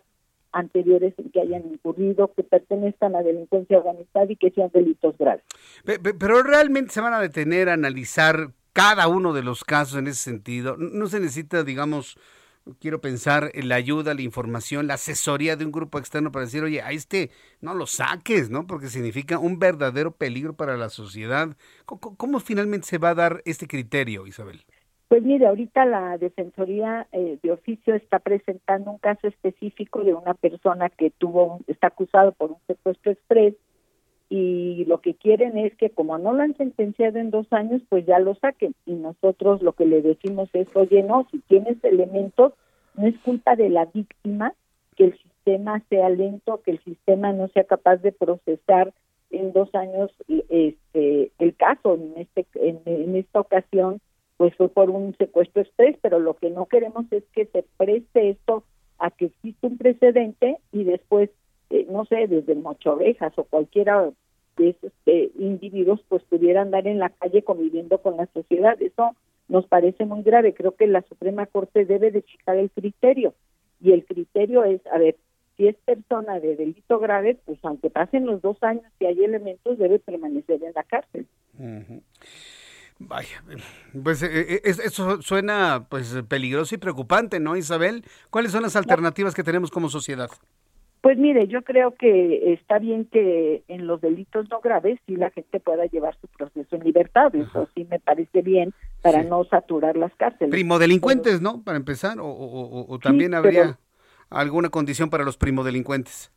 anteriores 0.51 1.13
en 1.17 1.29
que 1.31 1.41
hayan 1.41 1.65
incurrido, 1.65 2.33
que 2.33 2.43
pertenezcan 2.43 3.15
a 3.15 3.23
delincuencia 3.23 3.77
organizada 3.77 4.27
y 4.29 4.35
que 4.35 4.51
sean 4.51 4.69
delitos 4.73 5.17
graves. 5.17 5.43
Pero 5.83 6.43
realmente 6.43 6.91
se 6.91 7.01
van 7.01 7.13
a 7.13 7.19
detener 7.19 7.69
a 7.69 7.73
analizar 7.73 8.51
cada 8.73 9.07
uno 9.07 9.33
de 9.33 9.43
los 9.43 9.63
casos 9.63 9.97
en 9.97 10.07
ese 10.07 10.21
sentido. 10.21 10.77
No 10.77 11.07
se 11.07 11.19
necesita, 11.19 11.63
digamos, 11.63 12.17
quiero 12.79 13.01
pensar 13.01 13.51
en 13.53 13.69
la 13.69 13.75
ayuda, 13.75 14.13
la 14.13 14.21
información, 14.21 14.87
la 14.87 14.95
asesoría 14.95 15.55
de 15.55 15.65
un 15.65 15.71
grupo 15.71 15.99
externo 15.99 16.31
para 16.31 16.45
decir, 16.45 16.63
oye, 16.63 16.81
a 16.81 16.91
este 16.91 17.31
no 17.59 17.73
lo 17.73 17.87
saques, 17.87 18.49
¿no? 18.49 18.67
Porque 18.67 18.87
significa 18.87 19.39
un 19.39 19.59
verdadero 19.59 20.11
peligro 20.11 20.53
para 20.53 20.77
la 20.77 20.89
sociedad. 20.89 21.55
cómo 21.85 22.39
finalmente 22.39 22.87
se 22.87 22.97
va 22.97 23.09
a 23.09 23.15
dar 23.15 23.41
este 23.45 23.67
criterio, 23.67 24.27
Isabel? 24.27 24.63
Pues 25.11 25.23
mire, 25.23 25.45
ahorita 25.45 25.83
la 25.83 26.17
Defensoría 26.17 27.05
eh, 27.11 27.37
de 27.43 27.51
Oficio 27.51 27.95
está 27.95 28.19
presentando 28.19 28.91
un 28.91 28.97
caso 28.97 29.27
específico 29.27 30.05
de 30.05 30.13
una 30.13 30.35
persona 30.35 30.87
que 30.87 31.09
tuvo, 31.09 31.59
está 31.67 31.87
acusado 31.87 32.31
por 32.31 32.51
un 32.51 32.59
secuestro 32.65 33.11
express 33.11 33.53
y 34.29 34.85
lo 34.85 35.01
que 35.01 35.15
quieren 35.15 35.57
es 35.57 35.75
que 35.75 35.89
como 35.89 36.17
no 36.17 36.31
lo 36.31 36.43
han 36.43 36.55
sentenciado 36.55 37.19
en 37.19 37.29
dos 37.29 37.45
años, 37.51 37.81
pues 37.89 38.05
ya 38.05 38.19
lo 38.19 38.35
saquen. 38.35 38.73
Y 38.85 38.93
nosotros 38.93 39.61
lo 39.61 39.73
que 39.73 39.85
le 39.85 40.01
decimos 40.01 40.49
es, 40.53 40.73
oye, 40.75 41.03
no, 41.03 41.27
si 41.29 41.39
tienes 41.39 41.83
elementos, 41.83 42.53
no 42.95 43.05
es 43.05 43.19
culpa 43.19 43.57
de 43.57 43.69
la 43.69 43.83
víctima 43.87 44.53
que 44.95 45.07
el 45.07 45.17
sistema 45.17 45.83
sea 45.89 46.07
lento, 46.07 46.61
que 46.63 46.71
el 46.71 46.79
sistema 46.85 47.33
no 47.33 47.49
sea 47.49 47.65
capaz 47.65 47.97
de 47.97 48.13
procesar 48.13 48.93
en 49.29 49.51
dos 49.51 49.75
años 49.75 50.09
este 50.29 51.33
el 51.37 51.55
caso 51.57 51.95
en 51.95 52.13
este 52.15 52.45
en, 52.55 53.15
esta 53.17 53.41
ocasión 53.41 53.99
pues 54.41 54.55
fue 54.55 54.69
por 54.69 54.89
un 54.89 55.15
secuestro 55.19 55.61
express 55.61 55.99
pero 56.01 56.17
lo 56.17 56.33
que 56.33 56.49
no 56.49 56.65
queremos 56.65 57.05
es 57.11 57.23
que 57.31 57.45
se 57.45 57.63
preste 57.77 58.31
esto 58.31 58.63
a 58.97 59.11
que 59.11 59.25
existe 59.25 59.67
un 59.67 59.77
precedente 59.77 60.57
y 60.71 60.83
después 60.83 61.29
eh, 61.69 61.85
no 61.87 62.05
sé 62.05 62.25
desde 62.25 62.55
Mocho 62.55 62.93
Ovejas 62.93 63.33
o 63.35 63.43
cualquiera 63.43 64.09
de 64.57 64.69
esos 64.69 64.91
eh, 65.05 65.29
individuos 65.37 66.01
pues 66.07 66.23
pudieran 66.23 66.65
andar 66.65 66.87
en 66.87 66.97
la 66.97 67.09
calle 67.09 67.43
conviviendo 67.43 67.99
con 67.99 68.17
la 68.17 68.25
sociedad. 68.33 68.81
Eso 68.81 69.15
nos 69.47 69.67
parece 69.67 70.05
muy 70.05 70.23
grave. 70.23 70.55
Creo 70.55 70.75
que 70.75 70.87
la 70.87 71.03
Suprema 71.03 71.45
Corte 71.45 71.85
debe 71.85 72.09
de 72.09 72.23
fijar 72.23 72.57
el 72.57 72.71
criterio 72.71 73.35
y 73.79 73.91
el 73.91 74.05
criterio 74.05 74.63
es 74.63 74.81
a 74.87 74.97
ver 74.97 75.17
si 75.55 75.67
es 75.67 75.75
persona 75.85 76.39
de 76.39 76.55
delito 76.55 76.97
grave, 76.97 77.37
pues 77.45 77.59
aunque 77.61 77.91
pasen 77.91 78.25
los 78.25 78.41
dos 78.41 78.57
años 78.63 78.85
y 78.99 79.05
hay 79.05 79.23
elementos, 79.23 79.77
debe 79.77 79.99
permanecer 79.99 80.63
en 80.63 80.73
la 80.73 80.81
cárcel. 80.81 81.27
Vaya, 83.07 83.43
pues 84.03 84.21
eh, 84.21 84.55
eh, 84.55 84.61
eso 84.63 85.21
suena 85.21 85.87
pues 85.89 86.23
peligroso 86.27 86.75
y 86.75 86.77
preocupante, 86.77 87.39
¿no, 87.39 87.57
Isabel? 87.57 88.03
¿Cuáles 88.29 88.51
son 88.51 88.61
las 88.61 88.75
alternativas 88.75 89.33
que 89.33 89.43
tenemos 89.43 89.71
como 89.71 89.89
sociedad? 89.89 90.29
Pues 91.01 91.17
mire, 91.17 91.47
yo 91.47 91.63
creo 91.63 91.95
que 91.95 92.53
está 92.53 92.77
bien 92.77 93.05
que 93.05 93.63
en 93.67 93.87
los 93.87 94.01
delitos 94.01 94.47
no 94.51 94.61
graves 94.61 94.99
sí 95.07 95.15
la 95.15 95.31
gente 95.31 95.59
pueda 95.59 95.85
llevar 95.87 96.15
su 96.21 96.27
proceso 96.27 96.75
en 96.75 96.83
libertad, 96.83 97.33
eso 97.35 97.67
sí 97.73 97.87
me 97.89 97.99
parece 97.99 98.43
bien 98.43 98.71
para 99.01 99.23
no 99.23 99.43
saturar 99.45 99.97
las 99.97 100.13
cárceles. 100.13 100.51
Primo 100.51 100.77
delincuentes, 100.77 101.41
¿no? 101.41 101.63
Para 101.63 101.77
empezar, 101.77 102.17
o, 102.21 102.99
también 103.01 103.33
habría 103.33 103.79
alguna 104.29 104.69
condición 104.69 105.09
para 105.09 105.23
los 105.23 105.37
primodelincuentes. 105.37 106.31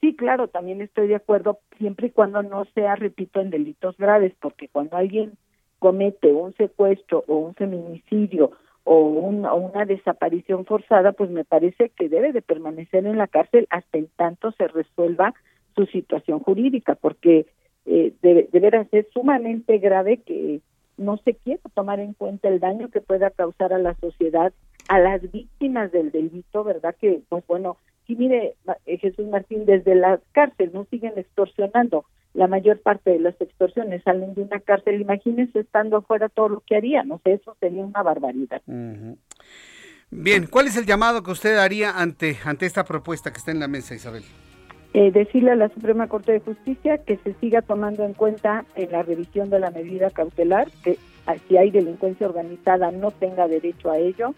Sí, 0.00 0.16
claro, 0.16 0.48
también 0.48 0.80
estoy 0.80 1.08
de 1.08 1.16
acuerdo, 1.16 1.58
siempre 1.76 2.06
y 2.06 2.10
cuando 2.10 2.42
no 2.42 2.64
sea, 2.74 2.96
repito, 2.96 3.40
en 3.40 3.50
delitos 3.50 3.96
graves, 3.98 4.32
porque 4.40 4.68
cuando 4.68 4.96
alguien 4.96 5.32
comete 5.78 6.32
un 6.32 6.54
secuestro 6.54 7.24
o 7.26 7.36
un 7.38 7.54
feminicidio 7.54 8.52
o 8.84 9.00
una, 9.00 9.52
una 9.52 9.84
desaparición 9.84 10.64
forzada, 10.64 11.12
pues 11.12 11.30
me 11.30 11.44
parece 11.44 11.90
que 11.90 12.08
debe 12.08 12.32
de 12.32 12.42
permanecer 12.42 13.06
en 13.06 13.18
la 13.18 13.26
cárcel 13.26 13.66
hasta 13.70 13.98
en 13.98 14.08
tanto 14.16 14.52
se 14.52 14.66
resuelva 14.66 15.34
su 15.76 15.86
situación 15.86 16.40
jurídica, 16.40 16.94
porque 16.94 17.46
eh, 17.86 18.14
debe, 18.22 18.48
deberá 18.50 18.84
ser 18.86 19.06
sumamente 19.12 19.78
grave 19.78 20.18
que 20.18 20.60
no 20.96 21.18
se 21.18 21.34
quiera 21.34 21.60
tomar 21.74 22.00
en 22.00 22.14
cuenta 22.14 22.48
el 22.48 22.60
daño 22.60 22.88
que 22.88 23.00
pueda 23.00 23.30
causar 23.30 23.72
a 23.72 23.78
la 23.78 23.94
sociedad 23.94 24.52
a 24.88 24.98
las 24.98 25.20
víctimas 25.30 25.92
del 25.92 26.10
delito, 26.10 26.64
¿verdad? 26.64 26.96
Que, 26.98 27.20
pues 27.28 27.46
bueno, 27.46 27.76
si 28.06 28.16
mire, 28.16 28.54
eh, 28.86 28.98
Jesús 28.98 29.26
Martín, 29.28 29.66
desde 29.66 29.94
la 29.94 30.18
cárcel 30.32 30.70
no 30.72 30.86
siguen 30.86 31.12
extorsionando. 31.16 32.06
La 32.34 32.46
mayor 32.46 32.80
parte 32.80 33.10
de 33.10 33.20
las 33.20 33.40
extorsiones 33.40 34.02
salen 34.02 34.34
de 34.34 34.42
una 34.42 34.60
cárcel. 34.60 35.00
Imagínense 35.00 35.60
estando 35.60 35.98
afuera 35.98 36.28
todo 36.28 36.48
lo 36.48 36.60
que 36.60 36.76
harían. 36.76 37.08
No 37.08 37.20
sé, 37.24 37.34
eso 37.34 37.56
sería 37.60 37.84
una 37.84 38.02
barbaridad. 38.02 38.62
Bien, 40.10 40.46
¿cuál 40.46 40.66
es 40.66 40.76
el 40.76 40.86
llamado 40.86 41.22
que 41.22 41.30
usted 41.30 41.56
haría 41.56 41.98
ante, 41.98 42.36
ante 42.44 42.66
esta 42.66 42.84
propuesta 42.84 43.32
que 43.32 43.38
está 43.38 43.50
en 43.50 43.60
la 43.60 43.68
mesa, 43.68 43.94
Isabel? 43.94 44.24
Eh, 44.94 45.10
decirle 45.10 45.50
a 45.50 45.56
la 45.56 45.68
Suprema 45.68 46.08
Corte 46.08 46.32
de 46.32 46.40
Justicia 46.40 46.96
que 46.98 47.18
se 47.18 47.34
siga 47.34 47.60
tomando 47.60 48.04
en 48.04 48.14
cuenta 48.14 48.64
en 48.74 48.90
la 48.90 49.02
revisión 49.02 49.50
de 49.50 49.60
la 49.60 49.70
medida 49.70 50.10
cautelar, 50.10 50.68
que 50.82 50.98
si 51.46 51.58
hay 51.58 51.70
delincuencia 51.70 52.26
organizada 52.26 52.90
no 52.90 53.10
tenga 53.10 53.46
derecho 53.48 53.90
a 53.90 53.98
ello, 53.98 54.34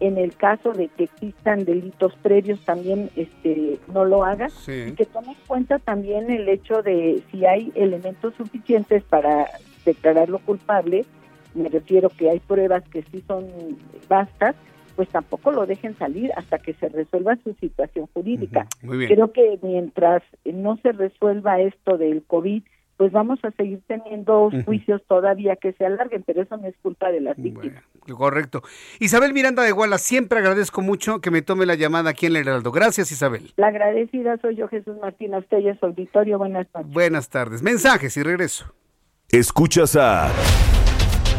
en 0.00 0.18
el 0.18 0.34
caso 0.36 0.72
de 0.72 0.88
que 0.88 1.04
existan 1.04 1.64
delitos 1.64 2.14
previos 2.22 2.60
también 2.64 3.10
este 3.16 3.78
no 3.92 4.04
lo 4.04 4.24
haga. 4.24 4.48
Y 4.66 4.92
que 4.92 5.06
tome 5.06 5.28
en 5.28 5.38
cuenta 5.46 5.78
también 5.78 6.30
el 6.30 6.48
hecho 6.48 6.82
de 6.82 7.22
si 7.30 7.46
hay 7.46 7.72
elementos 7.74 8.34
suficientes 8.34 9.02
para 9.04 9.46
declararlo 9.84 10.38
culpable 10.40 11.04
me 11.54 11.68
refiero 11.70 12.10
que 12.10 12.30
hay 12.30 12.40
pruebas 12.40 12.86
que 12.88 13.02
sí 13.10 13.24
son 13.26 13.46
vastas 14.08 14.54
pues 14.94 15.08
tampoco 15.10 15.52
lo 15.52 15.66
dejen 15.66 15.96
salir 15.98 16.32
hasta 16.36 16.58
que 16.58 16.72
se 16.72 16.88
resuelva 16.88 17.36
su 17.44 17.52
situación 17.60 18.08
jurídica. 18.14 18.66
Creo 18.80 19.30
que 19.30 19.58
mientras 19.62 20.22
no 20.46 20.78
se 20.78 20.92
resuelva 20.92 21.60
esto 21.60 21.98
del 21.98 22.22
COVID, 22.22 22.62
pues 22.96 23.12
vamos 23.12 23.38
a 23.42 23.50
seguir 23.52 23.80
teniendo 23.86 24.50
juicios 24.64 25.02
todavía 25.06 25.56
que 25.56 25.72
se 25.74 25.84
alarguen, 25.84 26.22
pero 26.26 26.42
eso 26.42 26.56
no 26.56 26.66
es 26.66 26.74
culpa 26.82 27.10
de 27.10 27.20
las 27.20 27.36
víctimas. 27.36 27.82
correcto. 28.16 28.62
Isabel 29.00 29.32
Miranda 29.32 29.62
de 29.62 29.72
Guala, 29.72 29.98
siempre 29.98 30.38
agradezco 30.38 30.80
mucho 30.82 31.20
que 31.20 31.30
me 31.30 31.42
tome 31.42 31.66
la 31.66 31.74
llamada 31.74 32.10
aquí 32.10 32.26
en 32.26 32.36
el 32.36 32.48
Heraldo. 32.48 32.72
Gracias, 32.72 33.12
Isabel. 33.12 33.52
La 33.56 33.68
agradecida 33.68 34.38
soy 34.38 34.56
yo, 34.56 34.68
Jesús 34.68 34.96
Martín, 35.00 35.34
a 35.34 35.38
usted 35.38 35.58
y 35.58 35.68
a 35.68 35.78
su 35.78 35.86
auditorio. 35.86 36.38
Buenas 36.38 36.68
tardes. 36.68 36.92
Buenas 36.92 37.28
tardes. 37.28 37.62
Mensajes 37.62 38.16
y 38.16 38.22
regreso. 38.22 38.72
Escuchas 39.28 39.96
a 39.96 40.30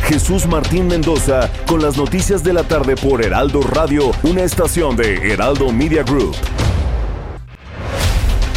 Jesús 0.07 0.47
Martín 0.47 0.87
Mendoza 0.87 1.49
con 1.67 1.81
las 1.81 1.97
noticias 1.97 2.43
de 2.43 2.53
la 2.53 2.63
tarde 2.63 2.95
por 2.95 3.23
Heraldo 3.23 3.61
Radio, 3.61 4.11
una 4.23 4.43
estación 4.43 4.95
de 4.95 5.15
Heraldo 5.33 5.71
Media 5.71 6.03
Group. 6.03 6.35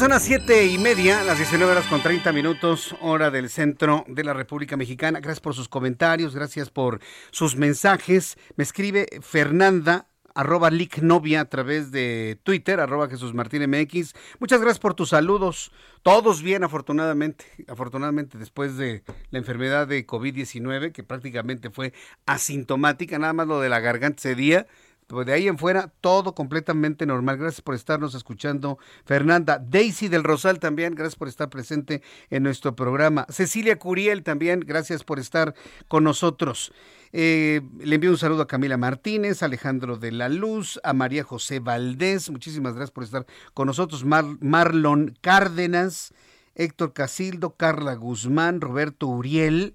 Son 0.00 0.08
las 0.08 0.22
siete 0.22 0.64
y 0.64 0.78
media, 0.78 1.22
las 1.24 1.36
19 1.36 1.72
horas 1.72 1.86
con 1.86 2.02
30 2.02 2.32
minutos, 2.32 2.96
hora 3.02 3.30
del 3.30 3.50
centro 3.50 4.06
de 4.08 4.24
la 4.24 4.32
República 4.32 4.78
Mexicana. 4.78 5.20
Gracias 5.20 5.40
por 5.40 5.54
sus 5.54 5.68
comentarios, 5.68 6.34
gracias 6.34 6.70
por 6.70 7.00
sus 7.30 7.54
mensajes. 7.54 8.38
Me 8.56 8.64
escribe 8.64 9.08
Fernanda, 9.20 10.06
arroba 10.34 10.70
Novia 11.02 11.42
a 11.42 11.44
través 11.50 11.92
de 11.92 12.40
Twitter, 12.44 12.80
arroba 12.80 13.10
Jesús 13.10 13.34
Martín 13.34 13.68
MX. 13.68 14.14
Muchas 14.38 14.62
gracias 14.62 14.78
por 14.78 14.94
tus 14.94 15.10
saludos. 15.10 15.70
Todos 16.02 16.42
bien, 16.42 16.64
afortunadamente. 16.64 17.44
Afortunadamente, 17.68 18.38
después 18.38 18.78
de 18.78 19.02
la 19.28 19.38
enfermedad 19.38 19.86
de 19.86 20.06
COVID-19, 20.06 20.92
que 20.92 21.04
prácticamente 21.04 21.68
fue 21.68 21.92
asintomática, 22.24 23.18
nada 23.18 23.34
más 23.34 23.48
lo 23.48 23.60
de 23.60 23.68
la 23.68 23.80
garganta 23.80 24.20
ese 24.20 24.34
día 24.34 24.66
de 25.10 25.32
ahí 25.32 25.48
en 25.48 25.58
fuera, 25.58 25.92
todo 26.00 26.34
completamente 26.34 27.04
normal. 27.04 27.36
Gracias 27.36 27.60
por 27.60 27.74
estarnos 27.74 28.14
escuchando, 28.14 28.78
Fernanda. 29.04 29.58
Daisy 29.58 30.08
del 30.08 30.24
Rosal 30.24 30.60
también, 30.60 30.94
gracias 30.94 31.16
por 31.16 31.28
estar 31.28 31.50
presente 31.50 32.02
en 32.30 32.42
nuestro 32.42 32.76
programa. 32.76 33.26
Cecilia 33.28 33.78
Curiel 33.78 34.22
también, 34.22 34.60
gracias 34.60 35.04
por 35.04 35.18
estar 35.18 35.54
con 35.88 36.04
nosotros. 36.04 36.72
Eh, 37.12 37.60
le 37.80 37.96
envío 37.96 38.10
un 38.10 38.18
saludo 38.18 38.42
a 38.42 38.46
Camila 38.46 38.76
Martínez, 38.76 39.42
Alejandro 39.42 39.96
de 39.96 40.12
la 40.12 40.28
Luz, 40.28 40.80
a 40.84 40.92
María 40.92 41.24
José 41.24 41.58
Valdés. 41.58 42.30
Muchísimas 42.30 42.74
gracias 42.74 42.92
por 42.92 43.04
estar 43.04 43.26
con 43.52 43.66
nosotros. 43.66 44.04
Marlon 44.04 45.16
Cárdenas, 45.20 46.14
Héctor 46.54 46.92
Casildo, 46.92 47.56
Carla 47.56 47.94
Guzmán, 47.94 48.60
Roberto 48.60 49.08
Uriel. 49.08 49.74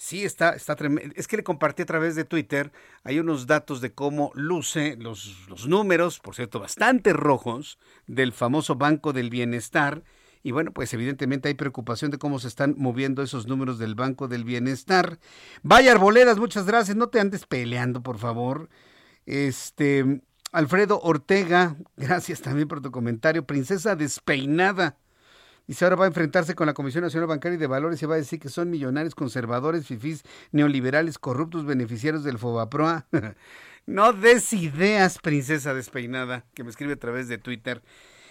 Sí, 0.00 0.24
está, 0.24 0.50
está 0.50 0.76
tremendo. 0.76 1.12
Es 1.16 1.26
que 1.26 1.36
le 1.36 1.42
compartí 1.42 1.82
a 1.82 1.86
través 1.86 2.14
de 2.14 2.24
Twitter, 2.24 2.70
hay 3.02 3.18
unos 3.18 3.48
datos 3.48 3.80
de 3.80 3.92
cómo 3.92 4.30
luce 4.34 4.96
los, 4.96 5.48
los 5.48 5.66
números, 5.66 6.20
por 6.20 6.36
cierto, 6.36 6.60
bastante 6.60 7.12
rojos, 7.12 7.80
del 8.06 8.32
famoso 8.32 8.76
Banco 8.76 9.12
del 9.12 9.28
Bienestar. 9.28 10.04
Y 10.44 10.52
bueno, 10.52 10.72
pues 10.72 10.94
evidentemente 10.94 11.48
hay 11.48 11.54
preocupación 11.54 12.12
de 12.12 12.18
cómo 12.18 12.38
se 12.38 12.46
están 12.46 12.76
moviendo 12.78 13.24
esos 13.24 13.48
números 13.48 13.80
del 13.80 13.96
Banco 13.96 14.28
del 14.28 14.44
Bienestar. 14.44 15.18
Vaya 15.64 15.90
Arboledas, 15.90 16.38
muchas 16.38 16.64
gracias. 16.64 16.96
No 16.96 17.08
te 17.08 17.18
andes 17.18 17.44
peleando, 17.44 18.00
por 18.00 18.18
favor. 18.18 18.68
Este, 19.26 20.22
Alfredo 20.52 21.00
Ortega, 21.02 21.76
gracias 21.96 22.40
también 22.40 22.68
por 22.68 22.80
tu 22.80 22.92
comentario. 22.92 23.44
Princesa 23.44 23.96
despeinada. 23.96 24.96
Dice, 25.68 25.84
ahora 25.84 25.96
va 25.96 26.04
a 26.06 26.08
enfrentarse 26.08 26.54
con 26.54 26.66
la 26.66 26.72
Comisión 26.72 27.04
Nacional 27.04 27.28
Bancaria 27.28 27.56
y 27.56 27.58
de 27.58 27.66
Valores 27.66 28.02
y 28.02 28.06
va 28.06 28.14
a 28.14 28.18
decir 28.18 28.40
que 28.40 28.48
son 28.48 28.70
millonarios, 28.70 29.14
conservadores, 29.14 29.86
fifís, 29.86 30.22
neoliberales, 30.50 31.18
corruptos, 31.18 31.66
beneficiarios 31.66 32.24
del 32.24 32.38
Fobaproa. 32.38 33.06
no 33.86 34.14
des 34.14 34.54
ideas, 34.54 35.18
princesa 35.18 35.74
despeinada, 35.74 36.46
que 36.54 36.64
me 36.64 36.70
escribe 36.70 36.94
a 36.94 36.98
través 36.98 37.28
de 37.28 37.36
Twitter. 37.36 37.82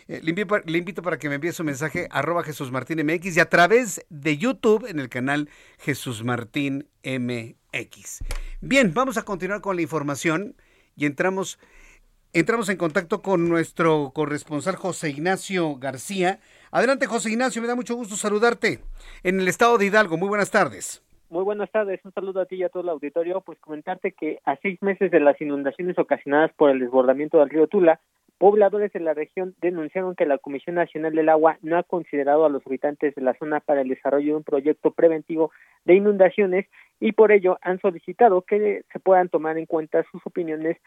Eh, 0.07 0.19
le, 0.23 0.31
invito, 0.31 1.03
para 1.03 1.19
que 1.19 1.29
me 1.29 1.35
envíe 1.35 1.51
su 1.51 1.63
mensaje 1.63 2.07
arroba 2.09 2.41
Jesús 2.41 2.71
Martín 2.71 3.05
MX 3.05 3.37
y 3.37 3.39
a 3.39 3.49
través 3.49 4.03
de 4.09 4.37
YouTube 4.39 4.87
en 4.89 4.99
el 4.99 5.07
canal 5.07 5.47
Jesús 5.77 6.23
Martín 6.23 6.87
MX. 7.03 8.23
Bien, 8.61 8.95
vamos 8.95 9.17
a 9.17 9.21
continuar 9.21 9.61
con 9.61 9.75
la 9.75 9.83
información 9.83 10.55
y 10.95 11.05
entramos 11.05 11.59
entramos 12.39 12.69
en 12.69 12.77
contacto 12.77 13.21
con 13.21 13.49
nuestro 13.49 14.11
corresponsal 14.13 14.75
José 14.75 15.09
Ignacio 15.09 15.75
García. 15.77 16.39
Adelante, 16.71 17.07
José 17.07 17.31
Ignacio, 17.31 17.61
me 17.61 17.67
da 17.67 17.75
mucho 17.75 17.95
gusto 17.95 18.15
saludarte 18.15 18.79
en 19.23 19.39
el 19.39 19.47
estado 19.47 19.77
de 19.77 19.87
Hidalgo. 19.87 20.17
Muy 20.17 20.27
buenas 20.27 20.51
tardes. 20.51 21.03
Muy 21.29 21.43
buenas 21.43 21.71
tardes, 21.71 21.99
un 22.05 22.13
saludo 22.13 22.41
a 22.41 22.45
ti 22.45 22.55
y 22.57 22.63
a 22.63 22.69
todo 22.69 22.83
el 22.83 22.89
auditorio. 22.89 23.41
Pues 23.41 23.57
comentarte 23.59 24.11
que 24.11 24.39
a 24.45 24.55
seis 24.57 24.81
meses 24.81 25.09
de 25.11 25.19
las 25.19 25.39
inundaciones 25.41 25.97
ocasionadas 25.97 26.51
por 26.55 26.69
el 26.69 26.79
desbordamiento 26.79 27.39
del 27.39 27.49
río 27.49 27.67
Tula, 27.67 27.99
pobladores 28.37 28.93
de 28.93 28.99
la 28.99 29.13
región 29.13 29.55
denunciaron 29.61 30.15
que 30.15 30.25
la 30.25 30.37
Comisión 30.37 30.75
Nacional 30.75 31.15
del 31.15 31.29
Agua 31.29 31.57
no 31.61 31.77
ha 31.77 31.83
considerado 31.83 32.45
a 32.45 32.49
los 32.49 32.65
habitantes 32.67 33.15
de 33.15 33.21
la 33.21 33.33
zona 33.33 33.59
para 33.59 33.81
el 33.81 33.89
desarrollo 33.89 34.33
de 34.33 34.37
un 34.37 34.43
proyecto 34.43 34.91
preventivo 34.91 35.51
de 35.85 35.95
inundaciones 35.95 36.67
y 36.99 37.11
por 37.13 37.31
ello 37.31 37.57
han 37.61 37.79
solicitado 37.79 38.41
que 38.43 38.83
se 38.91 38.99
puedan 38.99 39.29
tomar 39.29 39.57
en 39.57 39.65
cuenta 39.65 40.05
sus 40.11 40.21
opiniones, 40.25 40.77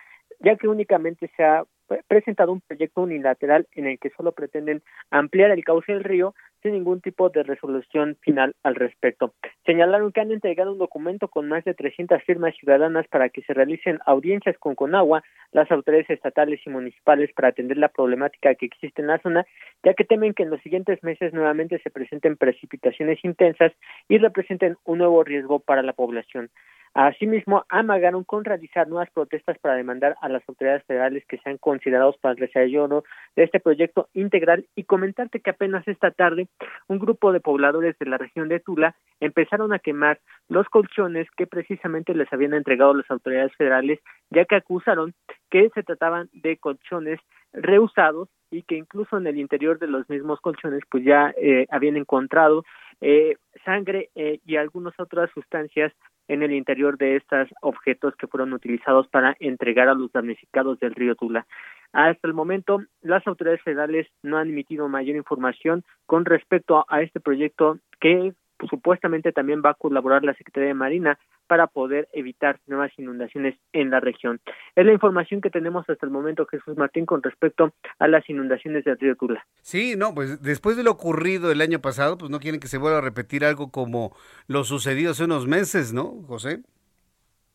ya 0.41 0.57
que 0.57 0.69
únicamente 0.69 1.31
se 1.37 1.45
ha 1.45 1.65
presentado 2.09 2.53
un 2.53 2.61
proyecto 2.61 3.03
unilateral 3.03 3.67
en 3.75 3.87
el 3.87 3.99
que 3.99 4.11
solo 4.11 4.33
pretenden 4.33 4.83
ampliar 5.11 5.51
el 5.51 5.65
cauce 5.65 5.93
del 5.93 6.05
río 6.05 6.35
sin 6.63 6.73
ningún 6.73 7.01
tipo 7.01 7.31
de 7.31 7.43
resolución 7.43 8.17
final 8.21 8.55
al 8.63 8.75
respecto. 8.75 9.33
Señalaron 9.65 10.13
que 10.13 10.21
han 10.21 10.31
entregado 10.31 10.73
un 10.73 10.79
documento 10.79 11.29
con 11.29 11.49
más 11.49 11.65
de 11.65 11.75
300 11.75 12.23
firmas 12.25 12.55
ciudadanas 12.57 13.07
para 13.09 13.29
que 13.29 13.43
se 13.43 13.55
realicen 13.55 13.99
audiencias 14.07 14.59
con 14.59 14.75
Conagua, 14.75 15.23
las 15.53 15.71
autoridades 15.71 16.11
estatales 16.11 16.61
y 16.67 16.71
municipales 16.71 17.31
para 17.35 17.49
atender 17.49 17.79
la 17.79 17.89
problemática 17.89 18.55
que 18.55 18.67
existe 18.67 19.03
en 19.03 19.09
la 19.09 19.19
zona, 19.19 19.47
ya 19.83 19.95
que 19.95 20.05
temen 20.05 20.35
que 20.35 20.43
en 20.43 20.51
los 20.51 20.61
siguientes 20.63 21.03
meses 21.03 21.33
nuevamente 21.33 21.79
se 21.83 21.91
presenten 21.91 22.37
precipitaciones 22.37 23.25
intensas 23.25 23.73
y 24.09 24.19
representen 24.19 24.77
un 24.85 24.99
nuevo 24.99 25.25
riesgo 25.25 25.61
para 25.61 25.83
la 25.83 25.93
población. 25.93 26.51
Asimismo, 26.95 27.65
amagaron 27.69 28.25
con 28.25 28.45
realizar 28.45 28.89
nuevas 28.89 29.11
protestas 29.11 29.57
para 29.59 29.77
demandar 29.77 30.17
a 30.21 30.29
las 30.29 30.43
autoridades 30.49 30.83
federales 30.85 31.25
que 31.27 31.39
sean 31.39 31.57
considerados 31.81 32.17
para 32.19 32.35
el 32.35 32.41
desarrollo 32.41 33.05
de 33.37 33.45
este 33.45 33.59
proyecto 33.59 34.09
integral. 34.13 34.67
Y 34.77 34.85
comentarte 34.85 35.41
que 35.41 35.51
apenas 35.51 35.87
esta 35.89 36.11
tarde 36.11 36.49
un 36.89 36.99
grupo 36.99 37.33
de 37.33 37.41
pobladores 37.41 37.99
de 37.99 38.07
la 38.07 38.19
región 38.19 38.49
de 38.49 38.61
Tula 38.61 38.95
empezaron 39.21 39.73
a 39.73 39.79
quemar 39.79 40.21
los 40.49 40.69
colchones 40.69 41.27
que 41.37 41.47
precisamente 41.47 42.15
les 42.15 42.31
habían 42.33 42.55
entregado 42.55 42.95
las 42.95 43.11
autoridades 43.11 43.55
federales, 43.57 43.99
ya 44.31 44.45
que 44.45 44.57
acusaron 44.57 45.15
que 45.51 45.71
se 45.75 45.83
trataban 45.83 46.29
de 46.33 46.59
colchones 46.59 47.19
reusados 47.53 48.29
y 48.51 48.63
que 48.63 48.77
incluso 48.77 49.17
en 49.17 49.27
el 49.27 49.39
interior 49.39 49.79
de 49.79 49.87
los 49.87 50.09
mismos 50.09 50.41
colchones 50.41 50.83
pues 50.91 51.05
ya 51.05 51.33
eh, 51.41 51.67
habían 51.71 51.97
encontrado 51.97 52.65
eh, 53.01 53.37
sangre 53.65 54.11
eh, 54.15 54.41
y 54.45 54.57
algunas 54.57 54.99
otras 54.99 55.31
sustancias 55.33 55.93
en 56.31 56.45
el 56.45 56.53
interior 56.53 56.97
de 56.97 57.17
estos 57.17 57.49
objetos 57.61 58.15
que 58.15 58.29
fueron 58.29 58.53
utilizados 58.53 59.09
para 59.09 59.37
entregar 59.41 59.89
a 59.89 59.95
los 59.95 60.13
damnificados 60.13 60.79
del 60.79 60.95
río 60.95 61.17
Tula. 61.17 61.45
Hasta 61.93 62.29
el 62.29 62.35
momento, 62.35 62.85
las 63.03 63.27
autoridades 63.27 63.63
federales 63.63 64.07
no 64.23 64.39
han 64.39 64.49
emitido 64.49 64.89
mayor 64.89 65.17
información 65.17 65.83
con 66.07 66.25
respecto 66.25 66.85
a 66.89 67.03
este 67.03 67.19
proyecto 67.19 67.79
que 68.01 68.33
supuestamente 68.69 69.33
también 69.33 69.63
va 69.65 69.71
a 69.71 69.75
colaborar 69.75 70.25
la 70.25 70.35
Secretaría 70.35 70.69
de 70.69 70.75
Marina 70.75 71.19
para 71.47 71.67
poder 71.67 72.09
evitar 72.13 72.61
nuevas 72.67 72.93
inundaciones 72.97 73.57
en 73.73 73.91
la 73.91 74.01
región. 74.01 74.41
Es 74.77 74.87
la 74.87 74.93
información 74.93 75.41
que 75.41 75.51
tenemos 75.51 75.89
hasta 75.89 76.07
el 76.07 76.13
momento, 76.13 76.47
Jesús 76.47 76.77
Martín, 76.77 77.07
con 77.07 77.23
respecto 77.23 77.73
a 77.99 78.09
las 78.09 78.29
inundaciones 78.29 78.85
del 78.85 78.99
río 78.99 79.17
Tula. 79.17 79.45
Sí, 79.63 79.95
no, 79.97 80.15
pues 80.15 80.41
después 80.43 80.77
de 80.77 80.85
lo 80.85 80.93
ocurrido 80.93 81.51
el 81.51 81.61
año 81.61 81.81
pasado, 81.81 82.19
pues 82.19 82.31
no 82.31 82.41
quieren 82.41 82.61
que 82.61 82.69
se 82.69 82.79
vuelva 82.79 82.99
a 82.99 83.03
repetir 83.03 83.45
algo 83.45 83.71
como 83.71 84.17
lo 84.47 84.65
sucedido 84.65 85.13
hace 85.13 85.25
unos 85.25 85.47
meses, 85.47 85.93
¿no, 85.93 86.23
José? 86.27 86.61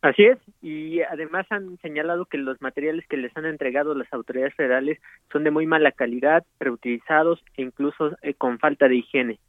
Así 0.05 0.23
es, 0.23 0.37
y 0.61 1.01
además 1.01 1.47
han 1.49 1.79
señalado 1.79 2.25
que 2.25 2.37
los 2.37 2.61
materiales 2.61 3.07
que 3.07 3.17
les 3.17 3.35
han 3.35 3.45
entregado 3.45 3.95
las 3.95 4.11
autoridades 4.13 4.53
federales 4.53 4.99
son 5.31 5.43
de 5.43 5.49
muy 5.49 5.65
mala 5.65 5.91
calidad, 5.91 6.43
reutilizados 6.59 7.43
e 7.57 7.63
incluso 7.63 8.15
eh, 8.21 8.35
con 8.35 8.59
falta 8.59 8.87
de 8.87 8.97
higiene. 8.97 9.39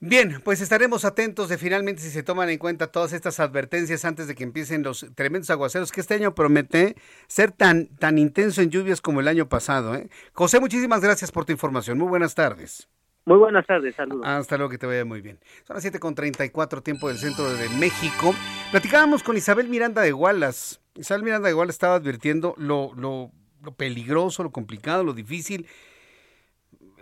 Bien, 0.00 0.40
pues 0.44 0.60
estaremos 0.60 1.04
atentos 1.04 1.48
de 1.48 1.58
finalmente 1.58 2.02
si 2.02 2.10
se 2.10 2.22
toman 2.22 2.48
en 2.50 2.58
cuenta 2.58 2.92
todas 2.92 3.12
estas 3.12 3.40
advertencias 3.40 4.04
antes 4.04 4.28
de 4.28 4.36
que 4.36 4.44
empiecen 4.44 4.84
los 4.84 5.04
tremendos 5.16 5.50
aguaceros 5.50 5.90
que 5.90 6.00
este 6.00 6.14
año 6.14 6.36
promete 6.36 6.94
ser 7.26 7.50
tan, 7.50 7.88
tan 7.96 8.16
intenso 8.16 8.62
en 8.62 8.70
lluvias 8.70 9.00
como 9.00 9.18
el 9.18 9.26
año 9.26 9.48
pasado. 9.48 9.96
¿eh? 9.96 10.08
José, 10.34 10.60
muchísimas 10.60 11.00
gracias 11.00 11.32
por 11.32 11.46
tu 11.46 11.50
información. 11.50 11.98
Muy 11.98 12.06
buenas 12.06 12.36
tardes. 12.36 12.88
Muy 13.24 13.38
buenas 13.38 13.66
tardes, 13.66 13.96
saludos. 13.96 14.24
Hasta 14.24 14.56
luego, 14.56 14.70
que 14.70 14.78
te 14.78 14.86
vaya 14.86 15.04
muy 15.04 15.20
bien. 15.20 15.40
Son 15.66 15.74
las 15.74 15.84
7.34, 15.84 16.80
tiempo 16.82 17.08
del 17.08 17.18
centro 17.18 17.52
de 17.52 17.68
México. 17.70 18.32
Platicábamos 18.70 19.24
con 19.24 19.36
Isabel 19.36 19.68
Miranda 19.68 20.00
de 20.00 20.12
Gualas. 20.12 20.80
Isabel 20.94 21.24
Miranda 21.24 21.48
de 21.48 21.54
Gualas 21.54 21.74
estaba 21.74 21.96
advirtiendo 21.96 22.54
lo, 22.56 22.92
lo, 22.94 23.32
lo 23.62 23.72
peligroso, 23.72 24.44
lo 24.44 24.52
complicado, 24.52 25.02
lo 25.02 25.12
difícil 25.12 25.66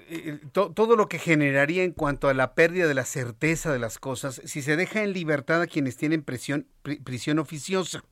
eh, 0.08 0.38
todo 0.52 0.96
lo 0.96 1.08
que 1.08 1.18
generaría 1.18 1.82
en 1.82 1.92
cuanto 1.92 2.28
a 2.28 2.34
la 2.34 2.54
pérdida 2.54 2.86
de 2.86 2.94
la 2.94 3.04
certeza 3.04 3.72
de 3.72 3.78
las 3.78 3.98
cosas 3.98 4.40
si 4.44 4.62
se 4.62 4.76
deja 4.76 5.02
en 5.02 5.12
libertad 5.12 5.62
a 5.62 5.66
quienes 5.66 5.96
tienen 5.96 6.22
prisión, 6.22 6.68
prisión 7.04 7.38
oficiosa. 7.38 8.04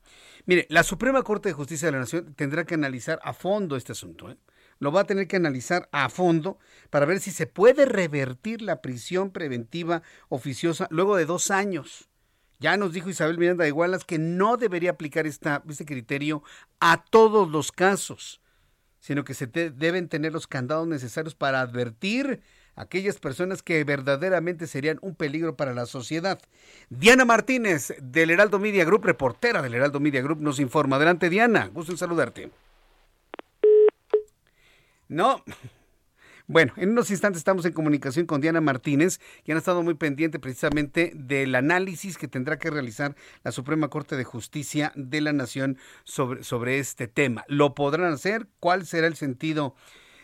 Mire, 0.45 0.67
la 0.69 0.83
Suprema 0.83 1.23
Corte 1.23 1.49
de 1.49 1.53
Justicia 1.53 1.87
de 1.87 1.93
la 1.93 1.99
Nación 1.99 2.33
tendrá 2.35 2.65
que 2.65 2.75
analizar 2.75 3.19
a 3.23 3.33
fondo 3.33 3.77
este 3.77 3.93
asunto. 3.93 4.29
¿eh? 4.29 4.37
Lo 4.79 4.91
va 4.91 5.01
a 5.01 5.05
tener 5.05 5.27
que 5.27 5.37
analizar 5.37 5.87
a 5.91 6.09
fondo 6.09 6.59
para 6.89 7.05
ver 7.05 7.19
si 7.19 7.31
se 7.31 7.47
puede 7.47 7.85
revertir 7.85 8.61
la 8.61 8.81
prisión 8.81 9.31
preventiva 9.31 10.03
oficiosa 10.27 10.87
luego 10.91 11.15
de 11.15 11.25
dos 11.25 11.49
años. 11.49 12.09
Ya 12.59 12.77
nos 12.77 12.93
dijo 12.93 13.09
Isabel 13.09 13.37
Miranda 13.37 13.63
de 13.63 13.69
Igualas 13.69 14.03
que 14.03 14.19
no 14.19 14.57
debería 14.57 14.91
aplicar 14.91 15.27
esta, 15.27 15.63
este 15.69 15.85
criterio 15.85 16.43
a 16.79 17.03
todos 17.03 17.49
los 17.49 17.71
casos 17.71 18.41
sino 19.05 19.23
que 19.23 19.35
se 19.35 19.45
deben 19.45 20.09
tener 20.09 20.33
los 20.33 20.47
candados 20.47 20.87
necesarios 20.87 21.35
para 21.35 21.61
advertir 21.61 22.41
a 22.75 22.81
aquellas 22.81 23.19
personas 23.19 23.61
que 23.61 23.83
verdaderamente 23.83 24.65
serían 24.65 24.97
un 25.03 25.13
peligro 25.13 25.55
para 25.55 25.75
la 25.75 25.85
sociedad. 25.85 26.41
Diana 26.89 27.23
Martínez, 27.23 27.93
del 28.01 28.31
Heraldo 28.31 28.57
Media 28.57 28.83
Group, 28.83 29.05
reportera 29.05 29.61
del 29.61 29.75
Heraldo 29.75 29.99
Media 29.99 30.23
Group, 30.23 30.41
nos 30.41 30.59
informa. 30.59 30.95
Adelante, 30.95 31.29
Diana, 31.29 31.67
gusto 31.71 31.91
en 31.91 31.99
saludarte. 31.99 32.49
No, 35.07 35.43
bueno, 36.47 36.73
en 36.77 36.91
unos 36.91 37.09
instantes 37.09 37.39
estamos 37.39 37.65
en 37.65 37.73
comunicación 37.73 38.25
con 38.25 38.41
Diana 38.41 38.61
Martínez, 38.61 39.19
quien 39.43 39.57
ha 39.57 39.59
estado 39.59 39.81
muy 39.81 39.95
pendiente 39.95 40.39
precisamente 40.39 41.11
del 41.15 41.55
análisis 41.55 42.17
que 42.17 42.27
tendrá 42.27 42.59
que 42.59 42.69
realizar 42.69 43.15
la 43.43 43.51
Suprema 43.51 43.89
Corte 43.89 44.15
de 44.15 44.23
Justicia 44.23 44.91
de 44.95 45.21
la 45.21 45.33
Nación 45.33 45.77
sobre, 46.03 46.43
sobre 46.43 46.79
este 46.79 47.07
tema. 47.07 47.45
¿Lo 47.47 47.73
podrán 47.73 48.13
hacer? 48.13 48.47
¿Cuál 48.59 48.85
será 48.85 49.07
el 49.07 49.15
sentido? 49.15 49.75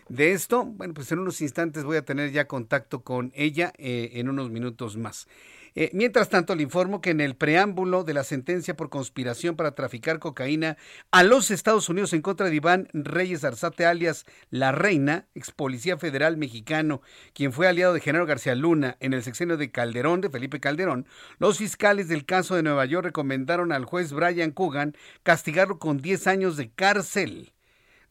de 0.09 0.33
esto, 0.33 0.65
bueno, 0.65 0.93
pues 0.93 1.09
en 1.13 1.19
unos 1.19 1.39
instantes 1.39 1.85
voy 1.85 1.95
a 1.95 2.03
tener 2.03 2.31
ya 2.31 2.45
contacto 2.45 3.01
con 3.01 3.31
ella 3.33 3.71
eh, 3.77 4.11
en 4.15 4.27
unos 4.27 4.49
minutos 4.49 4.97
más. 4.97 5.27
Eh, 5.73 5.89
mientras 5.93 6.29
tanto, 6.29 6.53
le 6.55 6.63
informo 6.63 6.99
que 6.99 7.11
en 7.11 7.21
el 7.21 7.35
preámbulo 7.35 8.03
de 8.03 8.13
la 8.13 8.25
sentencia 8.25 8.75
por 8.75 8.89
conspiración 8.89 9.55
para 9.55 9.73
traficar 9.73 10.19
cocaína 10.19 10.77
a 11.11 11.23
los 11.23 11.49
Estados 11.49 11.87
Unidos 11.87 12.11
en 12.11 12.21
contra 12.21 12.47
de 12.47 12.55
Iván 12.55 12.89
Reyes 12.93 13.45
Arzate, 13.45 13.85
alias 13.85 14.25
La 14.49 14.73
Reina, 14.73 15.27
ex 15.33 15.51
policía 15.51 15.97
federal 15.97 16.35
mexicano, 16.35 17.01
quien 17.33 17.53
fue 17.53 17.67
aliado 17.67 17.93
de 17.93 18.01
Genaro 18.01 18.25
García 18.25 18.53
Luna 18.53 18.97
en 18.99 19.13
el 19.13 19.23
sexenio 19.23 19.55
de 19.55 19.71
Calderón, 19.71 20.19
de 20.19 20.29
Felipe 20.29 20.59
Calderón, 20.59 21.07
los 21.39 21.57
fiscales 21.57 22.09
del 22.09 22.25
caso 22.25 22.55
de 22.55 22.63
Nueva 22.63 22.85
York 22.85 23.05
recomendaron 23.05 23.71
al 23.71 23.85
juez 23.85 24.11
Brian 24.11 24.51
Coogan 24.51 24.95
castigarlo 25.23 25.79
con 25.79 25.99
10 25.99 26.27
años 26.27 26.57
de 26.57 26.69
cárcel. 26.69 27.53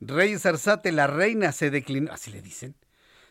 Reyes 0.01 0.47
Arzate, 0.47 0.93
la 0.93 1.07
reina, 1.07 1.53
se 1.53 1.71
declinó, 1.71 2.11
así 2.11 2.31
le 2.31 2.41
dicen, 2.41 2.75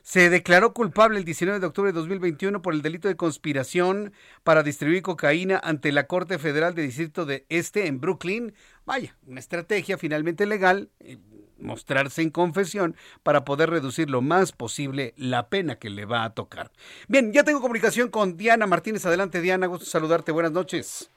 se 0.09 0.31
declaró 0.31 0.73
culpable 0.73 1.19
el 1.19 1.23
19 1.23 1.59
de 1.59 1.67
octubre 1.67 1.91
de 1.91 1.99
2021 1.99 2.63
por 2.63 2.73
el 2.73 2.81
delito 2.81 3.07
de 3.07 3.15
conspiración 3.15 4.11
para 4.43 4.63
distribuir 4.63 5.03
cocaína 5.03 5.61
ante 5.63 5.91
la 5.91 6.07
Corte 6.07 6.39
Federal 6.39 6.73
de 6.73 6.81
Distrito 6.81 7.27
de 7.27 7.45
Este 7.47 7.85
en 7.85 8.01
Brooklyn. 8.01 8.55
Vaya, 8.87 9.15
una 9.27 9.39
estrategia 9.39 9.99
finalmente 9.99 10.47
legal, 10.47 10.89
eh, 10.99 11.19
mostrarse 11.59 12.23
en 12.23 12.31
confesión 12.31 12.95
para 13.21 13.45
poder 13.45 13.69
reducir 13.69 14.09
lo 14.09 14.21
más 14.23 14.51
posible 14.51 15.13
la 15.15 15.47
pena 15.47 15.75
que 15.75 15.91
le 15.91 16.05
va 16.05 16.23
a 16.23 16.33
tocar. 16.33 16.71
Bien, 17.07 17.31
ya 17.31 17.43
tengo 17.43 17.61
comunicación 17.61 18.09
con 18.09 18.35
Diana 18.35 18.65
Martínez. 18.65 19.05
Adelante, 19.05 19.41
Diana, 19.41 19.67
gusto 19.67 19.85
saludarte. 19.85 20.31
Buenas 20.31 20.53
noches. 20.53 21.11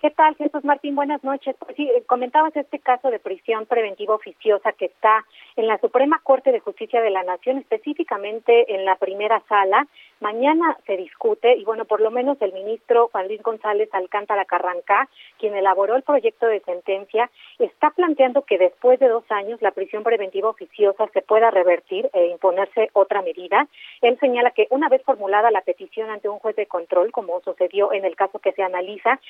¿Qué 0.00 0.08
tal, 0.08 0.34
Jesús 0.36 0.64
Martín? 0.64 0.94
Buenas 0.96 1.22
noches. 1.22 1.54
Pues 1.58 1.76
sí, 1.76 1.86
eh, 1.86 2.02
comentabas 2.06 2.56
este 2.56 2.78
caso 2.78 3.10
de 3.10 3.18
prisión 3.18 3.66
preventiva 3.66 4.14
oficiosa 4.14 4.72
que 4.72 4.86
está 4.86 5.26
en 5.56 5.66
la 5.66 5.76
Suprema 5.76 6.18
Corte 6.22 6.52
de 6.52 6.60
Justicia 6.60 7.02
de 7.02 7.10
la 7.10 7.22
Nación, 7.22 7.58
específicamente 7.58 8.74
en 8.74 8.86
la 8.86 8.96
primera 8.96 9.42
sala. 9.46 9.86
Mañana 10.20 10.78
se 10.86 10.96
discute 10.96 11.54
y, 11.54 11.64
bueno, 11.64 11.84
por 11.84 12.00
lo 12.00 12.10
menos 12.10 12.40
el 12.40 12.54
ministro 12.54 13.08
Juan 13.12 13.28
Luis 13.28 13.42
González 13.42 13.90
Alcántara 13.92 14.46
Carrancá, 14.46 15.06
quien 15.38 15.54
elaboró 15.54 15.96
el 15.96 16.02
proyecto 16.02 16.46
de 16.46 16.60
sentencia, 16.60 17.30
está 17.58 17.90
planteando 17.90 18.40
que 18.42 18.56
después 18.56 18.98
de 19.00 19.08
dos 19.08 19.24
años 19.30 19.60
la 19.60 19.72
prisión 19.72 20.02
preventiva 20.02 20.48
oficiosa 20.48 21.08
se 21.12 21.20
pueda 21.20 21.50
revertir 21.50 22.08
e 22.14 22.28
imponerse 22.28 22.88
otra 22.94 23.20
medida. 23.20 23.68
Él 24.00 24.18
señala 24.18 24.52
que 24.52 24.66
una 24.70 24.88
vez 24.88 25.02
formulada 25.04 25.50
la 25.50 25.60
petición 25.60 26.08
ante 26.08 26.30
un 26.30 26.38
juez 26.38 26.56
de 26.56 26.64
control, 26.64 27.12
como 27.12 27.38
sucedió 27.42 27.92
en 27.92 28.06
el 28.06 28.16
caso 28.16 28.38
que 28.38 28.52
se 28.52 28.62
analiza, 28.62 29.20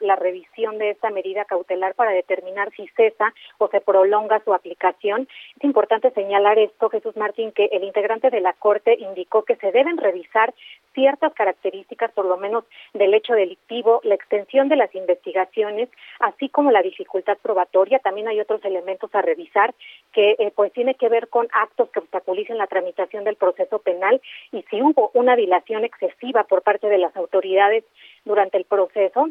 la 0.00 0.16
revisión 0.16 0.78
de 0.78 0.90
esta 0.90 1.10
medida 1.10 1.44
cautelar 1.44 1.94
para 1.94 2.12
determinar 2.12 2.70
si 2.72 2.86
cesa 2.88 3.34
o 3.58 3.68
se 3.68 3.80
prolonga 3.80 4.40
su 4.44 4.54
aplicación. 4.54 5.28
Es 5.56 5.64
importante 5.64 6.10
señalar 6.10 6.58
esto, 6.58 6.88
Jesús 6.88 7.16
Martín, 7.16 7.52
que 7.52 7.68
el 7.72 7.84
integrante 7.84 8.30
de 8.30 8.40
la 8.40 8.52
Corte 8.52 8.96
indicó 8.98 9.42
que 9.42 9.56
se 9.56 9.72
deben 9.72 9.96
revisar 9.96 10.54
ciertas 10.94 11.34
características, 11.34 12.10
por 12.12 12.24
lo 12.24 12.36
menos 12.38 12.64
del 12.94 13.12
hecho 13.12 13.34
delictivo, 13.34 14.00
la 14.02 14.14
extensión 14.14 14.68
de 14.68 14.76
las 14.76 14.94
investigaciones, 14.94 15.90
así 16.20 16.48
como 16.48 16.70
la 16.70 16.82
dificultad 16.82 17.36
probatoria. 17.42 17.98
También 17.98 18.28
hay 18.28 18.40
otros 18.40 18.64
elementos 18.64 19.14
a 19.14 19.22
revisar 19.22 19.74
que 20.12 20.36
eh, 20.38 20.52
pues 20.54 20.72
tiene 20.72 20.94
que 20.94 21.08
ver 21.08 21.28
con 21.28 21.48
actos 21.52 21.90
que 21.90 21.98
obstaculicen 21.98 22.56
la 22.56 22.66
tramitación 22.66 23.24
del 23.24 23.36
proceso 23.36 23.78
penal 23.80 24.20
y 24.52 24.62
si 24.70 24.80
hubo 24.80 25.10
una 25.12 25.36
dilación 25.36 25.84
excesiva 25.84 26.44
por 26.44 26.62
parte 26.62 26.88
de 26.88 26.98
las 26.98 27.14
autoridades 27.16 27.84
durante 28.24 28.56
el 28.56 28.64
proceso, 28.64 29.28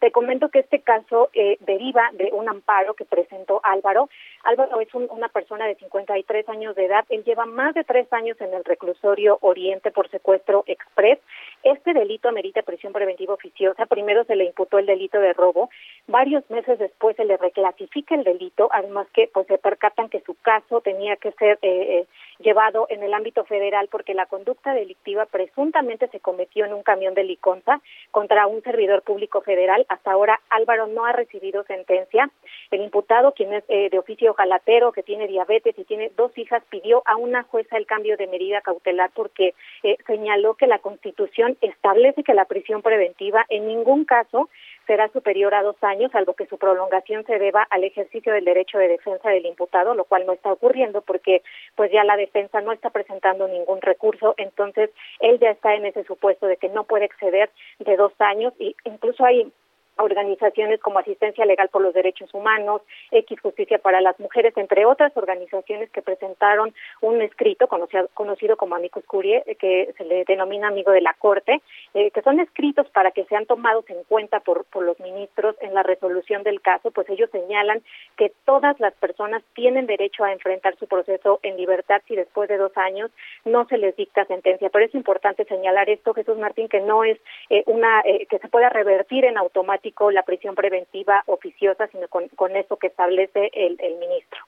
te 0.00 0.10
comento 0.10 0.48
que 0.48 0.60
este 0.60 0.80
caso 0.80 1.30
eh, 1.34 1.56
deriva 1.60 2.10
de 2.14 2.30
un 2.32 2.48
amparo 2.48 2.94
que 2.94 3.04
presentó 3.04 3.60
Álvaro. 3.62 4.08
Álvaro 4.44 4.80
es 4.80 4.92
una 4.94 5.28
persona 5.28 5.66
de 5.66 5.74
53 5.76 6.48
años 6.48 6.74
de 6.74 6.86
edad. 6.86 7.04
Él 7.08 7.24
lleva 7.24 7.46
más 7.46 7.74
de 7.74 7.84
tres 7.84 8.12
años 8.12 8.40
en 8.40 8.54
el 8.54 8.64
reclusorio 8.64 9.38
Oriente 9.40 9.90
por 9.90 10.08
secuestro 10.10 10.64
express. 10.66 11.18
Este 11.62 11.92
delito 11.92 12.28
amerita 12.28 12.62
prisión 12.62 12.92
preventiva 12.92 13.34
oficiosa. 13.34 13.86
Primero 13.86 14.24
se 14.24 14.36
le 14.36 14.44
imputó 14.44 14.78
el 14.78 14.86
delito 14.86 15.20
de 15.20 15.32
robo. 15.32 15.70
Varios 16.06 16.48
meses 16.50 16.78
después 16.78 17.16
se 17.16 17.24
le 17.24 17.36
reclasifica 17.36 18.14
el 18.14 18.24
delito, 18.24 18.68
además 18.72 19.06
que 19.12 19.30
pues 19.32 19.46
se 19.46 19.58
percatan 19.58 20.08
que 20.08 20.20
su 20.20 20.34
caso 20.34 20.80
tenía 20.80 21.16
que 21.16 21.32
ser 21.32 21.58
eh, 21.62 22.00
eh 22.00 22.06
llevado 22.42 22.86
en 22.90 23.02
el 23.02 23.14
ámbito 23.14 23.44
federal 23.44 23.88
porque 23.90 24.14
la 24.14 24.26
conducta 24.26 24.74
delictiva 24.74 25.26
presuntamente 25.26 26.08
se 26.08 26.20
cometió 26.20 26.64
en 26.64 26.74
un 26.74 26.82
camión 26.82 27.14
de 27.14 27.24
Liconza 27.24 27.80
contra 28.10 28.46
un 28.46 28.62
servidor 28.62 29.02
público 29.02 29.40
federal. 29.40 29.71
Hasta 29.88 30.12
ahora 30.12 30.40
Álvaro 30.50 30.86
no 30.86 31.04
ha 31.04 31.12
recibido 31.12 31.64
sentencia. 31.64 32.30
El 32.70 32.82
imputado, 32.82 33.32
quien 33.32 33.52
es 33.54 33.64
eh, 33.68 33.88
de 33.90 33.98
oficio 33.98 34.34
jalatero, 34.34 34.92
que 34.92 35.02
tiene 35.02 35.26
diabetes 35.26 35.78
y 35.78 35.84
tiene 35.84 36.10
dos 36.16 36.36
hijas, 36.36 36.62
pidió 36.68 37.02
a 37.06 37.16
una 37.16 37.42
jueza 37.44 37.76
el 37.76 37.86
cambio 37.86 38.16
de 38.16 38.26
medida 38.26 38.60
cautelar 38.60 39.10
porque 39.14 39.54
eh, 39.82 39.96
señaló 40.06 40.54
que 40.54 40.66
la 40.66 40.78
Constitución 40.78 41.56
establece 41.60 42.22
que 42.22 42.34
la 42.34 42.44
prisión 42.44 42.82
preventiva 42.82 43.44
en 43.48 43.66
ningún 43.66 44.04
caso 44.04 44.48
será 44.86 45.08
superior 45.08 45.54
a 45.54 45.62
dos 45.62 45.76
años, 45.82 46.10
salvo 46.12 46.34
que 46.34 46.46
su 46.46 46.58
prolongación 46.58 47.24
se 47.24 47.38
deba 47.38 47.66
al 47.70 47.84
ejercicio 47.84 48.32
del 48.32 48.44
derecho 48.44 48.78
de 48.78 48.88
defensa 48.88 49.30
del 49.30 49.46
imputado, 49.46 49.94
lo 49.94 50.04
cual 50.04 50.26
no 50.26 50.32
está 50.32 50.52
ocurriendo 50.52 51.02
porque 51.02 51.42
pues 51.76 51.90
ya 51.92 52.04
la 52.04 52.16
defensa 52.16 52.60
no 52.60 52.72
está 52.72 52.90
presentando 52.90 53.48
ningún 53.48 53.80
recurso, 53.80 54.34
entonces 54.36 54.90
él 55.20 55.38
ya 55.38 55.50
está 55.50 55.74
en 55.74 55.86
ese 55.86 56.04
supuesto 56.04 56.46
de 56.46 56.56
que 56.56 56.68
no 56.68 56.84
puede 56.84 57.04
exceder 57.04 57.50
de 57.78 57.96
dos 57.96 58.12
años 58.18 58.52
y 58.58 58.74
incluso 58.84 59.24
hay 59.24 59.52
organizaciones 59.96 60.80
como 60.80 60.98
Asistencia 60.98 61.44
Legal 61.44 61.68
por 61.68 61.82
los 61.82 61.94
Derechos 61.94 62.32
Humanos, 62.32 62.82
X 63.10 63.40
Justicia 63.40 63.78
para 63.78 64.00
las 64.00 64.18
Mujeres, 64.18 64.56
entre 64.56 64.86
otras 64.86 65.14
organizaciones 65.16 65.90
que 65.90 66.02
presentaron 66.02 66.74
un 67.00 67.20
escrito 67.20 67.68
conocido, 67.68 68.56
como 68.56 68.74
Amicus 68.74 69.04
Curiae, 69.04 69.42
eh, 69.46 69.54
que 69.56 69.94
se 69.96 70.04
le 70.04 70.24
denomina 70.24 70.68
amigo 70.68 70.92
de 70.92 71.00
la 71.00 71.14
Corte, 71.14 71.60
eh, 71.94 72.10
que 72.10 72.22
son 72.22 72.40
escritos 72.40 72.88
para 72.90 73.10
que 73.10 73.24
sean 73.24 73.46
tomados 73.46 73.88
en 73.90 74.02
cuenta 74.04 74.40
por, 74.40 74.64
por 74.64 74.84
los 74.84 74.98
ministros 75.00 75.56
en 75.60 75.74
la 75.74 75.82
resolución 75.82 76.42
del 76.42 76.60
caso, 76.60 76.90
pues 76.90 77.08
ellos 77.10 77.30
señalan 77.30 77.82
que 78.16 78.32
todas 78.44 78.78
las 78.80 78.94
personas 78.94 79.42
tienen 79.54 79.86
derecho 79.86 80.24
a 80.24 80.32
enfrentar 80.32 80.76
su 80.76 80.86
proceso 80.86 81.38
en 81.42 81.56
libertad 81.56 82.02
si 82.06 82.16
después 82.16 82.48
de 82.48 82.56
dos 82.56 82.76
años 82.76 83.10
no 83.44 83.66
se 83.66 83.78
les 83.78 83.94
dicta 83.96 84.24
sentencia. 84.24 84.70
Pero 84.70 84.84
es 84.84 84.94
importante 84.94 85.44
señalar 85.44 85.90
esto, 85.90 86.14
Jesús 86.14 86.38
Martín, 86.38 86.68
que 86.68 86.80
no 86.80 87.04
es 87.04 87.18
eh, 87.50 87.62
una 87.66 88.02
que 88.02 88.38
se 88.38 88.48
pueda 88.48 88.68
revertir 88.68 89.24
en 89.24 89.36
automático 89.36 89.81
la 90.12 90.22
prisión 90.22 90.54
preventiva 90.54 91.22
oficiosa, 91.26 91.86
sino 91.88 92.08
con, 92.08 92.28
con 92.28 92.56
eso 92.56 92.76
que 92.76 92.88
establece 92.88 93.50
el, 93.52 93.76
ministro. 93.98 94.40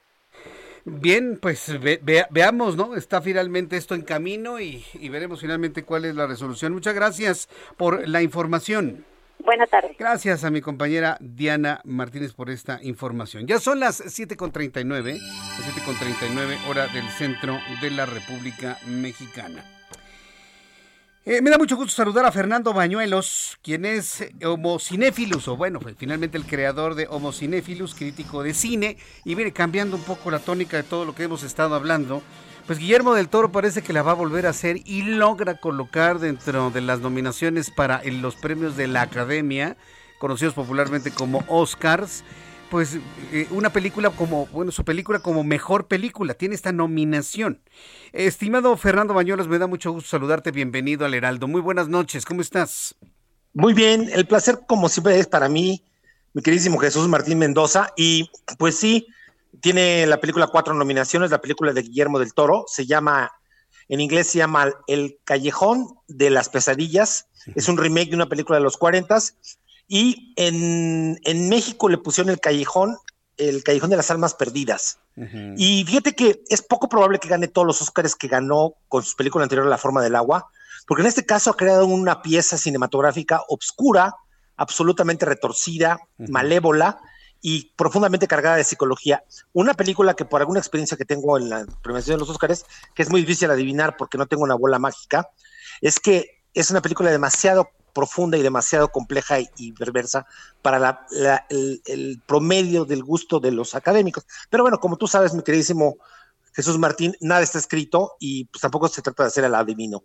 Bien, 0.85 1.39
pues 1.41 1.73
veamos, 2.31 2.77
¿no? 2.77 2.95
Está 2.95 3.23
finalmente 3.23 3.77
esto 3.77 3.95
en 3.95 4.03
camino 4.03 4.61
y, 4.61 4.85
veremos 5.09 5.41
finalmente 5.41 5.85
cuál 5.85 6.05
es 6.05 6.15
la 6.15 6.27
resolución. 6.27 6.73
Muchas 6.73 6.95
gracias 6.95 7.49
por 7.77 8.07
la 8.09 8.23
información. 8.23 9.05
Buenas 9.39 9.69
tardes. 9.69 9.97
Gracias 9.99 10.45
a 10.45 10.51
mi 10.51 10.61
compañera 10.61 11.19
Diana 11.21 11.81
Martínez 11.85 12.33
por 12.33 12.51
esta 12.51 12.79
información. 12.83 13.47
Ya 13.47 13.59
son 13.59 13.81
las 13.81 14.03
7.39, 14.03 15.19
las 15.19 15.77
7.39 15.77 16.69
hora 16.69 16.87
del 16.89 17.07
centro 17.09 17.59
de 17.83 17.91
la 17.91 18.07
República 18.07 18.79
Mexicana. 18.87 19.65
Eh, 21.27 21.41
me 21.41 21.49
da 21.49 21.57
mucho 21.57 21.77
gusto 21.77 21.95
saludar 21.95 22.27
a 22.27 22.33
Fernando 22.33 22.75
Bañuelos, 22.75 23.59
quien 23.63 23.87
es 23.87 24.29
homocinéfilus, 24.45 25.49
o 25.49 25.57
bueno, 25.57 25.81
finalmente 25.97 26.37
el 26.37 26.45
creador 26.45 26.95
de 26.95 27.07
Homocinéfilus, 27.09 27.95
crítico 27.95 28.43
de 28.43 28.53
cine, 28.53 28.99
y 29.25 29.35
viene 29.35 29.51
cambiando 29.51 29.97
un 29.97 30.03
poco 30.03 30.31
la 30.31 30.39
tónica 30.39 30.77
de 30.77 30.83
todo 30.83 31.07
lo 31.07 31.15
que 31.15 31.23
hemos 31.23 31.43
estado 31.43 31.77
hablando. 31.77 32.23
Pues 32.67 32.79
Guillermo 32.79 33.15
del 33.15 33.31
Toro 33.31 33.51
parece 33.51 33.81
que 33.81 33.95
la 33.95 34.03
va 34.03 34.11
a 34.11 34.17
volver 34.17 34.47
a 34.47 34.51
hacer 34.51 34.81
y 34.85 35.01
logra 35.01 35.57
colocar 35.57 36.19
dentro 36.19 36.71
de 36.71 36.83
las 36.83 37.01
nominaciones 37.01 37.71
para 37.71 38.05
los 38.05 38.37
premios 38.37 38.77
de 38.77 38.87
la 38.87 39.01
Academia, 39.01 39.79
conocidos 40.19 40.53
popularmente 40.53 41.11
como 41.11 41.43
Oscars, 41.49 42.23
pues 42.75 42.99
eh, 43.31 43.47
una 43.53 43.71
película 43.71 44.11
como, 44.11 44.47
bueno, 44.47 44.73
su 44.73 44.85
película 44.85 45.21
como 45.21 45.45
mejor 45.45 45.87
película, 45.87 46.35
tiene 46.35 46.57
esta 46.57 46.73
nominación. 46.73 47.63
Estimado 48.13 48.77
Fernando 48.77 49.15
Bañuelos, 49.15 49.47
me 49.47 49.61
da 49.61 49.69
mucho 49.69 49.93
gusto 49.93 50.11
saludarte, 50.11 50.51
bienvenido 50.51 51.07
al 51.07 51.15
Heraldo. 51.15 51.47
Muy 51.47 51.61
buenas 51.61 51.87
noches, 51.87 52.25
¿cómo 52.25 52.41
estás? 52.41 52.97
Muy 53.53 53.75
bien, 53.75 54.11
el 54.13 54.27
placer 54.27 54.63
como 54.67 54.89
siempre 54.89 55.17
es 55.21 55.29
para 55.29 55.49
mí, 55.49 55.85
mi 56.33 56.43
queridísimo 56.43 56.77
Jesús 56.79 57.07
Martín 57.07 57.39
Mendoza, 57.39 57.93
y 57.97 58.29
pues 58.59 58.77
sí, 58.77 59.07
tiene 59.61 60.05
la 60.09 60.19
película 60.19 60.49
cuatro 60.49 60.75
nominaciones, 60.75 61.31
la 61.31 61.41
película 61.41 61.73
de 61.73 61.83
Guillermo 61.83 62.19
del 62.19 62.35
Toro, 62.35 62.65
se 62.67 62.87
llama, 62.87 63.31
en 63.89 64.01
inglés 64.01 64.27
se 64.31 64.39
llama 64.39 64.73
El 64.89 65.21
Callejón 65.23 65.95
de 66.09 66.29
las 66.29 66.49
Pesadillas, 66.49 67.29
es 67.55 67.69
un 67.69 67.77
remake 67.77 68.11
de 68.11 68.17
una 68.17 68.29
película 68.29 68.59
de 68.59 68.65
los 68.65 68.77
40 68.77 69.17
y 69.87 70.33
en, 70.37 71.21
en 71.25 71.49
México 71.49 71.89
le 71.89 71.99
pusieron 71.99 72.31
el 72.31 72.41
callejón, 72.41 72.97
el 73.37 73.63
callejón 73.63 73.91
de 73.91 73.97
las 73.97 74.11
almas 74.11 74.35
perdidas. 74.35 74.99
Y 75.57 75.85
fíjate 75.85 76.15
que 76.15 76.43
es 76.49 76.61
poco 76.63 76.89
probable 76.89 77.21
que 77.21 77.29
gane 77.29 77.47
todos 77.47 77.67
los 77.67 77.81
Óscares 77.81 78.17
que 78.17 78.27
ganó 78.27 78.75
con 78.89 79.05
su 79.05 79.15
película 79.15 79.45
anterior, 79.45 79.67
La 79.67 79.79
forma 79.79 80.03
del 80.03 80.17
agua, 80.17 80.51
porque 80.89 81.03
en 81.03 81.09
este 81.09 81.25
caso 81.25 81.51
ha 81.51 81.57
creado 81.57 81.87
una 81.87 82.21
pieza 82.21 82.59
cinematográfica 82.59 83.43
obscura, 83.49 84.17
absolutamente 84.57 85.25
retorcida, 85.25 86.01
malévola 86.19 87.01
y 87.41 87.73
profundamente 87.77 88.27
cargada 88.27 88.57
de 88.57 88.65
psicología. 88.65 89.23
Una 89.53 89.75
película 89.75 90.15
que 90.15 90.25
por 90.25 90.41
alguna 90.41 90.59
experiencia 90.59 90.97
que 90.97 91.05
tengo 91.05 91.39
en 91.39 91.49
la 91.49 91.67
premiación 91.83 92.17
de 92.17 92.21
los 92.21 92.31
Óscares, 92.31 92.65
que 92.95 93.03
es 93.03 93.11
muy 93.11 93.21
difícil 93.21 93.51
adivinar 93.51 93.97
porque 93.97 94.19
no 94.19 94.27
tengo 94.27 94.43
una 94.43 94.57
bola 94.57 94.79
mágica, 94.81 95.29
es 95.81 96.01
que 96.01 96.43
es 96.55 96.71
una 96.71 96.83
película 96.83 97.11
demasiado 97.11 97.69
profunda 97.95 98.37
y 98.37 98.43
demasiado 98.43 98.89
compleja 98.89 99.39
y, 99.57 99.73
perversa 99.73 100.27
para 100.61 101.07
el, 101.49 102.21
promedio 102.27 102.85
del 102.85 103.03
gusto 103.03 103.41
de 103.41 103.53
los 103.53 103.75
académicos. 103.75 104.27
Pero 104.51 104.65
bueno, 104.65 104.79
como 104.79 104.97
tú 104.97 105.07
sabes, 105.07 105.33
mi 105.33 105.43
queridísimo 105.43 105.97
Jesús 106.53 106.79
Martín, 106.79 107.15
nada 107.21 107.43
está 107.43 107.59
escrito 107.59 108.13
y 108.21 108.45
pues, 108.47 108.61
tampoco 108.61 108.89
se 108.89 109.03
trata 109.03 109.23
de 109.23 109.29
hacer 109.29 109.45
el 109.45 109.55
adivino. 109.55 110.03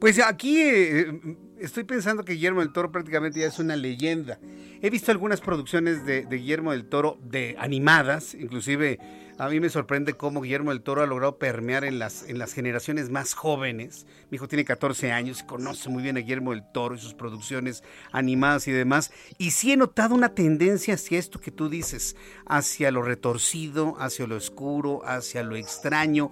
Pues 0.00 0.18
aquí 0.18 0.60
eh, 0.60 1.36
estoy 1.60 1.84
pensando 1.84 2.24
que 2.24 2.32
Guillermo 2.32 2.60
del 2.60 2.72
Toro 2.72 2.90
prácticamente 2.90 3.38
ya 3.38 3.46
es 3.46 3.58
una 3.60 3.76
leyenda. 3.76 4.40
He 4.80 4.90
visto 4.90 5.12
algunas 5.12 5.40
producciones 5.40 6.04
de, 6.04 6.26
de 6.26 6.36
Guillermo 6.36 6.72
del 6.72 6.88
Toro 6.88 7.18
de 7.22 7.54
animadas, 7.58 8.34
inclusive 8.34 8.98
a 9.42 9.48
mí 9.48 9.58
me 9.58 9.70
sorprende 9.70 10.12
cómo 10.12 10.40
Guillermo 10.40 10.70
del 10.70 10.82
Toro 10.82 11.02
ha 11.02 11.06
logrado 11.06 11.36
permear 11.36 11.82
en 11.82 11.98
las, 11.98 12.22
en 12.28 12.38
las 12.38 12.52
generaciones 12.52 13.10
más 13.10 13.34
jóvenes. 13.34 14.06
Mi 14.30 14.36
hijo 14.36 14.46
tiene 14.46 14.64
14 14.64 15.10
años 15.10 15.40
y 15.40 15.46
conoce 15.46 15.88
muy 15.88 16.00
bien 16.00 16.16
a 16.16 16.20
Guillermo 16.20 16.52
del 16.52 16.62
Toro 16.70 16.94
y 16.94 17.00
sus 17.00 17.14
producciones 17.14 17.82
animadas 18.12 18.68
y 18.68 18.70
demás. 18.70 19.10
Y 19.38 19.50
sí 19.50 19.72
he 19.72 19.76
notado 19.76 20.14
una 20.14 20.32
tendencia 20.32 20.94
hacia 20.94 21.18
esto 21.18 21.40
que 21.40 21.50
tú 21.50 21.68
dices, 21.68 22.14
hacia 22.46 22.92
lo 22.92 23.02
retorcido, 23.02 23.96
hacia 23.98 24.28
lo 24.28 24.36
oscuro, 24.36 25.02
hacia 25.04 25.42
lo 25.42 25.56
extraño. 25.56 26.30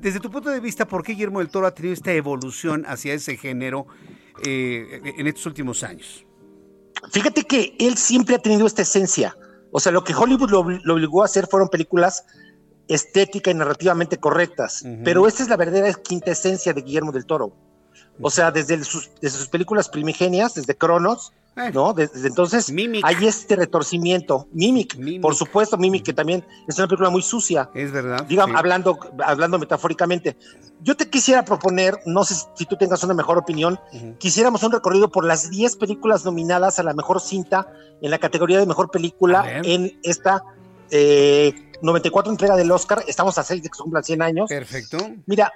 Desde 0.00 0.20
tu 0.20 0.30
punto 0.30 0.48
de 0.50 0.60
vista, 0.60 0.86
¿por 0.86 1.02
qué 1.02 1.14
Guillermo 1.14 1.40
del 1.40 1.48
Toro 1.48 1.66
ha 1.66 1.74
tenido 1.74 1.94
esta 1.94 2.12
evolución 2.12 2.84
hacia 2.86 3.12
ese 3.12 3.36
género 3.36 3.88
eh, 4.44 5.00
en 5.18 5.26
estos 5.26 5.46
últimos 5.46 5.82
años? 5.82 6.24
Fíjate 7.10 7.42
que 7.42 7.74
él 7.80 7.96
siempre 7.96 8.36
ha 8.36 8.38
tenido 8.38 8.68
esta 8.68 8.82
esencia. 8.82 9.36
O 9.72 9.80
sea, 9.80 9.90
lo 9.90 10.04
que 10.04 10.14
Hollywood 10.14 10.50
lo 10.50 10.94
obligó 10.94 11.22
a 11.22 11.24
hacer 11.24 11.48
fueron 11.48 11.68
películas 11.68 12.24
estética 12.94 13.50
y 13.50 13.54
narrativamente 13.54 14.18
correctas. 14.18 14.84
Pero 15.04 15.26
esta 15.26 15.42
es 15.42 15.48
la 15.48 15.56
verdadera 15.56 15.92
quinta 15.94 16.30
esencia 16.30 16.72
de 16.72 16.82
Guillermo 16.82 17.12
del 17.12 17.26
Toro. 17.26 17.52
O 18.20 18.30
sea, 18.30 18.50
desde 18.50 18.82
sus, 18.84 19.10
desde 19.20 19.38
sus 19.38 19.48
películas 19.48 19.88
primigenias, 19.88 20.54
desde 20.54 20.76
Cronos, 20.76 21.32
eh. 21.56 21.70
¿no? 21.72 21.92
Desde, 21.92 22.26
entonces 22.28 22.72
hay 23.02 23.26
este 23.26 23.56
retorcimiento. 23.56 24.48
Mimic, 24.52 25.20
por 25.20 25.34
supuesto, 25.34 25.76
Mimic, 25.76 26.04
que 26.04 26.12
también 26.12 26.44
es 26.66 26.78
una 26.78 26.86
película 26.86 27.10
muy 27.10 27.22
sucia. 27.22 27.68
Es 27.74 27.92
verdad. 27.92 28.24
Digamos, 28.26 28.56
hablando, 28.56 28.98
hablando 29.24 29.58
metafóricamente. 29.58 30.36
Yo 30.80 30.96
te 30.96 31.08
quisiera 31.08 31.44
proponer, 31.44 31.98
no 32.06 32.24
sé 32.24 32.34
si 32.54 32.64
tú 32.66 32.76
tengas 32.76 33.02
una 33.04 33.14
mejor 33.14 33.38
opinión, 33.38 33.78
quisiéramos 34.18 34.62
un 34.62 34.72
recorrido 34.72 35.10
por 35.10 35.24
las 35.24 35.50
10 35.50 35.76
películas 35.76 36.24
nominadas 36.24 36.78
a 36.78 36.82
la 36.82 36.92
mejor 36.92 37.20
cinta 37.20 37.68
en 38.00 38.10
la 38.10 38.18
categoría 38.18 38.58
de 38.58 38.66
mejor 38.66 38.90
película 38.90 39.60
en 39.62 39.98
esta 40.02 40.42
eh, 40.92 41.72
94 41.80 42.30
entrega 42.30 42.54
del 42.54 42.70
Oscar. 42.70 43.02
Estamos 43.08 43.38
a 43.38 43.42
6 43.42 43.62
de 43.62 43.68
que 43.68 43.74
se 43.74 43.82
cumplan 43.82 44.04
100 44.04 44.22
años. 44.22 44.48
Perfecto. 44.48 44.98
Mira, 45.26 45.52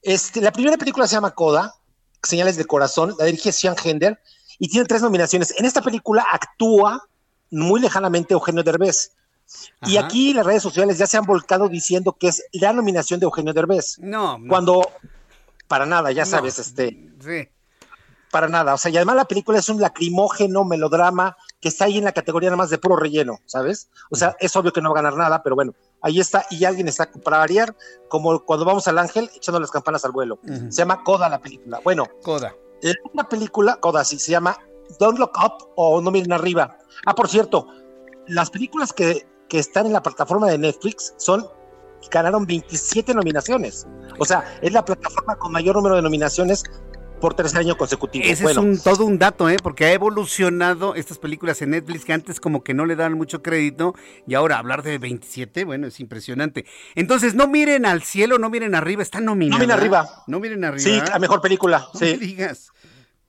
este, 0.00 0.40
la 0.40 0.50
primera 0.50 0.78
película 0.78 1.06
se 1.06 1.14
llama 1.14 1.32
Coda, 1.32 1.74
Señales 2.22 2.56
de 2.56 2.64
Corazón, 2.64 3.14
la 3.18 3.26
dirige 3.26 3.52
Sean 3.52 3.76
Hender 3.82 4.18
y 4.58 4.68
tiene 4.68 4.86
tres 4.86 5.02
nominaciones. 5.02 5.54
En 5.58 5.66
esta 5.66 5.82
película 5.82 6.24
actúa 6.32 7.06
muy 7.50 7.80
lejanamente 7.80 8.32
Eugenio 8.32 8.62
Derbez. 8.62 9.12
Y 9.82 9.98
aquí 9.98 10.32
las 10.32 10.46
redes 10.46 10.62
sociales 10.62 10.96
ya 10.96 11.06
se 11.06 11.18
han 11.18 11.26
volcado 11.26 11.68
diciendo 11.68 12.16
que 12.18 12.28
es 12.28 12.42
la 12.52 12.72
nominación 12.72 13.20
de 13.20 13.24
Eugenio 13.24 13.52
Derbez. 13.52 13.98
No. 13.98 14.38
Cuando, 14.48 14.88
para 15.68 15.84
nada, 15.84 16.10
ya 16.12 16.24
sabes, 16.24 16.58
este. 16.58 17.10
Sí. 17.20 17.48
Para 18.32 18.48
nada. 18.48 18.72
O 18.72 18.78
sea, 18.78 18.90
y 18.90 18.96
además 18.96 19.16
la 19.16 19.26
película 19.26 19.58
es 19.58 19.68
un 19.68 19.78
lacrimógeno 19.78 20.64
melodrama 20.64 21.36
que 21.60 21.68
está 21.68 21.84
ahí 21.84 21.98
en 21.98 22.04
la 22.04 22.12
categoría 22.12 22.48
nada 22.48 22.56
más 22.56 22.70
de 22.70 22.78
puro 22.78 22.96
relleno, 22.96 23.40
¿sabes? 23.44 23.90
O 24.10 24.16
sea, 24.16 24.34
es 24.40 24.56
obvio 24.56 24.72
que 24.72 24.80
no 24.80 24.90
va 24.90 25.00
a 25.00 25.02
ganar 25.02 25.18
nada, 25.18 25.42
pero 25.42 25.54
bueno, 25.54 25.74
ahí 26.00 26.18
está. 26.18 26.46
Y 26.48 26.64
alguien 26.64 26.88
está, 26.88 27.10
para 27.22 27.36
variar, 27.36 27.76
como 28.08 28.40
cuando 28.40 28.64
vamos 28.64 28.88
al 28.88 28.96
ángel, 28.96 29.30
echando 29.36 29.60
las 29.60 29.70
campanas 29.70 30.06
al 30.06 30.12
vuelo. 30.12 30.38
Se 30.70 30.78
llama 30.78 31.04
Coda 31.04 31.28
la 31.28 31.40
película. 31.40 31.80
Bueno. 31.84 32.06
Coda. 32.22 32.54
Una 33.12 33.28
película, 33.28 33.76
Coda, 33.76 34.02
sí, 34.02 34.18
se 34.18 34.32
llama 34.32 34.56
Don't 34.98 35.18
Look 35.18 35.32
Up 35.36 35.68
o 35.76 36.00
No 36.00 36.10
Miren 36.10 36.32
Arriba. 36.32 36.78
Ah, 37.04 37.14
por 37.14 37.28
cierto, 37.28 37.68
las 38.28 38.48
películas 38.48 38.94
que, 38.94 39.26
que 39.50 39.58
están 39.58 39.84
en 39.84 39.92
la 39.92 40.02
plataforma 40.02 40.48
de 40.48 40.56
Netflix 40.56 41.12
son 41.18 41.46
ganaron 42.10 42.46
27 42.46 43.14
nominaciones. 43.14 43.86
O 44.18 44.24
sea, 44.24 44.44
es 44.60 44.72
la 44.72 44.84
plataforma 44.84 45.36
con 45.36 45.52
mayor 45.52 45.76
número 45.76 45.96
de 45.96 46.02
nominaciones 46.02 46.64
por 47.22 47.34
tercer 47.34 47.60
año 47.60 47.76
consecutivo. 47.76 48.24
Ese 48.26 48.50
es 48.50 48.56
un, 48.56 48.76
todo 48.76 49.06
un 49.06 49.16
dato, 49.16 49.48
¿eh? 49.48 49.56
porque 49.62 49.84
ha 49.84 49.92
evolucionado 49.92 50.96
estas 50.96 51.18
películas 51.18 51.62
en 51.62 51.70
Netflix 51.70 52.04
que 52.04 52.12
antes 52.12 52.40
como 52.40 52.64
que 52.64 52.74
no 52.74 52.84
le 52.84 52.96
daban 52.96 53.12
mucho 53.12 53.42
crédito 53.42 53.94
y 54.26 54.34
ahora 54.34 54.58
hablar 54.58 54.82
de 54.82 54.98
27, 54.98 55.64
bueno, 55.64 55.86
es 55.86 56.00
impresionante. 56.00 56.66
Entonces, 56.96 57.36
no 57.36 57.46
miren 57.46 57.86
al 57.86 58.02
cielo, 58.02 58.40
no 58.40 58.50
miren 58.50 58.74
arriba, 58.74 59.04
están 59.04 59.24
nominadas. 59.24 59.60
No 59.60 59.64
miren 59.64 59.78
arriba. 59.78 60.24
No 60.26 60.40
miren 60.40 60.64
arriba. 60.64 60.82
Sí, 60.82 61.00
la 61.12 61.20
mejor 61.20 61.40
película. 61.40 61.86
sí. 61.94 62.16
digas. 62.16 62.72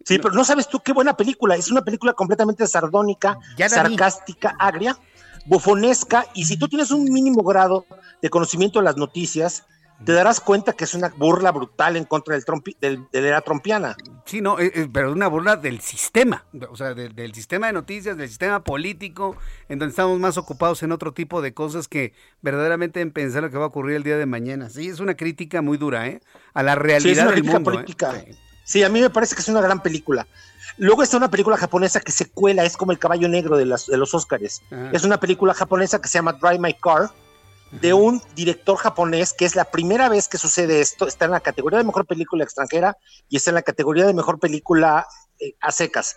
Sí, 0.05 0.17
pero 0.19 0.33
no 0.33 0.43
sabes 0.43 0.67
tú 0.67 0.79
qué 0.79 0.91
buena 0.91 1.15
película. 1.15 1.55
Es 1.55 1.71
una 1.71 1.83
película 1.83 2.13
completamente 2.13 2.67
sardónica, 2.67 3.37
sarcástica, 3.69 4.55
agria, 4.59 4.97
bufonesca. 5.45 6.25
Y 6.33 6.45
si 6.45 6.57
tú 6.57 6.67
tienes 6.67 6.91
un 6.91 7.05
mínimo 7.05 7.43
grado 7.43 7.85
de 8.21 8.29
conocimiento 8.29 8.79
de 8.79 8.85
las 8.85 8.97
noticias, 8.97 9.63
te 10.05 10.11
darás 10.11 10.39
cuenta 10.39 10.73
que 10.73 10.83
es 10.83 10.93
una 10.93 11.09
burla 11.09 11.51
brutal 11.51 11.95
en 11.95 12.05
contra 12.05 12.35
del, 12.35 13.07
de 13.11 13.21
la 13.21 13.41
trompiana. 13.41 13.95
Sí, 14.25 14.41
no, 14.41 14.59
eh, 14.59 14.71
eh, 14.75 14.87
pero 14.91 15.11
una 15.11 15.27
burla 15.27 15.55
del 15.55 15.79
sistema, 15.81 16.45
o 16.69 16.75
sea, 16.75 16.93
del 16.93 17.33
sistema 17.33 17.67
de 17.67 17.73
noticias, 17.73 18.17
del 18.17 18.27
sistema 18.27 18.63
político, 18.63 19.35
en 19.69 19.79
donde 19.79 19.91
estamos 19.91 20.19
más 20.19 20.37
ocupados 20.37 20.83
en 20.83 20.91
otro 20.91 21.13
tipo 21.13 21.41
de 21.41 21.53
cosas 21.53 21.87
que 21.87 22.13
verdaderamente 22.41 23.01
en 23.01 23.11
pensar 23.11 23.43
lo 23.43 23.49
que 23.49 23.57
va 23.57 23.65
a 23.65 23.67
ocurrir 23.67 23.95
el 23.95 24.03
día 24.03 24.17
de 24.17 24.25
mañana. 24.25 24.69
Sí, 24.69 24.87
es 24.87 24.99
una 24.99 25.15
crítica 25.15 25.61
muy 25.61 25.77
dura, 25.77 26.07
¿eh? 26.07 26.21
A 26.53 26.63
la 26.63 26.75
realidad 26.75 27.29
del 27.29 27.43
mundo. 27.43 27.71
¿eh? 27.71 27.73
Política. 27.75 28.23
Sí. 28.65 28.83
a 28.83 28.89
mí 28.89 29.01
me 29.01 29.09
parece 29.09 29.35
que 29.35 29.41
es 29.41 29.49
una 29.49 29.61
gran 29.61 29.81
película. 29.81 30.27
Luego 30.77 31.03
está 31.03 31.17
una 31.17 31.29
película 31.29 31.57
japonesa 31.57 31.99
que 31.99 32.11
se 32.11 32.29
cuela, 32.29 32.63
es 32.63 32.77
como 32.77 32.91
el 32.91 32.99
caballo 32.99 33.27
negro 33.27 33.57
de, 33.57 33.65
las, 33.65 33.87
de 33.87 33.97
los 33.97 34.13
Óscares. 34.13 34.61
Es 34.91 35.03
una 35.03 35.19
película 35.19 35.53
japonesa 35.53 36.01
que 36.01 36.07
se 36.07 36.17
llama 36.17 36.33
Drive 36.33 36.59
My 36.59 36.73
Car, 36.73 37.11
de 37.81 37.93
un 37.93 38.21
director 38.35 38.77
japonés, 38.77 39.33
que 39.33 39.45
es 39.45 39.55
la 39.55 39.65
primera 39.65 40.09
vez 40.09 40.27
que 40.27 40.37
sucede 40.37 40.81
esto, 40.81 41.07
está 41.07 41.25
en 41.25 41.31
la 41.31 41.39
categoría 41.39 41.79
de 41.79 41.85
mejor 41.85 42.05
película 42.05 42.43
extranjera 42.43 42.97
y 43.29 43.37
está 43.37 43.49
en 43.51 43.55
la 43.55 43.61
categoría 43.63 44.05
de 44.05 44.13
mejor 44.13 44.39
película 44.39 45.07
eh, 45.39 45.55
a 45.59 45.71
secas. 45.71 46.15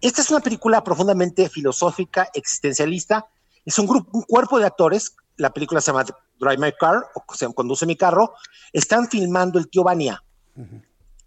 Esta 0.00 0.22
es 0.22 0.30
una 0.30 0.40
película 0.40 0.82
profundamente 0.82 1.48
filosófica, 1.48 2.28
existencialista. 2.32 3.26
Es 3.64 3.78
un 3.78 3.86
grupo, 3.86 4.10
un 4.16 4.22
cuerpo 4.22 4.58
de 4.58 4.66
actores. 4.66 5.16
La 5.36 5.50
película 5.50 5.80
se 5.80 5.92
llama 5.92 6.06
Drive 6.38 6.58
My 6.58 6.72
Car, 6.72 7.04
o 7.14 7.34
se 7.34 7.52
Conduce 7.52 7.84
mi 7.84 7.96
carro. 7.96 8.34
Están 8.72 9.08
filmando 9.08 9.58
el 9.58 9.68
tío 9.68 9.84
Bania. 9.84 10.22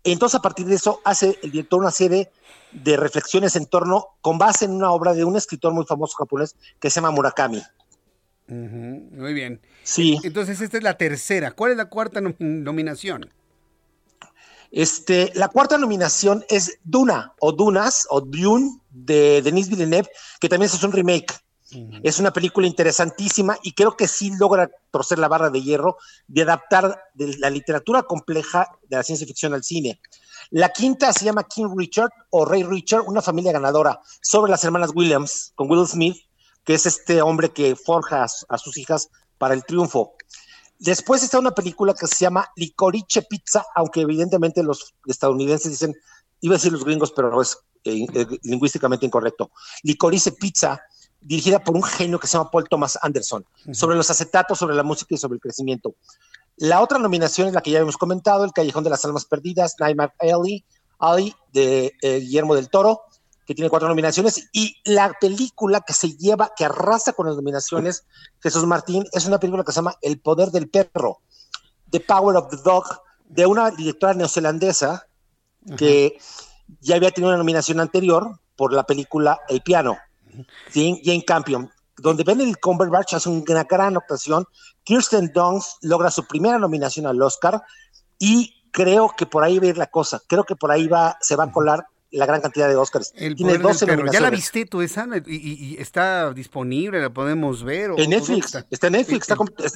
Entonces, 0.04 0.40
a 0.40 0.42
partir 0.42 0.66
de 0.66 0.76
eso, 0.76 1.02
hace 1.04 1.38
el 1.44 1.52
director 1.52 1.80
una 1.80 1.92
serie 1.92 2.32
de 2.72 2.98
reflexiones 2.98 3.56
en 3.56 3.68
torno, 3.68 4.08
con 4.22 4.40
base 4.40 4.66
en 4.66 4.72
una 4.72 4.92
obra 4.92 5.14
de 5.14 5.24
un 5.26 5.36
escritor 5.36 5.74
muy 5.74 5.86
famoso 5.86 6.16
japonés 6.18 6.56
que 6.80 6.90
se 6.90 6.96
llama 6.96 7.12
Murakami 7.12 7.62
muy 8.50 9.34
bien. 9.34 9.62
Sí. 9.84 10.18
Entonces, 10.24 10.62
esta 10.62 10.78
es 10.78 10.84
la 10.84 10.98
tercera. 10.98 11.52
¿Cuál 11.52 11.72
es 11.72 11.78
la 11.78 11.86
cuarta 11.86 12.22
nominación? 12.40 13.32
Este, 14.72 15.32
la 15.36 15.48
cuarta 15.48 15.78
nominación 15.78 16.46
es 16.50 16.80
Duna 16.84 17.34
o 17.40 17.52
Dunas 17.52 18.06
o 18.10 18.22
Dune 18.22 18.80
de 18.90 19.42
Denis 19.42 19.70
Villeneuve, 19.70 20.10
que 20.40 20.50
también 20.50 20.72
es 20.72 20.84
un 20.84 20.92
remake. 20.92 21.34
Es 22.02 22.20
una 22.20 22.34
película 22.34 22.66
interesantísima 22.66 23.56
y 23.62 23.74
creo 23.74 23.96
que 23.96 24.08
sí 24.08 24.32
logra 24.40 24.72
torcer 24.90 25.20
la 25.20 25.28
barra 25.28 25.52
de 25.52 25.62
hierro 25.62 25.98
de 26.28 26.42
adaptar 26.42 27.00
de 27.14 27.38
la 27.38 27.52
literatura 27.52 28.02
compleja 28.02 28.68
de 28.88 28.98
la 28.98 29.04
ciencia 29.04 29.28
ficción 29.28 29.54
al 29.54 29.64
cine. 29.64 30.02
La 30.50 30.70
quinta 30.70 31.14
se 31.14 31.26
llama 31.26 31.44
King 31.44 31.68
Richard 31.78 32.10
o 32.32 32.44
Rey 32.44 32.64
Richard, 32.64 33.04
una 33.06 33.22
familia 33.22 33.52
ganadora, 33.52 34.02
sobre 34.20 34.50
las 34.50 34.64
hermanas 34.64 34.92
Williams, 34.96 35.52
con 35.54 35.70
Will 35.70 35.86
Smith, 35.86 36.18
que 36.70 36.76
es 36.76 36.86
este 36.86 37.24
hombre 37.24 37.50
que 37.50 37.76
forja 37.76 38.28
a, 38.48 38.58
sus 38.60 38.78
hijas 38.78 39.10
para 39.40 39.56
el 39.56 39.66
triunfo. 39.66 40.14
Después 40.78 41.24
está 41.24 41.40
una 41.40 41.50
película 41.50 41.96
que 41.96 42.06
se 42.06 42.18
llama 42.18 42.48
Licorice 42.56 43.24
Pizza, 43.24 43.66
aunque 43.74 44.02
evidentemente 44.02 44.62
los 44.62 44.94
estadounidenses 45.08 45.72
dicen, 45.72 45.96
iba 46.42 46.54
a 46.54 46.58
decir 46.60 46.72
los 46.72 46.86
gringos, 46.86 47.12
pero 47.12 47.42
es 47.42 47.58
eh, 47.86 48.06
eh, 48.14 48.28
lingüísticamente 48.44 49.04
incorrecto. 49.04 49.50
Licorice 49.82 50.34
Pizza, 50.34 50.80
dirigida 51.20 51.64
por 51.64 51.76
un 51.76 51.82
genio 51.82 52.20
que 52.20 52.28
se 52.28 52.38
llama 52.38 52.52
Paul 52.52 52.70
Thomas 52.70 53.00
Anderson, 53.02 53.44
sobre 53.74 53.98
los 53.98 54.12
acetatos, 54.12 54.60
sobre 54.60 54.76
la 54.76 54.84
música 54.84 55.16
y 55.16 55.18
sobre 55.18 55.38
el 55.38 55.42
crecimiento. 55.42 55.96
La 56.58 56.82
otra 56.82 57.00
nominación 57.00 57.48
es 57.48 57.56
la 57.56 57.62
que 57.62 57.72
ya 57.72 57.80
hemos 57.80 57.98
comentado, 57.98 58.46
El 58.46 58.54
Callejón 58.54 58.84
de 58.84 58.92
las 58.92 59.04
Almas 59.06 59.26
Perdidas, 59.26 59.74
Nightmare 59.80 60.14
Alley, 60.20 60.64
Ali 61.00 61.34
de 61.52 61.94
eh, 62.04 62.20
Guillermo 62.20 62.54
del 62.54 62.70
Toro, 62.70 63.02
que 63.50 63.56
tiene 63.56 63.72
cuatro 63.72 63.88
nominaciones, 63.88 64.48
y 64.54 64.76
la 64.84 65.12
película 65.20 65.82
que 65.82 65.94
se 65.94 66.16
lleva, 66.16 66.52
que 66.56 66.66
arrasa 66.66 67.14
con 67.14 67.26
las 67.26 67.36
nominaciones, 67.36 68.06
Jesús 68.44 68.64
Martín, 68.68 69.08
es 69.12 69.26
una 69.26 69.40
película 69.40 69.64
que 69.64 69.72
se 69.72 69.78
llama 69.78 69.96
El 70.04 70.20
Poder 70.20 70.52
del 70.52 70.70
Perro, 70.70 71.22
The 71.90 72.00
Power 72.00 72.38
of 72.38 72.52
the 72.52 72.58
Dog, 72.58 72.86
de 73.26 73.48
una 73.48 73.72
directora 73.72 74.14
neozelandesa 74.14 75.08
que 75.78 76.20
ya 76.80 76.98
había 76.98 77.10
tenido 77.10 77.30
una 77.30 77.40
nominación 77.40 77.80
anterior 77.80 78.40
por 78.56 78.72
la 78.72 78.84
película 78.84 79.40
El 79.50 79.64
Piano, 79.64 79.98
Jane, 80.72 81.24
Campion, 81.26 81.72
donde 81.98 82.24
Benedict 82.24 82.62
Cumberbatch 82.62 83.16
hace 83.16 83.30
una 83.30 83.64
gran 83.64 83.98
actuación, 83.98 84.46
Kirsten 84.84 85.32
Dunst 85.34 85.84
logra 85.84 86.12
su 86.12 86.24
primera 86.28 86.60
nominación 86.60 87.08
al 87.08 87.20
Oscar, 87.20 87.64
y 88.20 88.54
creo 88.70 89.12
que 89.18 89.26
por 89.26 89.44
ahí 89.44 89.58
va 89.58 89.66
a 89.66 89.70
ir 89.70 89.78
la 89.80 89.88
cosa, 89.88 90.22
creo 90.28 90.44
que 90.44 90.56
por 90.56 90.70
ahí 90.70 90.88
va, 90.88 91.18
se 91.20 91.36
va 91.36 91.46
a 91.46 91.52
colar 91.52 91.88
la 92.12 92.26
gran 92.26 92.42
cantidad 92.42 92.68
de 92.68 92.76
Oscars. 92.76 93.12
Tiene 93.12 93.58
12 93.58 93.86
nominaciones. 93.86 94.12
¿Ya 94.12 94.20
la 94.20 94.30
viste 94.30 94.66
tú 94.66 94.82
esa? 94.82 95.08
¿Y, 95.26 95.78
está 95.80 96.34
disponible? 96.34 97.02
¿La 97.02 97.10
podemos 97.10 97.64
ver? 97.64 97.92
en 97.98 98.10
Netflix. 98.10 98.56
Está? 98.70 98.88
en 98.88 98.94
Netflix. 98.94 99.28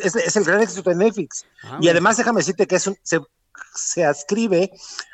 es, 0.04 0.36
el 0.36 0.44
gran 0.44 0.62
éxito 0.62 0.90
de 0.90 0.96
Netflix. 0.96 1.46
Ah, 1.64 1.78
y 1.82 1.90
además, 1.90 2.18
déjame 2.18 2.40
decirte 2.40 2.68
que 2.68 2.76
es 2.76 2.90
se, 3.02 3.20
se 3.76 4.06
adscribe 4.06 4.72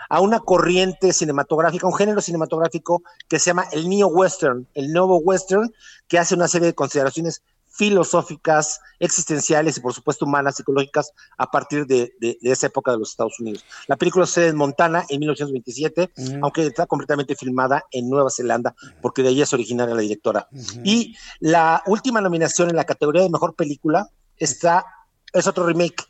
a 0.09 0.21
una 0.21 0.39
corriente 0.39 1.13
cinematográfica, 1.13 1.87
un 1.87 1.95
género 1.95 2.21
cinematográfico 2.21 3.03
que 3.27 3.39
se 3.39 3.51
llama 3.51 3.65
el 3.71 3.89
neo-western, 3.89 4.67
el 4.73 4.91
nuevo 4.91 5.17
western, 5.17 5.73
que 6.07 6.17
hace 6.17 6.35
una 6.35 6.47
serie 6.47 6.67
de 6.67 6.73
consideraciones 6.73 7.43
filosóficas, 7.79 8.81
existenciales 8.99 9.77
y 9.77 9.79
por 9.79 9.93
supuesto 9.93 10.25
humanas, 10.25 10.57
psicológicas, 10.57 11.13
a 11.37 11.49
partir 11.49 11.87
de, 11.87 12.11
esa 12.41 12.67
época 12.67 12.91
de 12.91 12.97
los 12.97 13.11
Estados 13.11 13.39
Unidos. 13.39 13.63
La 13.87 13.95
película 13.95 14.25
sucede 14.25 14.47
en 14.47 14.57
Montana 14.57 15.05
en 15.07 15.17
1927, 15.21 16.11
aunque 16.41 16.67
está 16.67 16.87
completamente 16.87 17.37
filmada 17.37 17.85
en 17.91 18.09
Nueva 18.09 18.31
Zelanda, 18.31 18.75
porque 19.01 19.23
de 19.23 19.29
ahí 19.29 19.41
es 19.41 19.53
originaria 19.53 19.95
la 19.95 20.01
directora. 20.01 20.49
Y 20.83 21.15
la 21.39 21.81
última 21.85 22.19
nominación 22.19 22.69
en 22.69 22.75
la 22.75 22.83
categoría 22.83 23.21
de 23.21 23.29
mejor 23.29 23.55
película 23.55 24.09
está, 24.35 24.83
es 25.31 25.47
otro 25.47 25.65
remake 25.65 26.03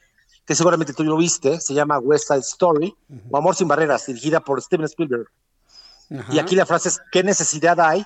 que 0.45 0.55
seguramente 0.55 0.93
tú 0.93 1.03
lo 1.03 1.17
viste, 1.17 1.61
se 1.61 1.75
llama 1.75 1.99
West 1.99 2.29
Side 2.29 2.39
Story, 2.39 2.95
o 3.29 3.37
Amor 3.37 3.55
sin 3.55 3.67
Barreras, 3.67 4.07
dirigida 4.07 4.39
por 4.39 4.59
Steven 4.59 4.85
Spielberg. 4.85 5.27
Y 6.31 6.39
aquí 6.39 6.55
la 6.55 6.65
frase 6.65 6.89
es, 6.89 6.99
¿qué 7.11 7.21
necesidad 7.21 7.79
hay 7.79 8.03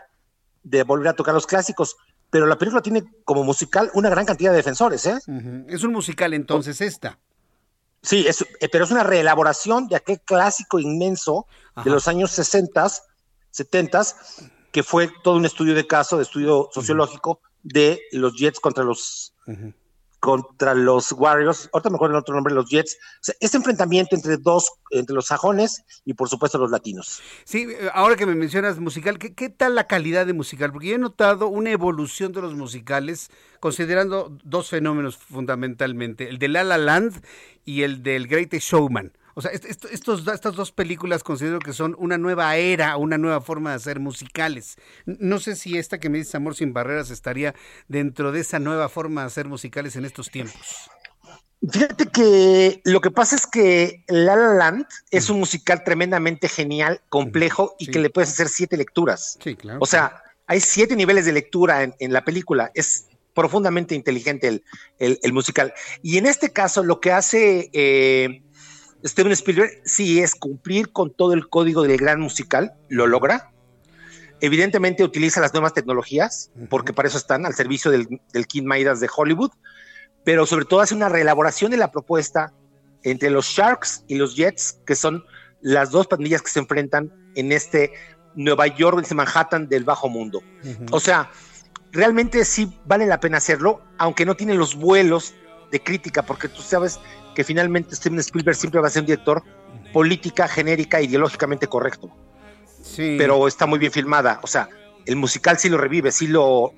de 0.63 0.83
volver 0.83 1.07
a 1.07 1.13
tocar 1.13 1.33
los 1.33 1.47
clásicos? 1.47 1.95
Pero 2.33 2.47
la 2.47 2.57
película 2.57 2.81
tiene 2.81 3.03
como 3.25 3.43
musical 3.43 3.91
una 3.93 4.09
gran 4.09 4.25
cantidad 4.25 4.49
de 4.49 4.57
defensores, 4.57 5.05
¿eh? 5.05 5.19
Es 5.67 5.83
un 5.83 5.91
musical 5.91 6.33
entonces 6.33 6.81
esta. 6.81 7.19
Sí, 8.01 8.25
es, 8.27 8.41
eh, 8.41 8.69
pero 8.71 8.85
es 8.85 8.89
una 8.89 9.03
reelaboración 9.03 9.87
de 9.87 9.97
aquel 9.97 10.19
clásico 10.19 10.79
inmenso 10.79 11.45
de 11.85 11.91
los 11.91 12.07
años 12.07 12.31
60, 12.31 12.87
70, 13.51 14.01
que 14.71 14.81
fue 14.81 15.11
todo 15.23 15.35
un 15.35 15.45
estudio 15.45 15.75
de 15.75 15.85
caso, 15.85 16.17
de 16.17 16.23
estudio 16.23 16.69
sociológico 16.73 17.39
de 17.61 18.01
los 18.13 18.33
Jets 18.35 18.59
contra 18.59 18.83
los 18.83 19.35
contra 20.23 20.73
los 20.73 21.11
Warriors, 21.11 21.69
ahorita 21.73 21.89
me 21.89 21.97
acuerdo 21.97 22.15
el 22.15 22.21
otro 22.21 22.33
nombre, 22.33 22.53
los 22.53 22.69
Jets, 22.69 22.97
este 23.41 23.57
enfrentamiento 23.57 24.15
entre 24.15 24.37
dos, 24.37 24.71
entre 24.91 25.13
los 25.13 25.25
sajones 25.25 25.83
y 26.05 26.13
por 26.13 26.29
supuesto 26.29 26.57
los 26.57 26.71
latinos. 26.71 27.21
Sí, 27.43 27.67
ahora 27.93 28.15
que 28.15 28.25
me 28.25 28.33
mencionas 28.33 28.79
musical, 28.79 29.19
¿qué, 29.19 29.33
¿qué, 29.33 29.49
tal 29.49 29.75
la 29.75 29.85
calidad 29.85 30.25
de 30.25 30.31
musical? 30.31 30.71
Porque 30.71 30.87
yo 30.87 30.95
he 30.95 30.97
notado 30.97 31.49
una 31.49 31.71
evolución 31.71 32.31
de 32.31 32.41
los 32.41 32.55
musicales, 32.55 33.31
considerando 33.59 34.31
dos 34.45 34.69
fenómenos 34.69 35.17
fundamentalmente, 35.17 36.29
el 36.29 36.37
de 36.37 36.47
La 36.47 36.63
La 36.63 36.77
Land 36.77 37.21
y 37.65 37.81
el 37.81 38.01
del 38.01 38.29
Greatest 38.29 38.65
Showman. 38.65 39.11
O 39.35 39.41
sea, 39.41 39.51
estos, 39.51 40.27
estas 40.27 40.55
dos 40.55 40.71
películas 40.71 41.23
considero 41.23 41.59
que 41.59 41.73
son 41.73 41.95
una 41.97 42.17
nueva 42.17 42.55
era, 42.55 42.97
una 42.97 43.17
nueva 43.17 43.41
forma 43.41 43.71
de 43.71 43.77
hacer 43.77 43.99
musicales. 43.99 44.77
No 45.05 45.39
sé 45.39 45.55
si 45.55 45.77
esta 45.77 45.99
que 45.99 46.09
me 46.09 46.19
dice 46.19 46.37
Amor 46.37 46.55
sin 46.55 46.73
Barreras 46.73 47.09
estaría 47.09 47.55
dentro 47.87 48.31
de 48.31 48.41
esa 48.41 48.59
nueva 48.59 48.89
forma 48.89 49.21
de 49.21 49.27
hacer 49.27 49.47
musicales 49.47 49.95
en 49.95 50.05
estos 50.05 50.29
tiempos. 50.29 50.89
Fíjate 51.69 52.07
que 52.07 52.81
lo 52.83 52.99
que 52.99 53.09
pasa 53.09 53.37
es 53.37 53.47
que 53.47 54.03
La 54.07 54.35
La 54.35 54.53
Land 54.53 54.85
es 55.11 55.29
un 55.29 55.39
musical 55.39 55.83
tremendamente 55.85 56.49
genial, 56.49 57.01
complejo 57.07 57.75
y 57.79 57.87
que 57.87 57.99
le 57.99 58.09
puedes 58.09 58.31
hacer 58.31 58.49
siete 58.49 58.75
lecturas. 58.75 59.37
Sí, 59.41 59.55
claro. 59.55 59.79
O 59.81 59.85
sea, 59.85 60.21
hay 60.47 60.59
siete 60.59 60.95
niveles 60.95 61.25
de 61.25 61.31
lectura 61.31 61.83
en, 61.83 62.13
la 62.13 62.25
película. 62.25 62.71
Es 62.73 63.07
profundamente 63.33 63.95
inteligente 63.95 64.61
el, 64.99 65.33
musical. 65.33 65.73
Y 66.01 66.17
en 66.17 66.25
este 66.25 66.51
caso, 66.51 66.83
lo 66.83 66.99
que 66.99 67.11
hace 67.13 67.69
eh, 67.71 68.43
Steven 69.03 69.33
Spielberg 69.33 69.81
sí 69.85 70.21
es 70.21 70.35
cumplir 70.35 70.91
con 70.91 71.13
todo 71.13 71.33
el 71.33 71.49
código 71.49 71.83
del 71.83 71.97
gran 71.97 72.19
musical, 72.19 72.73
lo 72.89 73.07
logra. 73.07 73.51
Evidentemente 74.39 75.03
utiliza 75.03 75.41
las 75.41 75.53
nuevas 75.53 75.73
tecnologías, 75.73 76.51
porque 76.69 76.93
para 76.93 77.07
eso 77.07 77.17
están 77.17 77.45
al 77.45 77.53
servicio 77.53 77.91
del, 77.91 78.21
del 78.31 78.47
King 78.47 78.63
Midas 78.65 78.99
de 78.99 79.09
Hollywood, 79.13 79.51
pero 80.23 80.45
sobre 80.45 80.65
todo 80.65 80.81
hace 80.81 80.95
una 80.95 81.09
reelaboración 81.09 81.71
de 81.71 81.77
la 81.77 81.91
propuesta 81.91 82.53
entre 83.03 83.29
los 83.29 83.45
Sharks 83.45 84.05
y 84.07 84.15
los 84.15 84.35
Jets, 84.35 84.79
que 84.85 84.95
son 84.95 85.23
las 85.61 85.91
dos 85.91 86.07
pandillas 86.07 86.41
que 86.41 86.51
se 86.51 86.59
enfrentan 86.59 87.11
en 87.35 87.51
este 87.51 87.91
Nueva 88.35 88.67
York, 88.67 88.97
en 88.97 89.03
este 89.03 89.15
Manhattan 89.15 89.67
del 89.67 89.83
bajo 89.83 90.09
mundo. 90.09 90.41
O 90.91 90.99
sea, 90.99 91.29
realmente 91.91 92.43
sí 92.45 92.71
vale 92.85 93.05
la 93.05 93.19
pena 93.19 93.37
hacerlo, 93.37 93.81
aunque 93.97 94.25
no 94.25 94.35
tiene 94.35 94.55
los 94.55 94.75
vuelos 94.75 95.33
de 95.73 95.81
crítica, 95.81 96.21
porque 96.21 96.47
tú 96.47 96.61
sabes 96.61 96.99
que 97.33 97.43
finalmente 97.43 97.95
Steven 97.95 98.19
Spielberg 98.19 98.55
siempre 98.55 98.79
va 98.79 98.87
a 98.87 98.91
ser 98.91 99.01
un 99.01 99.07
director 99.07 99.43
política, 99.91 100.47
genérica, 100.47 101.01
ideológicamente 101.01 101.67
correcto. 101.67 102.15
Sí. 102.83 103.15
Pero 103.17 103.47
está 103.47 103.65
muy 103.65 103.79
bien 103.79 103.91
filmada. 103.91 104.39
O 104.43 104.47
sea, 104.47 104.69
el 105.07 105.15
musical 105.15 105.57
sí 105.57 105.69
lo 105.69 105.79
revive, 105.79 106.11
sí 106.11 106.27
lo 106.27 106.73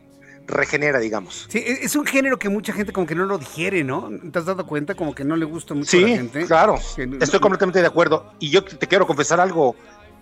regenera, 0.47 0.99
digamos. 0.99 1.45
Sí, 1.49 1.57
e-, 1.57 1.83
es 1.83 1.95
un 1.97 2.05
género 2.05 2.39
que 2.39 2.47
mucha 2.47 2.71
gente 2.71 2.93
como 2.93 3.05
que 3.05 3.15
no 3.15 3.25
lo 3.25 3.37
digiere, 3.37 3.83
¿no? 3.83 4.09
¿Te 4.31 4.39
has 4.39 4.45
dado 4.45 4.65
cuenta? 4.65 4.95
Como 4.95 5.13
que 5.13 5.25
no 5.25 5.35
le 5.35 5.43
gusta 5.43 5.73
mucho 5.73 5.91
sí, 5.91 6.03
a 6.03 6.07
la 6.07 6.15
gente. 6.15 6.45
claro. 6.45 6.75
Estoy 7.19 7.39
completamente 7.41 7.81
de 7.81 7.87
acuerdo. 7.87 8.33
Y 8.39 8.49
yo 8.49 8.63
te 8.63 8.87
quiero 8.87 9.05
confesar 9.05 9.41
algo, 9.41 9.75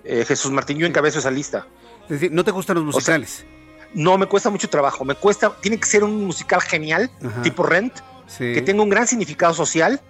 eh, 0.04 0.26
Jesús 0.28 0.52
Martín, 0.52 0.80
yo 0.80 0.88
encabezo 0.88 1.20
esa 1.20 1.30
lista. 1.30 1.68
Es 2.06 2.10
decir, 2.10 2.32
¿no 2.32 2.44
te 2.44 2.50
gustan 2.50 2.76
los 2.78 2.86
musicales? 2.86 3.46
no, 3.94 4.18
me 4.18 4.26
cuesta 4.26 4.50
mucho 4.50 4.68
trabajo. 4.68 5.06
Me 5.06 5.14
cuesta, 5.14 5.56
tiene 5.62 5.78
que 5.78 5.86
ser 5.86 6.04
un 6.04 6.26
musical 6.26 6.60
genial, 6.62 7.12
tipo 7.44 7.62
Rent, 7.62 7.94
que 8.38 8.62
tenga 8.62 8.84
un 8.84 8.90
gran 8.90 9.08
significado 9.08 9.54
social 9.54 10.02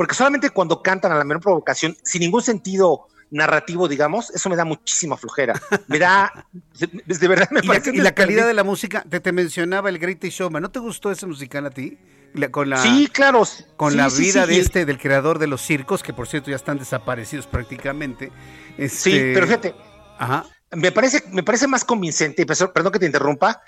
porque 0.00 0.14
solamente 0.14 0.48
cuando 0.48 0.82
cantan 0.82 1.12
a 1.12 1.16
la 1.16 1.24
menor 1.24 1.42
provocación, 1.42 1.94
sin 2.02 2.22
ningún 2.22 2.40
sentido 2.40 3.08
narrativo, 3.30 3.86
digamos, 3.86 4.30
eso 4.30 4.48
me 4.48 4.56
da 4.56 4.64
muchísima 4.64 5.16
flojera. 5.16 5.60
Me 5.88 5.98
da, 5.98 6.46
de, 6.78 7.28
verdad 7.28 7.48
me 7.50 7.60
¿Y 7.62 7.66
parece. 7.66 7.92
La, 7.92 7.98
y 7.98 8.00
la 8.00 8.14
calidad 8.14 8.46
de 8.46 8.54
la 8.54 8.64
música, 8.64 9.04
te, 9.08 9.20
te 9.20 9.32
mencionaba 9.32 9.90
el 9.90 9.98
Greatest 9.98 10.38
Showman, 10.38 10.62
¿no 10.62 10.70
te 10.70 10.78
gustó 10.78 11.10
ese 11.10 11.26
musical 11.26 11.66
a 11.66 11.70
ti? 11.70 11.98
con 12.50 12.70
la, 12.70 12.78
sí, 12.78 13.08
claro. 13.12 13.42
Con 13.76 13.96
la 13.96 14.08
vida 14.08 14.46
de 14.46 14.58
este, 14.58 14.86
del 14.86 14.98
creador 14.98 15.38
de 15.38 15.48
los 15.48 15.60
circos, 15.60 16.02
que 16.02 16.14
por 16.14 16.28
cierto 16.28 16.48
ya 16.48 16.56
están 16.56 16.78
desaparecidos 16.78 17.46
prácticamente. 17.46 18.32
Sí, 18.78 18.84
este, 18.84 19.34
pero 19.34 19.46
fíjate. 19.46 19.74
Ajá. 20.18 20.46
Me 20.72 20.92
parece, 20.92 21.24
me 21.32 21.42
parece 21.42 21.66
más 21.66 21.84
convincente, 21.84 22.46
perdón 22.46 22.92
que 22.92 22.98
te 23.00 23.06
interrumpa. 23.06 23.62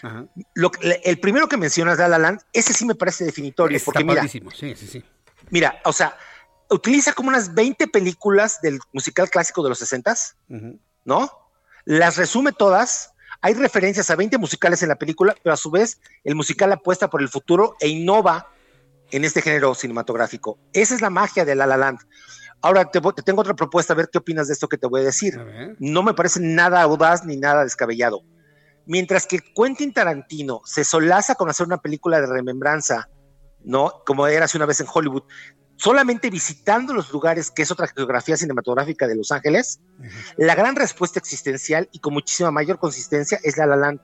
Lo, 0.54 0.70
el 0.80 1.18
primero 1.18 1.48
que 1.48 1.56
mencionas, 1.56 1.98
La 1.98 2.08
La 2.08 2.18
Land, 2.18 2.40
ese 2.52 2.72
sí 2.72 2.84
me 2.84 2.94
parece 2.94 3.24
definitorio. 3.24 3.76
Está 3.76 3.86
porque 3.86 4.04
mira, 4.04 4.28
sí, 4.28 4.40
sí, 4.54 4.74
sí. 4.76 5.04
Mira, 5.50 5.80
o 5.84 5.92
sea, 5.92 6.16
utiliza 6.70 7.12
como 7.12 7.28
unas 7.28 7.54
20 7.54 7.88
películas 7.88 8.60
del 8.62 8.78
musical 8.92 9.28
clásico 9.30 9.62
de 9.62 9.70
los 9.70 9.78
60 9.78 10.14
¿no? 11.04 11.30
Las 11.84 12.16
resume 12.16 12.52
todas. 12.52 13.12
Hay 13.40 13.54
referencias 13.54 14.08
a 14.10 14.16
20 14.16 14.38
musicales 14.38 14.82
en 14.82 14.88
la 14.88 14.96
película, 14.96 15.34
pero 15.42 15.54
a 15.54 15.56
su 15.56 15.70
vez 15.70 16.00
el 16.22 16.36
musical 16.36 16.70
apuesta 16.72 17.10
por 17.10 17.20
el 17.20 17.28
futuro 17.28 17.76
e 17.80 17.88
innova 17.88 18.48
en 19.10 19.24
este 19.24 19.42
género 19.42 19.74
cinematográfico. 19.74 20.58
Esa 20.72 20.94
es 20.94 21.00
la 21.00 21.10
magia 21.10 21.44
de 21.44 21.54
La 21.56 21.66
La 21.66 21.76
Land. 21.76 21.98
Ahora 22.62 22.90
te, 22.90 23.00
tengo 23.24 23.40
otra 23.40 23.54
propuesta, 23.54 23.92
a 23.92 23.96
ver 23.96 24.08
qué 24.10 24.18
opinas 24.18 24.46
de 24.46 24.54
esto 24.54 24.68
que 24.68 24.78
te 24.78 24.86
voy 24.86 25.00
a 25.00 25.04
decir. 25.04 25.38
no 25.78 26.02
me 26.02 26.14
parece 26.14 26.40
nada 26.40 26.82
audaz 26.82 27.24
ni 27.24 27.36
nada 27.36 27.64
descabellado. 27.64 28.22
Mientras 28.86 29.26
que 29.26 29.38
Quentin 29.40 29.92
Tarantino 29.92 30.60
se 30.64 30.84
solaza 30.84 31.34
con 31.34 31.48
hacer 31.48 31.66
una 31.66 31.78
película 31.78 32.20
de 32.20 32.26
remembranza 32.26 33.08
¿no? 33.64 34.02
Como 34.06 34.26
era 34.26 34.44
hace 34.44 34.56
una 34.56 34.66
vez 34.66 34.80
en 34.80 34.86
Hollywood, 34.92 35.22
solamente 35.76 36.30
visitando 36.30 36.94
los 36.94 37.12
lugares, 37.12 37.50
que 37.50 37.62
es 37.62 37.70
otra 37.70 37.86
geografía 37.88 38.36
cinematográfica 38.36 39.06
de 39.06 39.16
Los 39.16 39.32
Ángeles, 39.32 39.80
la 40.36 40.54
gran 40.54 40.76
respuesta 40.76 41.18
existencial 41.18 41.88
y 41.92 42.00
con 42.00 42.12
muchísima 42.12 42.50
mayor 42.50 42.78
consistencia 42.78 43.38
es 43.42 43.56
La 43.56 43.66
La 43.66 43.76
Land. 43.76 44.00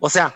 O 0.00 0.10
sea, 0.10 0.34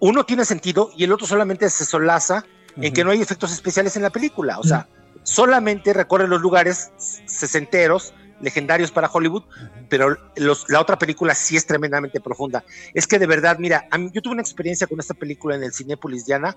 uno 0.00 0.24
tiene 0.24 0.44
sentido 0.44 0.90
y 0.96 1.04
el 1.04 1.12
otro 1.12 1.26
solamente 1.26 1.68
se 1.70 1.84
solaza 1.84 2.44
en 2.76 2.92
que 2.92 3.04
no 3.04 3.10
hay 3.10 3.20
efectos 3.20 3.52
especiales 3.52 3.96
en 3.96 4.02
la 4.02 4.10
película. 4.10 4.58
O 4.58 4.64
sea, 4.64 4.88
solamente 5.24 5.92
recorre 5.92 6.28
los 6.28 6.40
lugares 6.40 6.92
sesenteros, 7.26 8.14
legendarios 8.40 8.92
para 8.92 9.08
Hollywood, 9.08 9.42
pero 9.88 10.16
la 10.36 10.80
otra 10.80 10.98
película 10.98 11.34
sí 11.34 11.56
es 11.56 11.66
tremendamente 11.66 12.20
profunda. 12.20 12.64
Es 12.92 13.06
que 13.06 13.18
de 13.18 13.26
verdad, 13.26 13.58
mira, 13.58 13.88
yo 14.12 14.22
tuve 14.22 14.34
una 14.34 14.42
experiencia 14.42 14.86
con 14.86 15.00
esta 15.00 15.14
película 15.14 15.56
en 15.56 15.64
el 15.64 15.72
Cinépolis 15.72 16.26
Diana. 16.26 16.56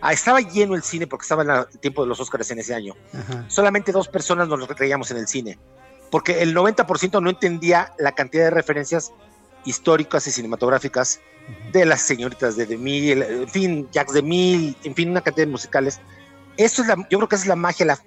Ah, 0.00 0.12
estaba 0.12 0.40
lleno 0.40 0.74
el 0.74 0.82
cine 0.82 1.06
porque 1.06 1.24
estaba 1.24 1.42
en 1.42 1.50
el 1.50 1.80
tiempo 1.80 2.02
de 2.02 2.08
los 2.08 2.20
Oscars 2.20 2.50
en 2.50 2.60
ese 2.60 2.74
año. 2.74 2.94
Solamente 3.48 3.92
dos 3.92 4.08
personas 4.08 4.48
nos 4.48 4.58
lo 4.58 4.66
creíamos 4.66 5.10
en 5.10 5.18
el 5.18 5.28
cine, 5.28 5.58
porque 6.10 6.42
el 6.42 6.54
90% 6.54 7.22
no 7.22 7.30
entendía 7.30 7.92
la 7.98 8.12
cantidad 8.12 8.44
de 8.44 8.50
referencias 8.50 9.12
históricas 9.64 10.26
y 10.26 10.30
cinematográficas 10.30 11.20
de 11.72 11.84
las 11.84 12.02
señoritas 12.02 12.56
de 12.56 12.66
Demille, 12.66 13.42
en 13.42 13.48
fin, 13.48 13.88
Jacques 13.92 14.14
Demille, 14.14 14.76
en 14.84 14.94
fin, 14.94 15.10
una 15.10 15.20
cantidad 15.20 15.46
de 15.46 15.52
musicales. 15.52 16.00
Eso 16.56 16.82
es 16.82 16.88
la, 16.88 16.96
yo 17.10 17.18
creo 17.18 17.28
que 17.28 17.36
es 17.36 17.46
la 17.46 17.56
magia, 17.56 17.86
la, 17.86 17.98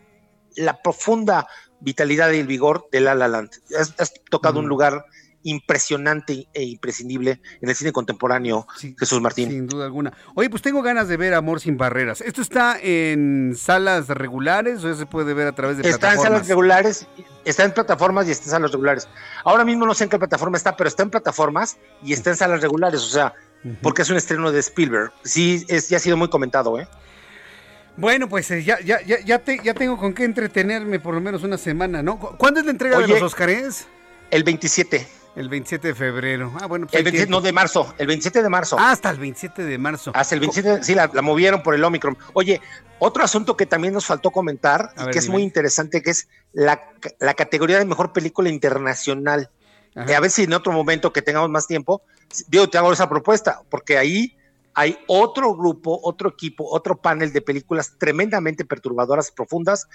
la 0.56 0.82
profunda 0.82 1.48
vitalidad 1.80 2.32
y 2.32 2.40
el 2.40 2.48
vigor 2.48 2.88
de 2.91 3.02
La 3.02 3.15
La 3.15 3.28
Land. 3.28 3.52
Has, 3.78 4.14
tocado 4.30 4.60
un 4.60 4.65
mm. 4.65 4.69
lugar 4.69 5.06
impresionante 5.44 6.48
e 6.53 6.64
imprescindible 6.64 7.41
en 7.61 7.69
el 7.69 7.76
cine 7.76 7.94
contemporáneo, 7.94 8.68
Jesús 8.99 9.22
Martín. 9.22 9.49
Sin 9.49 9.68
duda 9.68 9.86
alguna. 9.86 10.11
Oye, 10.36 10.49
pues 10.49 10.61
tengo 10.61 10.82
ganas 10.82 11.07
de 11.07 11.15
ver 11.15 11.34
Amor 11.34 11.61
sin 11.61 11.78
Barreras. 11.78 12.19
¿Esto 12.22 12.41
está 12.41 12.78
en 12.82 13.56
salas 13.56 14.10
regulares 14.10 14.84
o 14.84 14.94
se 14.94 15.06
puede 15.06 15.34
ver 15.34 15.48
a 15.48 15.53
través 15.53 15.78
de 15.78 15.84
está 15.88 15.99
plataformas? 15.99 16.18
Está 16.18 16.28
en 16.28 16.34
salas 16.34 16.48
regulares, 16.48 17.07
está 17.45 17.64
en 17.64 17.72
plataformas 17.72 18.28
y 18.28 18.32
está 18.32 18.45
en 18.45 18.52
salas 18.52 18.72
regulares. 18.72 19.07
Ahora 19.45 19.64
mismo 19.64 19.86
no 19.86 19.94
sé 19.94 20.06
en 20.06 20.10
qué 20.10 20.18
plataforma 20.18 20.57
está, 20.57 20.76
pero 20.76 20.90
está 20.90 21.03
en 21.03 21.11
plataformas 21.11 21.78
y 22.03 22.11
está 22.11 22.32
en 22.32 22.36
salas 22.36 22.61
regulares, 22.61 23.02
o 23.03 23.10
sea, 23.10 23.34
porque 23.82 24.02
es 24.02 24.10
un 24.10 24.18
estreno 24.18 24.52
de 24.52 24.60
Spielberg. 24.60 25.14
Sí, 25.24 25.65
es, 25.69 25.88
ya 25.88 25.98
ha 25.98 26.02
sido 26.02 26.18
muy 26.18 26.30
comentado, 26.30 26.78
¿eh? 26.78 26.90
Bueno, 27.98 28.30
pues 28.30 28.49
eh, 28.52 28.64
ya, 28.64 28.80
ya, 28.80 29.02
ya, 29.02 29.19
ya, 29.19 29.40
te, 29.40 29.60
ya 29.64 29.74
tengo 29.74 29.98
con 29.98 30.14
qué 30.14 30.24
entretenerme 30.24 30.99
por 30.99 31.15
lo 31.15 31.22
menos 31.22 31.44
una 31.44 31.57
semana, 31.57 32.03
¿no? 32.03 32.19
¿Cuándo 32.19 32.60
es 32.60 32.65
la 32.65 32.72
entrega 32.72 32.99
de 32.99 33.07
los 33.07 33.22
Oscars? 33.22 33.88
El 34.30 34.44
27. 34.44 35.07
El 35.36 35.49
27 35.49 35.90
de 35.90 35.95
febrero. 35.95 36.52
Ah, 36.60 36.65
bueno, 36.65 36.88
pues 36.88 36.95
el 36.95 37.03
27, 37.03 37.30
no, 37.30 37.41
de 37.41 37.52
marzo. 37.52 37.94
El 37.98 38.07
27 38.07 38.41
de 38.41 38.49
marzo. 38.49 38.76
Ah, 38.80 38.91
hasta 38.91 39.10
el 39.11 39.18
27 39.18 39.64
de 39.64 39.78
marzo. 39.78 40.11
Hasta 40.14 40.36
el 40.36 40.41
27, 40.41 40.84
sí, 40.84 40.95
la, 40.95 41.07
movieron 41.22 41.61
por 41.61 41.76
el 41.76 41.84
Omicron. 41.84 42.18
Oye, 42.34 42.61
otro 42.99 43.24
asunto 43.24 43.56
que 43.56 43.65
también 43.68 43.94
nos 43.94 44.06
faltó 44.06 44.32
comentar 44.32 44.94
y 45.07 45.11
que 45.11 45.19
es 45.19 45.30
muy 45.30 45.44
interesante, 45.44 46.02
que 46.02 46.11
es 46.11 46.28
la, 46.53 46.82
categoría 47.36 47.78
de 47.78 47.86
mejor 47.86 48.14
película 48.14 48.49
internacional. 48.49 49.49
a 49.95 50.19
ver 50.19 50.32
si 50.32 50.44
en 50.44 50.53
otro 50.53 50.72
momento 50.72 51.14
que 51.14 51.22
tengamos 51.22 51.49
más 51.49 51.68
tiempo, 51.68 52.02
digo, 52.48 52.68
te 52.68 52.78
hago 52.78 52.91
esa 52.94 53.10
propuesta, 53.10 53.61
porque 53.69 53.98
ahí 53.98 54.37
hay 54.78 54.95
otro 55.08 55.56
grupo, 55.56 55.99
otro 56.04 56.30
equipo, 56.30 56.64
otro 56.70 56.98
panel 57.02 57.34
de 57.34 57.41
películas 57.41 57.95
tremendamente 57.98 58.64
perturbadoras, 58.64 59.32
profundas 59.32 59.88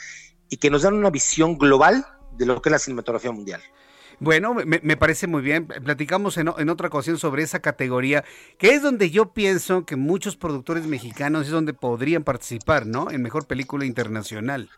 y 0.49 0.57
que 0.57 0.71
nos 0.71 0.83
dan 0.83 0.95
una 0.95 1.09
visión 1.09 1.57
global 1.57 2.05
de 2.37 2.47
lo 2.47 2.61
que 2.61 2.69
es 2.69 2.73
la 2.73 2.79
cinematografía 2.81 3.31
mundial. 3.31 3.63
Bueno, 4.19 4.55
me, 4.55 4.97
parece 4.97 5.29
muy 5.29 5.41
bien. 5.41 5.69
Platicamos 5.69 6.37
en, 6.37 6.49
otra 6.49 6.89
ocasión 6.89 7.17
sobre 7.17 7.45
esa 7.45 7.61
categoría, 7.61 8.25
que 8.59 8.75
es 8.75 8.83
donde 8.83 9.11
yo 9.11 9.33
pienso 9.33 9.87
que 9.87 9.95
muchos 9.95 10.37
productores 10.37 10.85
mexicanos 10.87 11.47
es 11.47 11.53
donde 11.53 11.75
podrían 11.75 12.25
participar, 12.25 12.85
¿no? 12.85 13.09
En 13.09 13.23
mejor 13.23 13.47
película 13.47 13.85
internacional. 13.85 14.69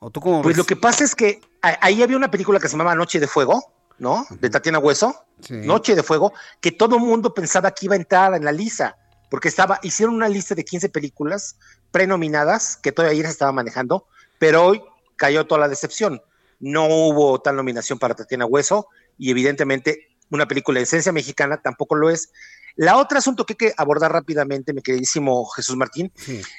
¿O 0.00 0.10
tú 0.10 0.20
cómo 0.20 0.42
Pues 0.42 0.58
lo 0.58 0.64
que 0.64 0.76
pasa 0.76 1.02
es 1.02 1.14
que 1.14 1.40
ahí 1.62 2.02
había 2.02 2.18
una 2.18 2.30
película 2.30 2.60
que 2.60 2.68
se 2.68 2.72
llamaba 2.72 2.94
Noche 2.94 3.20
de 3.20 3.26
Fuego, 3.26 3.72
¿no? 3.98 4.26
De 4.38 4.50
Tatiana 4.50 4.78
Hueso, 4.78 5.14
Noche 5.48 5.94
de 5.94 6.02
Fuego, 6.02 6.34
que 6.60 6.72
todo 6.72 6.98
mundo 6.98 7.32
pensaba 7.32 7.70
que 7.70 7.86
iba 7.86 7.94
a 7.94 7.98
entrar 7.98 8.34
en 8.34 8.44
la 8.44 8.52
lista, 8.52 8.98
porque 9.30 9.48
estaba, 9.48 9.78
hicieron 9.82 10.14
una 10.14 10.28
lista 10.28 10.54
de 10.54 10.64
15 10.64 10.88
películas 10.88 11.56
prenominadas 11.90 12.76
que 12.76 12.92
todavía 12.92 13.24
se 13.24 13.30
estaba 13.30 13.52
manejando, 13.52 14.06
pero 14.38 14.64
hoy 14.64 14.82
cayó 15.16 15.46
toda 15.46 15.62
la 15.62 15.68
decepción. 15.68 16.22
No 16.58 16.86
hubo 16.86 17.40
tal 17.40 17.56
nominación 17.56 17.98
para 17.98 18.14
Tatiana 18.14 18.46
Hueso 18.46 18.88
y 19.18 19.30
evidentemente 19.30 20.08
una 20.30 20.46
película 20.46 20.78
de 20.78 20.84
esencia 20.84 21.12
mexicana 21.12 21.60
tampoco 21.62 21.96
lo 21.96 22.10
es. 22.10 22.30
La 22.76 22.98
otra 22.98 23.18
asunto 23.18 23.46
que 23.46 23.54
hay 23.54 23.56
que 23.56 23.74
abordar 23.76 24.12
rápidamente, 24.12 24.74
mi 24.74 24.82
queridísimo 24.82 25.46
Jesús 25.46 25.76
Martín, 25.76 26.12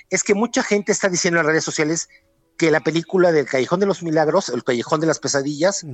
es 0.09 0.23
que 0.23 0.33
mucha 0.33 0.63
gente 0.63 0.91
está 0.91 1.09
diciendo 1.09 1.39
en 1.39 1.45
las 1.45 1.51
redes 1.51 1.63
sociales 1.63 2.09
que 2.57 2.71
la 2.71 2.79
película 2.79 3.31
del 3.31 3.45
Callejón 3.45 3.79
de 3.79 3.85
los 3.85 4.01
Milagros, 4.01 4.49
el 4.49 4.63
Callejón 4.63 4.99
de 4.99 5.07
las 5.07 5.19
Pesadillas, 5.19 5.85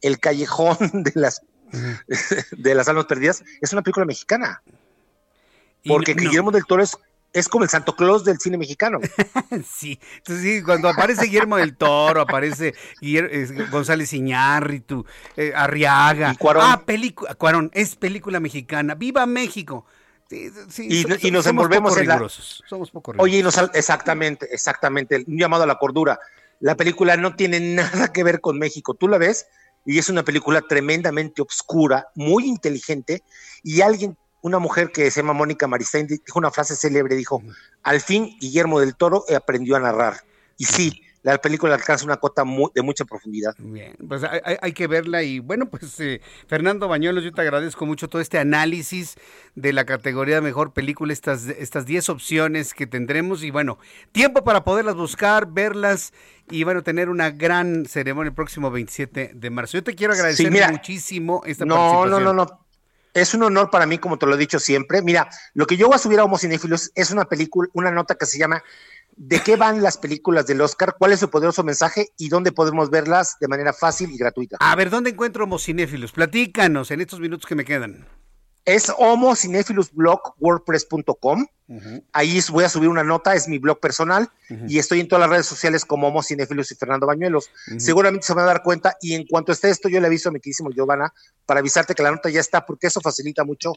el 0.00 0.20
Callejón 0.20 0.76
de 0.92 1.12
las, 1.16 1.42
de 2.52 2.74
las 2.74 2.88
Almas 2.88 3.06
Perdidas, 3.06 3.42
es 3.60 3.72
una 3.72 3.82
película 3.82 4.06
mexicana. 4.06 4.62
Porque 5.86 6.14
Guillermo 6.14 6.50
del 6.50 6.64
Toro 6.64 6.82
es 6.82 6.96
es 7.34 7.48
como 7.48 7.64
el 7.64 7.70
Santo 7.70 7.94
Claus 7.96 8.24
del 8.24 8.38
cine 8.38 8.56
mexicano. 8.56 9.00
sí, 9.68 9.98
entonces 10.18 10.42
sí, 10.42 10.62
cuando 10.62 10.88
aparece 10.88 11.26
Guillermo 11.26 11.56
del 11.56 11.76
Toro, 11.76 12.20
aparece 12.22 12.74
González 13.70 14.12
Iñárritu, 14.12 15.04
eh, 15.36 15.52
Arriaga. 15.54 16.32
Y 16.32 16.36
Cuarón. 16.36 16.62
Ah, 16.64 16.82
película, 16.86 17.34
Cuarón, 17.34 17.70
es 17.74 17.96
película 17.96 18.38
mexicana. 18.38 18.94
¡Viva 18.94 19.26
México! 19.26 19.84
y, 20.30 21.30
nos 21.30 21.46
envolvemos 21.46 21.96
en 21.98 22.08
la... 22.08 22.18
Somos 22.68 22.90
poco 22.90 23.12
rigurosos. 23.12 23.18
Oye, 23.18 23.42
nos, 23.42 23.56
exactamente, 23.74 24.48
exactamente, 24.52 25.24
un 25.26 25.38
llamado 25.38 25.64
a 25.64 25.66
la 25.66 25.76
cordura. 25.76 26.18
La 26.60 26.76
película 26.76 27.16
no 27.16 27.34
tiene 27.36 27.60
nada 27.60 28.12
que 28.12 28.24
ver 28.24 28.40
con 28.40 28.58
México. 28.58 28.94
Tú 28.94 29.08
la 29.08 29.18
ves 29.18 29.46
y 29.84 29.98
es 29.98 30.08
una 30.08 30.22
película 30.22 30.62
tremendamente 30.62 31.42
oscura, 31.42 32.08
muy 32.14 32.46
inteligente 32.46 33.22
y 33.62 33.80
alguien 33.80 34.16
una 34.44 34.58
mujer 34.58 34.92
que 34.92 35.10
se 35.10 35.22
llama 35.22 35.32
Mónica 35.32 35.66
Maristain 35.66 36.06
dijo 36.06 36.38
una 36.38 36.50
frase 36.50 36.76
célebre, 36.76 37.16
dijo, 37.16 37.42
al 37.82 38.02
fin 38.02 38.36
Guillermo 38.38 38.78
del 38.78 38.94
Toro 38.94 39.24
aprendió 39.34 39.74
a 39.74 39.80
narrar. 39.80 40.16
Y 40.58 40.66
sí, 40.66 41.02
la 41.22 41.38
película 41.38 41.74
alcanza 41.74 42.04
una 42.04 42.18
cota 42.18 42.44
de 42.74 42.82
mucha 42.82 43.06
profundidad. 43.06 43.54
Bien, 43.56 43.96
pues 44.06 44.22
hay, 44.22 44.72
que 44.74 44.86
verla 44.86 45.22
y 45.22 45.38
bueno, 45.38 45.70
pues 45.70 45.98
eh, 45.98 46.20
Fernando 46.46 46.88
Bañuelos, 46.88 47.24
yo 47.24 47.32
te 47.32 47.40
agradezco 47.40 47.86
mucho 47.86 48.10
todo 48.10 48.20
este 48.20 48.38
análisis 48.38 49.16
de 49.54 49.72
la 49.72 49.86
categoría 49.86 50.34
de 50.34 50.40
mejor 50.42 50.74
película, 50.74 51.14
estas 51.14 51.46
estas 51.46 51.86
10 51.86 52.10
opciones 52.10 52.74
que 52.74 52.86
tendremos 52.86 53.42
y 53.44 53.50
bueno, 53.50 53.78
tiempo 54.12 54.44
para 54.44 54.62
poderlas 54.62 54.94
buscar, 54.94 55.46
verlas 55.50 56.12
y 56.50 56.64
bueno, 56.64 56.82
tener 56.82 57.08
una 57.08 57.30
gran 57.30 57.86
ceremonia 57.86 58.28
el 58.28 58.34
próximo 58.34 58.70
27 58.70 59.30
de 59.34 59.50
marzo. 59.50 59.78
Yo 59.78 59.84
te 59.84 59.94
quiero 59.94 60.12
agradecer 60.12 60.52
muchísimo 60.70 61.42
esta 61.46 61.64
no, 61.64 61.76
participación. 61.76 62.24
No, 62.24 62.34
no, 62.34 62.44
no, 62.44 62.63
es 63.14 63.32
un 63.32 63.44
honor 63.44 63.70
para 63.70 63.86
mí, 63.86 63.98
como 63.98 64.18
te 64.18 64.26
lo 64.26 64.34
he 64.34 64.38
dicho 64.38 64.58
siempre. 64.58 65.00
Mira, 65.00 65.28
lo 65.54 65.66
que 65.66 65.76
yo 65.76 65.86
voy 65.86 65.94
a 65.94 65.98
subir 65.98 66.18
a 66.18 66.24
Homo 66.24 66.36
es 66.36 67.10
una 67.10 67.24
película, 67.24 67.68
una 67.72 67.90
nota 67.90 68.16
que 68.16 68.26
se 68.26 68.38
llama 68.38 68.62
¿De 69.16 69.40
qué 69.40 69.54
van 69.54 69.80
las 69.80 69.96
películas 69.96 70.46
del 70.46 70.60
Oscar? 70.60 70.96
¿Cuál 70.98 71.12
es 71.12 71.20
su 71.20 71.30
poderoso 71.30 71.62
mensaje? 71.62 72.08
¿Y 72.16 72.28
dónde 72.28 72.50
podemos 72.50 72.90
verlas 72.90 73.36
de 73.40 73.46
manera 73.46 73.72
fácil 73.72 74.10
y 74.10 74.18
gratuita? 74.18 74.56
A 74.58 74.74
ver, 74.74 74.90
¿dónde 74.90 75.10
encuentro 75.10 75.44
Homo 75.44 75.58
Platícanos 76.12 76.90
en 76.90 77.00
estos 77.00 77.20
minutos 77.20 77.46
que 77.46 77.54
me 77.54 77.64
quedan. 77.64 78.08
Es 78.64 78.90
Ahí 82.12 82.40
voy 82.50 82.64
a 82.64 82.68
subir 82.68 82.90
una 82.90 83.02
nota, 83.02 83.34
es 83.34 83.48
mi 83.48 83.58
blog 83.58 83.80
personal 83.80 84.28
y 84.68 84.78
estoy 84.78 85.00
en 85.00 85.08
todas 85.08 85.20
las 85.20 85.30
redes 85.30 85.46
sociales 85.46 85.86
como 85.86 86.08
Homo 86.08 86.22
Cinefilus 86.22 86.70
y 86.72 86.74
Fernando 86.74 87.06
Bañuelos. 87.06 87.50
Seguramente 87.78 88.26
se 88.26 88.34
van 88.34 88.44
a 88.44 88.48
dar 88.48 88.62
cuenta 88.62 88.96
y 89.00 89.14
en 89.14 89.26
cuanto 89.26 89.52
esté 89.52 89.70
esto 89.70 89.88
yo 89.88 89.98
le 90.00 90.06
aviso 90.06 90.28
a 90.28 90.32
mi 90.32 90.40
queridísimo 90.40 90.70
Giovanna 90.70 91.12
para 91.46 91.60
avisarte 91.60 91.94
que 91.94 92.02
la 92.02 92.10
nota 92.10 92.28
ya 92.28 92.40
está 92.40 92.66
porque 92.66 92.88
eso 92.88 93.00
facilita 93.00 93.44
mucho, 93.44 93.72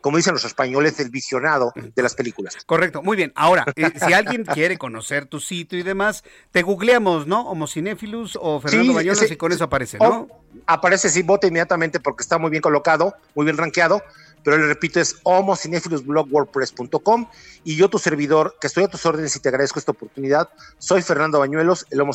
como 0.00 0.16
dicen 0.16 0.32
los 0.32 0.44
españoles, 0.44 0.98
el 0.98 1.10
visionado 1.10 1.72
de 1.74 2.02
las 2.02 2.14
películas. 2.14 2.56
Correcto, 2.64 3.02
muy 3.02 3.16
bien. 3.16 3.32
Ahora, 3.34 3.66
eh, 3.76 3.92
si 4.06 4.14
alguien 4.14 4.44
quiere 4.44 4.78
conocer 4.78 5.26
tu 5.26 5.38
sitio 5.38 5.78
y 5.78 5.82
demás, 5.82 6.24
te 6.52 6.62
googleamos, 6.62 7.26
¿no? 7.26 7.50
Homo 7.50 7.66
Cinefilus 7.66 8.38
o 8.40 8.60
Fernando 8.60 8.94
Bañuelos 8.94 9.30
y 9.30 9.36
con 9.36 9.52
eso 9.52 9.64
aparece, 9.64 9.98
¿no? 9.98 10.28
aparece, 10.66 11.10
sí, 11.10 11.22
vota 11.22 11.46
inmediatamente 11.46 12.00
porque 12.00 12.22
está 12.22 12.38
muy 12.38 12.50
bien 12.50 12.62
colocado, 12.62 13.14
muy 13.34 13.44
bien 13.44 13.56
rankeado 13.56 14.02
pero 14.46 14.56
le 14.58 14.66
repito, 14.68 15.00
es 15.00 15.16
homocinefilusblogwordpress.com 15.24 17.26
y 17.64 17.74
yo 17.74 17.90
tu 17.90 17.98
servidor, 17.98 18.56
que 18.60 18.68
estoy 18.68 18.84
a 18.84 18.88
tus 18.88 19.04
órdenes 19.04 19.34
y 19.34 19.40
te 19.40 19.48
agradezco 19.48 19.80
esta 19.80 19.90
oportunidad, 19.90 20.50
soy 20.78 21.02
Fernando 21.02 21.40
Bañuelos, 21.40 21.84
el 21.90 22.00
Homo 22.00 22.12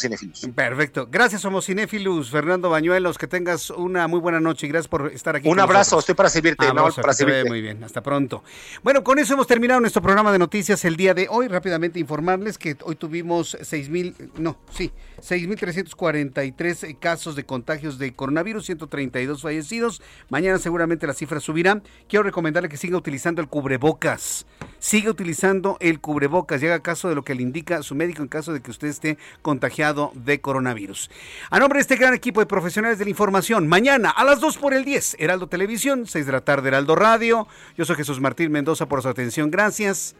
Perfecto, 0.56 1.10
gracias 1.12 1.44
Homo 1.44 1.62
Fernando 1.62 2.70
Bañuelos, 2.70 3.18
que 3.18 3.28
tengas 3.28 3.70
una 3.70 4.08
muy 4.08 4.22
buena 4.22 4.40
noche 4.40 4.66
y 4.66 4.70
gracias 4.70 4.88
por 4.88 5.12
estar 5.12 5.36
aquí. 5.36 5.50
Un 5.50 5.60
abrazo, 5.60 6.00
estoy 6.00 6.16
para 6.16 6.30
servirte, 6.30 6.74
no, 6.74 6.88
para 6.90 7.12
servirte. 7.12 7.50
Muy 7.50 7.62
bien, 7.62 7.84
hasta 7.84 8.02
pronto. 8.02 8.46
Bueno, 8.82 9.04
con 9.04 9.20
eso 9.20 9.34
hemos 9.34 9.48
terminado 9.48 9.82
nuestro 9.82 10.02
programa 10.02 10.32
de 10.32 10.40
noticias 10.40 10.86
el 10.86 10.96
día 10.96 11.14
de 11.14 11.28
hoy. 11.30 11.50
Rápidamente 11.50 12.00
informarles 12.00 12.58
que 12.58 12.78
hoy 12.86 12.96
tuvimos 12.96 13.58
6.000, 13.58 14.32
no, 14.38 14.58
sí, 14.74 14.90
6.343 15.22 16.98
casos 17.00 17.36
de 17.36 17.46
contagios 17.46 18.00
de 18.00 18.14
coronavirus, 18.14 18.66
132 18.66 19.42
fallecidos. 19.42 20.02
Mañana 20.30 20.58
seguramente 20.58 21.06
la 21.06 21.14
cifra 21.14 21.40
subirá. 21.40 21.82
Quiero 22.10 22.24
recomendarle 22.24 22.70
que 22.70 22.78
siga 22.78 22.98
utilizando 22.98 23.42
el 23.42 23.48
cubrebocas. 23.48 24.48
Siga 24.80 25.12
utilizando 25.12 25.78
el 25.80 26.00
cubrebocas 26.00 26.62
haga 26.64 26.82
caso 26.82 27.10
de 27.10 27.16
lo 27.16 27.24
que 27.24 27.36
le 27.36 27.44
indica 27.44 27.84
su 27.84 27.96
médico 27.96 28.22
en 28.22 28.28
caso 28.28 28.54
de 28.54 28.62
que 28.62 28.72
usted 28.72 28.88
esté 28.88 29.18
contagiado 29.42 30.12
de 30.16 30.42
coronavirus. 30.42 31.10
A 31.50 31.60
nombre 31.60 31.78
de 31.78 31.82
este 31.82 31.96
gran 31.96 32.14
equipo 32.14 32.40
de 32.40 32.46
profesionales 32.46 32.98
de 33.00 33.06
la 33.06 33.12
información, 33.12 33.68
mañana 33.68 34.10
a 34.10 34.24
las 34.24 34.40
2 34.40 34.58
por 34.58 34.74
el 34.74 34.86
10, 34.86 35.18
Heraldo 35.20 35.48
Televisión, 35.48 36.08
6 36.08 36.26
de 36.26 36.32
la 36.32 36.42
tarde, 36.42 36.70
Heraldo 36.70 36.96
Radio. 36.96 37.48
Yo 37.78 37.86
soy 37.86 37.96
Jesús 37.96 38.20
Martín 38.20 38.52
Mendoza 38.52 38.88
por 38.88 39.02
su 39.02 39.10
atención. 39.10 39.52
Gracias 39.52 40.16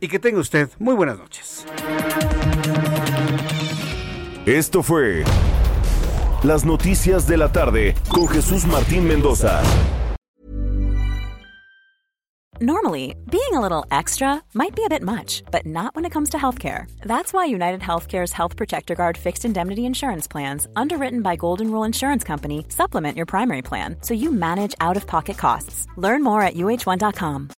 y 0.00 0.08
que 0.08 0.18
tenga 0.18 0.40
usted 0.40 0.70
muy 0.78 0.94
buenas 0.94 1.18
noches. 1.18 1.66
Esto 4.50 4.82
fue 4.82 5.22
Las 6.42 6.64
Noticias 6.64 7.24
de 7.28 7.36
la 7.36 7.52
Tarde 7.52 7.94
con 8.08 8.26
Jesús 8.26 8.66
Martín 8.66 9.04
Mendoza. 9.04 9.62
Normally, 12.60 13.14
being 13.30 13.54
a 13.54 13.60
little 13.60 13.86
extra 13.92 14.42
might 14.52 14.74
be 14.74 14.84
a 14.84 14.88
bit 14.88 15.02
much, 15.02 15.44
but 15.52 15.64
not 15.64 15.94
when 15.94 16.04
it 16.04 16.10
comes 16.10 16.30
to 16.30 16.36
healthcare. 16.36 16.86
That's 17.06 17.32
why 17.32 17.44
United 17.44 17.80
Healthcare's 17.80 18.32
Health 18.32 18.56
Protector 18.56 18.96
Guard 18.96 19.16
fixed 19.16 19.44
indemnity 19.44 19.86
insurance 19.86 20.26
plans, 20.26 20.66
underwritten 20.74 21.22
by 21.22 21.36
Golden 21.36 21.70
Rule 21.70 21.84
Insurance 21.84 22.24
Company, 22.24 22.66
supplement 22.70 23.16
your 23.16 23.26
primary 23.26 23.62
plan 23.62 23.98
so 24.00 24.14
you 24.14 24.32
manage 24.32 24.74
out 24.80 24.96
of 24.96 25.06
pocket 25.06 25.38
costs. 25.38 25.86
Learn 25.96 26.24
more 26.24 26.42
at 26.42 26.54
uh1.com. 26.54 27.50